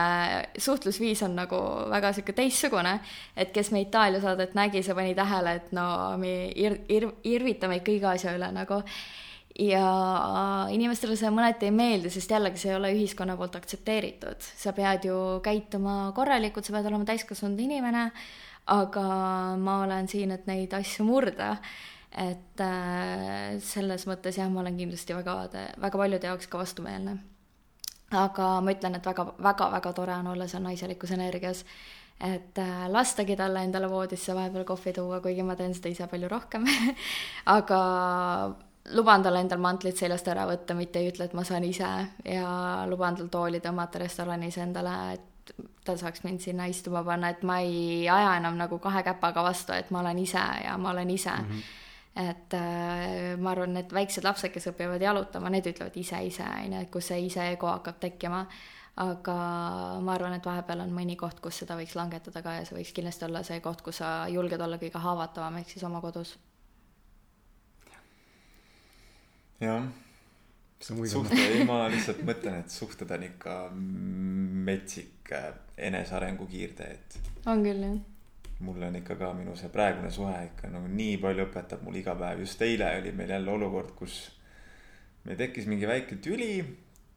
suhtlusviis 0.58 1.26
on 1.26 1.36
nagu 1.36 1.60
väga 1.90 2.14
sihuke 2.14 2.38
teistsugune. 2.38 3.00
et 3.36 3.52
kes 3.52 3.72
me 3.72 3.82
Itaalia 3.82 4.22
saadet 4.22 4.54
nägi, 4.54 4.84
see 4.84 4.96
pani 4.96 5.16
tähele, 5.16 5.56
et 5.56 5.72
no 5.74 6.18
me 6.18 6.52
ir-, 6.56 6.84
ir-, 6.90 7.14
irvitame 7.24 7.82
ikka 7.82 7.92
iga 7.92 8.14
asja 8.14 8.38
üle 8.38 8.52
nagu 8.54 8.84
ja 9.60 10.68
inimestele 10.74 11.18
see 11.18 11.30
mõneti 11.34 11.68
ei 11.68 11.74
meeldi, 11.74 12.12
sest 12.14 12.32
jällegi 12.32 12.62
see 12.62 12.72
ei 12.72 12.78
ole 12.78 12.92
ühiskonna 12.94 13.38
poolt 13.38 13.58
aktsepteeritud. 13.58 14.42
sa 14.42 14.74
pead 14.74 15.08
ju 15.10 15.18
käituma 15.44 16.12
korralikult, 16.16 16.66
sa 16.66 16.76
pead 16.76 16.90
olema 16.90 17.08
täiskasvanud 17.10 17.60
inimene, 17.60 18.12
aga 18.74 19.06
ma 19.58 19.82
olen 19.86 20.08
siin, 20.08 20.32
et 20.32 20.46
neid 20.48 20.74
asju 20.74 21.06
murda. 21.06 21.58
et 22.12 22.62
äh, 22.62 23.58
selles 23.60 24.08
mõttes 24.08 24.38
jah, 24.38 24.50
ma 24.50 24.62
olen 24.62 24.78
kindlasti 24.78 25.14
väga, 25.14 25.36
väga 25.82 25.98
paljude 25.98 26.28
jaoks 26.28 26.48
ka 26.48 26.58
vastumeelne. 26.58 27.18
aga 28.12 28.50
ma 28.62 28.72
ütlen, 28.72 28.96
et 28.96 29.06
väga, 29.06 29.34
väga, 29.40 29.72
väga 29.72 29.94
tore 29.94 30.14
on 30.14 30.28
olla 30.28 30.48
seal 30.48 30.64
naiselikus 30.64 31.12
energias 31.12 31.66
et 32.22 32.58
äh, 32.58 32.88
lastagi 32.90 33.36
talle 33.38 33.62
endale 33.64 33.90
voodisse 33.90 34.34
vahepeal 34.34 34.64
kohvi 34.66 34.94
tuua, 34.94 35.20
kuigi 35.22 35.44
ma 35.44 35.56
teen 35.56 35.74
seda 35.74 35.90
ise 35.90 36.08
palju 36.08 36.30
rohkem 36.30 36.66
aga 37.58 37.82
luban 38.96 39.24
talle 39.24 39.42
endal 39.44 39.60
mantlit 39.60 39.98
seljast 39.98 40.28
ära 40.32 40.46
võtta, 40.48 40.76
mitte 40.78 41.00
ei 41.00 41.12
ütle, 41.12 41.28
et 41.28 41.34
ma 41.38 41.44
saan 41.48 41.66
ise 41.68 41.90
ja 42.26 42.52
luban 42.88 43.18
tal 43.18 43.32
tooli 43.32 43.60
tõmmata 43.64 44.00
restoranis 44.04 44.58
endale, 44.64 44.94
et 45.18 45.56
ta 45.86 45.96
saaks 45.98 46.24
mind 46.24 46.44
sinna 46.44 46.68
istuma 46.72 47.04
panna, 47.08 47.32
et 47.32 47.44
ma 47.48 47.60
ei 47.64 48.08
aja 48.12 48.36
enam 48.40 48.58
nagu 48.60 48.80
kahe 48.84 49.04
käpaga 49.04 49.44
vastu, 49.44 49.76
et 49.76 49.92
ma 49.92 50.02
olen 50.04 50.20
ise 50.20 50.44
ja 50.64 50.78
ma 50.78 50.92
olen 50.92 51.10
ise 51.10 51.32
mm. 51.32 51.52
-hmm. 51.52 52.30
et 52.30 52.54
äh, 52.54 53.38
ma 53.38 53.52
arvan, 53.52 53.78
et 53.78 53.94
väiksed 53.94 54.24
lapsed, 54.24 54.52
kes 54.52 54.68
õpivad 54.74 55.02
jalutama, 55.02 55.50
need 55.50 55.68
ütlevad 55.68 55.96
ise 55.98 56.24
ise, 56.24 56.44
on 56.66 56.74
ju, 56.74 56.82
et 56.82 56.92
kus 56.92 57.08
see 57.08 57.20
ise 57.26 57.52
ego 57.52 57.68
hakkab 57.68 58.00
tekkima. 58.00 58.46
aga 58.98 59.34
ma 60.02 60.14
arvan, 60.14 60.34
et 60.34 60.46
vahepeal 60.46 60.80
on 60.80 60.90
mõni 60.90 61.16
koht, 61.16 61.40
kus 61.40 61.60
seda 61.60 61.76
võiks 61.78 61.96
langetada 61.96 62.42
ka 62.42 62.54
ja 62.54 62.66
see 62.66 62.80
võiks 62.80 62.94
kindlasti 62.94 63.26
olla 63.26 63.44
see 63.44 63.60
koht, 63.62 63.82
kus 63.82 63.98
sa 63.98 64.28
julged 64.28 64.62
olla 64.62 64.78
kõige 64.78 64.98
haavatavam, 64.98 65.58
ehk 65.58 65.70
siis 65.70 65.84
oma 65.84 66.02
kodus. 66.02 66.38
Jah 69.62 69.88
suhte, 70.80 71.38
ei 71.42 71.64
ma 71.66 71.86
lihtsalt 71.90 72.22
mõtlen, 72.26 72.62
et 72.62 72.74
suhted 72.74 73.10
on 73.14 73.24
ikka 73.26 73.56
metsik 73.74 75.32
enesearengu 75.78 76.46
kiirtee, 76.50 76.92
et. 76.94 77.18
on 77.50 77.64
küll 77.66 77.82
jah. 77.82 77.98
mul 78.66 78.84
on 78.88 78.98
ikka 79.00 79.18
ka 79.18 79.32
minu 79.38 79.56
see 79.58 79.70
praegune 79.74 80.12
suhe 80.14 80.36
ikka 80.52 80.70
nagu 80.74 80.90
nii 80.90 81.18
palju 81.22 81.48
õpetab 81.48 81.84
mulle 81.86 82.02
iga 82.04 82.16
päev, 82.18 82.44
just 82.46 82.62
eile 82.62 82.92
oli 83.02 83.14
meil 83.18 83.34
jälle 83.36 83.52
olukord, 83.54 83.94
kus 83.98 84.20
meil 85.26 85.38
tekkis 85.40 85.68
mingi 85.70 85.90
väike 85.90 86.20
tüli, 86.22 86.62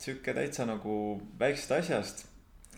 sihuke 0.00 0.34
täitsa 0.36 0.66
nagu 0.68 0.96
väiksest 1.40 1.76
asjast. 1.76 2.26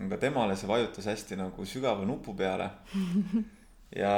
aga 0.02 0.18
temale 0.18 0.56
see 0.56 0.68
vajutas 0.68 1.06
hästi 1.06 1.36
nagu 1.38 1.64
sügava 1.68 2.06
nupu 2.08 2.34
peale 2.34 2.70
ja 4.02 4.14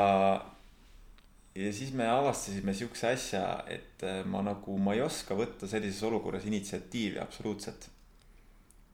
ja 1.54 1.72
siis 1.72 1.92
me 1.94 2.06
avastasime 2.10 2.74
siukse 2.74 3.08
asja, 3.14 3.42
et 3.70 4.02
äh, 4.02 4.22
ma 4.26 4.42
nagu, 4.42 4.78
ma 4.78 4.94
ei 4.96 5.02
oska 5.04 5.36
võtta 5.38 5.68
sellises 5.70 6.02
olukorras 6.06 6.46
initsiatiivi 6.50 7.20
absoluutselt. 7.22 7.90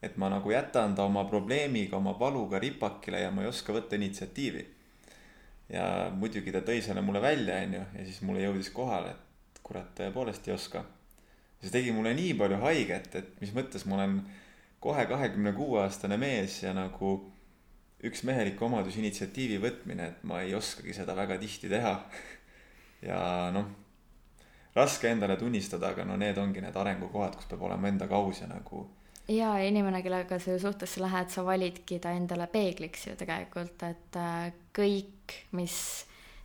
et 0.03 0.17
ma 0.17 0.31
nagu 0.33 0.49
jätan 0.49 0.95
ta 0.97 1.05
oma 1.05 1.27
probleemiga, 1.29 1.97
oma 1.97 2.15
valuga 2.19 2.59
ripakile 2.59 3.21
ja 3.21 3.31
ma 3.31 3.43
ei 3.43 3.49
oska 3.49 3.73
võtta 3.73 3.97
initsiatiivi. 3.97 4.67
ja 5.73 6.11
muidugi 6.13 6.53
ta 6.53 6.61
tõi 6.61 6.83
selle 6.85 7.01
mulle 7.01 7.21
välja, 7.21 7.63
onju, 7.65 7.83
ja 7.99 8.05
siis 8.05 8.21
mulle 8.23 8.45
jõudis 8.45 8.71
kohale, 8.75 9.17
et 9.17 9.61
kurat, 9.63 9.93
tõepoolest 9.97 10.49
ei 10.49 10.55
oska. 10.55 10.85
see 11.61 11.73
tegi 11.73 11.93
mulle 11.93 12.15
nii 12.15 12.35
palju 12.35 12.61
haiget, 12.61 13.15
et 13.15 13.41
mis 13.41 13.53
mõttes 13.57 13.87
ma 13.87 13.97
olen 13.97 14.21
kohe 14.81 15.07
kahekümne 15.07 15.53
kuue 15.53 15.81
aastane 15.81 16.17
mees 16.17 16.63
ja 16.63 16.73
nagu 16.77 17.33
üks 18.05 18.23
mehelik 18.25 18.61
omadus 18.65 18.97
initsiatiivi 18.97 19.59
võtmine, 19.61 20.07
et 20.09 20.23
ma 20.25 20.41
ei 20.41 20.55
oskagi 20.57 20.95
seda 20.97 21.17
väga 21.17 21.37
tihti 21.41 21.69
teha 21.73 21.97
ja 23.03 23.51
noh, 23.55 23.67
raske 24.75 25.11
endale 25.11 25.37
tunnistada, 25.37 25.93
aga 25.95 26.05
no 26.05 26.17
need 26.21 26.39
ongi 26.39 26.63
need 26.63 26.77
arengukohad, 26.77 27.37
kus 27.37 27.49
peab 27.51 27.63
olema 27.69 27.89
endaga 27.89 28.17
aus 28.17 28.43
ja 28.43 28.49
nagu. 28.51 28.87
ja 29.29 29.55
inimene, 29.63 30.03
kellega 30.03 30.39
sa 30.39 30.51
ju 30.51 30.59
suhtesse 30.59 31.01
lähed, 31.03 31.31
sa 31.31 31.45
validki 31.47 31.99
ta 31.99 32.13
endale 32.13 32.47
peegliks 32.51 33.07
ju 33.07 33.17
tegelikult, 33.17 33.83
et 33.87 34.17
äh, 34.19 34.53
kõik, 34.77 35.37
mis 35.53 35.77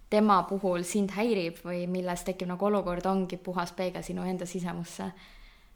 tema 0.09 0.43
puhul 0.49 0.83
sind 0.85 1.15
häirib 1.15 1.63
või 1.65 1.85
milles 1.89 2.23
tekib 2.23 2.47
nagu 2.47 2.65
olukord, 2.65 3.05
ongi 3.05 3.37
puhas 3.37 3.73
peegel 3.73 4.03
sinu 4.05 4.23
enda 4.23 4.45
sisemusse 4.45 5.09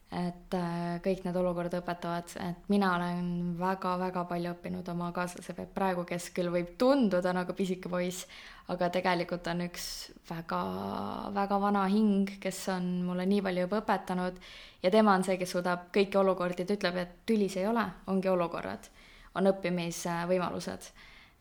et 0.09 0.55
äh, 0.57 0.95
kõik 1.05 1.21
need 1.21 1.35
olukorrad 1.37 1.75
õpetavad, 1.77 2.31
et 2.41 2.69
mina 2.71 2.95
olen 2.95 3.27
väga-väga 3.59 4.23
palju 4.29 4.53
õppinud 4.55 4.87
oma 4.89 5.11
kaaslase 5.13 5.53
pealt 5.53 5.75
praegu, 5.75 6.05
kes 6.09 6.31
küll 6.33 6.49
võib 6.53 6.71
tunduda 6.81 7.33
nagu 7.37 7.53
pisike 7.53 7.91
poiss, 7.91 8.25
aga 8.73 8.89
tegelikult 8.93 9.45
on 9.53 9.61
üks 9.67 9.85
väga-väga 10.31 11.59
vana 11.61 11.85
hing, 11.93 12.33
kes 12.41 12.63
on 12.73 12.89
mulle 13.05 13.27
nii 13.29 13.43
palju 13.45 13.67
juba 13.67 13.83
õpetanud 13.83 14.41
ja 14.81 14.93
tema 14.93 15.13
on 15.13 15.27
see, 15.27 15.37
kes 15.37 15.53
suudab 15.53 15.91
kõiki 15.93 16.17
olukordi, 16.17 16.65
ta 16.65 16.79
ütleb, 16.79 16.97
et 17.03 17.13
tülis 17.29 17.59
ei 17.61 17.69
ole, 17.69 17.85
ongi 18.09 18.33
olukorrad, 18.33 18.89
on 19.37 19.53
õppimisvõimalused 19.53 20.89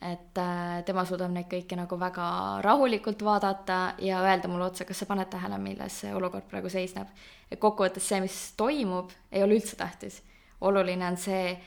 et 0.00 0.38
äh, 0.38 0.82
tema 0.86 1.02
suudab 1.06 1.32
neid 1.34 1.48
kõiki 1.50 1.74
nagu 1.78 1.96
väga 1.98 2.26
rahulikult 2.62 3.22
vaadata 3.26 3.78
ja 4.02 4.20
öelda 4.22 4.50
mulle 4.50 4.68
otsa, 4.68 4.86
kas 4.86 5.02
sa 5.02 5.08
paned 5.10 5.30
tähele, 5.32 5.58
milles 5.58 5.96
see 6.04 6.12
olukord 6.14 6.46
praegu 6.50 6.70
seisneb. 6.70 7.10
Et 7.50 7.60
kokkuvõttes 7.60 8.08
see, 8.08 8.20
mis 8.20 8.38
toimub, 8.56 9.12
ei 9.32 9.42
ole 9.42 9.58
üldse 9.58 9.76
tähtis. 9.76 10.22
oluline 10.60 11.06
on 11.06 11.16
see, 11.16 11.58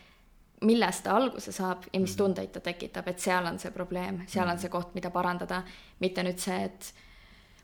millest 0.62 1.04
ta 1.04 1.16
alguse 1.16 1.52
saab 1.52 1.86
ja 1.94 2.00
mis 2.00 2.12
mhm. 2.12 2.18
tundeid 2.18 2.52
ta 2.52 2.60
tekitab, 2.60 3.08
et 3.08 3.20
seal 3.20 3.46
on 3.46 3.60
see 3.60 3.72
probleem, 3.72 4.22
seal 4.28 4.48
on 4.48 4.56
mhm. 4.56 4.62
see 4.62 4.70
koht, 4.70 4.94
mida 4.96 5.10
parandada, 5.10 5.64
mitte 6.00 6.24
nüüd 6.24 6.40
see, 6.40 6.60
et 6.66 6.94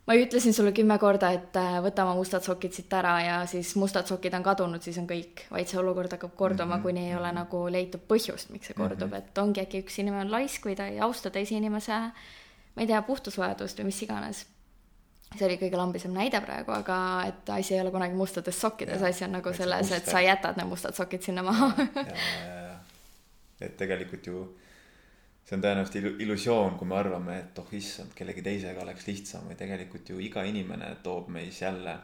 ma 0.08 0.16
ütlesin 0.16 0.56
sulle 0.56 0.72
kümme 0.72 0.98
korda, 1.00 1.32
et 1.36 1.58
äh, 1.60 1.78
võta 1.84 2.06
oma 2.08 2.16
mustad 2.18 2.46
sokid 2.46 2.74
siit 2.74 2.94
ära 2.96 3.14
ja 3.22 3.38
siis 3.50 3.74
mustad 3.80 4.08
sokid 4.08 4.34
on 4.38 4.46
kadunud, 4.46 4.84
siis 4.84 4.98
on 5.02 5.08
kõik, 5.10 5.46
vaid 5.52 5.70
see 5.70 5.80
olukord 5.82 6.16
hakkab 6.16 6.36
korduma 6.36 6.66
mm, 6.66 6.80
-hmm. 6.80 6.84
kuni 6.84 7.08
ei 7.10 7.16
ole 7.16 7.32
nagu 7.36 7.64
leitud 7.72 8.04
põhjust, 8.08 8.52
miks 8.56 8.72
see 8.72 8.78
kordub 8.78 9.10
mm, 9.10 9.14
-hmm. 9.14 9.32
et 9.36 9.44
ongi 9.44 9.62
äkki 9.62 9.84
üks 9.84 10.00
inimene 10.00 10.26
on 10.26 10.32
laisk 10.32 10.66
või 10.66 10.76
ta 10.76 10.88
ei 10.88 11.00
austa 11.00 11.30
teise 11.30 11.56
inimese, 11.56 12.00
ma 12.76 12.82
ei 12.82 12.88
tea, 12.88 13.02
puhtusvajadust 13.02 13.80
või 13.80 13.92
mis 13.92 14.02
iganes. 14.02 14.46
See 15.36 15.46
oli 15.48 15.58
kõige 15.60 15.80
lambisem 15.80 16.14
näide 16.16 16.40
praegu, 16.42 16.72
aga 16.72 17.00
et 17.28 17.50
asi 17.58 17.76
ei 17.76 17.82
ole 17.82 17.92
kunagi 17.92 18.16
mustades 18.18 18.60
sokkides, 18.62 19.04
asi 19.04 19.26
on 19.28 19.36
nagu 19.38 19.54
selles, 19.54 19.92
et 19.92 20.08
sa 20.08 20.22
jätad 20.24 20.60
need 20.60 20.70
mustad 20.70 20.96
sokid 20.98 21.26
sinna 21.26 21.44
maha. 21.46 21.74
Et 23.58 23.74
tegelikult 23.78 24.28
ju 24.30 24.46
see 25.48 25.56
on 25.56 25.64
tõenäoliselt 25.64 26.22
illusioon, 26.22 26.76
kui 26.78 26.90
me 26.90 26.98
arvame, 27.00 27.38
et 27.40 27.60
oh 27.62 27.70
issand, 27.78 28.12
kellegi 28.16 28.44
teisega 28.44 28.84
oleks 28.84 29.08
lihtsam 29.08 29.48
või 29.48 29.56
tegelikult 29.60 30.10
ju 30.12 30.20
iga 30.24 30.44
inimene 30.48 30.92
toob 31.04 31.30
meis 31.32 31.62
jälle 31.62 31.96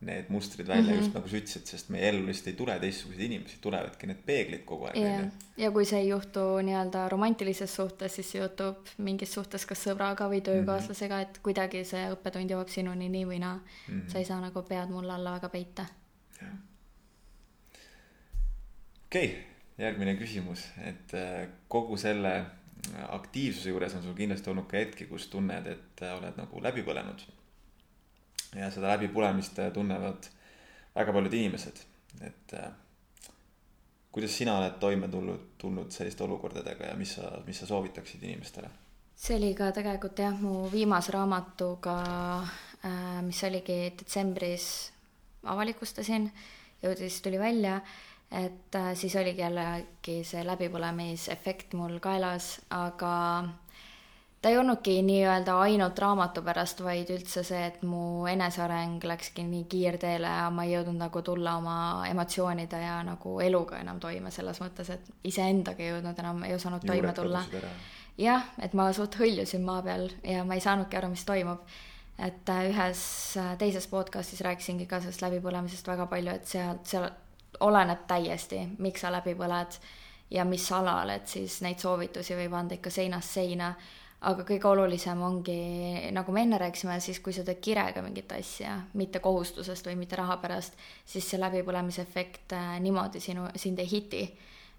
need 0.00 0.24
mustrid 0.28 0.68
välja 0.68 0.82
mm, 0.82 0.90
-hmm. 0.90 1.02
just 1.02 1.14
nagu 1.14 1.28
sa 1.28 1.36
ütlesid, 1.36 1.66
sest 1.66 1.88
meie 1.92 2.08
ellu 2.08 2.26
lihtsalt 2.26 2.46
ei 2.46 2.56
tule 2.56 2.78
teistsuguseid 2.80 3.24
inimesi, 3.26 3.58
tulevadki 3.60 4.08
need 4.08 4.22
peeglid 4.26 4.62
kogu 4.64 4.86
aeg 4.88 4.96
yeah.. 4.96 5.26
ja 5.56 5.70
kui 5.70 5.84
see 5.84 6.00
ei 6.00 6.08
juhtu 6.08 6.44
nii-öelda 6.68 7.08
romantilises 7.12 7.74
suhtes, 7.74 8.14
siis 8.14 8.34
juhtub 8.34 8.88
mingis 8.98 9.34
suhtes 9.36 9.66
kas 9.68 9.84
sõbraga 9.88 10.28
või 10.32 10.40
töökaaslasega 10.46 11.14
mm, 11.14 11.24
-hmm. 11.24 11.36
et 11.36 11.42
kuidagi 11.44 11.84
see 11.84 12.06
õppetund 12.14 12.56
jõuab 12.56 12.72
sinuni 12.72 13.08
nii 13.08 13.26
või 13.26 13.42
naa 13.44 13.56
mm. 13.56 13.64
-hmm. 13.88 14.08
sa 14.08 14.18
ei 14.18 14.24
saa 14.24 14.40
nagu 14.40 14.62
pead 14.62 14.88
mulle 14.88 15.12
alla 15.12 15.36
väga 15.36 15.48
peita. 15.48 15.86
okei 19.06 19.26
okay,, 19.26 19.36
järgmine 19.78 20.16
küsimus, 20.16 20.64
et 20.84 21.14
äh, 21.14 21.48
kogu 21.68 21.96
selle 21.96 22.34
aktiivsuse 23.08 23.68
juures 23.68 23.94
on 23.94 24.02
sul 24.02 24.14
kindlasti 24.14 24.50
olnud 24.50 24.66
ka 24.70 24.80
hetki, 24.80 25.06
kus 25.10 25.28
tunned, 25.32 25.66
et 25.66 26.02
oled 26.14 26.36
nagu 26.40 26.62
läbi 26.62 26.84
põlenud. 26.86 27.22
Ja 28.56 28.70
seda 28.70 28.94
läbipõlemist 28.94 29.58
tunnevad 29.74 30.28
väga 30.94 31.14
paljud 31.14 31.34
inimesed, 31.38 31.82
et 32.26 32.54
äh, 32.58 32.70
kuidas 34.12 34.36
sina 34.36 34.58
oled 34.58 34.78
toime 34.82 35.08
tulnud, 35.08 35.50
tulnud 35.58 35.90
selliste 35.94 36.24
olukordadega 36.26 36.90
ja 36.90 36.98
mis 36.98 37.14
sa, 37.18 37.32
mis 37.46 37.62
sa 37.62 37.70
soovitaksid 37.70 38.24
inimestele? 38.26 38.70
see 39.20 39.36
oli 39.36 39.52
ka 39.54 39.68
tegelikult 39.76 40.18
jah, 40.18 40.36
mu 40.40 40.70
viimase 40.72 41.12
raamatuga, 41.12 41.96
äh, 42.84 43.18
mis 43.26 43.42
oligi 43.44 43.82
detsembris 43.98 44.68
avalikustasin, 45.44 46.30
jõudis, 46.82 47.20
tuli 47.24 47.38
välja 47.40 47.80
et 48.30 48.74
äh, 48.74 48.94
siis 48.94 49.16
oligi 49.18 49.42
jällegi 49.42 50.20
see 50.26 50.42
läbipõlemisefekt 50.46 51.74
mul 51.78 51.98
kaelas, 52.02 52.60
aga 52.70 53.12
ta 54.42 54.48
ei 54.48 54.58
olnudki 54.58 55.02
nii-öelda 55.04 55.58
ainult 55.60 55.98
raamatu 55.98 56.42
pärast, 56.42 56.80
vaid 56.84 57.10
üldse 57.12 57.42
see, 57.44 57.60
et 57.66 57.82
mu 57.84 58.24
eneseareng 58.30 59.04
läkski 59.04 59.44
nii 59.44 59.66
kiirteele 59.68 60.32
ja 60.38 60.48
ma 60.54 60.64
ei 60.64 60.74
jõudnud 60.74 60.96
nagu 61.02 61.22
tulla 61.22 61.58
oma 61.60 61.76
emotsioonide 62.08 62.80
ja 62.80 62.98
nagu 63.04 63.36
eluga 63.44 63.82
enam 63.84 64.00
toime, 64.00 64.32
selles 64.32 64.62
mõttes, 64.64 64.90
et 64.96 65.12
iseendaga 65.28 65.84
ei 65.84 65.92
jõudnud 65.92 66.24
enam, 66.24 66.42
ei 66.48 66.56
osanud 66.56 66.86
toime 66.86 67.12
tulla. 67.12 67.44
jah, 68.18 68.48
et 68.58 68.74
ma 68.74 68.90
suht 68.96 69.20
hõljusin 69.20 69.64
maa 69.64 69.84
peal 69.84 70.08
ja 70.24 70.44
ma 70.44 70.56
ei 70.56 70.64
saanudki 70.64 70.96
aru, 70.96 71.12
mis 71.12 71.24
toimub. 71.28 71.64
et 72.18 72.48
äh, 72.52 72.66
ühes 72.68 73.02
äh, 73.40 73.56
teises 73.58 73.86
podcast'is 73.88 74.40
rääkisingi 74.44 74.86
ka 74.86 75.00
sellest 75.00 75.22
läbipõlemisest 75.22 75.86
väga 75.88 76.06
palju, 76.06 76.32
et 76.32 76.46
seal, 76.46 76.78
seal 76.84 77.08
oleneb 77.60 78.06
täiesti, 78.08 78.60
miks 78.78 79.00
sa 79.04 79.12
läbi 79.12 79.34
põled 79.34 79.78
ja 80.30 80.44
mis 80.44 80.66
alal, 80.72 81.10
et 81.10 81.28
siis 81.28 81.60
neid 81.64 81.80
soovitusi 81.82 82.36
võib 82.38 82.54
anda 82.54 82.76
ikka 82.76 82.92
seinast 82.94 83.36
seina. 83.36 83.74
Aga 84.20 84.44
kõige 84.44 84.68
olulisem 84.68 85.22
ongi, 85.24 85.56
nagu 86.12 86.32
me 86.32 86.44
enne 86.44 86.58
rääkisime, 86.60 86.98
siis 87.00 87.22
kui 87.24 87.32
sa 87.32 87.44
teed 87.46 87.62
kirega 87.64 88.02
mingit 88.04 88.32
asja, 88.36 88.76
mitte 89.00 89.22
kohustusest 89.24 89.86
või 89.88 89.96
mitte 90.02 90.18
raha 90.20 90.36
pärast, 90.42 90.76
siis 91.08 91.28
see 91.30 91.40
läbipõlemise 91.40 92.04
efekt 92.04 92.52
äh, 92.52 92.74
niimoodi 92.84 93.22
sinu, 93.24 93.48
sind 93.56 93.80
ei 93.80 93.88
hiti 93.90 94.24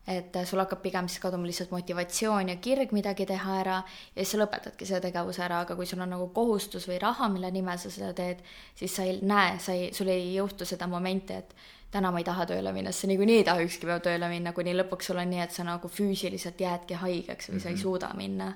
et 0.10 0.34
sul 0.50 0.60
hakkab 0.62 0.82
pigem 0.82 1.08
siis 1.10 1.22
kaduma 1.22 1.46
lihtsalt 1.46 1.72
motivatsioon 1.72 2.50
ja 2.50 2.56
kirg 2.62 2.94
midagi 2.96 3.26
teha 3.30 3.58
ära 3.62 3.76
ja 3.84 4.24
siis 4.24 4.32
sa 4.34 4.40
lõpetadki 4.42 4.88
selle 4.88 5.02
tegevuse 5.04 5.44
ära, 5.46 5.60
aga 5.62 5.76
kui 5.78 5.86
sul 5.86 6.02
on 6.02 6.10
nagu 6.16 6.26
kohustus 6.34 6.88
või 6.90 6.98
raha, 7.02 7.30
mille 7.30 7.52
nimel 7.54 7.78
sa 7.82 7.92
seda 7.94 8.10
teed, 8.18 8.42
siis 8.78 8.96
sa 8.98 9.06
ei 9.06 9.20
näe, 9.22 9.60
sa 9.62 9.76
ei, 9.78 9.92
sul 9.94 10.10
ei 10.10 10.34
juhtu 10.34 10.66
seda 10.66 10.90
momenti, 10.90 11.38
et 11.38 11.54
täna 11.94 12.10
ma 12.12 12.22
ei 12.22 12.26
taha 12.26 12.48
tööle 12.50 12.74
minna, 12.74 12.92
sest 12.92 13.06
sa 13.06 13.12
niikuinii 13.12 13.42
ei 13.44 13.48
taha 13.48 13.66
ükski 13.68 13.90
päev 13.90 14.02
tööle 14.08 14.30
minna, 14.32 14.56
kuni 14.58 14.74
lõpuks 14.74 15.12
sul 15.12 15.22
on 15.22 15.30
nii, 15.30 15.44
et 15.46 15.54
sa 15.54 15.68
nagu 15.68 15.92
füüsiliselt 15.92 16.62
jäädki 16.62 16.98
haigeks 17.04 17.52
või 17.52 17.60
sa 17.60 17.70
ei 17.70 17.76
mhm. 17.78 17.84
suuda 17.84 18.14
minna. 18.18 18.56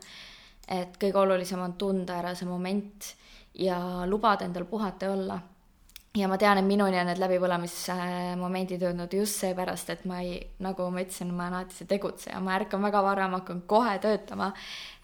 Et 0.68 0.98
kõige 1.02 1.20
olulisem 1.22 1.62
on 1.62 1.74
tunda 1.80 2.20
ära 2.20 2.34
see 2.36 2.48
moment 2.50 3.12
ja 3.54 4.06
lubada 4.10 4.46
endal 4.46 4.66
puhata 4.66 5.06
ja 5.06 5.12
olla. 5.12 5.40
ja 6.16 6.28
ma 6.32 6.38
tean, 6.40 6.58
et 6.58 6.66
minuni 6.66 7.00
on 7.00 7.10
need 7.10 7.20
läbipõlemismomendid 7.20 8.86
jõudnud 8.86 9.14
just 9.14 9.42
seepärast, 9.42 9.90
et 9.92 10.06
ma 10.08 10.22
ei, 10.24 10.38
nagu 10.64 10.88
ma 10.92 11.04
ütlesin, 11.04 11.34
ma 11.36 11.50
olen 11.50 11.58
alati 11.60 11.76
see 11.76 11.90
tegutseja, 11.90 12.40
ma 12.40 12.56
ärkan 12.56 12.82
väga 12.88 13.02
vara, 13.04 13.28
ma 13.28 13.42
hakkan 13.42 13.62
kohe 13.68 13.98
töötama. 14.00 14.54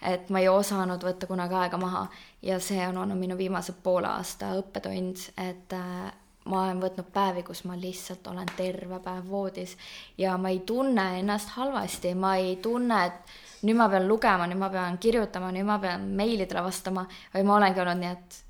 et 0.01 0.29
ma 0.29 0.39
ei 0.39 0.47
osanud 0.49 1.03
võtta 1.03 1.27
kunagi 1.27 1.53
aega 1.53 1.77
maha 1.77 2.07
ja 2.41 2.59
see 2.59 2.87
on 2.87 2.97
olnud 2.97 3.19
minu 3.19 3.37
viimase 3.37 3.73
poole 3.83 4.07
aasta 4.07 4.55
õppetund, 4.61 5.27
et 5.37 5.73
äh, 5.73 6.11
ma 6.45 6.63
olen 6.63 6.81
võtnud 6.81 7.09
päevi, 7.13 7.43
kus 7.45 7.63
ma 7.69 7.77
lihtsalt 7.77 8.27
olen 8.31 8.49
terve 8.57 8.99
päev 9.03 9.29
voodis 9.29 9.75
ja 10.17 10.37
ma 10.41 10.49
ei 10.49 10.61
tunne 10.65 11.19
ennast 11.19 11.53
halvasti, 11.57 12.15
ma 12.17 12.35
ei 12.41 12.55
tunne, 12.63 13.01
et 13.05 13.65
nüüd 13.67 13.77
ma 13.77 13.89
pean 13.89 14.07
lugema, 14.09 14.47
nüüd 14.49 14.61
ma 14.61 14.71
pean 14.73 14.97
kirjutama, 15.01 15.51
nüüd 15.53 15.67
ma 15.67 15.77
pean 15.79 16.07
meilidele 16.17 16.63
vastama, 16.65 17.05
vaid 17.33 17.45
ma 17.45 17.59
olengi 17.59 17.83
olnud 17.83 18.01
nii, 18.01 18.15
et 18.17 18.41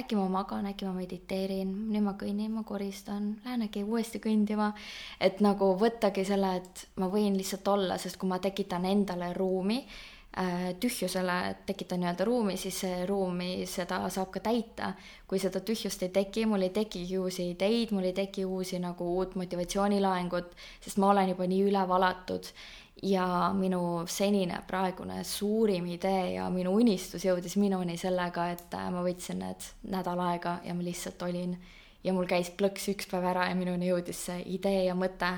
äkki 0.00 0.16
ma 0.18 0.26
magan, 0.32 0.66
äkki 0.70 0.86
ma 0.88 0.94
mediteerin, 0.96 1.72
nüüd 1.92 2.04
ma 2.04 2.14
kõnnin, 2.18 2.50
ma 2.54 2.64
koristan, 2.66 3.34
lähen 3.44 3.66
äkki 3.66 3.84
uuesti 3.84 4.20
kõndima. 4.22 4.72
et 5.20 5.40
nagu 5.40 5.74
võttagi 5.78 6.24
selle, 6.24 6.56
et 6.56 6.86
ma 6.96 7.10
võin 7.12 7.36
lihtsalt 7.36 7.68
olla, 7.68 7.98
sest 7.98 8.18
kui 8.18 8.28
ma 8.28 8.38
tekitan 8.38 8.84
endale 8.84 9.32
ruumi 9.36 9.84
tühjusele 10.80 11.56
tekitan 11.66 11.98
nii-öelda 12.00 12.24
ruumi, 12.24 12.54
siis 12.56 12.76
see 12.84 13.06
ruumi, 13.06 13.66
seda 13.66 13.98
saab 14.14 14.28
ka 14.30 14.40
täita. 14.44 14.92
kui 15.26 15.40
seda 15.42 15.58
tühjust 15.60 16.02
ei 16.06 16.12
teki, 16.14 16.44
mul 16.46 16.62
ei 16.62 16.70
tekigi 16.70 17.18
uusi 17.18 17.48
ideid, 17.50 17.90
mul 17.90 18.06
ei 18.06 18.12
teki 18.14 18.44
uusi 18.44 18.78
nagu 18.78 19.08
uut 19.16 19.34
motivatsioonilaengut, 19.34 20.54
sest 20.80 21.02
ma 21.02 21.10
olen 21.10 21.32
juba 21.34 21.48
nii 21.50 21.64
üle 21.66 21.82
valatud 21.88 22.46
ja 23.02 23.50
minu 23.56 24.04
senine 24.06 24.60
praegune 24.66 25.24
suurim 25.24 25.86
idee 25.86 26.34
ja 26.34 26.48
minu 26.52 26.74
unistus 26.76 27.24
jõudis 27.24 27.56
minuni 27.56 27.96
sellega, 27.98 28.50
et 28.54 28.74
äh, 28.76 28.88
ma 28.92 29.02
võtsin 29.04 29.40
need 29.40 29.68
nädal 29.90 30.20
aega 30.28 30.58
ja 30.64 30.74
ma 30.74 30.84
lihtsalt 30.84 31.22
olin 31.22 31.56
ja 32.04 32.12
mul 32.12 32.28
käis 32.28 32.52
plõks 32.54 32.90
üks 32.92 33.08
päev 33.10 33.26
ära 33.32 33.48
ja 33.48 33.56
minuni 33.56 33.88
jõudis 33.88 34.26
see 34.28 34.44
idee 34.54 34.84
ja 34.84 34.94
mõte. 34.94 35.32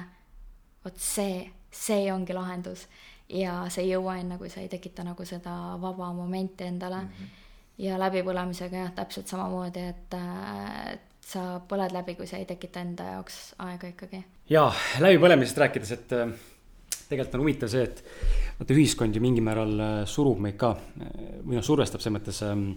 vot 0.84 0.98
see, 0.98 1.46
see 1.70 2.12
ongi 2.12 2.34
lahendus 2.34 2.88
ja 3.32 3.62
see 3.72 3.86
ei 3.86 3.94
jõua 3.94 4.18
enne, 4.20 4.38
kui 4.38 4.50
sa 4.52 4.60
ei 4.60 4.68
tekita 4.72 5.04
nagu 5.06 5.24
seda 5.28 5.78
vaba 5.80 6.12
momenti 6.12 6.64
endale 6.68 7.00
mm. 7.02 7.08
-hmm. 7.08 7.48
ja 7.86 7.98
läbipõlemisega 7.98 8.84
jah, 8.84 8.92
täpselt 8.92 9.32
samamoodi, 9.32 9.88
et, 9.94 10.14
äh, 10.14 10.92
et 10.92 11.26
sa 11.32 11.60
põled 11.68 11.92
läbi, 11.94 12.14
kui 12.14 12.26
sa 12.26 12.36
ei 12.36 12.46
tekita 12.46 12.80
enda 12.80 13.04
jaoks 13.16 13.54
aega 13.58 13.88
ikkagi. 13.88 14.24
jaa, 14.50 14.72
läbipõlemisest 15.00 15.58
rääkides, 15.64 15.92
et 15.92 16.12
äh, 16.12 16.32
tegelikult 17.08 17.34
on 17.34 17.44
huvitav 17.44 17.72
see, 17.72 17.82
et 17.82 18.04
vaata 18.58 18.74
ühiskond 18.74 19.16
ju 19.16 19.22
mingil 19.24 19.44
määral 19.44 19.74
äh, 19.80 19.98
surub 20.06 20.40
meid 20.42 20.56
ka 20.60 20.76
või 21.44 21.56
noh, 21.56 21.64
survestab 21.64 22.00
selles 22.00 22.18
mõttes 22.18 22.42
ähm, 22.46 22.72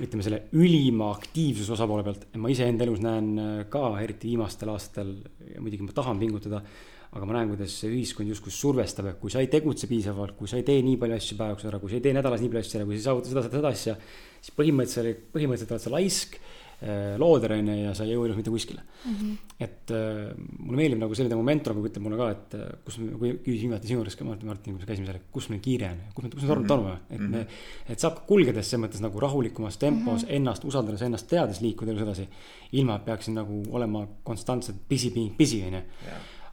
ütleme 0.00 0.24
selle 0.24 0.44
ülima 0.56 1.10
aktiivsuse 1.14 1.74
osapoole 1.76 2.04
pealt, 2.06 2.26
ma 2.40 2.50
iseenda 2.52 2.86
elus 2.86 3.02
näen 3.04 3.30
äh, 3.38 3.50
ka, 3.72 3.84
eriti 4.02 4.32
viimastel 4.32 4.72
aastatel, 4.72 5.14
muidugi 5.58 5.86
ma 5.86 5.96
tahan 5.96 6.22
pingutada, 6.22 6.62
aga 7.10 7.26
ma 7.26 7.34
näen, 7.34 7.50
kuidas 7.50 7.74
see 7.82 7.90
ühiskond 7.90 8.30
justkui 8.30 8.52
survestab, 8.54 9.08
et 9.10 9.18
kui 9.18 9.32
sa 9.32 9.42
ei 9.42 9.50
tegutse 9.50 9.88
piisavalt, 9.90 10.36
kui 10.38 10.50
sa 10.50 10.60
ei 10.60 10.66
tee 10.66 10.82
nii 10.86 10.96
palju 11.00 11.16
asju 11.16 11.38
päevaks 11.40 11.66
ära, 11.66 11.80
kui 11.82 11.90
sa 11.90 11.98
ei 11.98 12.04
tee 12.04 12.14
nädalas 12.14 12.42
nii 12.42 12.52
palju 12.52 12.66
asju 12.66 12.78
ära, 12.78 12.86
kui 12.86 12.96
sa 12.96 13.00
ei 13.00 13.06
saavuta 13.08 13.32
seda, 13.32 13.42
seda, 13.46 13.56
seda 13.58 13.72
asja, 13.74 13.96
siis 14.40 14.56
põhimõtteliselt, 14.56 15.24
põhimõtteliselt 15.34 15.74
oled 15.74 15.86
sa 15.86 15.94
laisk 15.96 16.38
Äh, 16.80 17.18
looder 17.20 17.52
on 17.52 17.66
ju 17.68 17.74
ja 17.76 17.90
sa 17.92 18.06
ei 18.06 18.14
jõua 18.14 18.24
elus 18.24 18.38
mitte 18.38 18.48
kuskile 18.48 18.80
mm. 18.80 19.16
-hmm. 19.16 19.32
et 19.66 19.90
äh, 19.92 20.30
mulle 20.64 20.78
meeldib 20.78 21.02
nagu 21.02 21.18
selline 21.18 21.36
momentum, 21.36 21.74
nagu 21.76 21.90
ütleb 21.90 22.06
mulle 22.06 22.16
ka, 22.16 22.28
et 22.32 22.54
äh, 22.56 22.70
kus, 22.86 22.96
kui 23.20 23.34
küsisin 23.44 23.66
viimati 23.66 23.90
sinu 23.90 23.98
juures 23.98 24.16
ka 24.16 24.24
Martin, 24.24 24.48
Martin, 24.48 24.72
kui 24.72 24.80
me 24.80 24.88
käisime 24.88 25.10
seal, 25.10 25.18
et 25.20 25.26
kus 25.28 25.50
meil 25.52 25.60
kiire 25.60 25.90
on, 25.92 26.00
kus 26.14 26.24
me, 26.24 26.30
kus 26.32 26.46
me 26.48 26.56
tormame 26.64 26.94
mm, 26.94 27.02
-hmm. 27.02 27.14
et 27.14 27.20
me, 27.20 27.42
mhm. 27.42 27.92
et 27.92 28.00
saab 28.00 28.24
kulgedes 28.30 28.70
selles 28.70 28.86
mõttes 28.86 29.04
nagu 29.04 29.20
rahulikumas 29.20 29.76
tempos 29.76 30.22
mm 30.22 30.28
-hmm. 30.28 30.36
ennast 30.40 30.64
usaldades, 30.64 31.02
ennast 31.02 31.28
teades 31.28 31.60
liikuda 31.60 31.92
elus 31.92 32.02
edasi. 32.08 32.28
ilma, 32.72 32.96
et 32.96 33.04
peaksin 33.04 33.34
nagu 33.34 33.62
olema 33.70 34.06
konstantselt 34.22 34.80
pisi, 34.88 35.12
pisi, 35.36 35.62
on 35.66 35.74
ju 35.74 35.82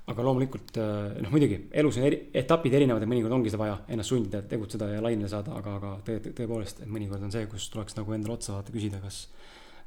aga 0.08 0.24
loomulikult 0.24 0.78
noh, 0.80 1.32
muidugi 1.34 1.58
elus 1.76 1.98
on 2.00 2.06
eri, 2.08 2.20
etapid 2.40 2.74
erinevad 2.78 3.04
ja 3.04 3.10
mõnikord 3.12 3.34
ongi 3.36 3.52
seda 3.52 3.60
vaja 3.66 3.80
ennast 3.92 4.14
sundida, 4.14 4.40
tegutseda 4.48 4.88
ja 4.94 5.02
laiali 5.04 5.28
saada, 5.28 5.58
aga, 5.60 5.74
aga 5.82 5.90
tõe, 6.08 6.22
tõepoolest, 6.30 6.80
et 6.86 6.92
mõnikord 6.92 7.26
on 7.28 7.34
see, 7.34 7.44
kus 7.52 7.68
tuleks 7.74 7.98
nagu 7.98 8.16
endale 8.16 8.38
otsa 8.38 8.54
vaadata, 8.54 8.76
küsida, 8.76 9.02
kas 9.04 9.26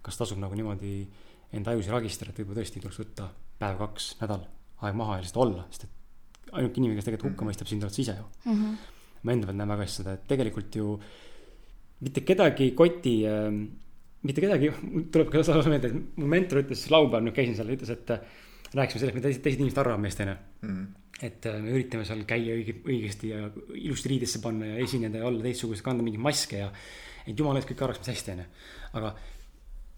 kas 0.05 0.21
tasub 0.21 0.41
nagu 0.41 0.57
niimoodi 0.57 0.95
enda 1.57 1.75
ajusid 1.75 1.93
ragistada, 1.93 2.33
et 2.33 2.41
võib-olla 2.41 2.63
tõesti 2.63 2.83
tuleks 2.83 3.01
võtta 3.03 3.27
päev-kaks, 3.61 4.13
nädal 4.23 4.47
aeg 4.87 4.97
maha 4.97 5.19
ja 5.19 5.25
lihtsalt 5.25 5.43
olla, 5.45 5.67
sest 5.73 5.87
et 5.87 6.55
ainuke 6.57 6.81
inimene, 6.81 6.99
kes 6.99 7.09
tegelikult 7.09 7.35
hukka 7.35 7.49
mõistab 7.49 7.71
sind, 7.71 7.85
oled 7.85 7.97
sa 7.97 8.03
ise 8.03 8.15
ju 8.17 8.25
mm. 8.25 8.55
-hmm. 8.55 8.79
ma 9.23 9.35
enda 9.35 9.49
pealt 9.49 9.59
näen 9.59 9.73
väga 9.75 9.87
hästi 9.87 10.03
seda, 10.03 10.15
et 10.17 10.25
tegelikult 10.31 10.77
ju 10.81 10.95
mitte 12.01 12.25
kedagi 12.25 12.71
koti 12.79 13.15
äh,, 13.29 13.51
mitte 14.23 14.45
kedagi, 14.45 14.71
tuleb 15.13 15.33
ka 15.33 15.43
seda 15.45 15.65
meelde, 15.69 15.91
et 15.91 16.17
mu 16.17 16.31
mentor 16.31 16.63
ütles 16.63 16.87
laupäeval, 16.93 17.27
nüüd 17.27 17.37
käisin 17.37 17.59
seal, 17.59 17.75
ütles, 17.77 17.93
et 17.93 18.15
rääkisime 18.75 19.03
sellest, 19.03 19.17
mida 19.19 19.29
teised, 19.29 19.43
teised 19.45 19.63
inimesed 19.63 19.83
arvavad 19.83 20.03
meist, 20.05 20.25
onju. 20.25 20.35
Mhm. 20.67 20.89
et 21.21 21.47
äh, 21.47 21.59
me 21.61 21.75
üritame 21.75 22.05
seal 22.09 22.23
käia 22.25 22.55
õige, 22.57 22.79
õigesti 22.81 23.29
ja 23.29 23.51
ilusti 23.77 24.09
riidesse 24.09 24.39
panna 24.41 24.71
ja 24.71 24.79
esineda 24.81 25.21
ja 25.21 25.27
olla 25.29 25.43
teistsugused, 25.45 25.85
kanda 25.85 26.05
mingeid 26.07 26.23
maske 26.25 26.63
ja 26.63 26.71
et 27.27 27.37
jumala 27.37 27.61
eest 27.61 27.69
kõik 27.69 27.83
arvaks 27.85 28.01
meist 28.01 28.13
hästi, 28.15 28.37
onju. 28.37 28.47
aga 28.97 29.11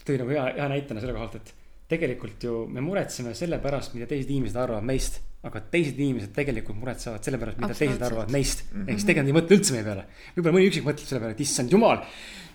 tõi 0.02 0.16
nagu 0.18 0.34
hea, 0.34 0.46
hea 0.56 0.70
näitena 0.72 1.04
selle 1.04 1.14
kohalt, 1.14 1.36
et 1.38 1.52
tegelikult 1.92 2.46
ju 2.48 2.56
me 2.72 2.82
muretseme 2.84 3.36
selle 3.38 3.60
pärast, 3.62 3.94
mida 3.94 4.08
teised 4.10 4.30
inimesed 4.32 4.58
arvavad 4.58 4.86
meist, 4.88 5.20
aga 5.46 5.62
teised 5.72 5.98
inimesed 5.98 6.34
tegelikult 6.34 6.78
muretsevad 6.80 7.22
selle 7.26 7.40
pärast, 7.42 7.60
mida 7.62 7.76
teised 7.76 8.02
arvavad 8.06 8.30
neist 8.34 8.64
mm. 8.64 8.72
-hmm. 8.74 8.88
ehk 8.88 8.98
siis 8.98 9.08
tegelikult 9.08 9.32
ei 9.32 9.38
mõtle 9.38 9.58
üldse 9.58 9.76
meie 9.76 9.86
peale. 9.88 10.04
võib-olla 10.36 10.56
mõni 10.58 10.70
üksik 10.70 10.86
mõtleb 10.86 11.08
selle 11.08 11.22
peale, 11.22 11.36
et 11.36 11.44
issand 11.46 11.74
jumal 11.76 12.04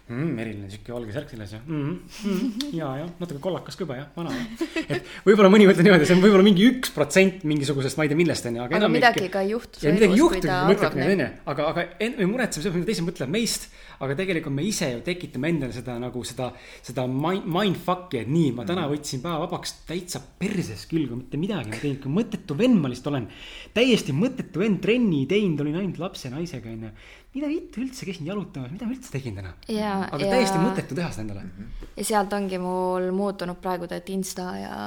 mm,. 0.07 0.39
eriline 0.43 0.69
sihuke 0.71 0.93
valge 0.95 1.15
särk 1.15 1.31
seljas 1.33 1.55
ja 1.55 1.61
mm, 1.63 1.95
mm, 2.23 2.75
ja, 2.77 2.91
ja 3.01 3.07
natuke 3.21 3.41
kollakas 3.43 3.77
ka 3.77 3.85
juba 3.85 3.99
jah, 3.99 4.07
vana 4.15 4.35
jah. 4.35 4.67
et 4.97 5.11
võib-olla 5.27 5.51
mõni 5.53 5.67
mõtleb 5.69 5.87
niimoodi, 5.87 6.09
see 6.09 6.17
on 6.17 6.23
võib-olla 6.23 6.47
mingi 6.47 6.67
üks 6.71 6.93
protsent 6.95 7.43
mingisugusest, 7.47 7.99
ma 7.99 8.07
ei 8.07 8.13
tea, 8.13 8.19
millest 8.19 8.47
on 8.49 8.59
ju, 8.59 8.67
aga. 8.67 8.79
aga 8.81 8.91
midagi 8.91 9.31
ka 9.33 9.43
ei 9.45 9.53
juhtu. 9.55 9.83
ja 9.83 9.95
midagi 9.95 10.17
ei 10.17 10.23
juhtu, 10.23 10.53
mõtlebki 10.71 11.01
nii, 11.03 11.17
onju, 11.17 11.29
aga, 11.53 11.73
aga 11.73 11.87
me 12.21 12.31
muretseme 12.31 12.65
selle, 12.65 12.79
mida 12.79 12.91
teised 12.91 13.07
mõtlevad 13.07 13.35
meist 13.37 13.69
aga 14.03 14.15
tegelikult 14.17 14.53
me 14.53 14.65
ise 14.67 14.89
ju 14.91 15.01
tekitame 15.05 15.49
endale 15.51 15.73
seda 15.75 15.95
nagu 16.01 16.21
seda, 16.27 16.49
seda 16.85 17.07
mind, 17.09 17.47
mindfuck'i, 17.53 18.21
et 18.21 18.31
nii, 18.31 18.51
ma 18.57 18.65
täna 18.67 18.85
mhm. 18.85 18.93
võtsin 18.93 19.23
päeva 19.23 19.41
vabaks 19.45 19.73
täitsa 19.89 20.21
perses 20.39 20.85
kui 20.89 21.05
mitte 21.07 21.39
midagi 21.41 21.73
ei 21.73 21.81
teinud, 21.81 22.01
kui 22.03 22.13
mõttetu 22.19 22.57
vend 22.59 22.81
ma 22.81 22.91
lihtsalt 22.91 23.11
olen. 23.13 23.27
täiesti 23.75 24.15
mõttetu 24.15 24.61
vend, 24.61 24.81
trenni 24.83 25.23
ei 25.23 25.29
teinud, 25.29 25.63
olin 25.63 25.79
ainult 25.81 26.01
lapse 26.01 26.31
naisega, 26.33 26.73
onju. 26.73 26.93
Mida 27.35 27.49
vittu 27.51 27.81
üldse 27.83 28.07
käisin 28.07 28.27
jalutamas, 28.29 28.71
mida 28.73 28.87
ma 28.87 28.95
üldse 28.95 29.11
tegin 29.13 29.35
täna? 29.37 29.53
aga 29.67 30.21
ja... 30.23 30.31
täiesti 30.31 30.61
mõttetu 30.61 30.97
teha 30.97 31.11
seda 31.11 31.25
endale 31.25 31.43
mm. 31.43 31.51
-hmm. 31.57 31.91
ja 31.97 32.07
sealt 32.11 32.33
ongi 32.33 32.59
mul 32.61 33.11
muutunud 33.15 33.59
praegu 33.61 33.87
tead 33.87 34.09
Insta 34.13 34.47
ja 34.57 34.79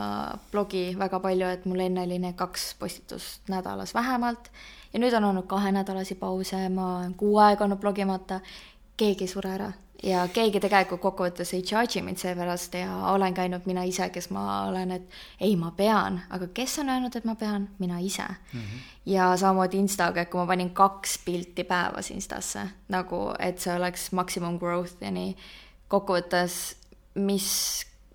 blogi 0.53 0.85
väga 0.99 1.21
palju, 1.21 1.47
et 1.47 1.67
mul 1.71 1.85
enne 1.87 2.07
oli 2.09 2.19
need 2.19 2.39
kaks 2.39 2.75
postitust 2.81 3.53
nädalas 3.53 3.95
vähemalt 3.95 4.51
ja 4.93 5.01
nüüd 5.01 5.15
on 5.17 5.25
olnud 5.25 5.47
kahenädalasi 5.47 6.15
pause, 6.15 6.69
ma 6.69 6.97
olen 6.99 7.15
kuu 7.15 7.39
aega 7.39 7.65
olnud 7.65 7.81
blogimata 7.81 8.41
keegi 8.97 9.25
ei 9.25 9.33
sure 9.33 9.55
ära 9.55 9.73
ja 10.03 10.23
keegi 10.33 10.61
tegelikult 10.61 11.01
kokkuvõttes 11.03 11.53
ei 11.57 11.65
charge'i 11.67 12.03
mind 12.05 12.21
seepärast 12.21 12.75
ja 12.79 12.95
olengi 13.13 13.43
ainult 13.45 13.67
mina 13.69 13.85
ise, 13.89 14.09
kes 14.13 14.31
ma 14.35 14.45
olen, 14.69 14.95
et 14.97 15.19
ei, 15.41 15.57
ma 15.61 15.73
pean, 15.77 16.21
aga 16.31 16.49
kes 16.55 16.79
on 16.83 16.93
öelnud, 16.95 17.17
et 17.17 17.29
ma 17.29 17.35
pean, 17.41 17.69
mina 17.79 17.99
ise 18.01 18.25
mm. 18.29 18.61
-hmm. 18.61 18.89
ja 19.07 19.37
samamoodi 19.37 19.79
Instaga, 19.79 20.21
et 20.21 20.31
kui 20.31 20.41
ma 20.41 20.47
panin 20.47 20.71
kaks 20.71 21.19
pilti 21.25 21.65
päevas 21.65 22.11
Instasse 22.11 22.67
nagu, 22.89 23.35
et 23.39 23.59
see 23.59 23.75
oleks 23.75 24.13
maximum 24.13 24.59
growth 24.59 24.97
ja 25.01 25.11
nii, 25.11 25.37
kokkuvõttes, 25.89 26.77
mis 27.15 27.51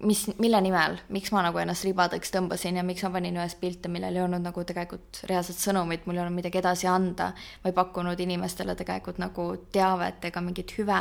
mis, 0.04 0.26
mille 0.40 0.60
nimel, 0.62 0.98
miks 1.10 1.32
ma 1.32 1.42
nagu 1.46 1.60
ennast 1.62 1.86
ribadeks 1.88 2.34
tõmbasin 2.34 2.80
ja 2.80 2.84
miks 2.84 3.04
ma 3.06 3.12
panin 3.16 3.38
ühes 3.40 3.56
pilte, 3.60 3.90
millel 3.92 4.18
ei 4.18 4.24
olnud 4.26 4.44
nagu 4.44 4.64
tegelikult 4.68 5.22
reaalset 5.30 5.60
sõnumit, 5.62 6.06
mul 6.06 6.20
ei 6.20 6.26
olnud 6.26 6.40
midagi 6.42 6.60
edasi 6.60 6.88
anda. 6.92 7.32
ma 7.64 7.72
ei 7.72 7.76
pakkunud 7.76 8.20
inimestele 8.20 8.76
tegelikult 8.76 9.20
nagu 9.24 9.48
teavet 9.72 10.26
ega 10.26 10.42
mingit 10.42 10.76
hüve. 10.78 11.00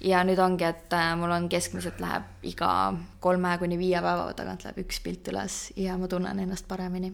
Ja 0.00 0.22
nüüd 0.24 0.40
ongi, 0.42 0.64
et 0.64 0.92
äh, 0.92 1.12
mul 1.18 1.32
on 1.32 1.48
keskmiselt 1.48 2.00
läheb 2.00 2.46
iga 2.46 2.70
kolme 3.20 3.56
kuni 3.58 3.78
viie 3.80 4.00
päeva 4.04 4.32
tagant 4.36 4.64
läheb 4.66 4.82
üks 4.84 5.00
pilt 5.04 5.28
üles 5.32 5.60
ja 5.76 5.96
ma 5.98 6.08
tunnen 6.08 6.38
ennast 6.38 6.68
paremini. 6.68 7.12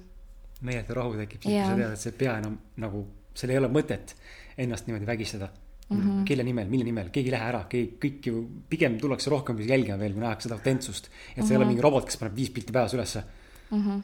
meeletu 0.61 0.95
rahu 0.95 1.17
tekib, 1.19 1.43
siis 1.43 1.55
kui 1.55 1.67
sa 1.67 1.77
tead, 1.77 1.93
et 1.93 2.01
sa 2.01 2.11
ei 2.11 2.17
pea 2.19 2.39
enam 2.39 2.59
nagu, 2.83 3.07
seal 3.35 3.51
ei 3.55 3.59
ole 3.59 3.69
mõtet 3.73 4.17
ennast 4.59 4.87
niimoodi 4.87 5.07
vägistada 5.07 5.49
mm. 5.91 6.01
-hmm. 6.01 6.25
kelle 6.25 6.43
nimel, 6.43 6.69
mille 6.69 6.85
nimel, 6.85 7.11
keegi 7.11 7.31
ei 7.31 7.37
lähe 7.37 7.49
ära, 7.49 7.65
keegi, 7.69 7.93
kõik 8.05 8.27
ju, 8.31 8.43
pigem 8.69 8.99
tullakse 8.99 9.31
rohkem 9.31 9.61
jälgima 9.61 9.99
veel, 9.99 10.13
kui 10.13 10.23
nähakse 10.23 10.49
seda 10.49 10.59
autentsust. 10.59 11.07
et 11.07 11.13
see 11.13 11.43
mm 11.43 11.47
-hmm. 11.47 11.51
ei 11.51 11.57
ole 11.57 11.65
mhm. 11.65 11.69
mingi 11.73 11.83
robot, 11.83 12.05
kes 12.05 12.17
paneb 12.17 12.37
viis 12.37 12.51
pilti 12.51 12.73
päevas 12.73 12.95
ülesse 12.95 13.25
mm. 13.71 13.83
-hmm. 13.83 14.03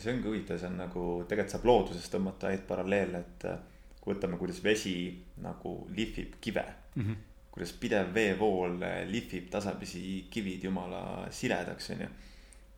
see 0.00 0.14
ongi 0.14 0.28
huvitav, 0.28 0.58
see 0.58 0.68
on 0.68 0.76
nagu, 0.76 1.24
tegelikult 1.28 1.50
saab 1.50 1.64
loodusest 1.64 2.14
tõmmata 2.14 2.50
häid 2.50 2.66
paralleele, 2.68 3.18
et 3.18 3.44
äh, 3.44 3.58
kui 4.00 4.14
võtame, 4.14 4.38
kuidas 4.38 4.64
vesi 4.64 5.24
nagu 5.36 5.88
lihvib 5.96 6.34
kive 6.40 6.64
mm. 6.94 7.02
-hmm. 7.02 7.16
Kuidas 7.54 7.72
pidev 7.78 8.10
veevool 8.14 8.82
äh, 8.82 9.04
lihvib 9.06 9.46
tasapisi 9.50 10.26
kivid 10.30 10.66
jumala 10.66 11.28
siledaks, 11.30 11.92
onju. 11.94 12.08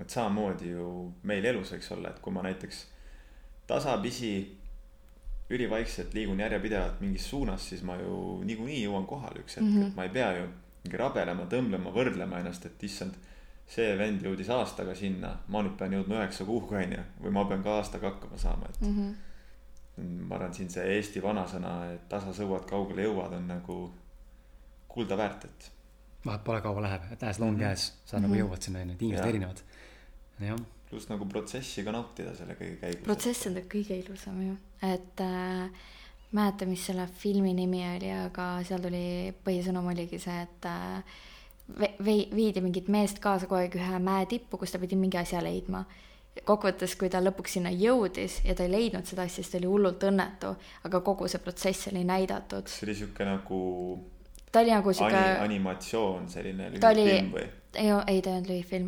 et 0.01 0.13
samamoodi 0.13 0.75
ju 0.75 0.91
meil 1.25 1.45
elus 1.49 1.73
võiks 1.73 1.89
olla, 1.97 2.13
et 2.13 2.21
kui 2.21 2.35
ma 2.37 2.45
näiteks 2.45 2.85
tasapisi 3.67 4.35
ülivaikselt 5.51 6.15
liigun 6.15 6.41
järjepidevalt 6.43 7.01
mingis 7.01 7.31
suunas, 7.31 7.69
siis 7.71 7.83
ma 7.87 7.97
ju 7.97 8.43
niikuinii 8.45 8.83
jõuan 8.83 9.07
kohale 9.07 9.41
üks 9.41 9.57
hetk 9.57 9.67
mm, 9.67 9.77
-hmm. 9.77 9.89
et 9.89 9.97
ma 9.97 10.05
ei 10.05 10.15
pea 10.19 10.31
ju 10.37 10.47
mingi 10.85 11.01
rabelema, 11.01 11.47
tõmblema, 11.51 11.93
võrdlema 11.95 12.41
ennast, 12.43 12.67
et 12.67 12.83
issand. 12.83 13.15
see 13.67 13.97
vend 13.99 14.23
jõudis 14.23 14.47
aastaga 14.55 14.93
sinna, 14.95 15.33
ma 15.51 15.59
nüüd 15.63 15.73
pean 15.79 15.91
jõudma 15.93 16.21
üheksa 16.21 16.45
kuuga 16.47 16.77
onju, 16.79 17.01
või 17.23 17.33
ma 17.35 17.43
pean 17.51 17.65
ka 17.65 17.73
aastaga 17.81 18.13
hakkama 18.13 18.39
saama, 18.39 18.69
et 18.69 18.81
mm. 18.81 18.93
-hmm. 18.99 20.21
ma 20.29 20.35
arvan, 20.37 20.55
siin 20.55 20.71
see 20.71 20.85
Eesti 20.97 21.23
vanasõna, 21.23 21.73
et 21.95 22.05
tasa 22.09 22.31
sõuad, 22.31 22.63
kaugele 22.71 23.03
jõuad, 23.09 23.33
on 23.35 23.49
nagu 23.49 23.79
kulda 24.97 25.19
väärt, 25.21 25.45
et. 25.45 25.73
vahet 26.27 26.45
pole, 26.45 26.63
kaua 26.65 26.87
läheb, 26.89 27.13
et 27.13 27.29
as 27.29 27.39
long 27.39 27.61
as 27.63 27.87
sa 27.87 27.93
mm 27.93 28.01
-hmm. 28.03 28.23
nagu 28.23 28.35
mhm. 28.35 28.41
jõuad 28.43 28.63
sinna 28.63 28.81
onju, 28.81 28.97
tingimused 28.97 29.29
erinevad, 29.29 29.63
jah 30.41 30.65
pluss 30.91 31.09
nagu 31.11 31.27
protsessi 31.27 31.85
ka 31.85 31.93
nautida 31.95 32.33
selle 32.37 32.55
kõige 32.59 32.79
käigus. 32.81 33.05
protsess 33.07 33.49
on 33.51 33.59
kõige 33.71 33.99
ilusam 33.99 34.39
ju, 34.43 34.57
et 34.87 35.23
äh, 35.25 35.87
mäleta, 36.37 36.67
mis 36.69 36.85
selle 36.87 37.07
filmi 37.21 37.55
nimi 37.57 37.83
oli, 37.89 38.11
aga 38.15 38.49
seal 38.67 38.83
tuli, 38.85 39.35
põhisõnum 39.47 39.91
oligi 39.93 40.21
see, 40.23 40.39
et 40.47 40.69
äh, 40.71 41.21
vei-, 42.07 42.27
viidi 42.35 42.63
mingit 42.65 42.91
meest 42.93 43.21
kaasa 43.23 43.49
kogu 43.49 43.61
aeg 43.61 43.79
ühe 43.79 44.03
mäe 44.03 44.27
tippu, 44.31 44.61
kus 44.61 44.75
ta 44.75 44.83
pidi 44.83 44.99
mingi 44.99 45.19
asja 45.21 45.43
leidma. 45.45 45.85
kokkuvõttes, 46.37 46.99
kui 47.01 47.09
ta 47.09 47.17
lõpuks 47.23 47.55
sinna 47.57 47.71
jõudis 47.73 48.43
ja 48.45 48.55
ta 48.55 48.67
ei 48.67 48.71
leidnud 48.71 49.07
seda 49.09 49.25
asja, 49.25 49.41
siis 49.41 49.55
ta 49.55 49.57
oli 49.57 49.71
hullult 49.71 50.03
õnnetu, 50.05 50.51
aga 50.85 51.01
kogu 51.01 51.29
see 51.33 51.41
protsess 51.41 51.89
oli 51.89 52.05
näidatud. 52.05 52.69
see 52.69 52.87
oli 52.87 52.95
sihuke 52.95 53.25
nagu 53.25 53.61
ta 54.57 54.65
oli 54.65 54.73
nagu 54.73 54.97
sihuke 54.97 55.21
Ani, 55.21 55.37
animatsioon 55.45 56.27
selline 56.33 56.73
lühifilm 56.73 57.31
või? 57.35 57.45
ei, 57.77 57.91
ei 58.09 58.23
ta 58.25 58.31
ei 58.31 58.37
olnud 58.39 58.49
lühifilm, 58.49 58.87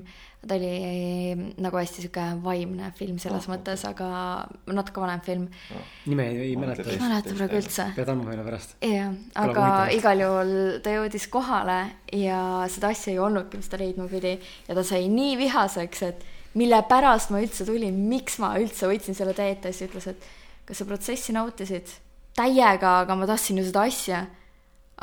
ta 0.48 0.56
oli 0.56 0.70
ehm, 0.88 1.42
nagu 1.60 1.76
hästi 1.76 2.04
sihuke 2.04 2.24
vaimne 2.44 2.88
film 2.96 3.18
selles 3.20 3.44
oh, 3.44 3.52
mõttes 3.52 3.84
okay., 3.84 4.06
aga 4.06 4.78
natuke 4.78 5.02
vanem 5.02 5.20
film 5.26 5.44
no.. 5.50 5.82
nime 6.08 6.28
ei, 6.30 6.40
ei 6.46 6.56
mäleta. 6.60 6.86
ei 6.88 7.02
mäleta 7.02 7.36
praegu 7.36 7.60
üldse. 7.60 7.88
pead 7.98 8.14
andma 8.14 8.30
meile 8.30 8.46
pärast. 8.46 8.78
jah, 8.84 9.12
aga 9.44 9.66
igal 9.96 10.24
juhul 10.24 10.54
ta 10.84 10.96
jõudis 10.96 11.28
kohale 11.32 11.78
ja 12.16 12.40
seda 12.72 12.94
asja 12.94 13.12
ei 13.12 13.20
olnudki, 13.28 13.60
mis 13.60 13.68
ta 13.68 13.80
leidma 13.82 14.08
pidi 14.08 14.38
ja 14.38 14.78
ta 14.78 14.86
sai 14.86 15.12
nii 15.12 15.36
vihaseks, 15.42 16.04
et 16.08 16.26
mille 16.58 16.80
pärast 16.88 17.34
ma 17.34 17.44
üldse 17.44 17.68
tulin, 17.68 18.00
miks 18.08 18.40
ma 18.40 18.54
üldse 18.60 18.88
võtsin 18.88 19.16
selle 19.18 19.36
tee 19.36 19.52
ette, 19.52 19.74
siis 19.74 19.90
ütles, 19.90 20.08
et 20.14 20.28
kas 20.68 20.80
sa 20.80 20.88
protsessi 20.88 21.36
nautisid 21.36 21.92
täiega, 22.38 23.00
aga 23.02 23.16
ma 23.18 23.28
tahtsin 23.28 23.60
ju 23.60 23.68
seda 23.68 23.84
asja 23.88 24.24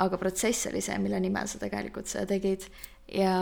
aga 0.03 0.17
protsess 0.19 0.67
oli 0.72 0.81
see, 0.84 0.97
mille 0.99 1.19
nimel 1.23 1.47
sa 1.47 1.59
tegelikult 1.61 2.09
seda 2.11 2.26
tegid. 2.34 2.67
ja 3.05 3.34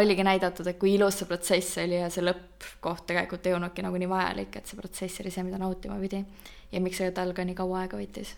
oligi 0.00 0.24
näidatud, 0.26 0.66
et 0.68 0.78
kui 0.78 0.94
ilus 0.94 1.22
see 1.22 1.28
protsess 1.28 1.78
oli 1.80 1.96
ja 1.96 2.10
see 2.12 2.24
lõppkoht 2.24 3.06
tegelikult 3.08 3.46
ei 3.48 3.54
olnudki 3.56 3.84
nagu 3.86 3.96
nii 3.96 4.10
vajalik, 4.10 4.58
et 4.58 4.68
see 4.68 4.76
protsess 4.76 5.22
oli 5.24 5.32
see, 5.32 5.44
mida 5.46 5.58
nautima 5.58 5.96
pidi. 6.00 6.22
ja 6.72 6.82
miks 6.84 7.00
see 7.02 7.12
tal 7.16 7.32
ka 7.36 7.44
nii 7.44 7.56
kaua 7.56 7.84
aega 7.84 8.00
võttis. 8.00 8.34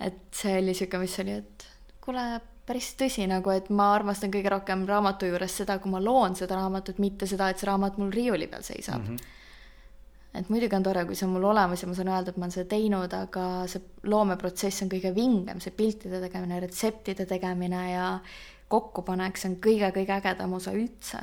et 0.00 0.22
see 0.34 0.56
oli 0.58 0.74
sihuke, 0.74 0.98
mis 0.98 1.18
oli, 1.22 1.38
et 1.42 1.68
kuule, 2.04 2.26
päris 2.66 2.92
tõsi 2.98 3.26
nagu, 3.30 3.50
et 3.54 3.70
ma 3.70 3.92
armastan 3.94 4.30
kõige 4.34 4.50
rohkem 4.52 4.86
raamatu 4.88 5.30
juures 5.30 5.56
seda, 5.62 5.78
kui 5.78 5.90
ma 5.90 6.02
loon 6.02 6.36
seda 6.38 6.58
raamatut, 6.58 6.98
mitte 6.98 7.26
seda, 7.26 7.50
et 7.50 7.58
see 7.58 7.70
raamat 7.70 7.98
mul 7.98 8.12
riiuli 8.14 8.50
peal 8.50 8.66
seisab 8.66 9.02
mm. 9.02 9.16
-hmm 9.16 9.36
et 10.34 10.50
muidugi 10.52 10.76
on 10.76 10.84
tore, 10.86 11.02
kui 11.08 11.18
see 11.18 11.26
on 11.26 11.34
mul 11.34 11.48
olemas 11.50 11.82
ja 11.82 11.88
ma 11.90 11.96
saan 11.98 12.12
öelda, 12.12 12.30
et 12.30 12.38
ma 12.38 12.46
olen 12.46 12.54
seda 12.54 12.68
teinud, 12.70 13.16
aga 13.16 13.46
see 13.70 13.82
loomeprotsess 14.10 14.84
on 14.84 14.92
kõige 14.92 15.12
vingem, 15.16 15.62
see 15.62 15.74
piltide 15.74 16.22
tegemine, 16.22 16.60
retseptide 16.62 17.26
tegemine 17.30 17.82
ja 17.90 18.06
kokkupanek, 18.70 19.40
see 19.40 19.50
on 19.50 19.58
kõige-kõige 19.64 20.16
ägedam 20.20 20.54
osa 20.58 20.74
üldse. 20.76 21.20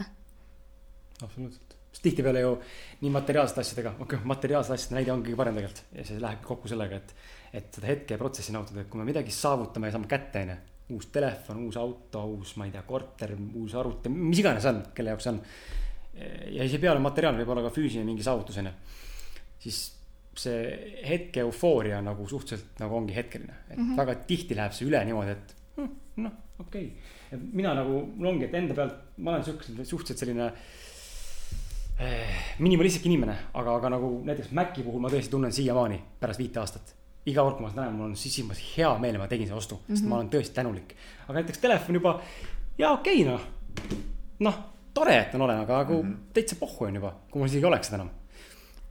absoluutselt, 1.23 1.77
sest 1.93 2.03
tihtipeale 2.03 2.43
ju 2.43 2.53
nii 3.01 3.13
materiaalsete 3.15 3.63
asjadega, 3.63 3.95
okei 3.95 4.17
okay,, 4.19 4.31
materiaalsete 4.33 4.75
asjade 4.75 4.99
näide 4.99 5.15
on 5.15 5.23
kõige 5.23 5.39
parem 5.39 5.59
tegelikult. 5.59 5.83
Ja 5.95 6.07
see 6.09 6.21
läheb 6.21 6.43
kokku 6.45 6.71
sellega, 6.71 6.99
et, 6.99 7.15
et 7.61 7.71
seda 7.79 7.93
hetke 7.93 8.17
ja 8.17 8.21
protsessi 8.21 8.55
nautida, 8.55 8.83
et 8.83 8.91
kui 8.91 8.99
me 8.99 9.07
midagi 9.07 9.31
saavutame 9.33 9.87
ja 9.87 9.95
saame 9.95 10.11
kätte, 10.11 10.43
onju, 10.43 10.59
uus 10.97 11.09
telefon, 11.15 11.63
uus 11.67 11.79
auto, 11.79 12.27
uus, 12.35 12.53
ma 12.59 12.67
ei 12.67 12.75
tea, 12.75 12.83
korter, 12.87 13.33
uus 13.59 13.73
arvuti, 13.75 14.11
mis 14.11 14.43
iganes 14.43 14.67
on, 14.67 14.83
kelle 14.95 15.15
jaoks 15.15 15.31
on 15.31 15.41
ja 16.51 16.91
olema 16.91 17.09
materiaalne, 17.09 17.43
võib 17.43 17.53
olla 17.53 17.67
ka 17.67 17.73
füüsiline 17.75 18.07
mingi 18.07 18.25
saavutus, 18.25 18.57
onju. 18.61 18.73
siis 19.61 19.83
see 20.37 20.57
hetke 21.07 21.41
eufooria 21.41 21.99
nagu 22.05 22.27
suhteliselt 22.29 22.81
nagu 22.81 22.97
ongi 22.99 23.15
hetkeline, 23.15 23.53
et 23.69 23.77
mm 23.77 23.83
-hmm. 23.83 23.97
väga 23.97 24.15
tihti 24.29 24.55
läheb 24.55 24.73
see 24.73 24.87
üle 24.87 25.03
niimoodi, 25.05 25.31
et 25.31 25.55
hm, 25.77 25.89
noh, 26.25 26.31
okei 26.59 26.85
okay.. 26.85 27.39
mina 27.53 27.73
nagu, 27.73 28.03
mul 28.15 28.33
ongi, 28.33 28.45
et 28.45 28.53
enda 28.53 28.73
pealt, 28.77 28.99
ma 29.17 29.31
olen 29.31 29.43
siukene 29.43 29.85
suhteliselt 29.85 30.19
selline 30.19 30.51
eh, 31.99 32.37
minimalistlik 32.59 33.09
inimene, 33.09 33.37
aga, 33.53 33.75
aga 33.75 33.89
nagu 33.97 34.11
näiteks 34.29 34.51
Maci 34.51 34.85
puhul 34.85 35.01
ma 35.01 35.09
tõesti 35.09 35.33
tunnen 35.33 35.53
siiamaani 35.53 35.99
pärast 36.19 36.39
viite 36.39 36.59
aastat. 36.59 36.95
iga 37.27 37.43
kord, 37.43 37.57
kui 37.57 37.65
ma 37.65 37.69
seda 37.69 37.81
näen, 37.81 37.95
mul 37.97 38.05
on 38.05 38.15
sisimas 38.15 38.61
hea 38.77 38.93
meel, 39.03 39.17
ma 39.17 39.27
tegin 39.27 39.47
selle 39.47 39.57
ostu, 39.57 39.75
sest 39.75 39.89
mm 39.89 40.05
-hmm. 40.05 40.09
ma 40.09 40.15
olen 40.15 40.29
tõesti 40.29 40.53
tänulik. 40.53 40.95
aga 41.23 41.33
näiteks 41.33 41.57
telefon 41.57 41.95
juba, 41.95 42.21
jaa, 42.77 42.93
okei 42.93 43.21
okay, 43.21 43.33
noh, 43.33 43.41
noh 44.39 44.76
tore, 44.97 45.17
et 45.23 45.35
on 45.37 45.45
olemas, 45.45 45.65
aga 45.67 45.83
nagu 45.83 46.01
mm 46.01 46.09
-hmm. 46.09 46.33
täitsa 46.33 46.57
pohhu 46.59 46.87
on 46.87 46.99
juba, 46.99 47.13
kui 47.31 47.39
mul 47.39 47.49
isegi 47.49 47.69
oleks 47.69 47.87
seda 47.89 48.01
enam. 48.01 48.09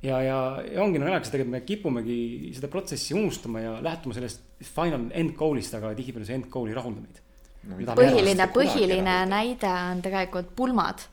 ja, 0.03 0.23
ja, 0.23 0.39
ja 0.73 0.83
ongi 0.83 0.99
nagu 0.99 1.11
naljakas, 1.11 1.31
tegelikult 1.31 1.53
me 1.53 1.61
kipumegi 1.61 2.19
seda 2.55 2.69
protsessi 2.69 3.15
unustama 3.15 3.61
ja 3.61 3.77
lähtuma 3.83 4.15
sellest 4.15 4.43
final 4.63 5.11
end 5.11 5.37
goal'ist, 5.37 5.77
aga 5.77 5.95
tihtipeale 5.95 6.27
see 6.27 6.35
end 6.35 6.51
goal 6.51 6.69
ei 6.69 6.75
rahulda 6.75 7.01
meid 7.01 7.23
no,. 7.69 7.95
põhiline, 8.01 8.49
põhiline 8.55 9.17
näide 9.27 9.71
on 9.91 10.03
tegelikult 10.03 10.55
pulmad. 10.57 11.07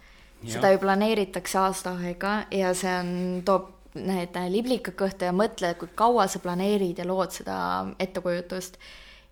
seda 0.43 0.73
ju 0.73 0.79
planeeritakse 0.79 1.57
aasta 1.57 1.95
aega 2.03 2.33
ja 2.51 2.73
see 2.75 2.91
on, 2.99 3.41
toob 3.45 3.69
need 3.95 4.35
liblikad 4.49 4.95
kõhtu 4.97 5.29
ja 5.29 5.31
mõtle, 5.31 5.73
kui 5.79 5.87
kaua 5.95 6.27
sa 6.27 6.41
planeerid 6.43 6.99
ja 6.99 7.05
lood 7.07 7.31
seda 7.31 7.55
ettekujutust 8.01 8.79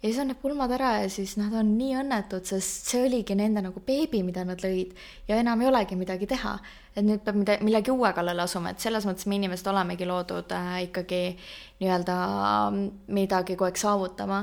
ja 0.02 0.10
siis 0.10 0.20
on 0.20 0.32
need 0.32 0.40
pulmad 0.42 0.72
ära 0.74 0.92
ja 1.04 1.10
siis 1.14 1.36
nad 1.38 1.54
on 1.54 1.76
nii 1.78 1.94
õnnetud, 2.02 2.46
sest 2.50 2.90
see 2.90 3.04
oligi 3.06 3.36
nende 3.38 3.62
nagu 3.62 3.84
beebi, 3.86 4.24
mida 4.26 4.44
nad 4.48 4.62
lõid 4.64 4.96
ja 5.28 5.38
enam 5.38 5.62
ei 5.62 5.70
olegi 5.70 5.98
midagi 5.98 6.28
teha. 6.30 6.56
et 6.96 7.06
nüüd 7.06 7.22
peab 7.24 7.38
mida, 7.38 7.58
millegi 7.62 7.94
uue 7.94 8.10
kallale 8.14 8.42
asuma, 8.42 8.74
et 8.74 8.82
selles 8.82 9.06
mõttes 9.06 9.28
me 9.30 9.38
inimesed 9.38 9.68
olemegi 9.70 10.08
loodud 10.10 10.52
äh, 10.58 10.72
ikkagi 10.88 11.22
nii-öelda 11.80 12.16
mm, 12.72 12.90
midagi 13.14 13.56
kogu 13.56 13.70
aeg 13.70 13.78
saavutama, 13.78 14.42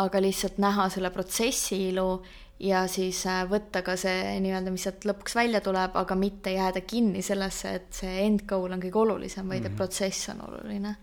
aga 0.00 0.22
lihtsalt 0.22 0.62
näha 0.62 0.88
selle 0.88 1.10
protsessi 1.10 1.88
ilu 1.90 2.22
ja 2.62 2.86
siis 2.88 3.24
äh, 3.26 3.42
võtta 3.50 3.82
ka 3.82 3.96
see 3.98 4.38
nii-öelda, 4.44 4.70
mis 4.70 4.86
sealt 4.86 5.04
lõpuks 5.04 5.34
välja 5.36 5.60
tuleb, 5.60 5.98
aga 5.98 6.14
mitte 6.16 6.54
jääda 6.54 6.80
kinni 6.86 7.26
sellesse, 7.26 7.74
et 7.80 7.90
see 7.90 8.22
end 8.22 8.46
goal 8.46 8.70
on 8.70 8.80
kõige 8.80 9.02
olulisem, 9.02 9.48
vaid 9.48 9.60
mm 9.60 9.64
-hmm. 9.64 9.66
et 9.66 9.72
mhm. 9.72 9.76
protsess 9.82 10.28
on 10.30 10.46
oluline 10.46 10.96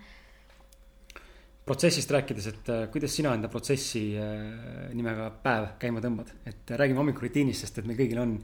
protsessist 1.69 2.09
rääkides, 2.13 2.47
et 2.49 2.69
äh, 2.73 2.81
kuidas 2.93 3.13
sina 3.13 3.35
enda 3.37 3.49
protsessi 3.51 4.01
äh, 4.17 4.89
nimega 4.97 5.29
päev 5.43 5.67
käima 5.81 6.01
tõmbad, 6.01 6.31
et 6.49 6.73
räägime 6.81 7.03
hommikurutiinist, 7.03 7.65
sest 7.65 7.81
et 7.81 7.89
meil 7.89 7.99
kõigil 7.99 8.21
on 8.23 8.35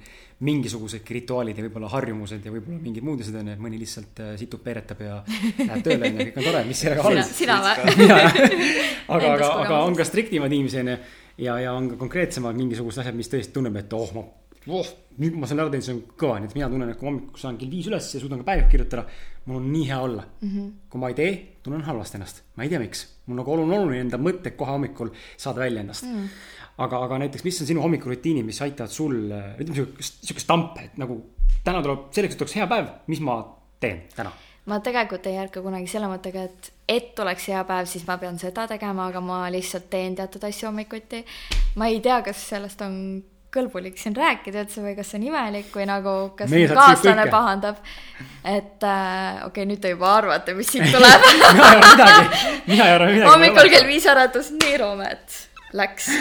mingisugusedki 0.46 1.18
rituaalid 1.20 1.58
ja 1.58 1.66
võib-olla 1.66 1.90
harjumused 1.96 2.46
ja 2.46 2.54
võib-olla 2.54 2.82
mingid 2.84 3.08
muud 3.08 3.24
asjad 3.24 3.40
on 3.42 3.50
ju, 3.50 3.58
et 3.58 3.66
mõni 3.66 3.82
lihtsalt 3.82 4.22
äh, 4.22 4.34
situb, 4.42 4.62
peeretab 4.66 5.02
ja 5.06 5.20
läheb 5.26 5.86
tööle 5.86 6.12
on 6.12 6.20
ju, 6.20 6.30
kõik 6.30 6.42
on 6.42 6.50
tore, 6.50 6.64
mis 6.70 6.84
sellega 6.86 7.08
halb. 7.08 7.24
sina 7.32 7.60
või? 7.66 8.10
aga, 9.16 9.34
aga, 9.34 9.52
aga 9.66 9.82
on 9.88 9.98
ka 9.98 10.08
striktimad 10.08 10.54
inimesi 10.54 10.84
on 10.84 10.94
ju 10.94 11.00
ja, 11.48 11.60
ja 11.66 11.74
on 11.74 11.90
ka 11.94 12.00
konkreetsemad 12.06 12.58
mingisugused 12.58 13.04
asjad, 13.04 13.18
mis 13.18 13.32
tõesti 13.32 13.56
tunneb, 13.56 13.82
et 13.82 13.98
oh, 13.98 14.14
ma 14.16 14.26
oh, 14.80 14.94
nüüd 15.22 15.38
ma 15.40 15.48
saan 15.50 15.62
aru, 15.64 15.72
et 15.76 15.86
see 15.86 15.96
on 15.96 16.02
kõva, 16.20 16.40
nii 16.42 16.50
et 16.50 16.56
mina 16.58 16.70
tunnen, 16.72 16.92
et 16.92 17.00
kui 17.00 17.10
hommikul 17.10 17.42
saan 17.42 17.60
kell 17.60 17.72
viis 17.72 17.88
üles 17.90 18.10
ja 18.16 18.22
suudan 18.22 18.42
ka 18.42 18.48
päev 18.50 18.66
kirjutada, 18.72 19.06
mul 19.46 19.60
on 19.62 19.68
nii 19.72 19.86
hea 19.90 20.00
olla 20.02 20.24
mm. 20.26 20.50
-hmm. 20.50 20.72
kui 20.90 21.00
ma 21.02 21.12
ei 21.12 21.18
tee, 21.20 21.32
tunnen 21.64 21.86
halvasti 21.86 22.18
ennast, 22.20 22.44
ma 22.56 22.64
ei 22.64 22.70
tea, 22.70 22.80
miks. 22.80 23.06
mul 23.26 23.40
nagu 23.40 23.54
on 23.54 23.74
oluline 23.78 24.02
enda 24.06 24.18
mõtted 24.18 24.56
kohe 24.60 24.72
hommikul 24.72 25.12
saada 25.38 25.60
välja 25.60 25.82
endast 25.82 26.04
mm. 26.04 26.18
-hmm. 26.18 26.28
aga, 26.78 27.04
aga 27.04 27.18
näiteks, 27.26 27.44
mis 27.44 27.62
on 27.62 27.68
sinu 27.68 27.82
hommikurutiinid, 27.82 28.46
mis 28.46 28.62
aitavad 28.62 28.92
sul, 28.92 29.16
ütleme 29.60 29.76
siukest, 29.76 30.24
siukest 30.24 30.48
tampe, 30.48 30.90
et 30.90 30.98
nagu 30.98 31.22
täna 31.64 31.82
tuleb, 31.82 32.10
selleks, 32.12 32.36
et 32.36 32.42
oleks 32.42 32.56
hea 32.56 32.68
päev, 32.68 32.92
mis 33.08 33.20
ma 33.20 33.40
teen 33.80 34.04
täna? 34.16 34.32
ma 34.66 34.80
tegelikult 34.82 35.28
ei 35.30 35.38
ärka 35.38 35.62
kunagi 35.62 35.88
selle 35.88 36.10
mõttega, 36.10 36.48
et, 36.50 36.72
et 36.90 37.20
oleks 37.22 37.48
hea 37.52 37.62
päev, 37.70 37.86
siis 37.90 38.08
ma 38.08 38.18
pean 38.18 38.40
seda 38.42 38.66
tegema, 38.68 39.12
aga 39.12 39.22
ma 39.22 39.44
lihtsalt 39.54 39.90
teen 39.94 40.16
teatud 40.18 40.44
asju 40.44 40.72
hommikuti. 40.72 41.24
ma 41.76 41.88
ei 41.88 42.00
tea, 42.02 42.22
kas 42.26 42.50
sellest 42.50 42.82
on 42.82 42.96
kõlbulik 43.56 43.98
siin 44.00 44.16
rääkida 44.18 44.66
üldse 44.66 44.84
või 44.84 44.94
kas 44.98 45.12
see 45.12 45.20
on 45.20 45.28
imelik 45.30 45.72
või 45.76 45.88
nagu, 45.90 46.14
kas 46.38 46.52
Meie 46.52 46.70
kaaslane 46.70 47.28
pahandab. 47.32 47.82
et 48.44 48.84
äh, 48.84 49.42
okei 49.46 49.48
okay,, 49.48 49.68
nüüd 49.72 49.82
te 49.84 49.94
juba 49.94 50.12
arvate, 50.20 50.56
mis 50.58 50.72
siit 50.72 50.92
tuleb. 50.94 51.28
Mina 51.46 51.58
ei 51.72 51.74
arva 51.74 51.92
midagi, 51.92 52.46
mina 52.68 52.88
ei 52.88 52.96
arva 52.96 53.12
midagi. 53.12 53.30
hommikul 53.32 53.72
kell 53.74 53.88
viis 53.90 54.08
äratus, 54.12 54.52
nii 54.56 54.80
Roomet, 54.82 55.38
läks. 55.74 56.10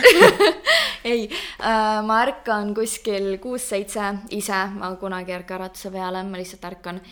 Ei 1.04 1.26
äh,, 1.28 1.98
ma 2.00 2.22
ärkan 2.24 2.70
kuskil 2.76 3.34
kuus-seitse 3.42 4.06
ise, 4.32 4.60
ma 4.78 4.94
kunagi 4.96 5.34
ei 5.34 5.36
ärka 5.36 5.58
äratuse 5.58 5.90
peale, 5.92 6.22
ma 6.24 6.40
lihtsalt 6.40 6.64
ärkan. 6.64 7.02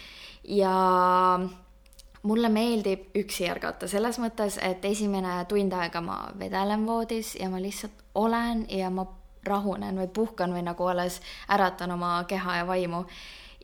Ja 0.48 0.72
mulle 2.22 2.48
meeldib 2.48 3.16
üksi 3.18 3.48
ärgata 3.50 3.88
selles 3.90 4.16
mõttes, 4.22 4.56
et 4.62 4.84
esimene 4.88 5.42
tund 5.50 5.74
aega 5.76 6.00
ma 6.04 6.22
vedelen 6.38 6.86
voodis 6.86 7.34
ja 7.36 7.50
ma 7.52 7.60
lihtsalt 7.60 8.00
olen 8.18 8.64
ja 8.70 8.90
ma 8.94 9.04
rahunen 9.46 9.98
või 9.98 10.08
puhkan 10.14 10.54
või 10.54 10.62
nagu 10.66 10.86
alles 10.86 11.20
äratan 11.50 11.94
oma 11.96 12.24
keha 12.28 12.56
ja 12.56 12.66
vaimu. 12.66 13.04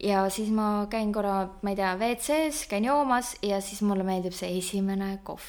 ja 0.03 0.29
siis 0.31 0.51
ma 0.55 0.87
käin 0.91 1.13
korra, 1.13 1.49
ma 1.63 1.71
ei 1.71 1.77
tea, 1.77 1.95
WC-s, 1.97 2.67
käin 2.71 2.85
joomas 2.85 3.37
ja 3.43 3.61
siis 3.61 3.83
mulle 3.83 4.05
meeldib 4.05 4.33
see 4.33 4.59
esimene 4.59 5.19
kohv. 5.23 5.43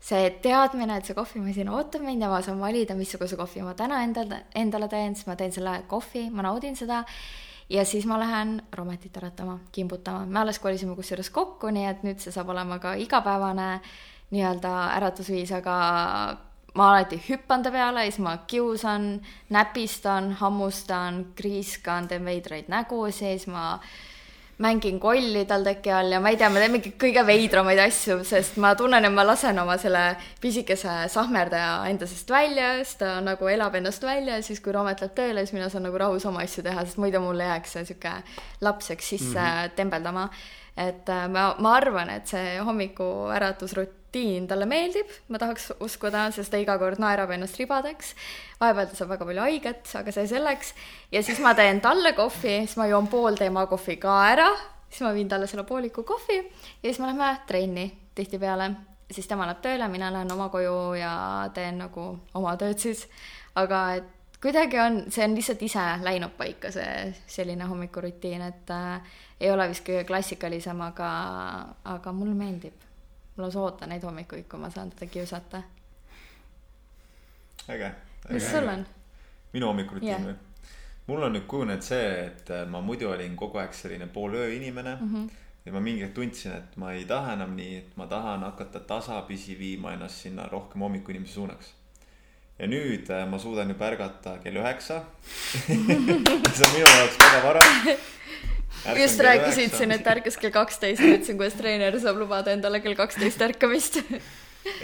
see 0.00 0.30
teadmine, 0.42 0.96
et 0.96 1.04
see 1.04 1.14
kohvimasin 1.16 1.68
ootab 1.68 2.02
mind 2.04 2.22
ja 2.22 2.28
ma 2.28 2.42
saan 2.42 2.60
valida, 2.60 2.94
missuguse 2.94 3.36
kohvi 3.36 3.62
ma 3.62 3.74
täna 3.74 4.02
endale, 4.04 4.44
endale 4.54 4.88
teen, 4.88 5.14
siis 5.14 5.26
ma 5.26 5.36
teen 5.36 5.52
selle 5.52 5.82
kohvi, 5.88 6.28
ma 6.30 6.42
naudin 6.42 6.76
seda 6.76 7.04
ja 7.68 7.84
siis 7.84 8.06
ma 8.06 8.18
lähen 8.20 8.62
Rometit 8.72 9.16
äratama, 9.16 9.58
kimbutama. 9.72 10.26
me 10.26 10.38
alles 10.40 10.58
kolisime 10.58 10.96
kusjuures 10.96 11.30
kokku, 11.30 11.70
nii 11.70 11.86
et 11.86 12.02
nüüd 12.02 12.20
see 12.20 12.32
saab 12.32 12.48
olema 12.52 12.78
ka 12.78 12.94
igapäevane 12.94 13.80
nii-öelda 14.30 14.74
äratusviis, 14.96 15.52
aga 15.52 15.76
ma 16.74 16.88
alati 16.90 17.20
hüppan 17.28 17.62
ta 17.62 17.70
peale 17.70 18.04
ja 18.04 18.10
siis 18.10 18.22
ma 18.24 18.38
kiusan, 18.50 19.20
näpistan, 19.54 20.32
hammustan, 20.40 21.24
kriiskan, 21.38 22.08
teen 22.08 22.24
veidraid 22.26 22.68
nägusid, 22.72 23.38
siis 23.38 23.46
ma 23.46 23.78
mängin 24.58 25.00
kolli 25.00 25.44
tal 25.50 25.64
teki 25.66 25.90
all 25.90 26.12
ja 26.14 26.20
ma 26.22 26.30
ei 26.30 26.38
tea, 26.38 26.48
ma 26.50 26.62
teen 26.62 26.74
mingeid 26.74 26.96
kõige 27.00 27.24
veidramaid 27.26 27.80
asju, 27.84 28.20
sest 28.26 28.58
ma 28.62 28.74
tunnen, 28.78 29.06
et 29.06 29.14
ma 29.14 29.24
lasen 29.26 29.58
oma 29.58 29.76
selle 29.82 30.02
pisikese 30.42 30.96
sahmerdaja 31.10 31.76
enda 31.90 32.06
seest 32.10 32.30
välja, 32.30 32.74
siis 32.82 32.98
ta 33.02 33.16
nagu 33.24 33.50
elab 33.50 33.74
ennast 33.78 34.02
välja 34.06 34.38
ja 34.38 34.46
siis, 34.46 34.62
kui 34.62 34.74
Roomet 34.74 35.02
läheb 35.02 35.14
tööle, 35.18 35.46
siis 35.46 35.56
mina 35.58 35.70
saan 35.70 35.86
nagu 35.88 35.98
rahus 35.98 36.26
oma 36.30 36.44
asju 36.46 36.66
teha, 36.66 36.86
sest 36.86 37.02
muidu 37.02 37.22
mul 37.22 37.42
jääks 37.42 37.78
see 37.78 37.88
sihuke 37.90 38.14
lapseks 38.62 39.14
sisse 39.14 39.38
mm 39.38 39.46
-hmm. 39.46 39.74
tembeldama. 39.78 40.28
Et 40.76 41.08
äh, 41.08 41.26
ma, 41.30 41.52
ma 41.62 41.74
arvan, 41.78 42.10
et 42.10 42.30
see 42.30 42.58
hommiku 42.64 43.06
äratusrutiin 43.34 44.48
talle 44.50 44.66
meeldib, 44.70 45.10
ma 45.28 45.40
tahaks 45.42 45.72
uskuda, 45.84 46.28
sest 46.34 46.52
ta 46.54 46.60
iga 46.62 46.76
kord 46.78 47.02
naerab 47.02 47.34
ennast 47.34 47.58
ribadeks. 47.60 48.14
vahepeal 48.60 48.90
ta 48.90 48.98
saab 48.98 49.12
väga 49.14 49.28
palju 49.30 49.44
haiget, 49.46 49.90
aga 50.00 50.14
see 50.14 50.30
selleks. 50.30 50.74
ja 51.12 51.22
siis 51.22 51.42
ma 51.44 51.54
teen 51.54 51.82
talle 51.84 52.14
kohvi, 52.18 52.64
siis 52.64 52.78
ma 52.80 52.88
joon 52.90 53.10
pool 53.12 53.38
teema 53.38 53.66
kohvi 53.70 53.98
ka 54.02 54.16
ära, 54.32 54.48
siis 54.88 55.06
ma 55.06 55.14
viin 55.14 55.28
talle 55.28 55.46
selle 55.50 55.66
pooliku 55.68 56.02
kohvi 56.02 56.40
ja 56.40 56.88
siis 56.88 56.98
me 56.98 57.12
lähme 57.12 57.36
trenni 57.46 57.92
tihtipeale 58.14 58.72
siis 59.10 59.28
tema 59.28 59.46
läheb 59.48 59.62
tööle, 59.64 59.88
mina 59.92 60.10
lähen 60.12 60.32
oma 60.32 60.48
koju 60.52 60.94
ja 60.98 61.14
teen 61.54 61.78
nagu 61.82 62.06
oma 62.34 62.56
tööd 62.60 62.80
siis. 62.80 63.06
aga 63.54 63.80
et 64.00 64.38
kuidagi 64.42 64.80
on, 64.80 64.98
see 65.12 65.24
on 65.24 65.36
lihtsalt 65.36 65.62
ise 65.64 65.84
läinud 66.04 66.34
paika, 66.38 66.72
see 66.74 67.12
selline 67.26 67.68
hommikurutiin, 67.70 68.42
et 68.44 68.72
äh, 68.74 69.14
ei 69.40 69.50
ole 69.50 69.68
vist 69.68 69.84
kõige 69.86 70.04
klassikalisem, 70.08 70.80
aga, 70.80 71.10
aga 71.84 72.12
mulle 72.12 72.34
meeldib. 72.34 72.74
ma 73.36 73.42
lausa 73.42 73.60
ootan 73.60 73.88
neid 73.90 74.02
hommikuid, 74.02 74.46
kui 74.48 74.60
ma 74.60 74.70
saan 74.70 74.90
teda 74.90 75.10
kiusata. 75.10 75.62
äge. 77.68 77.92
mis 78.30 78.50
sul 78.50 78.68
on? 78.68 78.86
minu 79.52 79.66
hommikurutiin 79.66 80.10
yeah. 80.10 80.26
või? 80.26 80.34
mul 81.06 81.22
on 81.22 81.32
nüüd 81.36 81.46
kujunenud 81.46 81.82
see, 81.82 82.26
et 82.26 82.50
äh, 82.50 82.66
ma 82.68 82.80
muidu 82.80 83.10
olin 83.10 83.36
kogu 83.36 83.58
aeg 83.58 83.74
selline 83.74 84.06
poolöö 84.06 84.52
inimene 84.54 84.98
mm. 85.00 85.14
-hmm 85.14 85.32
ja 85.64 85.72
ma 85.72 85.80
mingi 85.80 86.04
hetk 86.04 86.14
tundsin, 86.14 86.52
et 86.52 86.76
ma 86.76 86.92
ei 86.92 87.06
taha 87.08 87.32
enam 87.38 87.54
nii, 87.56 87.76
et 87.78 87.96
ma 87.96 88.06
tahan 88.06 88.42
hakata 88.44 88.82
tasapisi 88.84 89.56
viima 89.58 89.94
ennast 89.96 90.26
sinna 90.26 90.48
rohkem 90.52 90.84
hommikuinimese 90.84 91.38
suunaks. 91.38 91.72
ja 92.58 92.66
nüüd 92.70 93.08
äh, 93.10 93.24
ma 93.26 93.38
suudan 93.38 93.68
juba 93.72 93.86
ärgata 93.88 94.36
kell 94.42 94.60
üheksa 94.60 95.00
see 95.66 95.74
on 95.74 96.74
minu 96.74 96.84
jaoks 96.86 97.16
väga 97.18 97.40
vara. 97.42 97.62
Just 99.00 99.20
rääkisid 99.24 99.76
siin, 99.78 99.94
et 99.96 100.10
ärkas 100.14 100.36
kell 100.40 100.54
kaksteist, 100.54 101.02
mõtlesin, 101.04 101.38
kuidas 101.40 101.58
treener 101.58 102.00
saab 102.00 102.20
lubada 102.22 102.52
endale 102.54 102.82
kell 102.84 102.98
kaksteist 102.98 103.42
ärkamist 103.48 104.00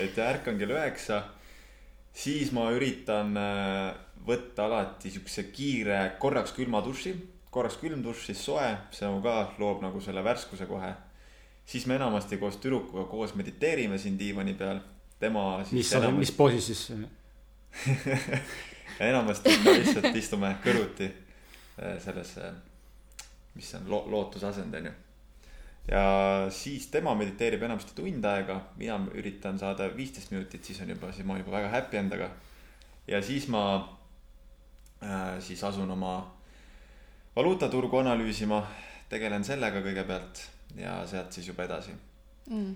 et 0.00 0.18
ärkan 0.20 0.58
kell 0.60 0.76
üheksa, 0.76 1.22
siis 2.12 2.52
ma 2.56 2.68
üritan 2.74 3.36
äh, 3.40 3.90
võtta 4.26 4.68
alati 4.68 5.12
siukse 5.12 5.48
kiire 5.54 6.02
korraks 6.20 6.52
külma 6.56 6.82
duši 6.84 7.14
korraks 7.50 7.78
külm 7.82 8.02
dušš, 8.04 8.26
siis 8.30 8.42
soe, 8.46 8.66
see 8.94 9.06
nagu 9.06 9.22
ka 9.24 9.36
loob 9.58 9.82
nagu 9.82 10.00
selle 10.02 10.22
värskuse 10.24 10.66
kohe. 10.70 10.92
siis 11.66 11.86
me 11.86 11.94
enamasti 11.94 12.38
koos 12.38 12.56
tüdrukuga 12.62 13.04
koos 13.10 13.34
mediteerime 13.34 13.98
siin 13.98 14.18
diivani 14.18 14.54
peal, 14.54 14.80
tema 15.18 15.64
siis. 15.64 15.72
mis 15.72 15.92
enamasti..., 15.92 16.18
mis 16.18 16.32
poosis 16.32 16.66
siis 16.66 16.92
enamasti 19.10 19.56
me 19.64 19.78
lihtsalt 19.78 20.16
istume 20.16 20.54
kõrvuti 20.64 21.10
äh, 21.10 21.98
selles, 22.02 22.36
mis 23.60 23.74
on 23.76 23.88
lo, 23.92 24.04
lootusasend 24.10 24.74
on 24.74 24.88
ju. 24.88 24.92
ja 25.92 26.02
siis 26.54 26.86
tema 26.92 27.14
mediteerib 27.18 27.62
enamasti 27.66 27.96
tund 27.96 28.24
aega, 28.24 28.60
mina 28.80 28.98
üritan 29.16 29.58
saada 29.60 29.90
viisteist 29.96 30.32
minutit, 30.32 30.64
siis 30.64 30.80
on 30.80 30.92
juba, 30.94 31.12
siis 31.12 31.26
ma 31.26 31.34
olen 31.36 31.44
juba 31.44 31.56
väga 31.58 31.72
happy 31.76 32.00
endaga. 32.00 32.30
ja 33.06 33.22
siis 33.22 33.48
ma 33.52 33.64
äh, 35.04 35.40
siis 35.40 35.64
asun 35.64 35.90
oma 35.90 36.14
valuutaturgu 37.36 38.00
analüüsima, 38.00 38.62
tegelen 39.10 39.44
sellega 39.44 39.82
kõigepealt 39.84 40.46
ja 40.78 41.00
sealt 41.06 41.34
siis 41.34 41.50
juba 41.50 41.66
edasi 41.66 41.92
mm.. 42.50 42.74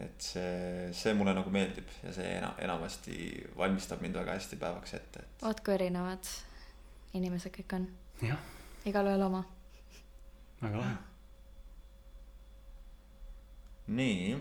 et 0.00 0.28
see, 0.30 0.90
see 0.96 1.14
mulle 1.14 1.36
nagu 1.36 1.52
meeldib 1.52 1.88
ja 2.02 2.12
see 2.16 2.36
ena, 2.40 2.54
enamasti 2.64 3.16
valmistab 3.56 4.02
mind 4.04 4.18
väga 4.22 4.38
hästi 4.38 4.60
päevaks 4.60 4.94
ette, 4.98 5.24
et. 5.24 5.42
vaat 5.44 5.64
kui 5.64 5.76
erinevad 5.76 6.36
inimesed 7.18 7.52
kõik 7.54 7.76
on. 7.78 7.86
igalühel 8.88 9.22
oma. 9.28 9.44
Väga 10.62 10.76
lahe. 10.82 10.94
nii. 13.98 14.36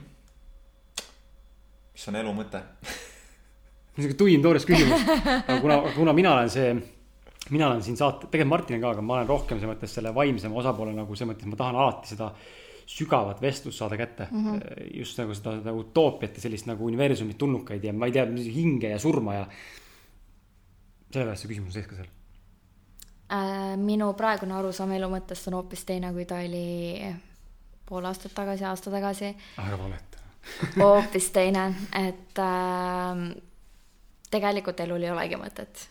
mis 1.94 2.07
on 2.11 2.19
elu 2.22 2.35
mõte 2.38 2.61
niisugune 3.98 4.19
tuim 4.19 4.45
toores 4.45 4.68
küsimus, 4.68 5.07
aga 5.07 5.60
kuna, 5.64 5.81
kuna 5.95 6.14
mina 6.18 6.35
olen 6.38 6.53
see 6.53 6.69
mina 7.49 7.68
olen 7.69 7.84
siin 7.84 7.98
saate, 7.98 8.27
tegelikult 8.31 8.52
Martin 8.52 8.81
ka, 8.81 8.94
aga 8.95 9.03
ma 9.03 9.18
olen 9.18 9.30
rohkem 9.30 9.60
selles 9.60 9.72
mõttes 9.72 9.94
selle 9.98 10.14
vaimsema 10.15 10.60
osapoole 10.61 10.94
nagu 10.95 11.15
selles 11.15 11.31
mõttes, 11.34 11.49
ma 11.49 11.60
tahan 11.60 11.80
alati 11.80 12.11
seda 12.11 12.31
sügavat 12.88 13.41
vestlust 13.44 13.81
saada 13.81 13.98
kätte 13.99 14.27
mm. 14.31 14.45
-hmm. 14.45 14.91
just 14.99 15.18
nagu 15.19 15.35
seda, 15.35 15.57
seda 15.60 15.73
utoopiat 15.76 16.38
ja 16.38 16.41
sellist 16.41 16.69
nagu 16.69 16.85
universumit 16.85 17.38
tulnukaid 17.38 17.84
ja 17.84 17.94
ma 17.94 18.07
ei 18.07 18.15
tea, 18.15 18.26
hinge 18.56 18.94
ja 18.94 18.99
surma 18.99 19.35
ja. 19.35 19.48
sellepärast 21.11 21.44
see 21.44 21.52
küsimus 21.52 21.73
sees 21.73 21.88
ka 21.88 21.99
seal. 21.99 22.07
Minu 23.84 24.14
praegune 24.16 24.56
arusaam 24.56 24.94
elu 24.95 25.10
mõttest 25.12 25.49
on 25.49 25.58
hoopis 25.60 25.84
teine, 25.84 26.14
kui 26.16 26.24
ta 26.26 26.40
oli 26.40 27.02
pool 27.88 28.06
aastat 28.08 28.32
tagasi, 28.36 28.64
aasta 28.64 28.94
tagasi. 28.94 29.34
ära 29.60 29.80
valeta 29.82 30.24
hoopis 30.80 31.30
teine, 31.36 31.68
et 31.99 32.40
äh, 32.40 33.28
tegelikult 34.32 34.80
elul 34.80 35.04
ei 35.04 35.12
olegi 35.12 35.40
mõtet 35.41 35.88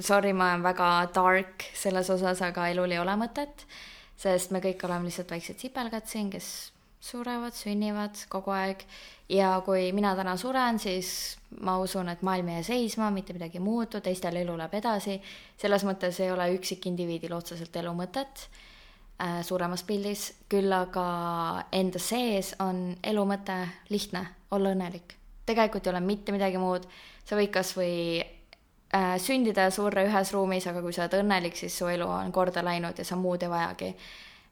sorry, 0.00 0.32
ma 0.32 0.52
olen 0.52 0.64
väga 0.66 0.88
dark 1.14 1.64
selles 1.76 2.10
osas, 2.10 2.42
aga 2.44 2.68
elul 2.72 2.92
ei 2.92 3.00
ole 3.00 3.14
mõtet, 3.20 3.64
sest 4.18 4.52
me 4.54 4.62
kõik 4.64 4.82
oleme 4.86 5.08
lihtsalt 5.08 5.32
väiksed 5.32 5.62
sipelgad 5.62 6.08
siin, 6.10 6.30
kes 6.32 6.48
surevad, 7.00 7.54
sünnivad 7.54 8.18
kogu 8.28 8.50
aeg 8.50 8.82
ja 9.30 9.52
kui 9.64 9.92
mina 9.92 10.14
täna 10.16 10.36
suren, 10.36 10.78
siis 10.82 11.38
ma 11.60 11.78
usun, 11.78 12.08
et 12.08 12.22
maailm 12.26 12.48
ei 12.48 12.58
jää 12.58 12.68
seisma, 12.70 13.10
mitte 13.14 13.32
midagi 13.36 13.58
ei 13.58 13.64
muutu, 13.64 14.00
teistel 14.00 14.36
elu 14.36 14.56
läheb 14.58 14.74
edasi. 14.74 15.20
selles 15.56 15.84
mõttes 15.84 16.20
ei 16.20 16.30
ole 16.32 16.48
üksikindiviidil 16.54 17.32
otseselt 17.32 17.76
elu 17.76 17.92
mõtet 17.94 18.48
äh, 19.22 19.42
suuremas 19.42 19.82
pildis, 19.82 20.32
küll 20.48 20.72
aga 20.72 21.66
enda 21.72 21.98
sees 21.98 22.54
on 22.58 22.96
elu 23.02 23.24
mõte 23.24 23.60
lihtne, 23.88 24.26
olla 24.50 24.74
õnnelik. 24.74 25.14
tegelikult 25.46 25.86
ei 25.86 25.90
ole 25.90 26.00
mitte 26.00 26.32
midagi 26.32 26.58
muud, 26.58 26.88
sa 27.24 27.36
võid 27.36 27.52
kas 27.52 27.76
või 27.76 28.20
äh, 28.20 29.16
sündida 29.22 29.68
ja 29.68 29.70
surra 29.70 30.02
ühes 30.02 30.32
ruumis, 30.32 30.66
aga 30.66 30.82
kui 30.82 30.92
sa 30.92 31.04
oled 31.04 31.20
õnnelik, 31.22 31.56
siis 31.56 31.78
su 31.78 31.86
elu 31.86 32.08
on 32.08 32.32
korda 32.32 32.64
läinud 32.64 32.98
ja 32.98 33.04
sa 33.04 33.16
muud 33.16 33.42
ei 33.42 33.52
vajagi. 33.52 33.94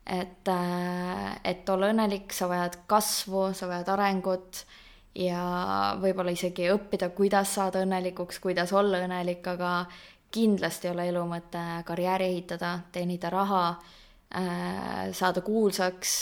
Et 0.06 0.48
äh,, 0.48 1.40
et 1.44 1.68
olla 1.68 1.90
õnnelik, 1.92 2.32
sa 2.32 2.48
vajad 2.50 2.78
kasvu, 2.86 3.50
sa 3.54 3.68
vajad 3.70 3.88
arengut 3.96 4.62
ja 5.16 5.42
võib-olla 6.00 6.34
isegi 6.34 6.68
õppida, 6.70 7.10
kuidas 7.16 7.56
saada 7.56 7.82
õnnelikuks, 7.82 8.38
kuidas 8.42 8.72
olla 8.76 9.02
õnnelik, 9.04 9.46
aga 9.56 9.72
kindlasti 10.30 10.88
ei 10.88 10.94
ole 10.94 11.08
elu 11.10 11.26
mõte 11.26 11.64
karjääri 11.88 12.30
ehitada, 12.30 12.78
teenida 12.92 13.30
raha 13.32 13.66
äh,, 13.72 15.12
saada 15.12 15.42
kuulsaks, 15.42 16.16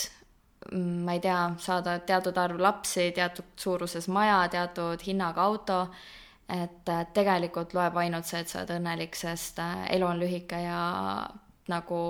ma 0.73 1.13
ei 1.13 1.21
tea, 1.21 1.39
saada 1.61 1.99
teatud 1.99 2.37
arv 2.41 2.59
lapsi, 2.59 3.11
teatud 3.13 3.53
suuruses 3.59 4.07
maja, 4.09 4.39
teatud 4.49 5.01
hinnaga 5.05 5.43
auto. 5.43 5.79
Et 6.49 6.89
tegelikult 7.13 7.73
loeb 7.73 7.95
ainult 7.97 8.27
see, 8.29 8.43
et 8.43 8.49
sa 8.49 8.59
oled 8.59 8.75
õnnelik, 8.75 9.15
sest 9.17 9.57
äh, 9.61 9.87
elu 9.95 10.05
on 10.05 10.19
lühike 10.21 10.59
ja 10.61 10.81
nagu 11.73 12.01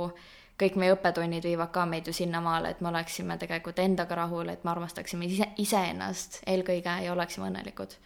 kõik 0.59 0.77
meie 0.79 0.95
õppetunnid 0.95 1.43
viivad 1.43 1.71
ka 1.75 1.85
meid 1.89 2.07
ju 2.07 2.13
sinnamaale, 2.15 2.71
et 2.71 2.81
me 2.81 2.89
oleksime 2.91 3.37
tegelikult 3.41 3.79
endaga 3.83 4.15
rahul, 4.21 4.49
et 4.51 4.63
me 4.63 4.71
armastaksime 4.71 5.27
ise, 5.27 5.49
iseennast 5.61 6.41
eelkõige 6.47 6.97
ja 7.05 7.13
oleksime 7.13 7.49
õnnelikud. 7.49 7.97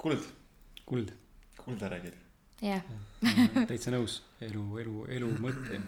kuld. 0.00 0.24
kuld. 0.86 1.12
kulda 1.64 1.88
räägid. 1.88 2.14
jah 2.60 2.80
yeah. 2.80 3.66
täitsa 3.68 3.92
nõus, 3.92 4.22
elu, 4.40 4.64
elu, 4.80 5.04
elu 5.16 5.30
mõte. 5.40 5.80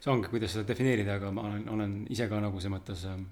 see 0.00 0.10
ongi, 0.10 0.28
kuidas 0.32 0.56
seda 0.56 0.66
defineerida, 0.66 1.20
aga 1.20 1.30
ma 1.30 1.46
olen, 1.46 1.68
olen 1.70 1.96
ise 2.10 2.26
ka 2.28 2.40
nagu 2.42 2.58
selles 2.58 2.74
mõttes 2.74 3.06
ähm, 3.06 3.24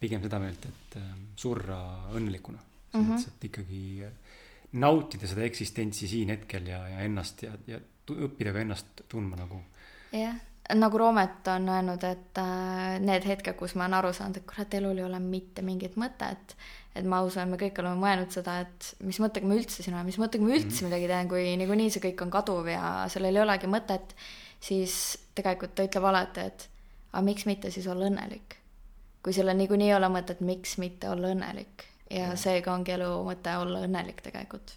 pigem 0.00 0.22
seda 0.22 0.42
meelt, 0.42 0.66
et 0.66 0.98
ähm, 0.98 1.28
surra 1.38 1.78
õnnelikuna 2.14 2.58
selles 2.58 3.06
mõttes 3.06 3.26
mm 3.26 3.30
-hmm., 3.30 3.36
et 3.36 3.44
ikkagi 3.50 3.82
nautida 4.82 5.26
seda 5.30 5.44
eksistentsi 5.46 6.08
siin 6.10 6.34
hetkel 6.34 6.66
ja, 6.66 6.82
ja 6.88 7.06
ennast 7.06 7.42
ja, 7.42 7.52
ja 7.66 7.78
õppida 8.10 8.52
ka 8.52 8.60
ennast 8.64 9.04
tundma 9.08 9.36
nagu. 9.36 9.60
jah, 10.12 10.36
nagu 10.74 10.98
Roomet 10.98 11.48
on 11.52 11.68
öelnud, 11.68 12.04
et 12.08 12.40
äh, 12.40 13.00
need 13.00 13.26
hetked, 13.28 13.56
kus 13.58 13.74
ma 13.74 13.84
olen 13.84 13.98
aru 14.00 14.12
saanud, 14.16 14.40
et 14.40 14.46
kurat, 14.48 14.74
elul 14.74 14.98
ei 14.98 15.04
ole 15.04 15.20
mitte 15.20 15.62
mingit 15.62 15.96
mõtet, 16.00 16.56
et 16.94 17.08
ma 17.08 17.20
usun, 17.26 17.50
me 17.50 17.58
kõik 17.60 17.80
oleme 17.82 18.00
mõelnud 18.00 18.32
seda, 18.32 18.60
et 18.64 18.92
mis 19.04 19.18
mõttega 19.20 19.48
ma 19.48 19.58
üldse 19.58 19.82
siin 19.82 19.96
olen, 19.96 20.08
mis 20.08 20.20
mõttega 20.20 20.46
ma 20.46 20.54
üldse 20.54 20.68
mm 20.68 20.76
-hmm. 20.78 20.90
midagi 20.90 21.10
teen, 21.10 21.28
kui 21.28 21.56
niikuinii 21.62 21.90
see 21.90 22.04
kõik 22.08 22.22
on 22.22 22.30
kaduv 22.30 22.70
ja 22.70 23.08
sellel 23.08 23.36
ei 23.36 23.42
olegi 23.42 23.70
mõtet, 23.70 24.14
siis 24.60 25.18
tegelikult 25.34 25.74
ta 25.74 25.84
ütleb 25.84 26.04
alati, 26.04 26.40
et 26.40 26.68
aga 27.12 27.24
miks 27.24 27.46
mitte 27.46 27.70
siis 27.70 27.86
olla 27.86 28.06
õnnelik. 28.10 28.60
kui 29.24 29.32
sellel 29.32 29.56
niikuinii 29.56 29.88
ei 29.88 29.94
ole 29.96 30.08
mõtet, 30.12 30.40
miks 30.40 30.78
mitte 30.78 31.08
olla 31.08 31.30
õnnelik 31.32 31.84
ja 32.10 32.28
mm. 32.28 32.36
seega 32.36 32.74
ongi 32.74 32.92
elu 32.92 33.10
mõte 33.24 33.56
olla 33.56 33.80
õnnelik 33.86 34.20
tegelikult. 34.20 34.74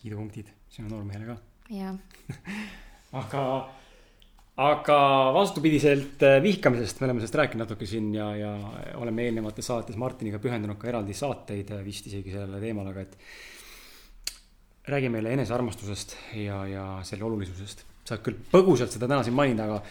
Kiidupunktid 0.00 0.48
sinu 0.72 0.88
noormehele 0.90 1.28
ka. 1.28 1.36
jah 1.74 1.94
aga, 3.20 3.44
aga 4.64 4.98
vastupidiselt 5.36 6.22
äh, 6.26 6.38
vihkamisest, 6.42 7.00
me 7.00 7.08
oleme 7.08 7.22
sellest 7.22 7.38
rääkinud 7.42 7.64
natuke 7.64 7.88
siin 7.88 8.12
ja, 8.14 8.30
ja 8.38 8.52
oleme 9.00 9.26
eelnevates 9.28 9.70
saates 9.70 9.98
Martiniga 10.00 10.40
pühendanud 10.42 10.78
ka 10.80 10.90
eraldi 10.90 11.16
saateid 11.16 11.74
äh, 11.76 11.84
vist 11.86 12.08
isegi 12.10 12.34
sellele 12.34 12.62
teemale, 12.62 12.94
aga 12.94 13.06
et 13.06 13.18
räägi 14.90 15.10
meile 15.12 15.34
enesearmastusest 15.36 16.16
ja, 16.40 16.64
ja 16.66 16.86
selle 17.06 17.26
olulisusest. 17.28 17.86
sa 18.10 18.16
küll 18.24 18.40
põgusalt 18.50 18.90
seda 18.90 19.06
täna 19.06 19.22
siin 19.22 19.36
mainida, 19.36 19.68
aga, 19.68 19.82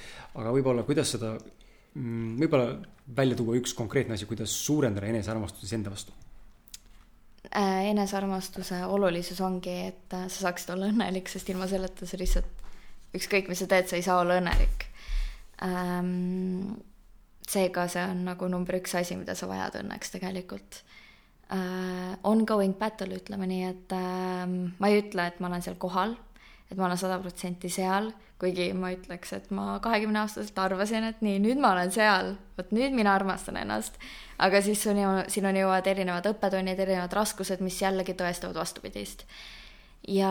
aga 0.41 0.51
võib-olla 0.51 0.83
kuidas 0.83 1.13
seda, 1.13 1.35
mm, 1.93 2.33
võib-olla 2.41 2.73
välja 3.15 3.37
tuua 3.39 3.55
üks 3.59 3.75
konkreetne 3.77 4.17
asi, 4.17 4.27
kuidas 4.27 4.51
suurendada 4.65 5.07
enesearmastust 5.07 5.77
enda 5.77 5.93
vastu 5.93 6.15
enesearmastuse 7.89 8.83
olulisus 8.85 9.41
ongi, 9.41 9.75
et 9.89 10.13
äh, 10.13 10.27
sa 10.27 10.47
saaksid 10.47 10.73
olla 10.75 10.89
õnnelik, 10.91 11.29
sest 11.31 11.49
ilma 11.49 11.67
selleta 11.71 12.07
sa 12.07 12.19
lihtsalt, 12.19 12.63
ükskõik, 13.15 13.49
mis 13.49 13.63
sa 13.63 13.69
teed, 13.71 13.89
sa 13.89 13.97
ei 13.97 14.05
saa 14.05 14.19
olla 14.21 14.37
õnnelik. 14.41 14.85
Ähm, 15.65 16.77
seega 17.49 17.87
see 17.91 18.03
on 18.05 18.23
nagu 18.27 18.49
number 18.51 18.77
üks 18.79 18.93
asi, 18.99 19.17
mida 19.19 19.35
sa 19.35 19.49
vajad 19.49 19.79
õnneks 19.81 20.13
tegelikult. 20.15 20.81
Äh, 21.49 22.13
ongoing 22.29 22.75
battle, 22.77 23.17
ütleme 23.17 23.49
nii, 23.49 23.63
et 23.71 23.95
ähm, 23.97 24.59
ma 24.77 24.91
ei 24.91 25.01
ütle, 25.01 25.25
et 25.31 25.39
ma 25.41 25.49
olen 25.49 25.65
seal 25.65 25.79
kohal, 25.81 26.13
et 26.69 26.77
ma 26.77 26.85
olen 26.85 26.97
sada 27.01 27.17
protsenti 27.21 27.69
seal, 27.73 28.11
kuigi 28.39 28.69
ma 28.77 28.91
ütleks, 28.93 29.33
et 29.35 29.49
ma 29.55 29.79
kahekümne 29.83 30.21
aastaselt 30.21 30.57
arvasin, 30.61 31.07
et 31.09 31.21
nii, 31.25 31.39
nüüd 31.43 31.59
ma 31.61 31.73
olen 31.73 31.91
seal, 31.91 32.35
vot 32.57 32.73
nüüd 32.75 32.93
mina 32.95 33.15
armastan 33.17 33.57
ennast. 33.59 33.97
Aga 34.39 34.61
siis 34.63 34.83
sinu, 34.85 35.23
sinuni 35.31 35.63
jõuavad 35.63 35.89
erinevad 35.91 36.29
õppetunnid, 36.29 36.79
erinevad 36.79 37.15
raskused, 37.17 37.63
mis 37.65 37.81
jällegi 37.81 38.15
tõestavad 38.19 38.61
vastupidist. 38.61 39.25
ja 40.07 40.29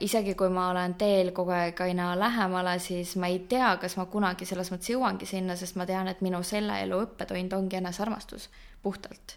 isegi 0.00 0.36
kui 0.38 0.48
ma 0.48 0.68
olen 0.70 0.94
teel 0.94 1.32
kogu 1.34 1.50
aeg 1.50 1.80
aina 1.82 2.12
lähemale, 2.16 2.76
siis 2.78 3.16
ma 3.18 3.26
ei 3.26 3.40
tea, 3.50 3.72
kas 3.82 3.96
ma 3.98 4.06
kunagi 4.06 4.46
selles 4.46 4.70
mõttes 4.70 4.92
jõuangi 4.92 5.26
sinna, 5.26 5.56
sest 5.58 5.76
ma 5.76 5.86
tean, 5.86 6.08
et 6.08 6.22
minu 6.22 6.42
selle 6.46 6.78
elu 6.84 7.00
õppetund 7.08 7.52
ongi 7.58 7.76
enesearmastus, 7.80 8.48
puhtalt. 8.82 9.36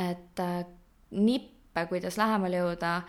Et 0.00 0.40
äh, 0.40 0.66
nippe, 1.10 1.86
kuidas 1.88 2.18
lähemale 2.18 2.56
jõuda, 2.58 3.02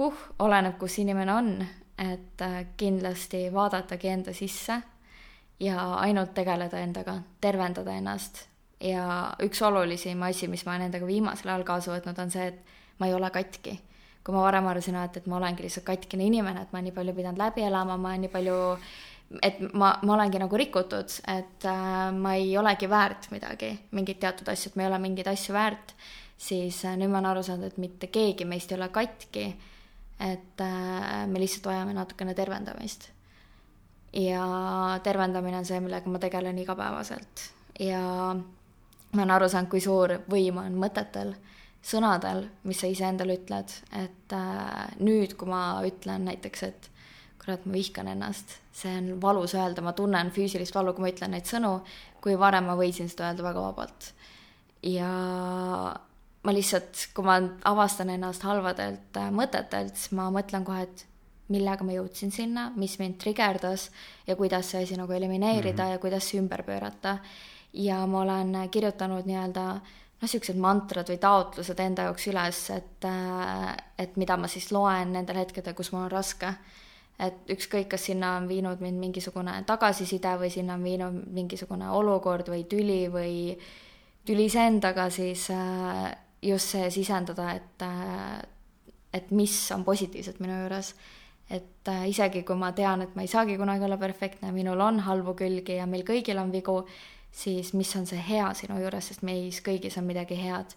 huh, 0.00 0.24
oleneb, 0.38 0.78
kus 0.80 0.98
inimene 1.02 1.34
on, 1.34 1.52
et 2.00 2.42
äh, 2.44 2.62
kindlasti 2.80 3.48
vaadatagi 3.52 4.08
enda 4.08 4.32
sisse 4.36 4.80
ja 5.60 5.94
ainult 6.00 6.32
tegeleda 6.34 6.80
endaga, 6.80 7.18
tervendada 7.40 7.94
ennast. 7.96 8.46
ja 8.80 9.34
üks 9.44 9.60
olulisem 9.62 10.22
asi, 10.24 10.48
mis 10.48 10.64
ma 10.64 10.72
olen 10.72 10.86
endaga 10.88 11.04
viimasel 11.06 11.50
ajal 11.52 11.66
kaasa 11.68 11.92
võtnud, 11.92 12.20
on 12.22 12.30
see, 12.32 12.46
et 12.48 12.78
ma 12.98 13.08
ei 13.10 13.14
ole 13.14 13.28
katki. 13.30 13.76
kui 14.24 14.34
ma 14.36 14.42
varem 14.44 14.66
arvasin, 14.68 14.96
et, 15.00 15.16
et 15.16 15.26
ma 15.28 15.38
olengi 15.38 15.64
lihtsalt 15.64 15.86
katkine 15.86 16.26
inimene, 16.28 16.62
et 16.62 16.72
ma 16.72 16.80
nii 16.84 16.92
palju 16.96 17.14
pidanud 17.16 17.40
läbi 17.40 17.64
elama, 17.64 17.96
ma 17.96 18.12
nii 18.20 18.28
palju, 18.32 18.56
et 19.42 19.60
ma, 19.72 19.94
ma 20.02 20.14
olengi 20.16 20.40
nagu 20.40 20.60
rikutud, 20.60 21.14
et 21.28 21.68
äh, 21.68 22.08
ma 22.16 22.34
ei 22.36 22.56
olegi 22.60 22.88
väärt 22.88 23.30
midagi, 23.32 23.72
mingit 23.96 24.20
teatud 24.20 24.48
asju, 24.52 24.72
et 24.72 24.76
ma 24.76 24.84
ei 24.84 24.90
ole 24.90 25.00
mingeid 25.04 25.28
asju 25.32 25.56
väärt, 25.56 25.94
siis 26.40 26.84
äh, 26.84 26.96
nüüd 27.00 27.12
ma 27.12 27.20
olen 27.20 27.30
aru 27.34 27.44
saanud, 27.44 27.68
et 27.68 27.80
mitte 27.80 28.08
keegi 28.12 28.48
meist 28.48 28.72
ei 28.72 28.80
ole 28.80 28.88
katki, 28.92 29.46
et 30.20 30.60
äh, 30.60 31.26
me 31.26 31.40
lihtsalt 31.40 31.66
vajame 31.70 31.94
natukene 31.96 32.34
tervendamist 32.36 33.08
ja 34.12 34.44
tervendamine 35.02 35.60
on 35.60 35.68
see, 35.68 35.80
millega 35.80 36.10
ma 36.10 36.20
tegelen 36.22 36.58
igapäevaselt 36.58 37.46
ja 37.80 38.02
ma 39.12 39.22
olen 39.22 39.34
aru 39.36 39.48
saanud, 39.48 39.70
kui 39.70 39.82
suur 39.82 40.18
võim 40.30 40.60
on 40.62 40.76
mõtetel 40.80 41.34
sõnadel, 41.80 42.44
mis 42.68 42.80
sa 42.82 42.90
iseendale 42.90 43.38
ütled, 43.40 43.72
et 43.96 44.34
äh, 44.36 44.96
nüüd, 45.00 45.36
kui 45.40 45.48
ma 45.48 45.80
ütlen 45.86 46.26
näiteks, 46.28 46.64
et 46.68 46.90
kurat, 47.40 47.64
ma 47.64 47.72
vihkan 47.72 48.10
ennast, 48.12 48.58
see 48.76 48.92
on 48.98 49.14
valus 49.22 49.54
öelda, 49.56 49.82
ma 49.84 49.94
tunnen 49.96 50.32
füüsilist 50.34 50.76
valu, 50.76 50.92
kui 50.94 51.06
ma 51.06 51.12
ütlen 51.14 51.32
neid 51.34 51.48
sõnu, 51.48 51.78
kui 52.20 52.36
varem 52.38 52.68
ma 52.68 52.76
võisin 52.78 53.08
seda 53.08 53.30
öelda 53.30 53.46
väga 53.48 53.64
vabalt. 53.70 54.12
ja 54.84 55.08
ma 56.42 56.54
lihtsalt, 56.56 57.06
kui 57.14 57.24
ma 57.24 57.36
avastan 57.68 58.10
ennast 58.14 58.44
halvadelt 58.48 59.16
äh, 59.20 59.30
mõtetelt, 59.34 59.96
siis 59.96 60.14
ma 60.16 60.30
mõtlen 60.32 60.64
kohe, 60.64 60.86
et 60.88 61.06
millega 61.50 61.84
ma 61.84 61.94
jõudsin 61.96 62.32
sinna, 62.32 62.68
mis 62.78 62.96
mind 63.00 63.18
trigerdas 63.20 63.88
ja 64.26 64.36
kuidas 64.38 64.70
see 64.70 64.84
asi 64.84 64.96
nagu 64.96 65.12
elimineerida 65.12 65.82
mm 65.82 65.88
-hmm. 65.88 65.92
ja 65.92 65.98
kuidas 65.98 66.28
see 66.30 66.40
ümber 66.40 66.62
pöörata. 66.62 67.18
ja 67.72 68.06
ma 68.06 68.20
olen 68.20 68.68
kirjutanud 68.70 69.26
nii-öelda 69.26 69.64
noh, 69.74 69.80
niisugused 70.22 70.56
mantrad 70.56 71.08
või 71.08 71.18
taotlused 71.18 71.78
enda 71.80 72.02
jaoks 72.02 72.26
üles, 72.26 72.70
et, 72.70 73.04
äh, 73.04 73.76
et 73.98 74.16
mida 74.16 74.36
ma 74.36 74.48
siis 74.48 74.72
loen 74.72 75.12
nendel 75.12 75.36
hetkedel, 75.36 75.74
kus 75.74 75.92
mul 75.92 76.02
on 76.02 76.10
raske. 76.10 76.54
et 77.20 77.50
ükskõik, 77.50 77.88
kas 77.88 78.04
sinna 78.04 78.36
on 78.36 78.48
viinud 78.48 78.80
mind 78.80 78.98
mingisugune 78.98 79.64
tagasiside 79.66 80.38
või 80.40 80.50
sinna 80.50 80.74
on 80.74 80.84
viinud 80.84 81.26
mingisugune 81.26 81.90
olukord 81.90 82.48
või 82.48 82.64
tüli 82.64 83.08
või 83.12 83.58
tüli 84.24 84.44
iseendaga, 84.44 85.10
siis 85.10 85.50
äh, 85.50 86.16
just 86.42 86.74
see 86.74 86.90
sisendada, 86.90 87.52
et, 87.52 87.82
äh, 87.82 88.42
et 89.12 89.30
mis 89.30 89.54
on 89.74 89.84
positiivset 89.84 90.40
minu 90.40 90.62
juures 90.62 90.94
et 91.50 91.88
äh, 91.88 92.08
isegi 92.08 92.44
kui 92.46 92.56
ma 92.58 92.70
tean, 92.76 93.02
et 93.02 93.14
ma 93.18 93.24
ei 93.26 93.30
saagi 93.30 93.56
kunagi 93.58 93.84
olla 93.84 93.98
perfektne, 93.98 94.52
minul 94.54 94.80
on 94.80 95.00
halbu 95.06 95.34
külgi 95.38 95.80
ja 95.80 95.86
meil 95.90 96.04
kõigil 96.06 96.38
on 96.38 96.52
vigu, 96.54 96.78
siis 97.34 97.72
mis 97.74 97.90
on 97.98 98.06
see 98.06 98.22
hea 98.30 98.52
sinu 98.58 98.78
juures, 98.80 99.10
sest 99.10 99.26
meis 99.26 99.60
kõigis 99.66 99.98
on 99.98 100.06
midagi 100.08 100.38
head. 100.38 100.76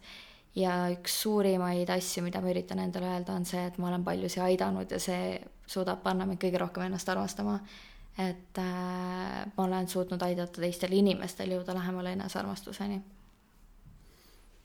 ja 0.54 0.74
üks 0.94 1.16
suurimaid 1.24 1.90
asju, 1.90 2.22
mida 2.22 2.38
ma 2.42 2.52
üritan 2.52 2.78
endale 2.78 3.08
öelda, 3.10 3.34
on 3.34 3.46
see, 3.50 3.64
et 3.66 3.80
ma 3.82 3.88
olen 3.90 4.04
paljusid 4.06 4.44
aidanud 4.46 4.92
ja 4.92 5.00
see 5.02 5.40
suudab 5.66 6.04
panna 6.04 6.28
mind 6.30 6.42
kõige 6.42 6.62
rohkem 6.62 6.86
ennast 6.86 7.10
armastama. 7.10 7.60
et 8.18 8.58
äh, 8.62 9.46
ma 9.58 9.64
olen 9.66 9.88
suutnud 9.88 10.22
aidata 10.22 10.62
teistel 10.62 10.94
inimestel 10.94 11.54
jõuda 11.54 11.74
lähemale 11.74 12.14
enesearmastuseni 12.18 13.02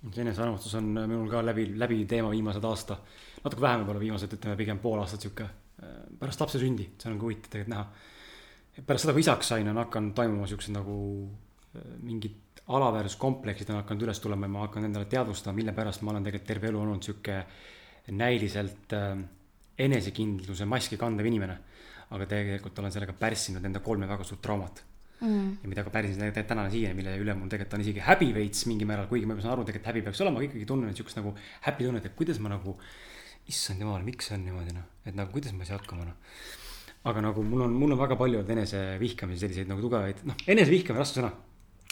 enesearmastus 0.06 0.74
on 0.78 0.92
minul 0.94 1.30
ka 1.30 1.40
läbi, 1.42 1.72
läbi 1.78 2.04
teema 2.06 2.30
viimased 2.30 2.64
aasta, 2.64 2.98
natuke 3.44 3.62
vähem 3.62 3.82
võib-olla 3.82 4.02
viimased, 4.02 4.36
ütleme 4.38 4.56
pigem 4.58 4.78
pool 4.82 5.00
aastat 5.02 5.24
sihuke 5.24 5.48
pärast 6.18 6.42
lapse 6.42 6.60
sündi, 6.60 6.88
see 6.98 7.10
on 7.10 7.18
ka 7.18 7.26
huvitav 7.26 7.52
tegelikult 7.52 7.74
näha. 7.74 8.84
pärast 8.86 9.04
seda, 9.04 9.14
kui 9.14 9.24
isaks 9.24 9.50
sain, 9.52 9.68
on 9.70 9.80
hakanud 9.82 10.14
toimuma 10.16 10.46
siuksed 10.50 10.74
nagu 10.74 10.98
äh, 11.74 11.88
mingid 12.02 12.62
alaväärsuskompleksid 12.68 13.70
on 13.72 13.80
hakanud 13.82 14.06
üles 14.06 14.20
tulema 14.20 14.46
ja 14.46 14.54
ma 14.54 14.66
hakkan 14.66 14.88
endale 14.88 15.08
teadvustama, 15.10 15.56
mille 15.56 15.72
pärast 15.76 16.02
ma 16.02 16.12
olen 16.12 16.26
tegelikult 16.26 16.50
terve 16.50 16.70
elu 16.72 16.82
olnud 16.82 17.06
sihuke 17.06 17.38
näiliselt 18.18 18.94
äh, 18.96 19.16
enesekindluse 19.78 20.66
maski 20.66 20.98
kandev 21.00 21.26
inimene. 21.30 21.58
aga 22.08 22.24
tegelikult 22.24 22.78
olen 22.80 22.92
sellega 22.92 23.12
pärssinud 23.12 23.64
enda 23.64 23.80
kolme 23.84 24.06
väga 24.08 24.24
suurt 24.24 24.40
traumat 24.40 24.78
mm.. 25.20 25.50
ja 25.62 25.70
mida 25.70 25.84
ka 25.86 25.92
tegelikult 25.94 26.48
tänane 26.50 26.70
siiani, 26.72 26.96
mille 26.98 27.16
üle 27.22 27.34
mul 27.38 27.50
tegelikult 27.50 27.78
on 27.78 27.84
isegi 27.84 28.04
häbi 28.04 28.30
veits 28.36 28.66
mingil 28.70 28.88
määral, 28.90 29.08
kuigi 29.10 29.28
ma 29.28 29.38
saan 29.40 29.56
aru, 29.56 29.66
tegelikult 29.68 29.92
häbi 29.92 30.04
peaks 30.06 30.22
olema, 30.24 30.40
aga 30.40 30.48
ikkagi 30.50 30.68
tunnen 30.68 30.94
siukest 30.96 31.20
nagu 31.20 31.34
häbi 31.66 31.88
tunnet, 31.88 32.06
et 32.08 32.16
kuidas 32.18 32.40
ma 32.44 32.52
nagu 32.54 32.76
issand 33.48 33.82
jumal, 33.82 34.04
miks 34.06 34.30
see 34.30 34.38
on 34.38 34.46
niimoodi 34.46 34.76
noh, 34.76 34.86
et 35.08 35.18
nagu 35.18 35.32
kuidas 35.34 35.54
ma 35.56 35.64
ei 35.64 35.70
saa 35.70 35.80
hakkama 35.80 36.08
noh. 36.08 36.16
aga 37.08 37.22
nagu 37.24 37.44
mul 37.46 37.66
on, 37.66 37.76
mul 37.82 37.94
on 37.94 38.00
väga 38.00 38.18
palju 38.20 38.40
olnud 38.40 38.56
enesevihkamisi, 38.56 39.42
selliseid 39.44 39.70
nagu 39.70 39.84
tugevaid, 39.84 40.24
noh, 40.28 40.42
enesevihkamine, 40.54 41.04
raske 41.04 41.20
sõna. 41.20 41.30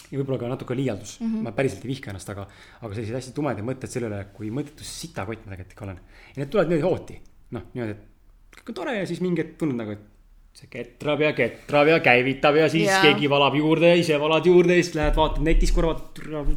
ja 0.07 0.19
võib-olla 0.19 0.41
ka 0.43 0.51
natuke 0.51 0.75
liialdus 0.77 1.17
mm, 1.19 1.31
-hmm. 1.31 1.47
ma 1.47 1.55
päriselt 1.57 1.87
ei 1.87 1.91
vihka 1.93 2.11
ennast, 2.13 2.29
aga, 2.31 2.45
aga 2.81 2.91
sellised 2.93 3.17
hästi 3.17 3.33
tumedad 3.35 3.65
mõtted 3.65 3.91
selle 3.91 4.11
üle, 4.11 4.19
kui 4.35 4.51
mõttetu 4.53 4.85
sitakott 4.87 5.47
ma 5.47 5.55
tegelikult 5.55 5.73
ikka 5.75 5.87
olen. 5.87 6.03
ja 6.35 6.43
need 6.43 6.53
tulevad 6.53 6.71
niimoodi 6.71 6.87
hooti, 6.87 7.17
noh, 7.57 7.65
niimoodi, 7.73 7.97
et 7.97 8.61
kõik 8.61 8.71
on 8.71 8.77
tore 8.81 8.93
ja 8.99 9.09
siis 9.09 9.23
mingi 9.25 9.43
hetk 9.43 9.57
tunned 9.59 9.81
nagu, 9.81 9.97
et 9.97 10.16
see 10.57 10.69
ketrab 10.73 11.21
ja 11.21 11.33
ketrab 11.37 11.91
ja 11.91 11.99
käivitab 12.01 12.55
ja 12.57 12.69
siis 12.73 12.87
yeah. 12.89 13.03
keegi 13.05 13.29
valab 13.29 13.55
juurde 13.59 13.91
ja 13.91 13.99
ise 13.99 14.17
valad 14.21 14.47
juurde 14.49 14.77
ja 14.77 14.83
siis 14.83 14.95
lähed 14.97 15.17
vaatad 15.17 15.45
netis 15.45 15.73
korvad. 15.75 16.01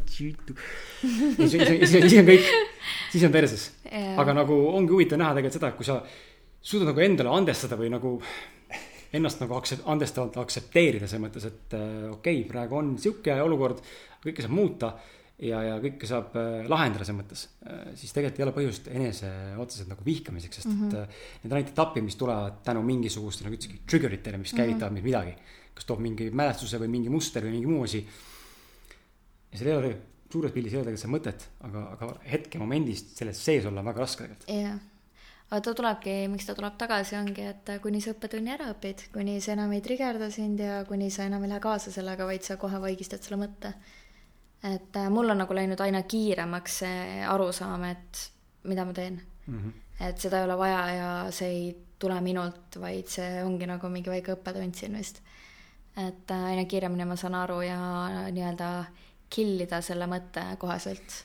siis, 0.09 1.52
siis, 1.52 1.93
siis 1.93 2.16
on 2.22 2.31
kõik, 2.31 2.48
siis 3.12 3.27
on 3.28 3.35
perses 3.35 3.66
yeah.. 3.85 4.14
aga 4.20 4.36
nagu 4.40 4.56
ongi 4.72 4.97
huvitav 4.97 5.20
näha 5.20 5.36
tegelikult 5.36 5.59
seda, 5.59 5.72
et 5.72 5.78
kui 5.81 5.89
sa 5.89 6.01
suudad 6.60 6.90
nagu 6.93 7.05
endale 7.05 7.36
andestada 7.36 7.77
või 7.81 7.93
nagu 7.93 8.16
ennast 9.16 9.43
nagu 9.43 9.56
aktsept-, 9.59 9.86
andestavalt 9.90 10.36
aktsepteerida 10.40 11.09
selles 11.09 11.24
mõttes, 11.24 11.47
et 11.48 11.77
äh, 11.77 11.86
okei 12.10 12.40
okay,, 12.40 12.48
praegu 12.48 12.78
on 12.78 12.93
sihuke 13.01 13.35
olukord, 13.43 13.82
kõike 14.24 14.44
saab 14.44 14.55
muuta. 14.55 14.93
Ja, 15.40 15.60
ja 15.64 15.78
kõike 15.82 16.08
saab 16.08 16.34
äh, 16.38 16.66
lahendada 16.70 17.06
selles 17.06 17.20
mõttes, 17.20 17.44
siis 17.98 18.12
tegelikult 18.16 18.40
ei 18.40 18.46
ole 18.46 18.54
põhjust 18.56 18.90
enese 18.92 19.30
otseselt 19.62 19.90
nagu 19.92 20.04
vihkamiseks, 20.06 20.60
sest 20.60 20.70
mm 20.70 20.82
-hmm. 20.82 21.08
et 21.08 21.42
need 21.44 21.52
on 21.52 21.58
ainult 21.58 21.72
etapid, 21.72 22.06
mis 22.06 22.18
tulevad 22.20 22.60
tänu 22.66 22.82
mingisugustele, 22.86 23.48
nagu 23.48 23.58
ütlesidki, 23.58 23.82
trigger 23.86 24.18
itele, 24.18 24.42
mis 24.42 24.52
mhm. 24.52 24.62
käivitavad 24.62 24.92
meid 24.92 25.04
mm 25.04 25.10
-hmm. 25.10 25.24
midagi. 25.24 25.58
kas 25.74 25.86
toob 25.86 26.00
mingi 26.02 26.30
mälestuse 26.30 26.78
või 26.78 26.88
mingi 26.92 27.08
muster 27.08 27.42
või 27.42 27.50
mingi 27.50 27.66
muu 27.66 27.84
asi. 27.84 28.06
ja 29.52 29.58
seal 29.58 29.70
ei 29.70 29.76
ole, 29.76 29.96
suures 30.32 30.52
pildis 30.52 30.72
ei 30.72 30.78
ole 30.78 30.84
tegelikult 30.84 31.00
seda 31.00 31.16
mõtet, 31.16 31.48
aga, 31.60 31.84
aga 31.92 32.20
hetkemomendist 32.32 33.16
selles 33.16 33.44
sees 33.44 33.66
olla 33.66 33.80
on 33.80 33.86
väga 33.86 34.00
raske 34.00 34.22
tegelikult. 34.24 34.48
jah 34.48 34.60
yeah 34.60 34.80
aga 35.50 35.60
ta 35.66 35.74
tulebki, 35.74 36.12
miks 36.30 36.46
ta 36.46 36.54
tuleb 36.54 36.76
tagasi, 36.78 37.16
ongi, 37.18 37.42
et 37.42 37.70
kuni 37.82 38.00
sa 38.02 38.12
õppetunni 38.14 38.52
ära 38.54 38.68
õpid, 38.70 39.08
kuni 39.14 39.40
see 39.42 39.56
enam 39.56 39.72
ei 39.74 39.82
trigerda 39.82 40.30
sind 40.30 40.62
ja 40.62 40.84
kuni 40.86 41.10
sa 41.10 41.26
enam 41.26 41.42
ei 41.42 41.50
lähe 41.50 41.62
kaasa 41.64 41.90
sellega, 41.90 42.26
vaid 42.28 42.46
sa 42.46 42.56
kohe 42.60 42.78
vaigistad 42.82 43.26
selle 43.26 43.40
mõtte. 43.42 43.72
Et 44.62 44.97
äh, 44.97 45.11
mul 45.11 45.31
on 45.31 45.39
nagu 45.41 45.55
läinud 45.55 45.81
aina 45.81 46.03
kiiremaks 46.03 46.78
see 46.82 47.23
arusaam, 47.27 47.85
et 47.85 48.24
mida 48.65 48.85
ma 48.85 48.93
teen 48.93 49.20
mm. 49.47 49.59
-hmm. 49.59 50.09
et 50.09 50.19
seda 50.19 50.39
ei 50.39 50.45
ole 50.45 50.59
vaja 50.59 50.82
ja 50.95 51.11
see 51.31 51.49
ei 51.49 51.77
tule 51.99 52.20
minult, 52.20 52.77
vaid 52.81 53.09
see 53.09 53.45
ongi 53.45 53.66
nagu 53.66 53.89
mingi 53.89 54.11
väike 54.11 54.35
õppetund 54.37 54.74
siin 54.74 54.97
vist. 54.99 55.23
et 55.97 56.31
äh, 56.31 56.45
aina 56.53 56.65
kiiremini 56.65 57.05
ma 57.05 57.16
saan 57.16 57.35
aru 57.35 57.61
ja 57.62 57.81
nii-öelda 58.31 58.85
kill 59.31 59.61
ida 59.61 59.81
selle 59.81 60.07
mõtte 60.07 60.57
koheselt 60.59 61.24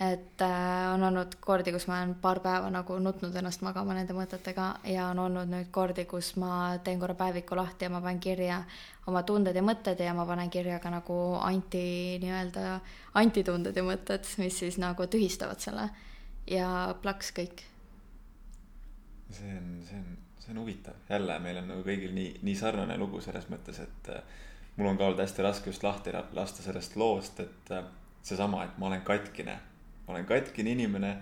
et 0.00 0.40
äh, 0.40 0.94
on 0.94 1.02
olnud 1.02 1.34
kordi, 1.40 1.72
kus 1.72 1.86
ma 1.86 1.98
olen 2.00 2.14
paar 2.20 2.40
päeva 2.42 2.70
nagu 2.72 2.96
nutnud 2.98 3.34
ennast 3.36 3.62
magama 3.62 3.94
nende 3.94 4.14
mõtetega 4.16 4.68
ja 4.88 5.08
on 5.12 5.20
olnud 5.26 5.50
nüüd 5.52 5.68
kordi, 5.74 6.06
kus 6.08 6.32
ma 6.40 6.78
teen 6.84 7.00
korra 7.00 7.14
päeviku 7.18 7.56
lahti 7.58 7.86
ja 7.86 7.92
ma 7.92 8.00
panen 8.00 8.20
kirja 8.22 8.62
oma 9.06 9.22
tunded 9.28 9.56
ja 9.56 9.62
mõtted 9.62 10.00
ja 10.00 10.14
ma 10.16 10.26
panen 10.26 10.50
kirja 10.50 10.78
ka 10.82 10.90
nagu 10.90 11.18
anti 11.42 12.18
nii-öelda 12.22 12.78
antitunded 13.20 13.76
ja 13.76 13.84
mõtted, 13.86 14.26
mis 14.42 14.58
siis 14.64 14.78
nagu 14.82 15.06
tühistavad 15.06 15.60
selle. 15.62 15.88
Ja 16.50 16.94
plaks 17.02 17.30
kõik. 17.36 17.62
see 19.30 19.52
on, 19.56 19.68
see 19.88 19.96
on, 19.96 20.16
see 20.38 20.52
on 20.52 20.58
huvitav, 20.64 20.96
jälle 21.08 21.38
meil 21.40 21.60
on 21.62 21.68
nagu 21.70 21.84
kõigil 21.86 22.12
nii, 22.16 22.38
nii 22.42 22.56
sarnane 22.58 22.96
lugu 22.98 23.20
selles 23.24 23.46
mõttes, 23.52 23.78
et 23.80 24.10
äh, 24.12 24.40
mul 24.76 24.90
on 24.90 24.98
ka 24.98 25.06
olnud 25.06 25.22
hästi 25.22 25.44
raske 25.46 25.70
just 25.70 25.84
lahti 25.86 26.12
lasta 26.12 26.64
sellest 26.64 26.96
loost, 26.96 27.40
et 27.40 27.70
äh, 27.70 27.86
seesama, 28.22 28.64
et 28.64 28.78
ma 28.78 28.90
olen 28.90 29.04
katkine 29.06 29.60
ma 30.12 30.18
olen 30.18 30.28
katkine 30.28 30.76
inimene, 30.76 31.14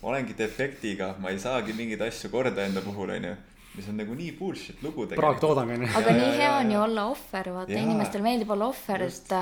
ma 0.00 0.08
olengi 0.08 0.34
defektiga, 0.38 1.14
ma 1.20 1.34
ei 1.34 1.38
saagi 1.42 1.76
mingeid 1.76 2.00
asju 2.08 2.32
korda 2.32 2.64
enda 2.64 2.80
puhul, 2.84 3.12
onju 3.18 3.36
mis 3.78 3.86
on 3.90 4.00
nagu 4.00 4.14
nii 4.16 4.32
bullshit 4.38 4.80
lugu 4.82 5.04
tegelikult. 5.06 5.20
praaktoodang 5.22 5.70
onju. 5.76 5.90
aga 6.00 6.10
ja, 6.10 6.16
nii 6.16 6.32
hea 6.40 6.54
on 6.56 6.72
ju 6.72 6.80
olla 6.82 7.04
ohver, 7.12 7.52
vaata 7.58 7.76
inimestele 7.78 8.24
meeldib 8.24 8.50
olla 8.56 8.72
ohver, 8.72 9.04
et 9.06 9.34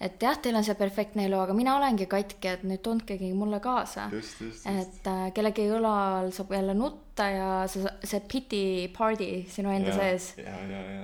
et 0.00 0.24
jah, 0.24 0.38
teil 0.40 0.56
on 0.56 0.64
see 0.64 0.74
perfektne 0.78 1.26
elu, 1.28 1.36
aga 1.42 1.54
mina 1.54 1.74
olengi 1.76 2.06
katki, 2.08 2.48
et 2.48 2.64
nüüd 2.64 2.80
tundkegi 2.82 3.30
mulle 3.36 3.60
kaasa. 3.60 4.08
et 4.10 5.10
äh, 5.12 5.26
kellegi 5.36 5.68
õlal 5.76 6.32
saab 6.32 6.56
jälle 6.56 6.74
nutta 6.74 7.28
ja 7.28 7.50
see, 7.68 7.84
see 8.02 8.24
pity 8.32 8.64
party 8.96 9.44
sinu 9.52 9.70
enda 9.76 9.92
ja, 9.92 10.00
sees. 10.00 10.32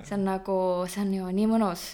see 0.09 0.17
on 0.17 0.27
nagu, 0.33 0.59
see 0.89 1.05
on 1.05 1.15
ju 1.21 1.31
nii 1.39 1.53
mõnus 1.53 1.91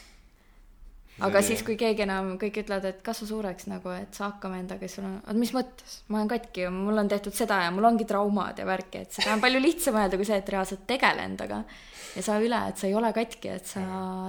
aga 1.20 1.42
see... 1.42 1.52
siis, 1.52 1.62
kui 1.66 1.76
keegi 1.80 2.04
enam, 2.06 2.32
kõik 2.40 2.62
ütlevad, 2.62 2.86
et 2.88 3.02
kasva 3.04 3.28
suureks 3.28 3.68
nagu, 3.70 3.92
et 3.94 4.16
saa 4.16 4.30
hakkama 4.30 4.60
endaga, 4.62 4.88
siis 4.88 4.98
sul 4.98 5.08
on, 5.08 5.18
oot 5.26 5.38
mis 5.38 5.52
mõttes, 5.56 5.98
ma 6.08 6.20
olen 6.20 6.32
katki 6.32 6.66
ja 6.66 6.72
mul 6.74 7.02
on 7.02 7.10
tehtud 7.12 7.36
seda 7.36 7.62
ja 7.66 7.70
mul 7.74 7.90
ongi 7.90 8.08
traumad 8.08 8.58
ja 8.58 8.66
värki, 8.68 9.04
et 9.04 9.18
seda 9.18 9.36
on 9.36 9.44
palju 9.44 9.60
lihtsam 9.62 10.00
öelda 10.00 10.20
kui 10.20 10.28
see, 10.28 10.40
et 10.42 10.52
reaalselt 10.54 10.84
tegele 10.88 11.28
endaga. 11.28 11.62
ja 12.16 12.24
saa 12.24 12.40
üle, 12.44 12.64
et 12.68 12.80
sa 12.80 12.88
ei 12.88 12.96
ole 12.98 13.12
katki, 13.16 13.54
et 13.60 13.68
sa 13.68 13.84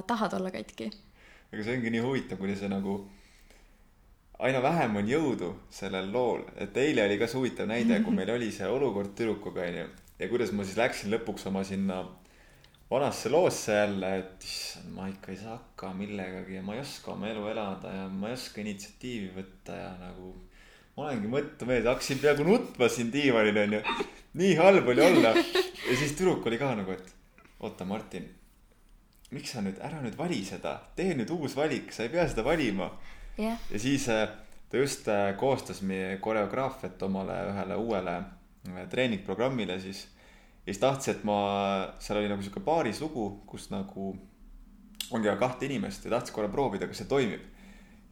tahad 0.07 0.37
olla 0.39 0.51
katki. 0.51 0.91
aga 1.53 1.63
see 1.63 1.77
ongi 1.77 1.93
nii 1.93 2.03
huvitav, 2.03 2.41
kuni 2.41 2.55
see 2.59 2.71
nagu 2.71 2.99
aina 4.43 4.59
vähem 4.63 4.95
on 4.99 5.07
jõudu 5.07 5.53
sellel 5.71 6.11
lool, 6.11 6.43
et 6.59 6.77
eile 6.77 7.05
oli 7.07 7.19
ka 7.19 7.29
see 7.29 7.39
huvitav 7.39 7.69
näide, 7.69 8.01
kui 8.03 8.15
meil 8.15 8.33
oli 8.33 8.51
see 8.51 8.67
olukord 8.67 9.15
tüdrukuga 9.15 9.67
onju 9.69 9.87
ja 10.19 10.29
kuidas 10.29 10.51
ma 10.55 10.65
siis 10.67 10.77
läksin 10.77 11.13
lõpuks 11.13 11.47
oma 11.49 11.63
sinna 11.67 12.03
vanasse 12.93 13.29
loosse 13.33 13.73
jälle, 13.73 14.09
et 14.19 14.45
issand, 14.45 14.91
ma 14.93 15.07
ikka 15.09 15.31
ei 15.33 15.37
saa 15.39 15.55
hakkama 15.55 16.03
millegagi 16.03 16.59
ja 16.59 16.63
ma 16.65 16.75
ei 16.77 16.83
oska 16.83 17.13
oma 17.15 17.29
elu 17.31 17.47
elada 17.49 17.93
ja 17.93 18.03
ma 18.09 18.29
ei 18.29 18.37
oska 18.37 18.61
initsiatiivi 18.61 19.31
võtta 19.37 19.77
ja 19.79 19.89
nagu. 20.01 20.33
ma 20.93 21.07
olengi 21.07 21.31
mõttemees, 21.31 21.87
hakkasin 21.89 22.21
peaaegu 22.21 22.45
nutma 22.45 22.89
siin 22.89 23.09
diivanil 23.13 23.57
onju. 23.63 23.81
nii 24.41 24.53
halb 24.61 24.93
oli 24.93 25.05
olla. 25.07 25.33
ja 25.89 25.97
siis 25.97 26.13
tüdruk 26.19 26.45
oli 26.51 26.61
ka 26.61 26.69
nagu, 26.77 26.93
et 26.93 27.13
oota, 27.59 27.85
Martin. 27.85 28.29
miks 29.33 29.55
sa 29.55 29.65
nüüd, 29.65 29.81
ära 29.81 30.01
nüüd 30.03 30.17
vali 30.17 30.43
seda, 30.45 30.77
tee 30.95 31.15
nüüd 31.17 31.33
uus 31.33 31.57
valik, 31.57 31.89
sa 31.95 32.05
ei 32.05 32.13
pea 32.13 32.27
seda 32.29 32.45
valima 32.45 32.91
yeah.. 33.39 33.57
ja 33.71 33.79
siis 33.79 34.05
äh, 34.09 34.27
ta 34.69 34.77
just 34.77 35.07
äh, 35.07 35.31
koostas 35.37 35.81
meie 35.81 36.17
koreograafiat 36.21 37.01
omale 37.09 37.39
ühele 37.49 37.79
uuele 37.81 38.17
äh, 38.19 38.83
treeningprogrammile 38.89 39.79
siis 39.81 40.05
ja 40.63 40.71
siis 40.71 40.79
tahtis, 40.79 41.11
et 41.11 41.23
ma, 41.27 41.39
seal 41.99 42.21
oli 42.21 42.29
nagu 42.31 42.43
sihuke 42.43 42.63
paaris 42.63 43.01
lugu, 43.03 43.29
kus 43.49 43.67
nagu 43.73 44.13
ongi 45.11 45.27
aga 45.27 45.41
kahte 45.41 45.67
inimest 45.67 46.05
ja 46.07 46.15
tahtis 46.15 46.35
korra 46.35 46.51
proovida, 46.51 46.87
kas 46.87 47.03
see 47.03 47.09
toimib. 47.09 47.49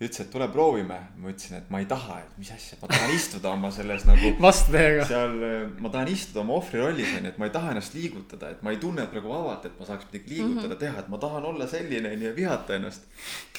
ja 0.02 0.08
ütles, 0.08 0.20
et 0.24 0.32
tule 0.34 0.48
proovime. 0.52 0.98
ma 1.22 1.30
ütlesin, 1.32 1.60
et 1.62 1.70
ma 1.72 1.80
ei 1.80 1.86
taha, 1.88 2.18
et 2.26 2.38
mis 2.42 2.50
asja, 2.52 2.78
ma 2.82 2.90
tahan 2.92 3.14
istuda 3.16 3.54
oma 3.54 3.72
selles 3.72 4.04
nagu. 4.10 4.34
vastu 4.48 4.74
teiega. 4.76 5.06
seal, 5.08 5.38
ma 5.80 5.94
tahan 5.94 6.12
istuda 6.12 6.42
oma 6.44 6.58
ohvri 6.58 6.82
rollis 6.82 7.16
onju, 7.20 7.32
et 7.32 7.40
ma 7.40 7.48
ei 7.48 7.56
taha 7.56 7.72
ennast 7.76 7.96
liigutada, 7.96 8.52
et 8.52 8.66
ma 8.66 8.76
ei 8.76 8.82
tunne 8.84 9.08
praegu 9.14 9.32
vabalt, 9.32 9.70
et 9.70 9.80
ma 9.80 9.88
saaks 9.88 10.10
midagi 10.10 10.34
liigutada 10.34 10.68
mm, 10.68 10.74
-hmm. 10.74 10.82
teha, 10.84 11.06
et 11.06 11.12
ma 11.16 11.22
tahan 11.24 11.48
olla 11.54 11.68
selline 11.72 12.16
onju 12.18 12.28
ja 12.28 12.36
vihata 12.36 12.76
ennast. 12.76 13.08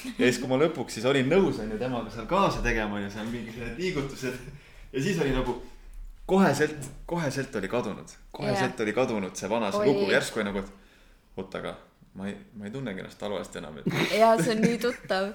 ja 0.05 0.27
siis, 0.27 0.43
kui 0.43 0.53
ma 0.53 0.61
lõpuks 0.67 0.99
siis 0.99 1.09
olin 1.09 1.33
nõus 1.33 1.63
onju 1.65 1.79
temaga 1.81 2.11
seal 2.11 2.27
kaasa 2.27 2.61
tegema 2.61 3.01
onju, 3.01 3.11
seal 3.11 3.33
mingisugused 3.33 3.79
liigutused 3.79 4.53
ja 4.93 5.03
siis 5.03 5.21
oli 5.23 5.33
nagu 5.33 5.63
koheselt, 6.27 6.91
koheselt 7.07 7.57
oli 7.57 7.69
kadunud, 7.69 8.13
koheselt 8.33 8.75
yeah. 8.75 8.85
oli 8.85 8.93
kadunud 8.93 9.37
see 9.37 9.51
vana 9.51 9.73
see 9.73 9.87
lugu, 9.87 10.11
järsku 10.11 10.45
nagu, 10.47 10.63
et 10.63 11.41
oot, 11.41 11.57
aga 11.61 11.75
ma 12.19 12.29
ei, 12.29 12.37
ma 12.59 12.69
ei 12.69 12.75
tunnegi 12.75 13.03
ennast 13.03 13.25
halvasti 13.25 13.61
enam 13.63 13.81
et.... 13.81 13.91
ja 14.23 14.35
see 14.41 14.55
on 14.57 14.63
nii 14.67 14.79
tuttav. 14.83 15.33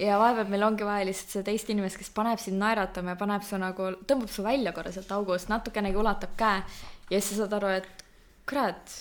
Ja 0.00 0.16
vahepeal 0.20 0.48
meil 0.48 0.62
ongi 0.64 0.86
vaja 0.86 1.04
lihtsalt 1.04 1.34
seda 1.34 1.48
teist 1.50 1.68
inimest, 1.72 1.98
kes 2.00 2.12
paneb 2.14 2.40
sind 2.40 2.60
naeratama 2.62 3.12
ja 3.12 3.20
paneb 3.20 3.42
su 3.44 3.58
nagu, 3.60 3.90
tõmbab 4.08 4.30
su 4.32 4.44
välja 4.46 4.72
korra 4.72 4.92
sealt 4.94 5.10
august, 5.12 5.50
natukenegi 5.50 5.98
ulatab 5.98 6.36
käe. 6.38 6.62
Ja 7.10 7.18
siis 7.18 7.34
sa 7.34 7.42
saad 7.42 7.56
aru, 7.58 7.72
et 7.82 8.04
kurat, 8.48 8.94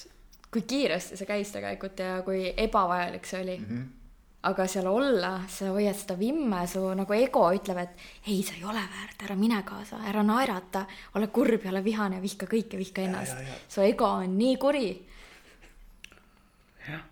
kui 0.51 0.65
kiiresti 0.67 1.19
see 1.19 1.29
käis 1.29 1.53
tegelikult 1.53 2.01
ja 2.03 2.17
kui 2.25 2.49
ebavajalik 2.51 3.29
see 3.29 3.45
oli. 3.45 3.57
Mm. 3.61 3.69
-hmm 3.69 3.98
aga 4.47 4.65
seal 4.71 4.87
olla, 4.87 5.33
sa 5.51 5.73
hoiad 5.73 5.97
seda 5.99 6.15
vimme, 6.19 6.61
su 6.71 6.81
nagu 6.95 7.15
ego 7.17 7.43
ütleb, 7.55 7.81
et 7.83 8.29
ei, 8.29 8.39
sa 8.47 8.55
ei 8.55 8.63
ole 8.63 8.79
väärt, 8.79 9.25
ära 9.27 9.35
mine 9.35 9.59
kaasa, 9.67 9.99
ära 10.07 10.23
naerata, 10.23 10.85
ole 11.19 11.27
kurb 11.33 11.65
ja 11.65 11.73
ole 11.73 11.83
vihane, 11.83 12.21
vihka 12.23 12.47
kõike, 12.47 12.79
vihka 12.79 13.03
ennast. 13.03 13.43
su 13.67 13.83
ego 13.83 14.07
on 14.21 14.37
nii 14.39 14.55
kuri. 14.61 14.87
jah, 16.87 17.03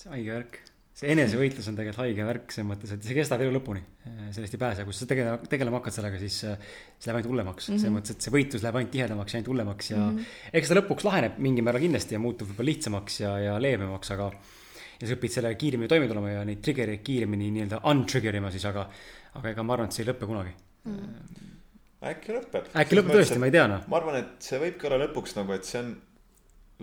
see 0.00 0.12
haige 0.14 0.38
värk, 0.38 0.56
see 0.96 1.12
enesevõitlus 1.12 1.68
on 1.68 1.76
tegelikult 1.76 2.00
haige 2.06 2.28
värk 2.30 2.54
selles 2.56 2.70
mõttes, 2.70 2.94
et 2.96 3.04
see 3.04 3.18
kestab 3.18 3.44
elu 3.44 3.52
lõpuni. 3.58 3.82
sellest 4.32 4.56
ei 4.56 4.62
pääse, 4.62 4.86
kui 4.88 4.96
sa 4.96 5.08
tegelema, 5.10 5.50
tegelema 5.52 5.82
hakkad 5.82 5.98
sellega, 5.98 6.22
siis 6.22 6.38
see 6.40 7.10
läheb 7.10 7.20
ainult 7.20 7.28
hullemaks 7.34 7.68
mm, 7.68 7.74
-hmm. 7.74 7.82
selles 7.84 7.96
mõttes, 7.98 8.16
et 8.16 8.24
see 8.24 8.32
võitlus 8.32 8.64
läheb 8.64 8.80
ainult 8.80 8.94
tihedamaks 8.96 9.34
ja 9.34 9.38
ainult 9.42 9.52
hullemaks 9.52 9.90
ja 9.90 10.00
mm 10.00 10.16
-hmm. 10.16 10.40
eks 10.62 10.72
ta 10.72 10.80
lõpuks 10.80 11.04
laheneb 11.04 11.36
mingil 11.36 11.68
määral 11.68 11.84
kindlasti 11.84 12.16
ja 12.16 12.22
muutub 12.24 12.48
võib-olla 12.48 12.72
lihtsamaks 12.72 13.20
ja, 13.20 13.36
ja 13.38 13.60
leebemaks, 13.60 14.16
aga 14.16 14.30
ja 15.00 15.08
sa 15.08 15.16
õpid 15.16 15.32
sellega 15.32 15.58
kiiremini 15.60 15.88
toime 15.88 16.08
tulema 16.10 16.34
ja 16.34 16.42
neid 16.46 16.60
trigger'eid 16.64 17.02
kiiremini 17.04 17.48
nii-öelda 17.54 17.80
untrigger 17.90 18.36
ima 18.36 18.52
siis, 18.52 18.66
aga, 18.68 18.84
aga 19.40 19.54
ega 19.54 19.64
ma 19.64 19.76
arvan, 19.76 19.88
et 19.88 19.96
see 19.96 20.04
ei 20.04 20.10
lõpe 20.10 20.28
kunagi 20.28 20.52
mm.. 20.90 21.48
äkki 22.12 22.36
lõpeb. 22.36 22.70
äkki 22.82 23.00
lõpeb 23.00 23.16
tõesti, 23.16 23.40
ma 23.40 23.48
ei 23.48 23.56
tea 23.56 23.66
noh. 23.70 23.88
ma 23.88 24.00
arvan, 24.00 24.20
et 24.20 24.46
see 24.50 24.60
võibki 24.60 24.88
olla 24.90 25.00
lõpuks 25.06 25.36
nagu, 25.38 25.56
et 25.56 25.68
see 25.68 25.80
on, 25.80 25.90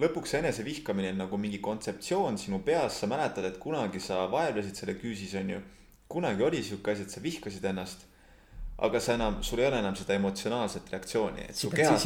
lõpuks 0.01 0.35
enesevihkamine 0.41 1.13
on 1.13 1.23
nagu 1.25 1.41
mingi 1.41 1.61
kontseptsioon 1.63 2.41
sinu 2.41 2.63
peas, 2.65 2.99
sa 3.03 3.09
mäletad, 3.11 3.45
et 3.49 3.61
kunagi 3.61 4.01
sa 4.01 4.25
vaevlesid 4.33 4.81
selle 4.81 4.97
küüsis, 4.97 5.37
on 5.37 5.55
ju. 5.57 5.63
kunagi 6.09 6.49
oli 6.49 6.65
sihuke 6.65 6.95
asi, 6.95 7.05
et 7.05 7.13
sa 7.13 7.21
vihkasid 7.21 7.69
ennast 7.69 8.05
aga 8.77 8.99
sa 9.01 9.15
enam, 9.17 9.39
sul 9.41 9.61
ei 9.61 9.65
ole 9.69 9.79
enam 9.81 9.95
seda 9.97 10.13
emotsionaalset 10.17 10.91
reaktsiooni, 10.93 11.47
et 11.49 11.57
su 11.57 11.69
kehas, 11.73 12.03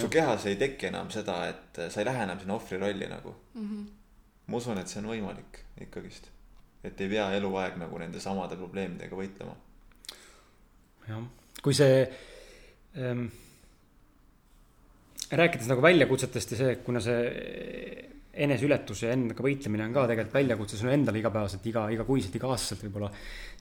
su 0.00 0.08
kehas 0.12 0.46
ei 0.48 0.56
teki 0.60 0.88
enam 0.88 1.10
seda, 1.12 1.42
et 1.52 1.84
sa 1.92 2.00
ei 2.00 2.08
lähe 2.08 2.24
enam 2.24 2.40
sinna 2.40 2.56
ohvri 2.56 2.80
rolli 2.80 3.08
nagu 3.08 3.34
mm. 3.54 3.68
-hmm 3.68 3.92
ma 4.46 4.60
usun, 4.60 4.78
et 4.80 4.90
see 4.90 5.00
on 5.00 5.10
võimalik 5.12 5.62
ikkagist. 5.80 6.30
et 6.84 7.00
ei 7.00 7.08
pea 7.08 7.30
eluaeg 7.38 7.78
nagu 7.80 7.98
nende 7.98 8.20
samade 8.20 8.58
probleemidega 8.60 9.16
võitlema. 9.16 9.54
jah, 11.08 11.22
kui 11.62 11.76
see 11.76 12.02
ähm,, 13.00 13.28
rääkides 15.32 15.70
nagu 15.70 15.84
väljakutsetest 15.84 16.52
ja 16.52 16.60
see, 16.60 16.74
kuna 16.84 17.00
see 17.04 18.10
eneseületus 18.44 19.04
ja 19.04 19.14
endaga 19.14 19.44
võitlemine 19.46 19.86
on 19.86 19.94
ka 19.94 20.08
tegelikult 20.10 20.36
väljakutse 20.36 20.78
sinu 20.80 20.90
endale 20.90 21.20
igapäevaselt, 21.20 21.66
iga, 21.70 21.86
igakuiselt, 21.94 22.34
iga-aastaselt 22.38 22.82
võib-olla. 22.88 23.10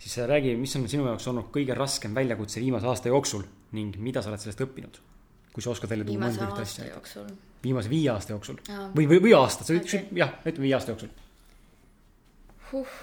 siis 0.01 0.17
räägi, 0.29 0.55
mis 0.59 0.75
on 0.79 0.87
sinu 0.89 1.07
jaoks 1.07 1.29
olnud 1.29 1.51
kõige 1.53 1.77
raskem 1.77 2.15
väljakutse 2.17 2.61
viimase 2.63 2.89
aasta 2.89 3.13
jooksul 3.13 3.45
ning 3.77 3.97
mida 4.01 4.21
sa 4.21 4.33
oled 4.33 4.41
sellest 4.41 4.65
õppinud? 4.65 5.01
kui 5.53 5.61
sa 5.61 5.69
oskad 5.69 5.93
välja 5.93 6.05
tuua 6.09 6.25
mõnda 6.25 6.47
ühte 6.49 6.65
asja. 6.65 6.89
viimase 6.89 7.52
viie 7.63 8.09
aasta 8.11 8.33
jooksul 8.35 8.59
Aa. 8.69 8.89
või, 8.95 9.07
või, 9.07 9.21
või 9.27 9.33
aasta, 9.37 9.63
sa 9.63 9.75
ütlesid 9.75 10.07
okay. 10.09 10.19
jah, 10.19 10.33
ütleme 10.43 10.67
viie 10.67 10.77
aasta 10.77 10.93
jooksul 10.93 11.11
huh.. 12.71 12.95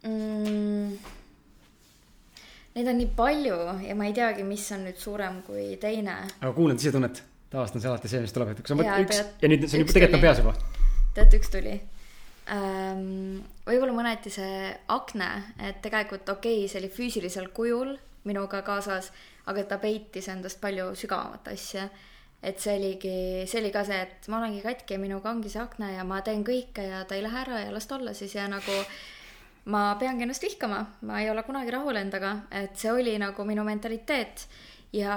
Mm. 0.00 0.96
Neid 2.74 2.86
on 2.88 2.96
nii 2.96 3.08
palju 3.16 3.56
ja 3.84 3.94
ma 3.98 4.06
ei 4.08 4.14
teagi, 4.16 4.44
mis 4.46 4.64
on 4.72 4.86
nüüd 4.86 5.00
suurem 5.00 5.40
kui 5.44 5.74
teine. 5.82 6.16
aga 6.40 6.52
kuule 6.56 6.76
sisetunnet, 6.78 7.22
tavaliselt 7.52 7.76
on 7.76 7.84
see 7.84 7.90
alati 7.90 8.12
see, 8.12 8.20
mis 8.24 8.36
tuleb, 8.36 8.52
et 8.54 8.62
kui 8.62 8.70
sa 8.70 8.78
mõtled 8.78 9.08
üks 9.08 9.18
tead, 9.18 9.32
ja 9.42 9.50
nüüd 9.50 9.66
see 9.66 9.80
on 9.80 9.84
juba 9.84 9.96
tegelikult 9.96 10.20
on 10.20 10.24
peas 10.24 10.40
juba. 10.40 10.54
tead, 11.18 11.34
üks 11.40 11.52
tuli 11.52 11.74
ähm,. 12.54 13.42
võib-olla 13.66 13.96
mõneti 13.98 14.32
see 14.32 14.70
akne, 14.94 15.32
et 15.58 15.82
tegelikult 15.84 16.32
okei 16.32 16.62
okay,, 16.62 16.70
see 16.70 16.80
oli 16.80 16.94
füüsilisel 16.94 17.50
kujul 17.56 17.98
minuga 18.24 18.62
kaasas, 18.62 19.10
aga 19.50 19.64
ta 19.64 19.80
peitis 19.82 20.28
endast 20.32 20.60
palju 20.60 20.92
sügavamat 20.98 21.52
asja. 21.52 21.88
Et 22.42 22.58
see 22.60 22.76
oligi, 22.78 23.46
see 23.46 23.60
oli 23.60 23.70
ka 23.74 23.82
see, 23.84 24.00
et 24.00 24.28
ma 24.32 24.38
olengi 24.40 24.62
katki 24.64 24.94
ja 24.96 24.98
minuga 25.02 25.30
ongi 25.30 25.50
see 25.52 25.60
akne 25.60 25.92
ja 25.94 26.04
ma 26.08 26.20
teen 26.24 26.44
kõike 26.44 26.86
ja 26.86 27.04
ta 27.04 27.14
ei 27.18 27.22
lähe 27.26 27.42
ära 27.42 27.58
ja 27.66 27.72
las 27.74 27.86
ta 27.86 27.98
olla 27.98 28.14
siis. 28.16 28.34
Ja 28.34 28.46
nagu 28.48 28.72
ma 29.70 29.94
peangi 30.00 30.24
ennast 30.24 30.42
vihkama, 30.42 30.80
ma 31.02 31.20
ei 31.20 31.28
ole 31.30 31.42
kunagi 31.44 31.70
rahul 31.74 31.96
endaga, 32.00 32.36
et 32.50 32.76
see 32.80 32.92
oli 32.92 33.18
nagu 33.20 33.44
minu 33.44 33.64
mentaliteet. 33.64 34.46
ja 34.92 35.16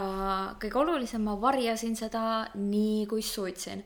kõige 0.62 0.78
olulisem, 0.78 1.24
ma 1.26 1.34
varjasin 1.42 1.96
seda 1.98 2.48
nii, 2.56 3.06
kui 3.10 3.22
suutsin. 3.22 3.84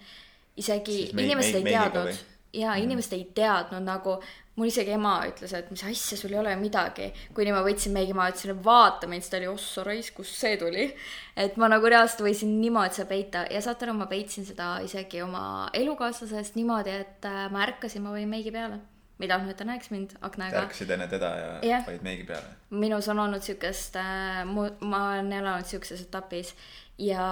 isegi 0.58 1.12
meig- 1.14 1.26
inimesed 1.30 1.54
meig- 1.54 1.56
ei 1.56 1.64
meigiga 1.64 1.90
teadnud. 1.92 2.16
ja 2.54 2.74
inimesed 2.76 3.14
ei 3.14 3.32
teadnud 3.36 3.84
nagu, 3.86 4.18
mul 4.58 4.72
isegi 4.72 4.94
ema 4.96 5.14
ütles, 5.30 5.54
et 5.54 5.70
mis 5.70 5.84
asja, 5.86 6.18
sul 6.18 6.34
ei 6.34 6.40
ole 6.42 6.56
midagi. 6.58 7.12
kuni 7.36 7.54
ma 7.54 7.62
võtsin 7.66 7.94
meigi, 7.94 8.16
ma 8.18 8.28
ütlesin, 8.32 8.56
et 8.56 8.66
vaata 8.66 9.10
mind, 9.10 9.24
siis 9.24 9.34
ta 9.34 9.40
oli 9.40 9.50
ossa 9.52 9.86
raisk, 9.86 10.16
kust 10.18 10.38
see 10.42 10.58
tuli. 10.58 10.90
et 11.38 11.58
ma 11.62 11.70
nagu 11.70 11.86
reaalselt 11.86 12.24
võisin 12.26 12.58
niimoodi 12.62 12.98
seda 12.98 13.10
peita 13.12 13.46
ja 13.54 13.62
saate 13.62 13.86
aru, 13.86 13.98
ma 14.00 14.10
peitsin 14.10 14.48
seda 14.48 14.78
isegi 14.86 15.22
oma 15.22 15.70
elukaaslasest 15.78 16.58
niimoodi, 16.58 17.00
et 17.06 17.30
äh, 17.30 17.46
ma 17.54 17.66
ärkasin, 17.68 18.06
ma 18.06 18.16
panin 18.16 18.34
meigi 18.34 18.54
peale. 18.56 18.82
ma 19.18 19.26
ei 19.26 19.30
tahtnud, 19.30 19.54
et 19.54 19.62
ta 19.62 19.70
näeks 19.70 19.94
mind 19.94 20.18
aknaga. 20.22 20.66
ärkasid 20.66 20.92
enne 20.94 21.08
teda 21.14 21.32
ja 21.38 21.54
Jah. 21.76 21.86
panid 21.86 22.06
meigi 22.10 22.26
peale. 22.26 22.58
minus 22.70 23.10
on 23.14 23.20
olnud 23.20 23.46
siukest 23.46 23.96
äh,, 24.02 24.42
mu, 24.46 24.70
ma 24.82 25.08
olen 25.12 25.34
elanud 25.38 25.70
siukses 25.70 26.02
etapis 26.02 26.56
ja 26.98 27.26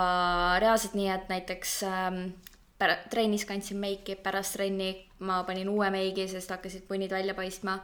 reaalselt 0.61 0.93
nii, 0.93 1.10
et 1.10 1.30
näiteks 1.34 1.80
ähm, 1.89 2.27
pär- 2.80 3.10
trennis 3.10 3.45
kandsin 3.45 3.77
meiki, 3.77 4.15
pärast 4.15 4.57
trenni 4.57 4.91
ma 5.19 5.43
panin 5.43 5.69
uue 5.69 5.89
meigi, 5.89 6.27
sest 6.27 6.49
hakkasid 6.49 6.88
punnid 6.88 7.11
välja 7.11 7.34
paistma 7.34 7.80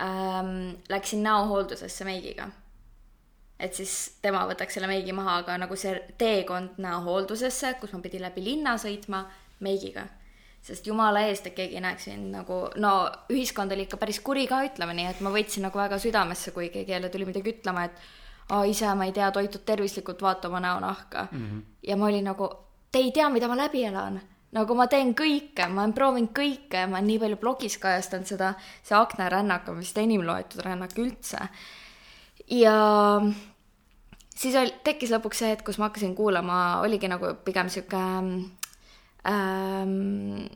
ähm,. 0.00 0.76
Läksin 0.88 1.22
näohooldusesse 1.22 2.04
meigiga. 2.04 2.48
et 3.58 3.74
siis 3.74 4.18
tema 4.22 4.44
võtaks 4.46 4.74
selle 4.74 4.86
meigi 4.86 5.12
maha, 5.12 5.40
aga 5.42 5.56
nagu 5.58 5.76
see 5.76 5.96
teekond 6.18 6.76
näohooldusesse, 6.78 7.74
kus 7.80 7.92
ma 7.92 7.98
pidin 8.00 8.22
läbi 8.22 8.44
linna 8.44 8.76
sõitma 8.78 9.24
meigiga 9.60 10.06
sest 10.62 10.86
jumala 10.86 11.22
eest, 11.28 11.46
et 11.48 11.56
keegi 11.56 11.78
ei 11.78 11.82
näeks 11.84 12.08
mind 12.10 12.32
nagu, 12.34 12.60
no 12.82 12.92
ühiskond 13.32 13.72
oli 13.74 13.86
ikka 13.86 13.98
päris 14.00 14.20
kuri 14.24 14.46
ka, 14.50 14.60
ütleme 14.66 14.96
nii, 14.98 15.10
et 15.12 15.20
ma 15.24 15.32
võtsin 15.34 15.64
nagu 15.66 15.80
väga 15.80 15.98
südamesse, 16.02 16.52
kui 16.56 16.68
keegi 16.74 16.94
jälle 16.94 17.10
tuli 17.12 17.28
midagi 17.28 17.54
ütlema, 17.54 17.86
et 17.88 18.00
aa, 18.50 18.64
ise 18.68 18.90
ma 18.98 19.08
ei 19.08 19.14
tea, 19.16 19.30
toitud 19.34 19.64
tervislikult, 19.68 20.22
vaata 20.24 20.50
oma 20.50 20.60
näonahka 20.64 21.28
mm. 21.30 21.44
-hmm. 21.44 21.62
ja 21.88 21.96
ma 21.96 22.10
olin 22.10 22.28
nagu, 22.30 22.50
te 22.92 23.02
ei 23.02 23.12
tea, 23.12 23.28
mida 23.32 23.48
ma 23.48 23.56
läbi 23.58 23.84
elan. 23.88 24.20
nagu 24.52 24.74
ma 24.74 24.86
teen 24.88 25.10
kõike, 25.12 25.66
ma 25.68 25.82
olen 25.82 25.92
proovinud 25.92 26.32
kõike, 26.32 26.86
ma 26.88 26.96
olen 26.96 27.10
nii 27.10 27.18
palju 27.20 27.36
blogis 27.36 27.76
kajastanud 27.82 28.30
seda, 28.30 28.54
see 28.82 28.96
aknarännak 28.96 29.68
on 29.68 29.82
vist 29.82 29.98
enim 30.00 30.24
loetud 30.24 30.62
rännak 30.64 30.96
üldse. 30.98 31.48
ja 32.48 32.76
siis 34.34 34.56
oli, 34.56 34.72
tekkis 34.84 35.12
lõpuks 35.12 35.42
see 35.42 35.52
hetk, 35.52 35.66
kus 35.66 35.78
ma 35.78 35.90
hakkasin 35.90 36.14
kuulama, 36.16 36.80
oligi 36.86 37.10
nagu 37.12 37.34
pigem 37.44 37.68
sihuke 37.72 38.00
ähm, 39.28 40.48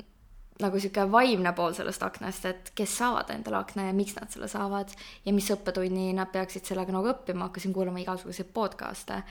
nagu 0.63 0.81
sihuke 0.81 1.07
vaimne 1.13 1.53
pool 1.57 1.75
sellest 1.77 2.05
aknast, 2.07 2.47
et 2.49 2.71
kes 2.79 2.99
saavad 3.01 3.31
endale 3.35 3.59
akna 3.61 3.89
ja 3.89 3.97
miks 3.97 4.15
nad 4.19 4.31
selle 4.33 4.49
saavad 4.51 4.93
ja 5.27 5.35
mis 5.35 5.51
õppetunni 5.55 6.13
nad 6.17 6.31
peaksid 6.33 6.69
sellega 6.69 6.95
nagu 6.95 7.11
õppima, 7.13 7.49
hakkasin 7.49 7.75
kuulama 7.75 8.03
igasuguseid 8.03 8.53
podcast'e. 8.55 9.23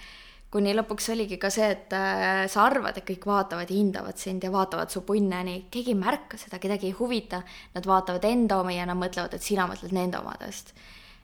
Kuni 0.51 0.73
lõpuks 0.75 1.11
oligi 1.13 1.37
ka 1.39 1.49
see, 1.53 1.69
et 1.77 1.93
äh, 1.95 2.45
sa 2.51 2.65
arvad, 2.67 2.97
et 2.99 3.07
kõik 3.07 3.27
vaatavad 3.29 3.69
ja 3.71 3.77
hindavad 3.77 4.19
sind 4.19 4.43
ja 4.43 4.51
vaatavad 4.51 4.91
su 4.91 5.05
punne, 5.07 5.43
nii 5.47 5.67
keegi 5.71 5.93
ei 5.95 5.99
märka 5.99 6.39
seda, 6.39 6.59
kedagi 6.59 6.89
ei 6.89 6.97
huvita. 6.97 7.41
Nad 7.75 7.87
vaatavad 7.87 8.25
enda 8.27 8.59
omi 8.59 8.75
ja 8.77 8.87
nad 8.89 8.99
mõtlevad, 8.99 9.37
et 9.37 9.45
sina 9.45 9.67
mõtled 9.71 9.95
nende 9.95 10.19
omadest 10.19 10.75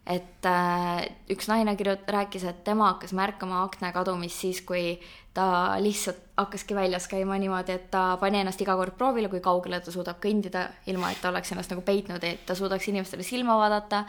et 0.07 0.47
äh, 0.47 1.01
üks 1.33 1.49
naine 1.51 1.73
kirjut-, 1.75 2.07
rääkis, 2.07 2.45
et 2.47 2.63
tema 2.63 2.93
hakkas 2.93 3.11
märkama 3.17 3.59
akna 3.65 3.91
kadumist 3.91 4.39
siis, 4.39 4.61
kui 4.63 4.95
ta 5.35 5.75
lihtsalt 5.83 6.21
hakkaski 6.37 6.75
väljas 6.77 7.09
käima 7.11 7.35
niimoodi, 7.41 7.75
et 7.75 7.89
ta 7.91 8.15
pani 8.21 8.39
ennast 8.41 8.61
iga 8.63 8.77
kord 8.79 8.95
proovile, 8.97 9.29
kui 9.29 9.41
kaugele 9.43 9.81
ta 9.83 9.91
suudab 9.93 10.21
kõndida, 10.23 10.67
ilma 10.87 11.11
et 11.11 11.19
ta 11.21 11.31
oleks 11.33 11.51
ennast 11.53 11.73
nagu 11.73 11.83
peitnud, 11.85 12.23
et 12.23 12.45
ta 12.47 12.55
suudaks 12.55 12.87
inimestele 12.87 13.25
silma 13.27 13.57
vaadata 13.59 14.05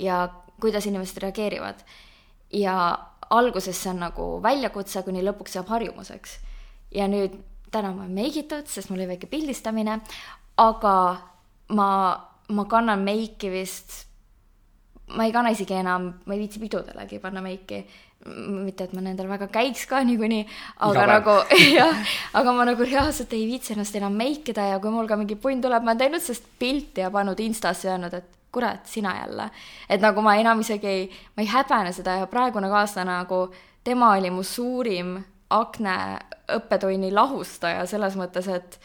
ja 0.00 0.24
kuidas 0.62 0.86
inimesed 0.88 1.20
reageerivad. 1.26 1.84
ja 2.52 2.74
alguses 3.32 3.78
see 3.78 3.90
on 3.92 4.02
nagu 4.04 4.28
väljakutse, 4.44 5.02
kuni 5.06 5.24
lõpuks 5.24 5.56
saab 5.56 5.72
harjumuseks. 5.72 6.38
ja 6.92 7.08
nüüd 7.08 7.38
täna 7.72 7.92
ma 7.94 8.04
olen 8.04 8.14
meigitud, 8.14 8.68
sest 8.68 8.90
mul 8.90 9.00
oli 9.00 9.14
väike 9.14 9.26
pildistamine, 9.32 10.00
aga 10.60 10.96
ma, 11.72 11.90
ma 12.52 12.64
kannan 12.68 13.00
meiki 13.04 13.50
vist 13.52 14.02
ma 15.16 15.26
ei 15.26 15.32
kanna 15.32 15.52
isegi 15.52 15.76
enam, 15.76 16.08
ma 16.24 16.34
ei 16.34 16.42
viitsi 16.44 16.60
pidudelegi 16.62 17.20
panna 17.20 17.42
meiki. 17.44 17.84
mitte, 18.22 18.84
et 18.84 18.92
ma 18.94 19.00
nendel 19.02 19.26
väga 19.26 19.48
käiks 19.50 19.80
ka 19.90 19.98
niikuinii, 20.06 20.44
aga 20.86 20.92
Iga 20.94 21.06
nagu 21.10 21.32
jah, 21.78 22.12
aga 22.38 22.52
ma 22.54 22.66
nagu 22.68 22.84
reaalselt 22.86 23.32
ei 23.34 23.48
viitsi 23.48 23.72
ennast 23.74 23.96
enam 23.98 24.14
meikida 24.14 24.68
ja 24.68 24.76
kui 24.78 24.92
mul 24.94 25.08
ka 25.10 25.16
mingi 25.18 25.34
punn 25.34 25.58
tuleb, 25.64 25.82
ma 25.82 25.90
olen 25.90 25.98
teinud 26.04 26.22
sellest 26.22 26.46
pilti 26.60 27.02
ja 27.02 27.10
pannud 27.10 27.40
Instasse 27.42 27.88
ja 27.88 27.96
öelnud, 27.96 28.14
et 28.14 28.28
kurat, 28.52 28.86
sina 28.86 29.14
jälle. 29.20 29.50
et 29.88 30.00
nagu 30.00 30.22
ma 30.22 30.36
enam 30.36 30.60
isegi 30.60 30.86
ei, 30.86 31.04
ma 31.36 31.42
ei 31.42 31.48
häbene 31.48 31.92
seda 31.92 32.18
ja 32.20 32.26
praegune 32.26 32.68
kaaslane 32.68 33.10
nagu, 33.10 33.46
tema 33.84 34.12
oli 34.16 34.30
mu 34.30 34.42
suurim 34.42 35.16
akne 35.52 35.94
õppetunni 36.52 37.12
lahustaja 37.12 37.86
selles 37.86 38.16
mõttes, 38.16 38.48
et 38.48 38.78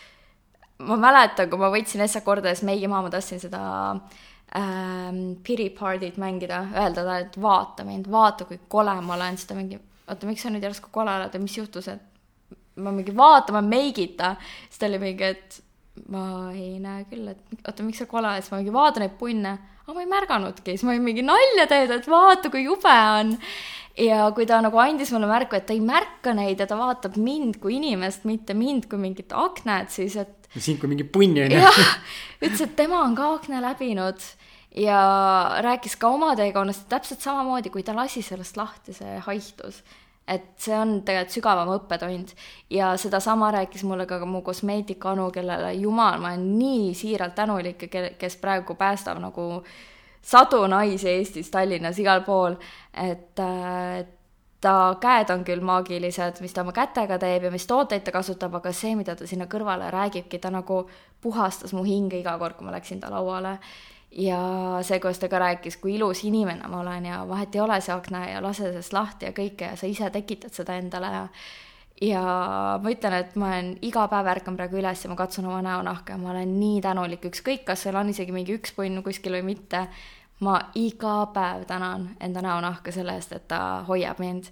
ma 0.88 0.98
mäletan, 1.00 1.50
kui 1.50 1.60
ma 1.60 1.72
võtsin 1.74 2.04
esimest 2.04 2.26
korda 2.26 2.52
ja 2.52 2.58
siis 2.58 2.68
meigi 2.68 2.90
maha, 2.90 3.08
ma 3.08 3.14
tahtsin 3.14 3.42
seda 3.42 3.62
ähm, 4.56 5.22
pity 5.44 5.70
party't 5.76 6.20
mängida, 6.22 6.64
öelda 6.76 7.04
talle, 7.04 7.20
et 7.28 7.40
vaata 7.42 7.86
mind, 7.88 8.10
vaata, 8.12 8.48
kui 8.50 8.60
kole 8.70 8.96
ma 9.02 9.16
olen, 9.18 9.40
siis 9.40 9.50
ta 9.50 9.58
mingi, 9.58 9.80
oota, 10.08 10.30
miks 10.30 10.46
sa 10.46 10.54
nüüd 10.54 10.68
järsku 10.68 10.92
kole 10.94 11.14
oled 11.14 11.34
ja 11.34 11.42
mis 11.44 11.58
juhtus, 11.58 11.90
et 11.94 12.58
ma 12.84 12.94
mingi 12.94 13.16
vaata, 13.16 13.56
ma 13.56 13.64
meigita, 13.66 14.36
siis 14.68 14.82
ta 14.82 14.90
oli 14.90 15.02
mingi, 15.02 15.32
et 15.34 15.62
ma 16.14 16.52
ei 16.54 16.78
näe 16.84 17.06
küll, 17.10 17.28
et 17.32 17.66
oota, 17.68 17.86
miks 17.86 18.04
sa 18.04 18.08
kole 18.10 18.36
siis 18.38 18.54
ma 18.54 18.62
mingi 18.62 18.76
vaatan 18.76 19.06
neid 19.06 19.18
punne, 19.20 19.58
aga 19.84 19.96
ma 19.96 20.04
ei 20.04 20.12
märganudki, 20.12 20.76
siis 20.76 20.86
ma 20.88 20.94
olin 20.94 21.06
mingi 21.06 21.26
nalja 21.26 21.68
teed, 21.70 21.94
et 21.96 22.08
vaata, 22.12 22.52
kui 22.54 22.66
jube 22.66 22.96
on. 23.20 23.36
ja 23.98 24.28
kui 24.38 24.46
ta 24.46 24.60
nagu 24.62 24.78
andis 24.78 25.12
mulle 25.16 25.30
märku, 25.30 25.58
et 25.58 25.66
ta 25.70 25.74
ei 25.74 25.82
märka 25.82 26.36
neid 26.38 26.60
ja 26.62 26.68
ta 26.70 26.78
vaatab 26.78 27.18
mind 27.18 27.58
kui 27.64 27.80
inimest, 27.80 28.28
mitte 28.30 28.54
mind 28.58 28.86
kui 28.92 29.02
mingit 29.02 29.34
aknet, 29.34 29.90
siis 29.94 30.18
et 30.22 30.50
sind 30.56 30.80
kui 30.82 30.92
mingi 30.92 31.04
punni 31.04 31.44
on 31.46 31.56
ju. 31.56 31.62
jah, 31.64 31.96
ütles, 32.42 32.62
et 32.64 32.76
tema 32.78 33.02
on 33.04 33.16
ka 33.18 33.32
akna 33.38 33.62
läbinud 33.64 34.22
ja 34.78 35.00
rääkis 35.66 35.98
ka 36.00 36.12
oma 36.14 36.34
teekonnast 36.38 36.88
täpselt 36.92 37.24
samamoodi, 37.26 37.72
kui 37.74 37.84
ta 37.84 37.96
lasi 37.98 38.22
sellest 38.26 38.58
lahti, 38.58 38.96
see 38.98 39.18
haihtus. 39.26 39.82
Et 40.28 40.48
see 40.60 40.76
on 40.76 41.02
tegelikult 41.08 41.36
sügavam 41.38 41.70
õppetund 41.78 42.34
ja 42.74 42.92
sedasama 43.00 43.52
rääkis 43.56 43.86
mulle 43.88 44.06
ka 44.06 44.20
mu 44.26 44.42
kosmeetikanu, 44.44 45.30
kellele 45.32 45.74
jumal, 45.80 46.20
ma 46.20 46.34
olen 46.34 46.50
nii 46.60 46.94
siiralt 46.98 47.36
tänulik 47.36 47.88
ja 47.88 47.92
kel- 47.94 48.14
kes 48.20 48.36
praegu 48.42 48.76
päästab 48.76 49.22
nagu 49.24 49.64
sadu 50.22 50.66
naisi 50.68 51.10
Eestis, 51.10 51.50
Tallinnas, 51.52 52.00
igal 52.00 52.26
pool, 52.28 52.58
et 52.94 53.40
äh, 53.40 54.06
ta 54.62 54.96
käed 55.02 55.30
on 55.34 55.44
küll 55.48 55.62
maagilised, 55.64 56.42
mis 56.42 56.54
ta 56.54 56.64
oma 56.66 56.74
kätega 56.76 57.20
teeb 57.22 57.48
ja 57.48 57.52
mis 57.54 57.68
tooteid 57.70 58.04
ta 58.04 58.14
kasutab, 58.16 58.58
aga 58.60 58.74
see, 58.76 58.96
mida 59.00 59.16
ta 59.16 59.28
sinna 59.30 59.48
kõrvale 59.50 59.92
räägibki, 59.94 60.42
ta 60.42 60.52
nagu 60.54 60.84
puhastas 61.22 61.76
mu 61.78 61.86
hinge 61.86 62.20
iga 62.20 62.38
kord, 62.42 62.58
kui 62.58 62.68
ma 62.68 62.74
läksin 62.76 63.00
ta 63.04 63.12
lauale. 63.14 63.58
Ja 64.12 64.42
see, 64.82 65.00
kuidas 65.00 65.20
ta 65.20 65.30
ka 65.30 65.40
rääkis, 65.40 65.78
kui 65.78 65.96
ilus 65.96 66.24
inimene 66.24 66.68
ma 66.68 66.80
olen 66.80 67.06
ja 67.06 67.22
vahet 67.30 67.56
ei 67.56 67.62
ole 67.62 67.80
see 67.82 67.96
akna 67.96 68.26
ja 68.30 68.42
lase 68.44 68.70
sellest 68.72 68.94
lahti 68.94 69.30
ja 69.30 69.32
kõike 69.36 69.72
ja 69.72 69.80
sa 69.80 69.88
ise 69.88 70.10
tekitad 70.10 70.54
seda 70.54 70.78
endale 70.80 71.14
ja 71.14 71.24
ja 72.02 72.22
ma 72.82 72.92
ütlen, 72.94 73.14
et 73.18 73.36
ma 73.36 73.48
olen 73.52 73.72
iga 73.82 74.04
päev 74.12 74.28
ärkan 74.36 74.58
praegu 74.58 74.78
üles 74.78 75.02
ja 75.04 75.10
ma 75.10 75.18
katsun 75.18 75.48
oma 75.50 75.64
näonahka 75.66 76.14
ja 76.14 76.22
ma 76.22 76.30
olen 76.32 76.60
nii 76.60 76.82
tänulik, 76.86 77.26
ükskõik, 77.32 77.66
kas 77.66 77.86
seal 77.86 77.98
on 77.98 78.14
isegi 78.14 78.36
mingi 78.36 78.54
üks 78.58 78.76
punn 78.78 79.02
kuskil 79.04 79.40
või 79.40 79.48
mitte 79.54 79.88
ma 80.40 80.60
iga 80.78 81.28
päev 81.34 81.66
tänan 81.66 82.10
enda 82.22 82.42
näonahka 82.42 82.92
selle 82.94 83.16
eest, 83.18 83.34
et 83.34 83.48
ta 83.48 83.84
hoiab 83.88 84.20
mind. 84.22 84.52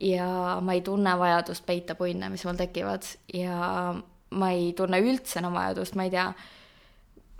Ja 0.00 0.58
ma 0.60 0.74
ei 0.76 0.82
tunne 0.84 1.14
vajadust 1.18 1.64
peita 1.66 1.94
punne, 1.96 2.28
mis 2.28 2.44
mul 2.44 2.56
tekivad. 2.56 3.04
Ja 3.32 3.94
ma 4.30 4.50
ei 4.52 4.72
tunne 4.76 5.00
üldse 5.00 5.40
enam 5.40 5.56
vajadust, 5.56 5.96
ma 5.96 6.04
ei 6.04 6.12
tea, 6.12 6.26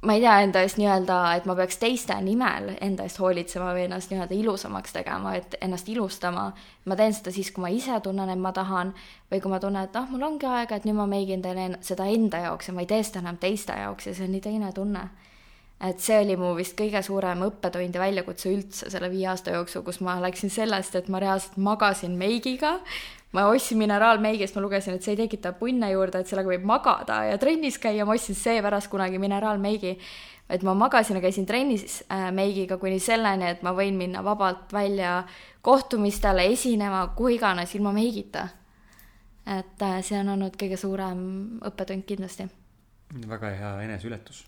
ma 0.07 0.15
ei 0.15 0.21
tea 0.23 0.35
enda 0.45 0.61
eest 0.63 0.79
nii-öelda, 0.79 1.17
et 1.37 1.47
ma 1.51 1.55
peaks 1.59 1.81
teiste 1.83 2.15
nimel 2.23 2.69
enda 2.85 3.03
eest 3.09 3.19
hoolitsema 3.19 3.73
või 3.75 3.87
ennast 3.89 4.13
nii-öelda 4.13 4.37
ilusamaks 4.39 4.95
tegema, 4.95 5.35
et 5.35 5.57
ennast 5.61 5.89
ilustama. 5.91 6.45
ma 6.85 6.97
teen 6.97 7.15
seda 7.17 7.33
siis, 7.35 7.51
kui 7.51 7.63
ma 7.65 7.69
ise 7.75 7.99
tunnen, 8.05 8.31
et 8.31 8.39
ma 8.39 8.53
tahan 8.55 8.93
või 9.33 9.41
kui 9.43 9.51
ma 9.51 9.59
tunnen, 9.61 9.89
et 9.89 9.97
ah, 9.99 10.07
mul 10.11 10.23
ongi 10.23 10.47
aega, 10.47 10.77
et 10.79 10.85
nüüd 10.87 10.95
ma 11.01 11.07
meigin 11.11 11.43
teen 11.43 11.59
en- 11.59 11.79
seda 11.83 12.07
enda 12.07 12.39
jaoks 12.47 12.69
ja 12.69 12.75
ma 12.75 12.85
ei 12.87 12.91
tee 12.93 13.03
seda 13.03 13.25
enam 13.25 13.37
teiste 13.43 13.73
jaoks 13.73 14.07
ja 14.07 14.15
see 14.15 14.29
on 14.29 14.37
nii 14.37 14.45
teine 14.47 14.73
tunne 14.73 15.09
et 15.81 16.01
see 16.01 16.17
oli 16.23 16.37
mu 16.41 16.55
vist 16.57 16.73
kõige 16.79 17.03
suurem 17.05 17.43
õppetund 17.45 17.95
ja 17.95 18.01
väljakutse 18.01 18.49
üldse 18.49 18.89
selle 18.91 19.11
viie 19.13 19.27
aasta 19.29 19.53
jooksul, 19.53 19.83
kus 19.85 19.99
ma 20.01 20.15
läksin 20.25 20.49
sellest, 20.51 20.95
et 20.97 21.11
ma 21.13 21.21
reaalselt 21.21 21.59
magasin 21.61 22.15
meigiga, 22.17 22.79
ma 23.37 23.47
ostsin 23.53 23.79
mineraalmeigi, 23.81 24.47
sest 24.47 24.57
ma 24.57 24.65
lugesin, 24.65 24.97
et 24.97 25.05
see 25.05 25.13
ei 25.15 25.21
tekita 25.25 25.53
punne 25.59 25.91
juurde, 25.93 26.23
et 26.23 26.31
sellega 26.31 26.55
võib 26.55 26.65
magada 26.69 27.21
ja 27.29 27.37
trennis 27.41 27.77
käia, 27.83 28.07
ma 28.09 28.17
ostsin 28.17 28.39
seepärast 28.39 28.91
kunagi 28.93 29.21
mineraalmeigi. 29.23 29.97
et 30.49 30.63
ma 30.63 30.75
magasin 30.79 31.17
ja 31.19 31.21
käisin 31.21 31.47
trennis 31.47 32.05
äh, 32.13 32.29
meigiga 32.33 32.77
kuni 32.79 33.01
selleni, 33.03 33.49
et 33.51 33.63
ma 33.67 33.73
võin 33.75 33.97
minna 33.99 34.23
vabalt 34.25 34.73
välja 34.73 35.25
kohtumistele, 35.63 36.45
esinema, 36.53 37.09
kuhu 37.19 37.35
iganes, 37.35 37.75
ilma 37.75 37.93
meigita. 37.93 38.49
et 39.47 39.83
äh, 39.83 39.99
see 40.03 40.21
on 40.21 40.29
olnud 40.37 40.57
kõige 40.57 40.79
suurem 40.81 41.19
õppetund 41.67 42.07
kindlasti. 42.07 42.49
väga 43.29 43.51
hea 43.51 43.75
eneseületus. 43.89 44.47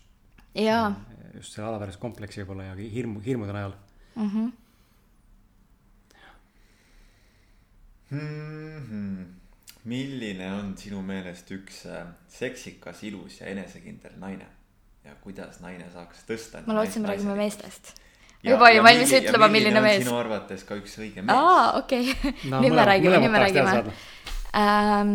jaa. 0.55 0.95
just 1.35 1.53
selle 1.53 1.67
alaväärse 1.67 1.99
kompleksi 1.99 2.41
võib-olla 2.41 2.71
ja 2.71 2.75
hirmu, 2.75 3.19
hirmude 3.19 3.53
najal 3.53 3.75
mm. 4.15 4.29
-hmm 4.29 4.58
mm. 8.09 8.77
-hmm. 8.85 9.25
milline 9.83 10.53
on 10.53 10.77
sinu 10.77 11.01
meelest 11.01 11.51
üks 11.51 11.85
äh, 11.85 12.07
seksikas, 12.27 13.03
ilus 13.03 13.41
ja 13.41 13.47
enesekindel 13.47 14.17
naine 14.17 14.47
ja 15.05 15.15
kuidas 15.23 15.59
naine 15.63 15.87
saaks 15.93 16.23
tõsta? 16.27 16.63
ma 16.65 16.77
lootsin, 16.77 17.03
me 17.03 17.13
räägime 17.13 17.35
meestest. 17.39 17.93
ma 18.43 18.51
juba 18.51 18.69
olin 18.69 18.83
valmis 18.83 19.13
ütlema, 19.19 19.47
milline 19.51 19.81
mees. 19.83 20.03
sinu 20.03 20.17
arvates 20.17 20.65
ka 20.67 20.77
üks 20.79 20.97
õige 21.01 21.23
mees? 21.23 21.35
aa, 21.35 21.77
okei 21.79 22.11
okay. 22.11 22.33
no,, 22.51 22.61
nüüd 22.63 22.75
me 22.75 22.87
räägime, 22.91 23.21
nüüd 23.23 23.33
me 23.33 23.45
räägime. 23.45 23.95
Ähm, 24.59 25.13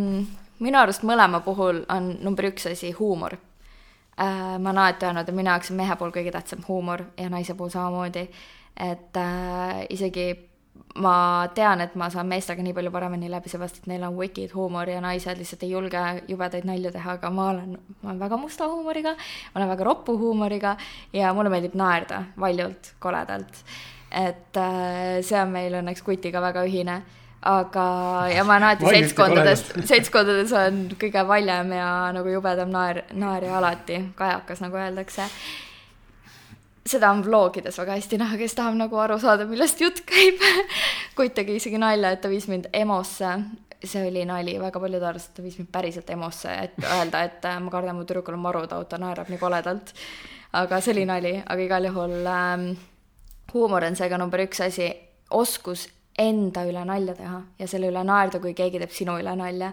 minu 0.62 0.78
arust 0.78 1.02
mõlema 1.02 1.42
puhul 1.44 1.82
on 1.90 2.14
number 2.22 2.50
üks 2.52 2.68
asi 2.70 2.94
huumor 2.98 3.36
äh,. 3.36 4.56
ma 4.58 4.70
olen 4.70 4.82
alati 4.86 5.10
öelnud, 5.10 5.28
et 5.28 5.36
minu 5.36 5.52
jaoks 5.52 5.72
on 5.74 5.80
mehe 5.82 6.00
puhul 6.00 6.14
kõige 6.14 6.34
tähtsam 6.34 6.64
huumor 6.68 7.06
ja 7.20 7.30
naise 7.30 7.54
puhul 7.58 7.72
samamoodi. 7.74 8.28
et 8.90 9.22
äh, 9.22 9.86
isegi 9.90 10.28
ma 10.94 11.48
tean, 11.54 11.80
et 11.82 11.94
ma 11.98 12.06
saan 12.12 12.28
meestega 12.30 12.62
nii 12.62 12.74
palju 12.76 12.92
paremini 12.94 13.30
läbi, 13.30 13.50
seepärast 13.50 13.80
et 13.80 13.88
neil 13.90 14.04
on 14.06 14.14
wicked 14.18 14.52
huumor 14.54 14.90
ja 14.90 15.00
naised 15.02 15.40
lihtsalt 15.40 15.64
ei 15.66 15.72
julge 15.72 16.02
jubedaid 16.30 16.68
nalju 16.68 16.92
teha, 16.94 17.16
aga 17.18 17.30
ma 17.34 17.48
olen, 17.50 17.74
ma 18.02 18.12
olen 18.12 18.20
väga 18.20 18.38
musta 18.38 18.68
huumoriga, 18.70 19.16
ma 19.16 19.60
olen 19.60 19.72
väga 19.74 19.88
roppu 19.90 20.14
huumoriga 20.20 20.76
ja 21.12 21.32
mulle 21.34 21.50
meeldib 21.50 21.74
naerda 21.78 22.22
valjult, 22.38 22.94
koledalt. 23.02 23.64
et 24.14 24.56
äh, 24.62 25.18
see 25.26 25.40
on 25.40 25.50
meil 25.50 25.74
õnneks 25.80 26.04
kutiga 26.06 26.42
väga 26.42 26.62
ühine 26.68 27.00
aga, 27.44 27.86
ja 28.30 28.44
ma 28.46 28.54
olen 28.54 28.68
alati 28.70 28.94
seltskondades, 28.94 29.66
seltskondades 29.90 30.54
on 30.56 30.80
kõige 31.00 31.26
valjem 31.28 31.74
ja 31.74 31.90
nagu 32.14 32.30
jubedam 32.30 32.70
naer, 32.72 33.02
naerja 33.12 33.58
alati, 33.58 34.00
kajakas, 34.14 34.62
nagu 34.62 34.78
öeldakse 34.78 35.26
seda 36.88 37.10
on 37.10 37.22
vlogides 37.24 37.78
väga 37.80 37.96
hästi 37.98 38.18
näha, 38.20 38.38
kes 38.40 38.56
tahab 38.58 38.76
nagu 38.78 38.98
aru 39.00 39.16
saada, 39.20 39.46
millest 39.48 39.80
jutt 39.80 40.02
käib 40.08 40.40
kutt 41.16 41.34
tegi 41.36 41.56
isegi 41.60 41.80
nalja, 41.80 42.12
et 42.12 42.22
ta 42.24 42.32
viis 42.32 42.48
mind 42.50 42.68
EMO-sse. 42.72 43.36
see 43.84 44.00
oli 44.08 44.22
nali, 44.24 44.54
väga 44.56 44.80
paljud 44.80 45.02
arvasid, 45.04 45.30
et 45.30 45.36
ta 45.36 45.42
viis 45.44 45.58
mind 45.60 45.68
päriselt 45.72 46.10
EMO-sse, 46.10 46.52
et 46.68 46.86
öelda, 46.88 47.24
et 47.24 47.44
äh, 47.44 47.58
ma 47.60 47.72
kardan, 47.72 47.96
mu 47.96 48.04
tüdrukul 48.04 48.36
on 48.36 48.44
marutaud, 48.44 48.88
ta 48.88 49.00
naerab 49.00 49.28
nii 49.32 49.40
koledalt. 49.40 49.92
aga 50.52 50.80
see 50.80 50.94
oli 50.94 51.04
nali, 51.08 51.34
aga 51.40 51.60
igal 51.62 51.88
juhul 51.90 52.14
ähm, 52.30 52.70
huumor 53.52 53.84
on 53.84 53.96
seega 53.96 54.18
number 54.18 54.44
üks 54.44 54.60
asi, 54.64 54.88
oskus 55.30 55.88
enda 56.18 56.62
üle 56.68 56.84
nalja 56.86 57.14
teha 57.18 57.40
ja 57.58 57.68
selle 57.68 57.90
üle 57.90 58.04
naerda, 58.06 58.40
kui 58.40 58.54
keegi 58.54 58.78
teeb 58.78 58.92
sinu 58.94 59.16
üle 59.18 59.34
nalja 59.36 59.72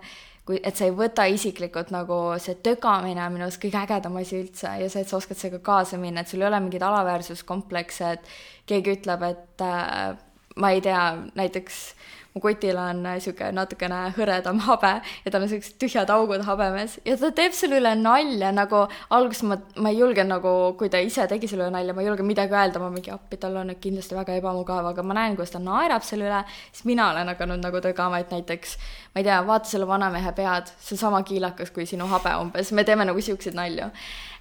kui, 0.52 0.60
et 0.68 0.78
sa 0.78 0.88
ei 0.88 0.96
võta 0.96 1.26
isiklikult 1.32 1.92
nagu 1.96 2.20
see 2.44 2.58
tögamine 2.66 3.24
on 3.24 3.36
minu 3.36 3.48
arust 3.48 3.62
kõige 3.62 3.80
ägedam 3.82 4.18
asi 4.20 4.42
üldse 4.42 4.76
ja 4.82 4.90
see, 4.92 5.06
et 5.06 5.12
sa 5.12 5.20
oskad 5.20 5.40
sellega 5.40 5.62
kaasa 5.64 6.00
minna, 6.02 6.24
et 6.24 6.32
sul 6.32 6.44
ei 6.44 6.50
ole 6.50 6.60
mingeid 6.64 6.84
alaväärsuskomplekse, 6.88 8.16
et 8.18 8.34
keegi 8.70 8.98
ütleb, 8.98 9.24
et 9.30 9.66
äh, 9.66 10.18
ma 10.60 10.74
ei 10.76 10.84
tea, 10.84 11.04
näiteks 11.40 11.84
mu 12.32 12.40
kotil 12.40 12.78
on 12.80 13.02
niisugune 13.04 13.52
natukene 13.58 13.98
hõredam 14.16 14.62
habe 14.64 14.92
ja 15.02 15.32
tal 15.32 15.42
on 15.42 15.50
niisugused 15.50 15.76
tühjad 15.82 16.12
augud 16.14 16.46
habemes 16.48 16.96
ja 17.08 17.18
ta 17.20 17.32
teeb 17.36 17.56
selle 17.56 17.82
üle 17.82 17.92
nalja 18.00 18.54
nagu 18.56 18.86
alguses 19.12 19.44
ma, 19.50 19.58
ma 19.84 19.92
ei 19.92 20.00
julge 20.00 20.24
nagu, 20.28 20.54
kui 20.80 20.92
ta 20.92 21.02
ise 21.04 21.28
tegi 21.32 21.50
selle 21.52 21.68
üle 21.68 21.76
nalja, 21.76 21.96
ma 21.96 22.04
ei 22.04 22.08
julge 22.08 22.24
midagi 22.28 22.56
öelda, 22.56 22.80
ma 22.84 22.92
mingi 22.94 23.12
appi, 23.12 23.40
tal 23.42 23.60
on 23.60 23.72
nüüd 23.72 23.82
kindlasti 23.84 24.16
väga 24.16 24.40
ebamugav, 24.40 24.88
aga 24.94 25.04
ma 25.04 25.18
näen, 25.20 25.36
kuidas 25.36 25.52
ta 25.56 25.60
naerab 25.64 26.08
selle 26.08 26.30
üle, 26.30 26.42
siis 26.72 26.88
mina 26.88 27.10
olen 27.12 27.34
hakanud 27.34 27.64
nagu 27.68 27.84
tõgama, 27.84 28.24
et 28.24 28.32
näiteks 28.32 28.78
ma 29.12 29.20
ei 29.20 29.24
tea, 29.28 29.42
vaata 29.48 29.68
selle 29.68 29.88
vanamehe 29.88 30.32
pead, 30.32 30.70
see 30.80 30.96
on 30.96 31.06
sama 31.06 31.24
kiilakas 31.28 31.72
kui 31.76 31.86
sinu 31.86 32.08
habe 32.08 32.36
umbes, 32.40 32.72
me 32.72 32.84
teeme 32.88 33.06
nagu 33.06 33.22
siukseid 33.22 33.58
nalju 33.58 33.90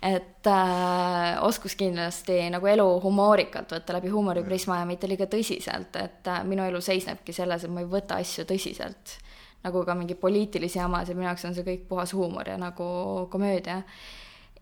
et 0.03 0.47
äh, 0.47 1.43
oskus 1.45 1.75
kindlasti 1.77 2.47
nagu 2.53 2.67
elu 2.67 2.87
humoorikalt 3.05 3.75
võtta 3.75 3.97
läbi 3.99 4.09
huumoriprisma 4.13 4.79
ja 4.81 4.87
mitte 4.89 5.09
liiga 5.11 5.27
tõsiselt, 5.29 5.97
et 6.01 6.31
äh, 6.31 6.41
minu 6.49 6.65
elu 6.65 6.81
seisnebki 6.81 7.35
selles, 7.37 7.67
et 7.67 7.73
ma 7.73 7.85
ei 7.85 7.91
võta 7.91 8.21
asju 8.21 8.47
tõsiselt. 8.49 9.19
nagu 9.61 9.83
ka 9.85 9.93
mingeid 9.95 10.17
poliitilisi 10.17 10.79
jamasid, 10.79 11.19
minu 11.19 11.29
jaoks 11.29 11.45
on 11.45 11.55
see 11.55 11.67
kõik 11.67 11.85
puhas 11.89 12.15
huumor 12.17 12.49
ja 12.49 12.57
nagu 12.57 13.29
komöödia. 13.31 13.83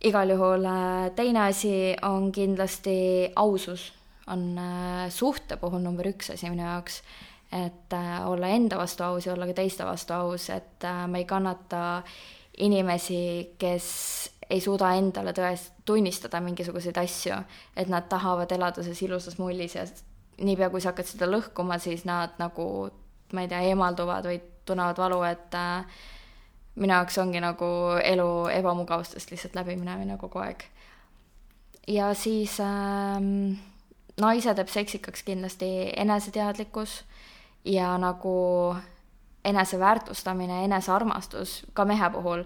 igal 0.03 0.31
juhul 0.31 0.67
äh, 0.67 1.11
teine 1.15 1.47
asi 1.47 1.95
on 2.03 2.33
kindlasti 2.33 3.31
ausus, 3.37 3.93
on 4.27 4.59
äh, 4.59 5.09
suhte 5.11 5.57
puhul 5.57 5.81
number 5.81 6.07
üks 6.07 6.35
asi 6.35 6.51
minu 6.51 6.67
jaoks 6.67 7.03
et 7.53 7.93
äh, 7.93 8.29
olla 8.29 8.49
enda 8.49 8.79
vastu 8.79 9.05
aus 9.05 9.27
ja 9.27 9.33
olla 9.33 9.47
ka 9.47 9.55
teiste 9.57 9.85
vastu 9.85 10.13
aus, 10.13 10.51
et 10.51 10.85
äh, 10.85 11.07
ma 11.09 11.19
ei 11.19 11.25
kannata 11.25 12.03
inimesi, 12.59 13.55
kes 13.59 13.87
ei 14.51 14.61
suuda 14.61 14.93
endale 14.99 15.33
tõest-, 15.37 15.73
tunnistada 15.85 16.41
mingisuguseid 16.45 16.97
asju, 17.01 17.39
et 17.77 17.89
nad 17.89 18.09
tahavad 18.09 18.53
elada 18.53 18.83
selles 18.83 19.03
ilusas 19.03 19.39
mullis 19.39 19.77
ja 19.77 19.87
niipea, 20.45 20.71
kui 20.71 20.81
sa 20.81 20.93
hakkad 20.93 21.09
seda 21.09 21.29
lõhkuma, 21.29 21.79
siis 21.83 22.05
nad 22.09 22.37
nagu, 22.41 22.89
ma 23.33 23.45
ei 23.45 23.51
tea, 23.51 23.65
eemalduvad 23.73 24.29
või 24.29 24.41
tunnevad 24.69 25.01
valu, 25.01 25.23
et 25.29 25.57
äh, 25.57 26.05
minu 26.79 26.95
jaoks 26.95 27.19
ongi 27.23 27.41
nagu 27.43 27.71
elu 28.03 28.29
ebamugavustest 28.53 29.33
lihtsalt 29.33 29.57
läbiminemine 29.59 30.19
kogu 30.21 30.43
aeg. 30.45 30.63
ja 31.89 32.13
siis 32.15 32.59
ähm, 32.61 33.57
naise 34.21 34.55
teeb 34.55 34.69
seksikaks 34.69 35.25
kindlasti 35.25 35.71
eneseteadlikkus 35.97 37.01
ja 37.69 37.93
nagu 38.01 38.33
eneseväärtustamine, 39.45 40.65
enesearmastus 40.65 41.63
ka 41.77 41.85
mehe 41.85 42.11
puhul 42.11 42.43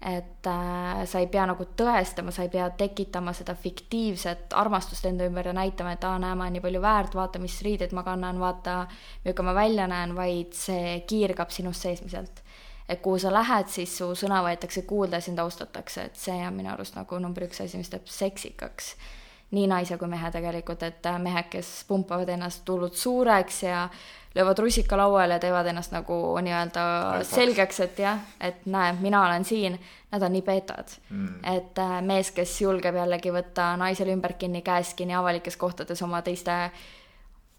et 0.00 0.46
äh, 0.46 1.04
sa 1.04 1.20
ei 1.20 1.26
pea 1.28 1.44
nagu 1.50 1.64
tõestama, 1.76 2.32
sa 2.32 2.46
ei 2.46 2.48
pea 2.52 2.70
tekitama 2.72 3.34
seda 3.36 3.52
fiktiivset 3.52 4.54
armastust 4.56 5.04
enda 5.10 5.26
ümber 5.28 5.50
ja 5.50 5.52
näitama, 5.56 5.92
et 5.92 6.04
aa, 6.08 6.16
näe, 6.22 6.34
ma 6.34 6.46
olen 6.46 6.56
nii 6.56 6.64
palju 6.64 6.80
väärt, 6.80 7.16
vaata, 7.18 7.42
mis 7.42 7.58
riideid 7.66 7.92
ma 7.96 8.04
kannan, 8.06 8.40
vaata, 8.40 8.86
milline 9.26 9.44
ma 9.44 9.54
välja 9.54 9.88
näen, 9.90 10.16
vaid 10.16 10.56
see 10.56 11.02
kiirgab 11.08 11.52
sinust 11.52 11.84
seesmiselt. 11.84 12.42
et 12.90 12.98
kuhu 13.04 13.18
sa 13.22 13.30
lähed, 13.30 13.68
siis 13.70 13.92
su 14.00 14.08
sõna 14.18 14.40
võetakse 14.42 14.82
kuulda 14.82 15.20
ja 15.20 15.22
sind 15.22 15.38
austatakse, 15.38 16.08
et 16.08 16.16
see 16.18 16.40
on 16.46 16.56
minu 16.56 16.72
arust 16.72 16.96
nagu 16.96 17.18
number 17.22 17.44
üks 17.46 17.60
asi, 17.62 17.78
mis 17.78 17.92
teeb 17.92 18.08
seksikaks 18.10 18.96
nii 19.54 19.66
naise 19.70 19.98
kui 19.98 20.08
mehe 20.10 20.30
tegelikult, 20.30 20.82
et 20.82 21.06
äh, 21.06 21.18
mehed, 21.22 21.50
kes 21.52 21.84
pumpavad 21.86 22.28
ennast 22.32 22.68
hullult 22.68 22.96
suureks 22.98 23.62
ja 23.62 23.84
löövad 24.34 24.58
rusika 24.58 24.96
lauale 24.96 25.34
ja 25.34 25.42
teevad 25.42 25.66
ennast 25.66 25.92
nagu 25.92 26.38
nii-öelda 26.42 26.84
selgeks, 27.26 27.80
et 27.80 27.98
jah, 27.98 28.20
et 28.40 28.66
näe, 28.70 28.92
mina 29.00 29.24
olen 29.26 29.44
siin, 29.44 29.78
nad 30.10 30.22
on 30.22 30.32
nii 30.32 30.42
beetad 30.46 30.94
mm.. 31.10 31.40
et 31.56 31.78
äh, 31.78 31.98
mees, 32.02 32.30
kes 32.34 32.60
julgeb 32.60 32.94
jällegi 32.94 33.32
võtta 33.34 33.72
naisele 33.80 34.14
ümber 34.14 34.36
kinni, 34.38 34.62
käest 34.62 34.96
kinni 34.98 35.14
avalikes 35.18 35.56
kohtades 35.56 36.02
oma 36.06 36.22
teiste 36.22 36.70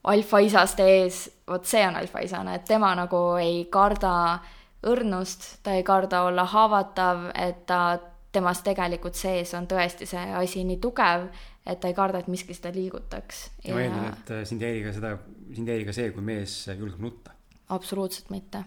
alfaisaste 0.03 0.87
ees, 0.87 1.21
vot 1.47 1.65
see 1.67 1.83
on 1.87 1.95
alfaisane, 1.99 2.55
et 2.55 2.65
tema 2.65 2.93
nagu 2.97 3.19
ei 3.41 3.65
karda 3.71 4.39
õrnust, 4.87 5.59
ta 5.63 5.75
ei 5.77 5.83
karda 5.83 6.23
olla 6.25 6.47
haavatav, 6.49 7.27
et 7.35 7.65
ta 7.69 7.99
temas 8.31 8.63
tegelikult 8.63 9.15
sees 9.19 9.51
on 9.53 9.67
tõesti 9.67 10.07
see 10.07 10.23
asi 10.39 10.63
nii 10.63 10.79
tugev, 10.81 11.27
et 11.65 11.79
ta 11.79 11.89
ei 11.89 11.95
karda, 11.97 12.21
et 12.21 12.29
miski 12.31 12.55
seda 12.57 12.71
liigutaks. 12.73 13.41
ja 13.65 13.75
ma 13.75 13.85
eeldan, 13.85 14.05
et 14.11 14.31
äh, 14.33 14.43
sind 14.49 14.61
ei 14.61 14.75
häiri 14.75 14.85
ka 14.87 14.93
seda, 14.97 15.15
sind 15.55 15.69
ei 15.69 15.77
häiri 15.77 15.89
ka 15.89 15.95
see, 15.95 16.11
kui 16.15 16.25
mees 16.25 16.55
julgeb 16.71 17.01
nutta. 17.03 17.35
absoluutselt 17.69 18.31
mitte. 18.33 18.63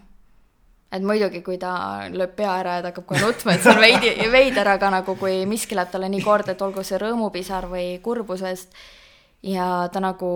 et 0.94 1.02
muidugi, 1.02 1.42
kui 1.42 1.58
ta 1.58 1.74
lööb 2.12 2.36
pea 2.38 2.52
ära 2.60 2.78
ja 2.78 2.84
ta 2.84 2.92
hakkab 2.92 3.08
kohe 3.10 3.24
nutma, 3.24 3.56
et 3.56 3.64
see 3.64 3.74
on 3.74 3.82
veidi, 3.82 4.14
veider, 4.30 4.70
aga 4.76 4.92
nagu 4.94 5.16
kui 5.18 5.42
miski 5.50 5.74
läheb 5.78 5.90
talle 5.90 6.10
nii 6.12 6.22
korda, 6.22 6.54
et 6.54 6.62
olgu 6.62 6.86
see 6.86 7.00
rõõmupisar 7.02 7.66
või 7.70 7.98
kurbusest 8.04 8.78
ja 9.42 9.68
ta 9.92 10.02
nagu 10.04 10.30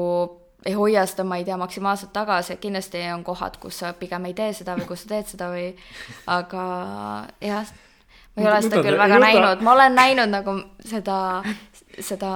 ei 0.66 0.74
hoia 0.74 1.04
seda, 1.06 1.22
ma 1.24 1.38
ei 1.38 1.46
tea, 1.46 1.56
maksimaalselt 1.56 2.10
tagasi, 2.12 2.56
et 2.56 2.60
kindlasti 2.60 3.04
on 3.14 3.22
kohad, 3.24 3.60
kus 3.62 3.78
sa 3.84 3.92
pigem 3.94 4.26
ei 4.26 4.34
tee 4.34 4.50
seda 4.56 4.74
või 4.76 4.88
kus 4.88 5.04
sa 5.04 5.12
teed 5.14 5.30
seda 5.30 5.52
või, 5.52 5.68
aga 6.26 6.64
jah 7.38 7.70
ma 8.38 8.42
ei 8.42 8.48
ole 8.50 8.62
seda 8.66 8.82
küll 8.82 8.98
väga 8.98 9.18
näinud, 9.22 9.62
ma 9.66 9.74
olen 9.74 9.96
näinud 9.98 10.32
nagu 10.32 10.54
seda, 10.84 11.18
seda 12.04 12.30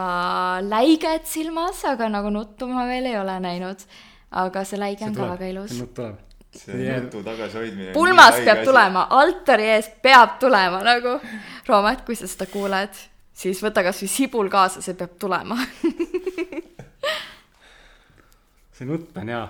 läiget 0.67 1.27
silmas, 1.29 1.85
aga 1.89 2.09
nagu 2.13 2.33
nuttu 2.35 2.69
ma 2.71 2.87
veel 2.89 3.11
ei 3.11 3.19
ole 3.21 3.39
näinud. 3.41 3.87
aga 4.33 4.65
see 4.65 4.81
läige 4.81 5.05
on 5.05 5.15
ka 5.15 5.29
väga 5.35 5.49
ilus. 5.53 5.73
nutt 5.79 5.95
tuleb. 5.95 6.19
see 6.57 6.99
nutu 7.01 7.23
tagasihoidmine. 7.23 7.93
pulmast 7.93 8.45
peab 8.45 8.63
asi. 8.63 8.67
tulema, 8.71 9.07
altari 9.11 9.71
eest 9.77 10.03
peab 10.03 10.39
tulema 10.41 10.83
nagu. 10.83 11.19
Roomet, 11.69 12.05
kui 12.07 12.17
sa 12.17 12.27
seda 12.27 12.47
kuuled, 12.51 12.97
siis 13.35 13.63
võta 13.63 13.85
kasvõi 13.87 14.09
sibul 14.09 14.49
kaasa, 14.51 14.83
see 14.83 14.95
peab 14.99 15.19
tulema 15.21 15.59
see 18.83 18.89
nutt 18.89 19.17
on 19.21 19.31
hea, 19.31 19.43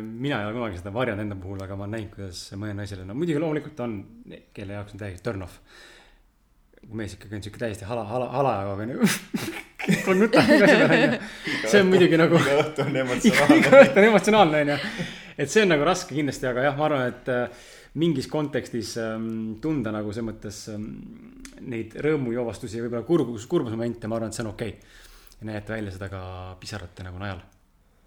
mina 0.00 0.40
ei 0.40 0.48
ole 0.48 0.56
kunagi 0.56 0.80
seda 0.80 0.92
varjanud 0.94 1.24
enda 1.24 1.36
puhul, 1.40 1.60
aga 1.64 1.76
ma 1.76 1.86
olen 1.86 1.96
näinud, 1.98 2.12
kuidas 2.14 2.42
mõnel 2.56 2.78
naisel, 2.80 3.04
no 3.06 3.16
muidugi 3.18 3.40
loomulikult 3.42 3.82
on, 3.84 3.96
kelle 4.56 4.78
jaoks 4.78 4.96
on 4.96 5.02
täiesti 5.02 5.24
turn 5.26 5.44
off. 5.46 5.58
kui 5.60 5.99
mees 6.90 7.14
ikkagi 7.14 7.36
on 7.36 7.42
sihuke 7.44 7.60
täiesti 7.60 7.86
hala, 7.88 8.04
hala, 8.08 8.30
halajaga 8.34 8.76
onju 8.84 9.10
on 10.10 10.22
nutab 10.24 10.48
iga 10.50 10.68
peale 10.68 10.96
onju. 10.96 11.18
see 11.66 11.80
on 11.80 11.90
muidugi 11.90 12.20
nagu. 12.20 12.40
iga 12.40 12.56
õhtu 12.62 12.86
on 12.86 12.96
emotsionaalne. 13.02 13.58
iga 13.60 13.82
õhtu 13.84 14.00
on 14.00 14.08
emotsionaalne 14.08 14.62
onju. 14.64 14.78
et 15.36 15.52
see 15.52 15.64
on 15.64 15.72
nagu 15.74 15.86
raske 15.86 16.16
kindlasti, 16.16 16.48
aga 16.50 16.66
jah, 16.68 16.78
ma 16.78 16.88
arvan, 16.88 17.06
et 17.12 17.30
äh, 17.32 17.68
mingis 18.00 18.28
kontekstis 18.30 18.96
ähm, 19.02 19.30
tunda 19.62 19.92
nagu 19.94 20.12
selles 20.14 20.28
mõttes 20.30 20.64
ähm, 20.72 20.90
neid 21.60 21.96
rõõmujoovastusi 22.06 22.78
ja 22.78 22.86
võib-olla 22.86 23.06
kurbus, 23.08 23.46
kurbusmomente, 23.50 24.10
ma 24.10 24.20
arvan, 24.20 24.32
et 24.32 24.38
see 24.38 24.46
on 24.46 24.52
okei 24.52 24.74
okay. 24.76 24.98
ja 25.40 25.48
näidata 25.50 25.76
välja 25.76 25.96
seda 25.96 26.10
ka 26.12 26.22
pisarate 26.60 27.06
nagu 27.06 27.20
najal 27.22 27.42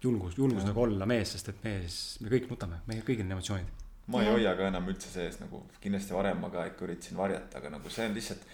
julgus, 0.04 0.36
julgus 0.38 0.66
nagu 0.66 0.84
olla 0.84 1.08
mees, 1.08 1.32
sest 1.34 1.50
et 1.52 1.64
mees, 1.64 1.98
me 2.20 2.32
kõik 2.32 2.50
nutame, 2.50 2.82
meil 2.88 3.00
kõigil 3.06 3.26
on 3.26 3.36
emotsioonid. 3.38 3.82
ma 4.12 4.20
ei 4.20 4.28
hoia 4.28 4.52
ka 4.56 4.68
enam 4.68 4.88
üldse 4.92 5.08
sees 5.08 5.38
nagu 5.40 5.62
kindlasti 5.80 6.16
varem 6.16 6.42
ma 6.44 6.50
ka 6.52 6.66
ikka 6.68 6.84
üritasin 6.84 7.16
varjata, 7.16 7.60
aga 7.60 7.72
nagu 7.76 7.92
see 7.92 8.08
on 8.08 8.16
lihtsalt, 8.16 8.44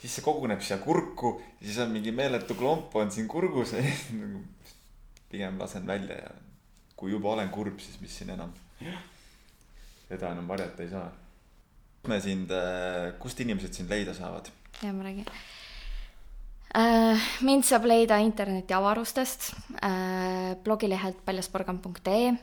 siis 0.00 0.14
see 0.16 0.24
koguneb 0.24 0.62
siia 0.64 0.78
kurku 0.82 1.34
siis 1.60 1.78
on 1.84 1.92
mingi 1.94 2.12
meeletu 2.12 2.56
klomp 2.58 2.96
on 2.96 3.12
siin 3.12 3.28
kurgus 3.28 3.74
nagu 4.20 4.44
pigem 5.30 5.58
lasen 5.60 5.86
välja 5.86 6.16
ja 6.16 6.30
kui 6.96 7.12
juba 7.14 7.32
olen 7.32 7.48
kurb, 7.48 7.78
siis 7.80 8.00
mis 8.00 8.12
siin 8.18 8.34
enam. 8.34 8.50
seda 10.08 10.32
enam 10.34 10.48
varjata 10.48 10.82
ei 10.82 10.90
saa. 10.90 11.10
me 12.08 12.20
sind, 12.20 12.50
äh, 12.50 13.12
kust 13.18 13.40
inimesed 13.40 13.72
sind 13.72 13.90
leida 13.90 14.14
saavad? 14.14 14.50
ja 14.82 14.92
ma 14.92 15.04
räägin 15.04 15.26
Äh, 16.70 17.18
mind 17.42 17.66
saab 17.66 17.88
leida 17.90 18.20
interneti 18.22 18.74
avarustest, 18.76 19.48
äh, 19.82 20.54
blogilehelt 20.62 21.24
paljasporgand.ee, 21.26 22.36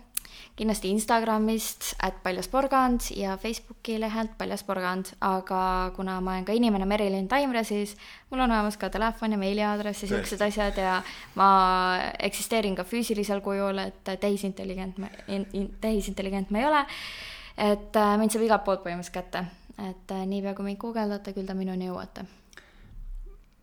kindlasti 0.57 0.89
Instagramist, 0.89 1.93
at 2.01 2.23
paljasporgand 2.23 3.11
ja 3.15 3.37
Facebooki 3.37 3.99
lehelt 3.99 4.33
paljasporgand, 4.37 5.11
aga 5.21 5.91
kuna 5.95 6.19
ma 6.21 6.33
olen 6.33 6.45
ka 6.45 6.55
inimene 6.57 6.85
Merilin 6.89 7.27
Taimre, 7.27 7.63
siis 7.63 7.95
mul 8.31 8.41
on 8.41 8.51
olemas 8.51 8.77
ka 8.77 8.89
telefon 8.89 9.31
ja 9.31 9.37
meiliaadress 9.37 10.03
ja 10.03 10.11
siuksed 10.13 10.41
asjad 10.41 10.81
ja 10.81 11.01
ma 11.35 11.49
eksisteerin 12.29 12.75
ka 12.75 12.83
füüsilisel 12.83 13.41
kujul, 13.45 13.83
et 13.85 14.15
tehisintelligent 14.19 14.97
ma, 14.97 15.11
tehisintelligent 15.81 16.51
ma 16.51 16.63
ei 16.63 16.65
ole. 16.71 16.83
et 17.57 17.95
äh, 17.95 18.17
mind 18.17 18.33
saab 18.33 18.43
igalt 18.45 18.65
poolt 18.65 18.83
põhimõtteliselt 18.83 19.15
kätte, 19.15 19.45
et 19.89 20.17
niipea 20.25 20.53
kui 20.53 20.65
mind 20.65 20.81
guugeldate, 20.81 21.33
küll 21.33 21.47
te 21.47 21.57
minuni 21.57 21.89
jõuate 21.89 22.25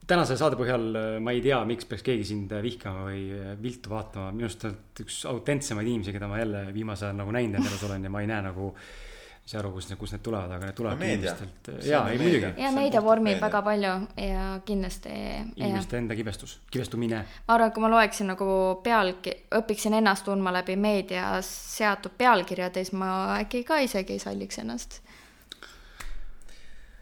tänase 0.06 0.36
saade 0.40 0.58
põhjal 0.58 0.84
äh, 0.98 1.06
ma 1.22 1.34
ei 1.34 1.40
tea, 1.44 1.60
miks 1.68 1.88
peaks 1.88 2.04
keegi 2.06 2.26
sind 2.28 2.52
äh, 2.52 2.62
vihkama 2.64 3.08
või 3.08 3.24
äh, 3.32 3.54
viltu 3.60 3.92
vaatama, 3.92 4.32
minu 4.34 4.48
arust 4.48 4.64
sa 4.64 4.70
oled 4.70 5.02
üks 5.04 5.24
autentsemaid 5.30 5.88
inimesi, 5.88 6.14
keda 6.14 6.28
ma 6.30 6.40
jälle 6.40 6.66
viimasel 6.74 7.10
ajal 7.10 7.20
nagu 7.22 7.34
näinud 7.34 7.60
enda 7.60 7.72
elus 7.72 7.84
olen 7.88 8.04
ja 8.04 8.12
ma 8.12 8.22
ei 8.24 8.30
näe 8.30 8.44
nagu 8.44 8.70
ei 8.74 9.50
saa 9.52 9.58
aru, 9.60 9.74
kust, 9.74 9.90
kust 10.00 10.14
need 10.16 10.22
tulevad, 10.24 10.52
aga 10.56 10.70
need 10.70 10.76
tulevadki 10.78 11.08
inimestelt. 11.12 11.70
jaa, 11.84 12.02
ei 12.08 12.20
muidugi. 12.20 12.52
ja 12.62 12.70
meedia 12.72 13.02
vormib 13.04 13.42
väga 13.44 13.60
palju 13.64 13.90
ja 14.24 14.46
kindlasti. 14.64 15.12
inimeste 15.56 16.00
enda 16.00 16.16
kibestus, 16.16 16.54
kibestumine. 16.72 17.24
ma 17.48 17.58
arvan, 17.58 17.68
et 17.68 17.76
kui 17.76 17.84
ma 17.84 17.92
loeksin 17.92 18.32
nagu 18.32 18.46
pealki-, 18.84 19.36
õpiksin 19.60 19.98
ennast 20.00 20.24
tundma 20.28 20.52
läbi 20.56 20.78
meedia 20.80 21.36
seatud 21.44 22.16
pealkirjade, 22.16 22.84
siis 22.84 22.96
ma 22.96 23.10
äkki 23.42 23.64
ka 23.68 23.82
isegi 23.84 24.16
ei 24.16 24.24
salliks 24.24 24.64
ennast. 24.64 25.02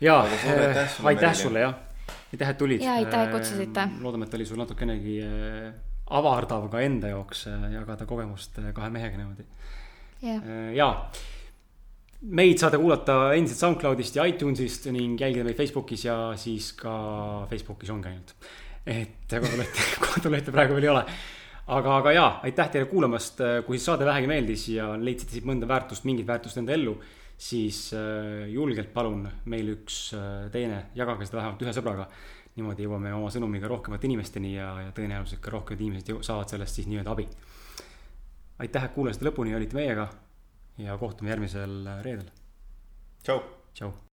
jaa, 0.03 0.27
aitäh 1.07 1.39
sulle, 1.39 1.67
jah 1.67 1.79
aitäh, 2.33 2.51
et 2.51 2.59
tulid. 2.59 2.83
ja 2.83 2.95
aitäh, 3.01 3.27
et 3.27 3.35
kutsusite. 3.35 3.81
Äh, 3.81 3.99
loodame, 4.01 4.27
et 4.29 4.35
oli 4.39 4.47
sul 4.49 4.61
natukenegi 4.61 5.19
äh, 5.27 5.75
avardav 6.17 6.69
ka 6.73 6.81
enda 6.85 7.13
jaoks 7.13 7.47
äh, 7.51 7.69
jagada 7.75 8.07
kogemust 8.09 8.59
kahe 8.75 8.91
mehega 8.95 9.21
niimoodi. 9.21 9.47
ja 10.77 10.89
meid 12.23 12.61
saate 12.63 12.79
kuulata 12.79 13.33
endiselt 13.35 13.59
SoundCloudist 13.59 14.17
ja 14.17 14.25
iTunesist 14.31 14.87
ning 14.95 15.21
jälgida 15.21 15.45
meid 15.45 15.59
Facebookis 15.59 16.05
ja 16.07 16.17
siis 16.39 16.73
ka 16.79 16.93
Facebookis 17.51 17.91
ongi 17.91 18.13
ainult. 18.13 18.35
et 18.87 19.29
kodulehte, 19.29 19.89
kodulehte 20.07 20.55
praegu 20.55 20.79
veel 20.79 20.89
ei 20.89 20.93
ole. 20.95 21.05
aga, 21.67 21.97
aga 21.97 22.13
jaa, 22.13 22.31
aitäh 22.47 22.71
teile 22.71 22.87
kuulamast, 22.91 23.43
kui 23.67 23.79
saade 23.79 24.07
vähegi 24.07 24.31
meeldis 24.31 24.69
ja 24.77 24.93
leidsite 24.99 25.37
siit 25.37 25.49
mõnda 25.49 25.69
väärtust, 25.69 26.07
mingit 26.09 26.27
väärtust 26.27 26.63
enda 26.63 26.75
ellu 26.79 26.97
siis 27.43 27.91
äh, 27.97 28.47
julgelt 28.53 28.93
palun 28.95 29.27
meil 29.51 29.73
üks 29.75 30.13
äh, 30.15 30.47
teine, 30.55 30.85
jagage 30.99 31.27
seda 31.27 31.41
vähemalt 31.41 31.65
ühe 31.67 31.75
sõbraga. 31.75 32.07
niimoodi 32.53 32.85
jõuame 32.85 33.15
oma 33.17 33.31
sõnumiga 33.33 33.69
rohkemate 33.71 34.05
inimesteni 34.05 34.51
ja, 34.59 34.69
ja 34.85 34.93
tõenäoliselt 34.93 35.41
ka 35.41 35.55
rohkemad 35.55 35.81
inimesed 35.81 36.13
saavad 36.21 36.53
sellest 36.53 36.79
siis 36.79 36.91
nii-öelda 36.91 37.17
abi. 37.17 37.27
aitäh, 38.63 38.85
et 38.85 38.95
kuulasite 38.95 39.27
lõpuni 39.31 39.57
olite 39.57 39.79
meiega 39.79 40.09
ja 40.79 40.99
kohtume 41.01 41.33
järgmisel 41.35 41.77
reedel. 42.05 42.31
tšau. 43.25 43.43
tšau. 43.75 44.12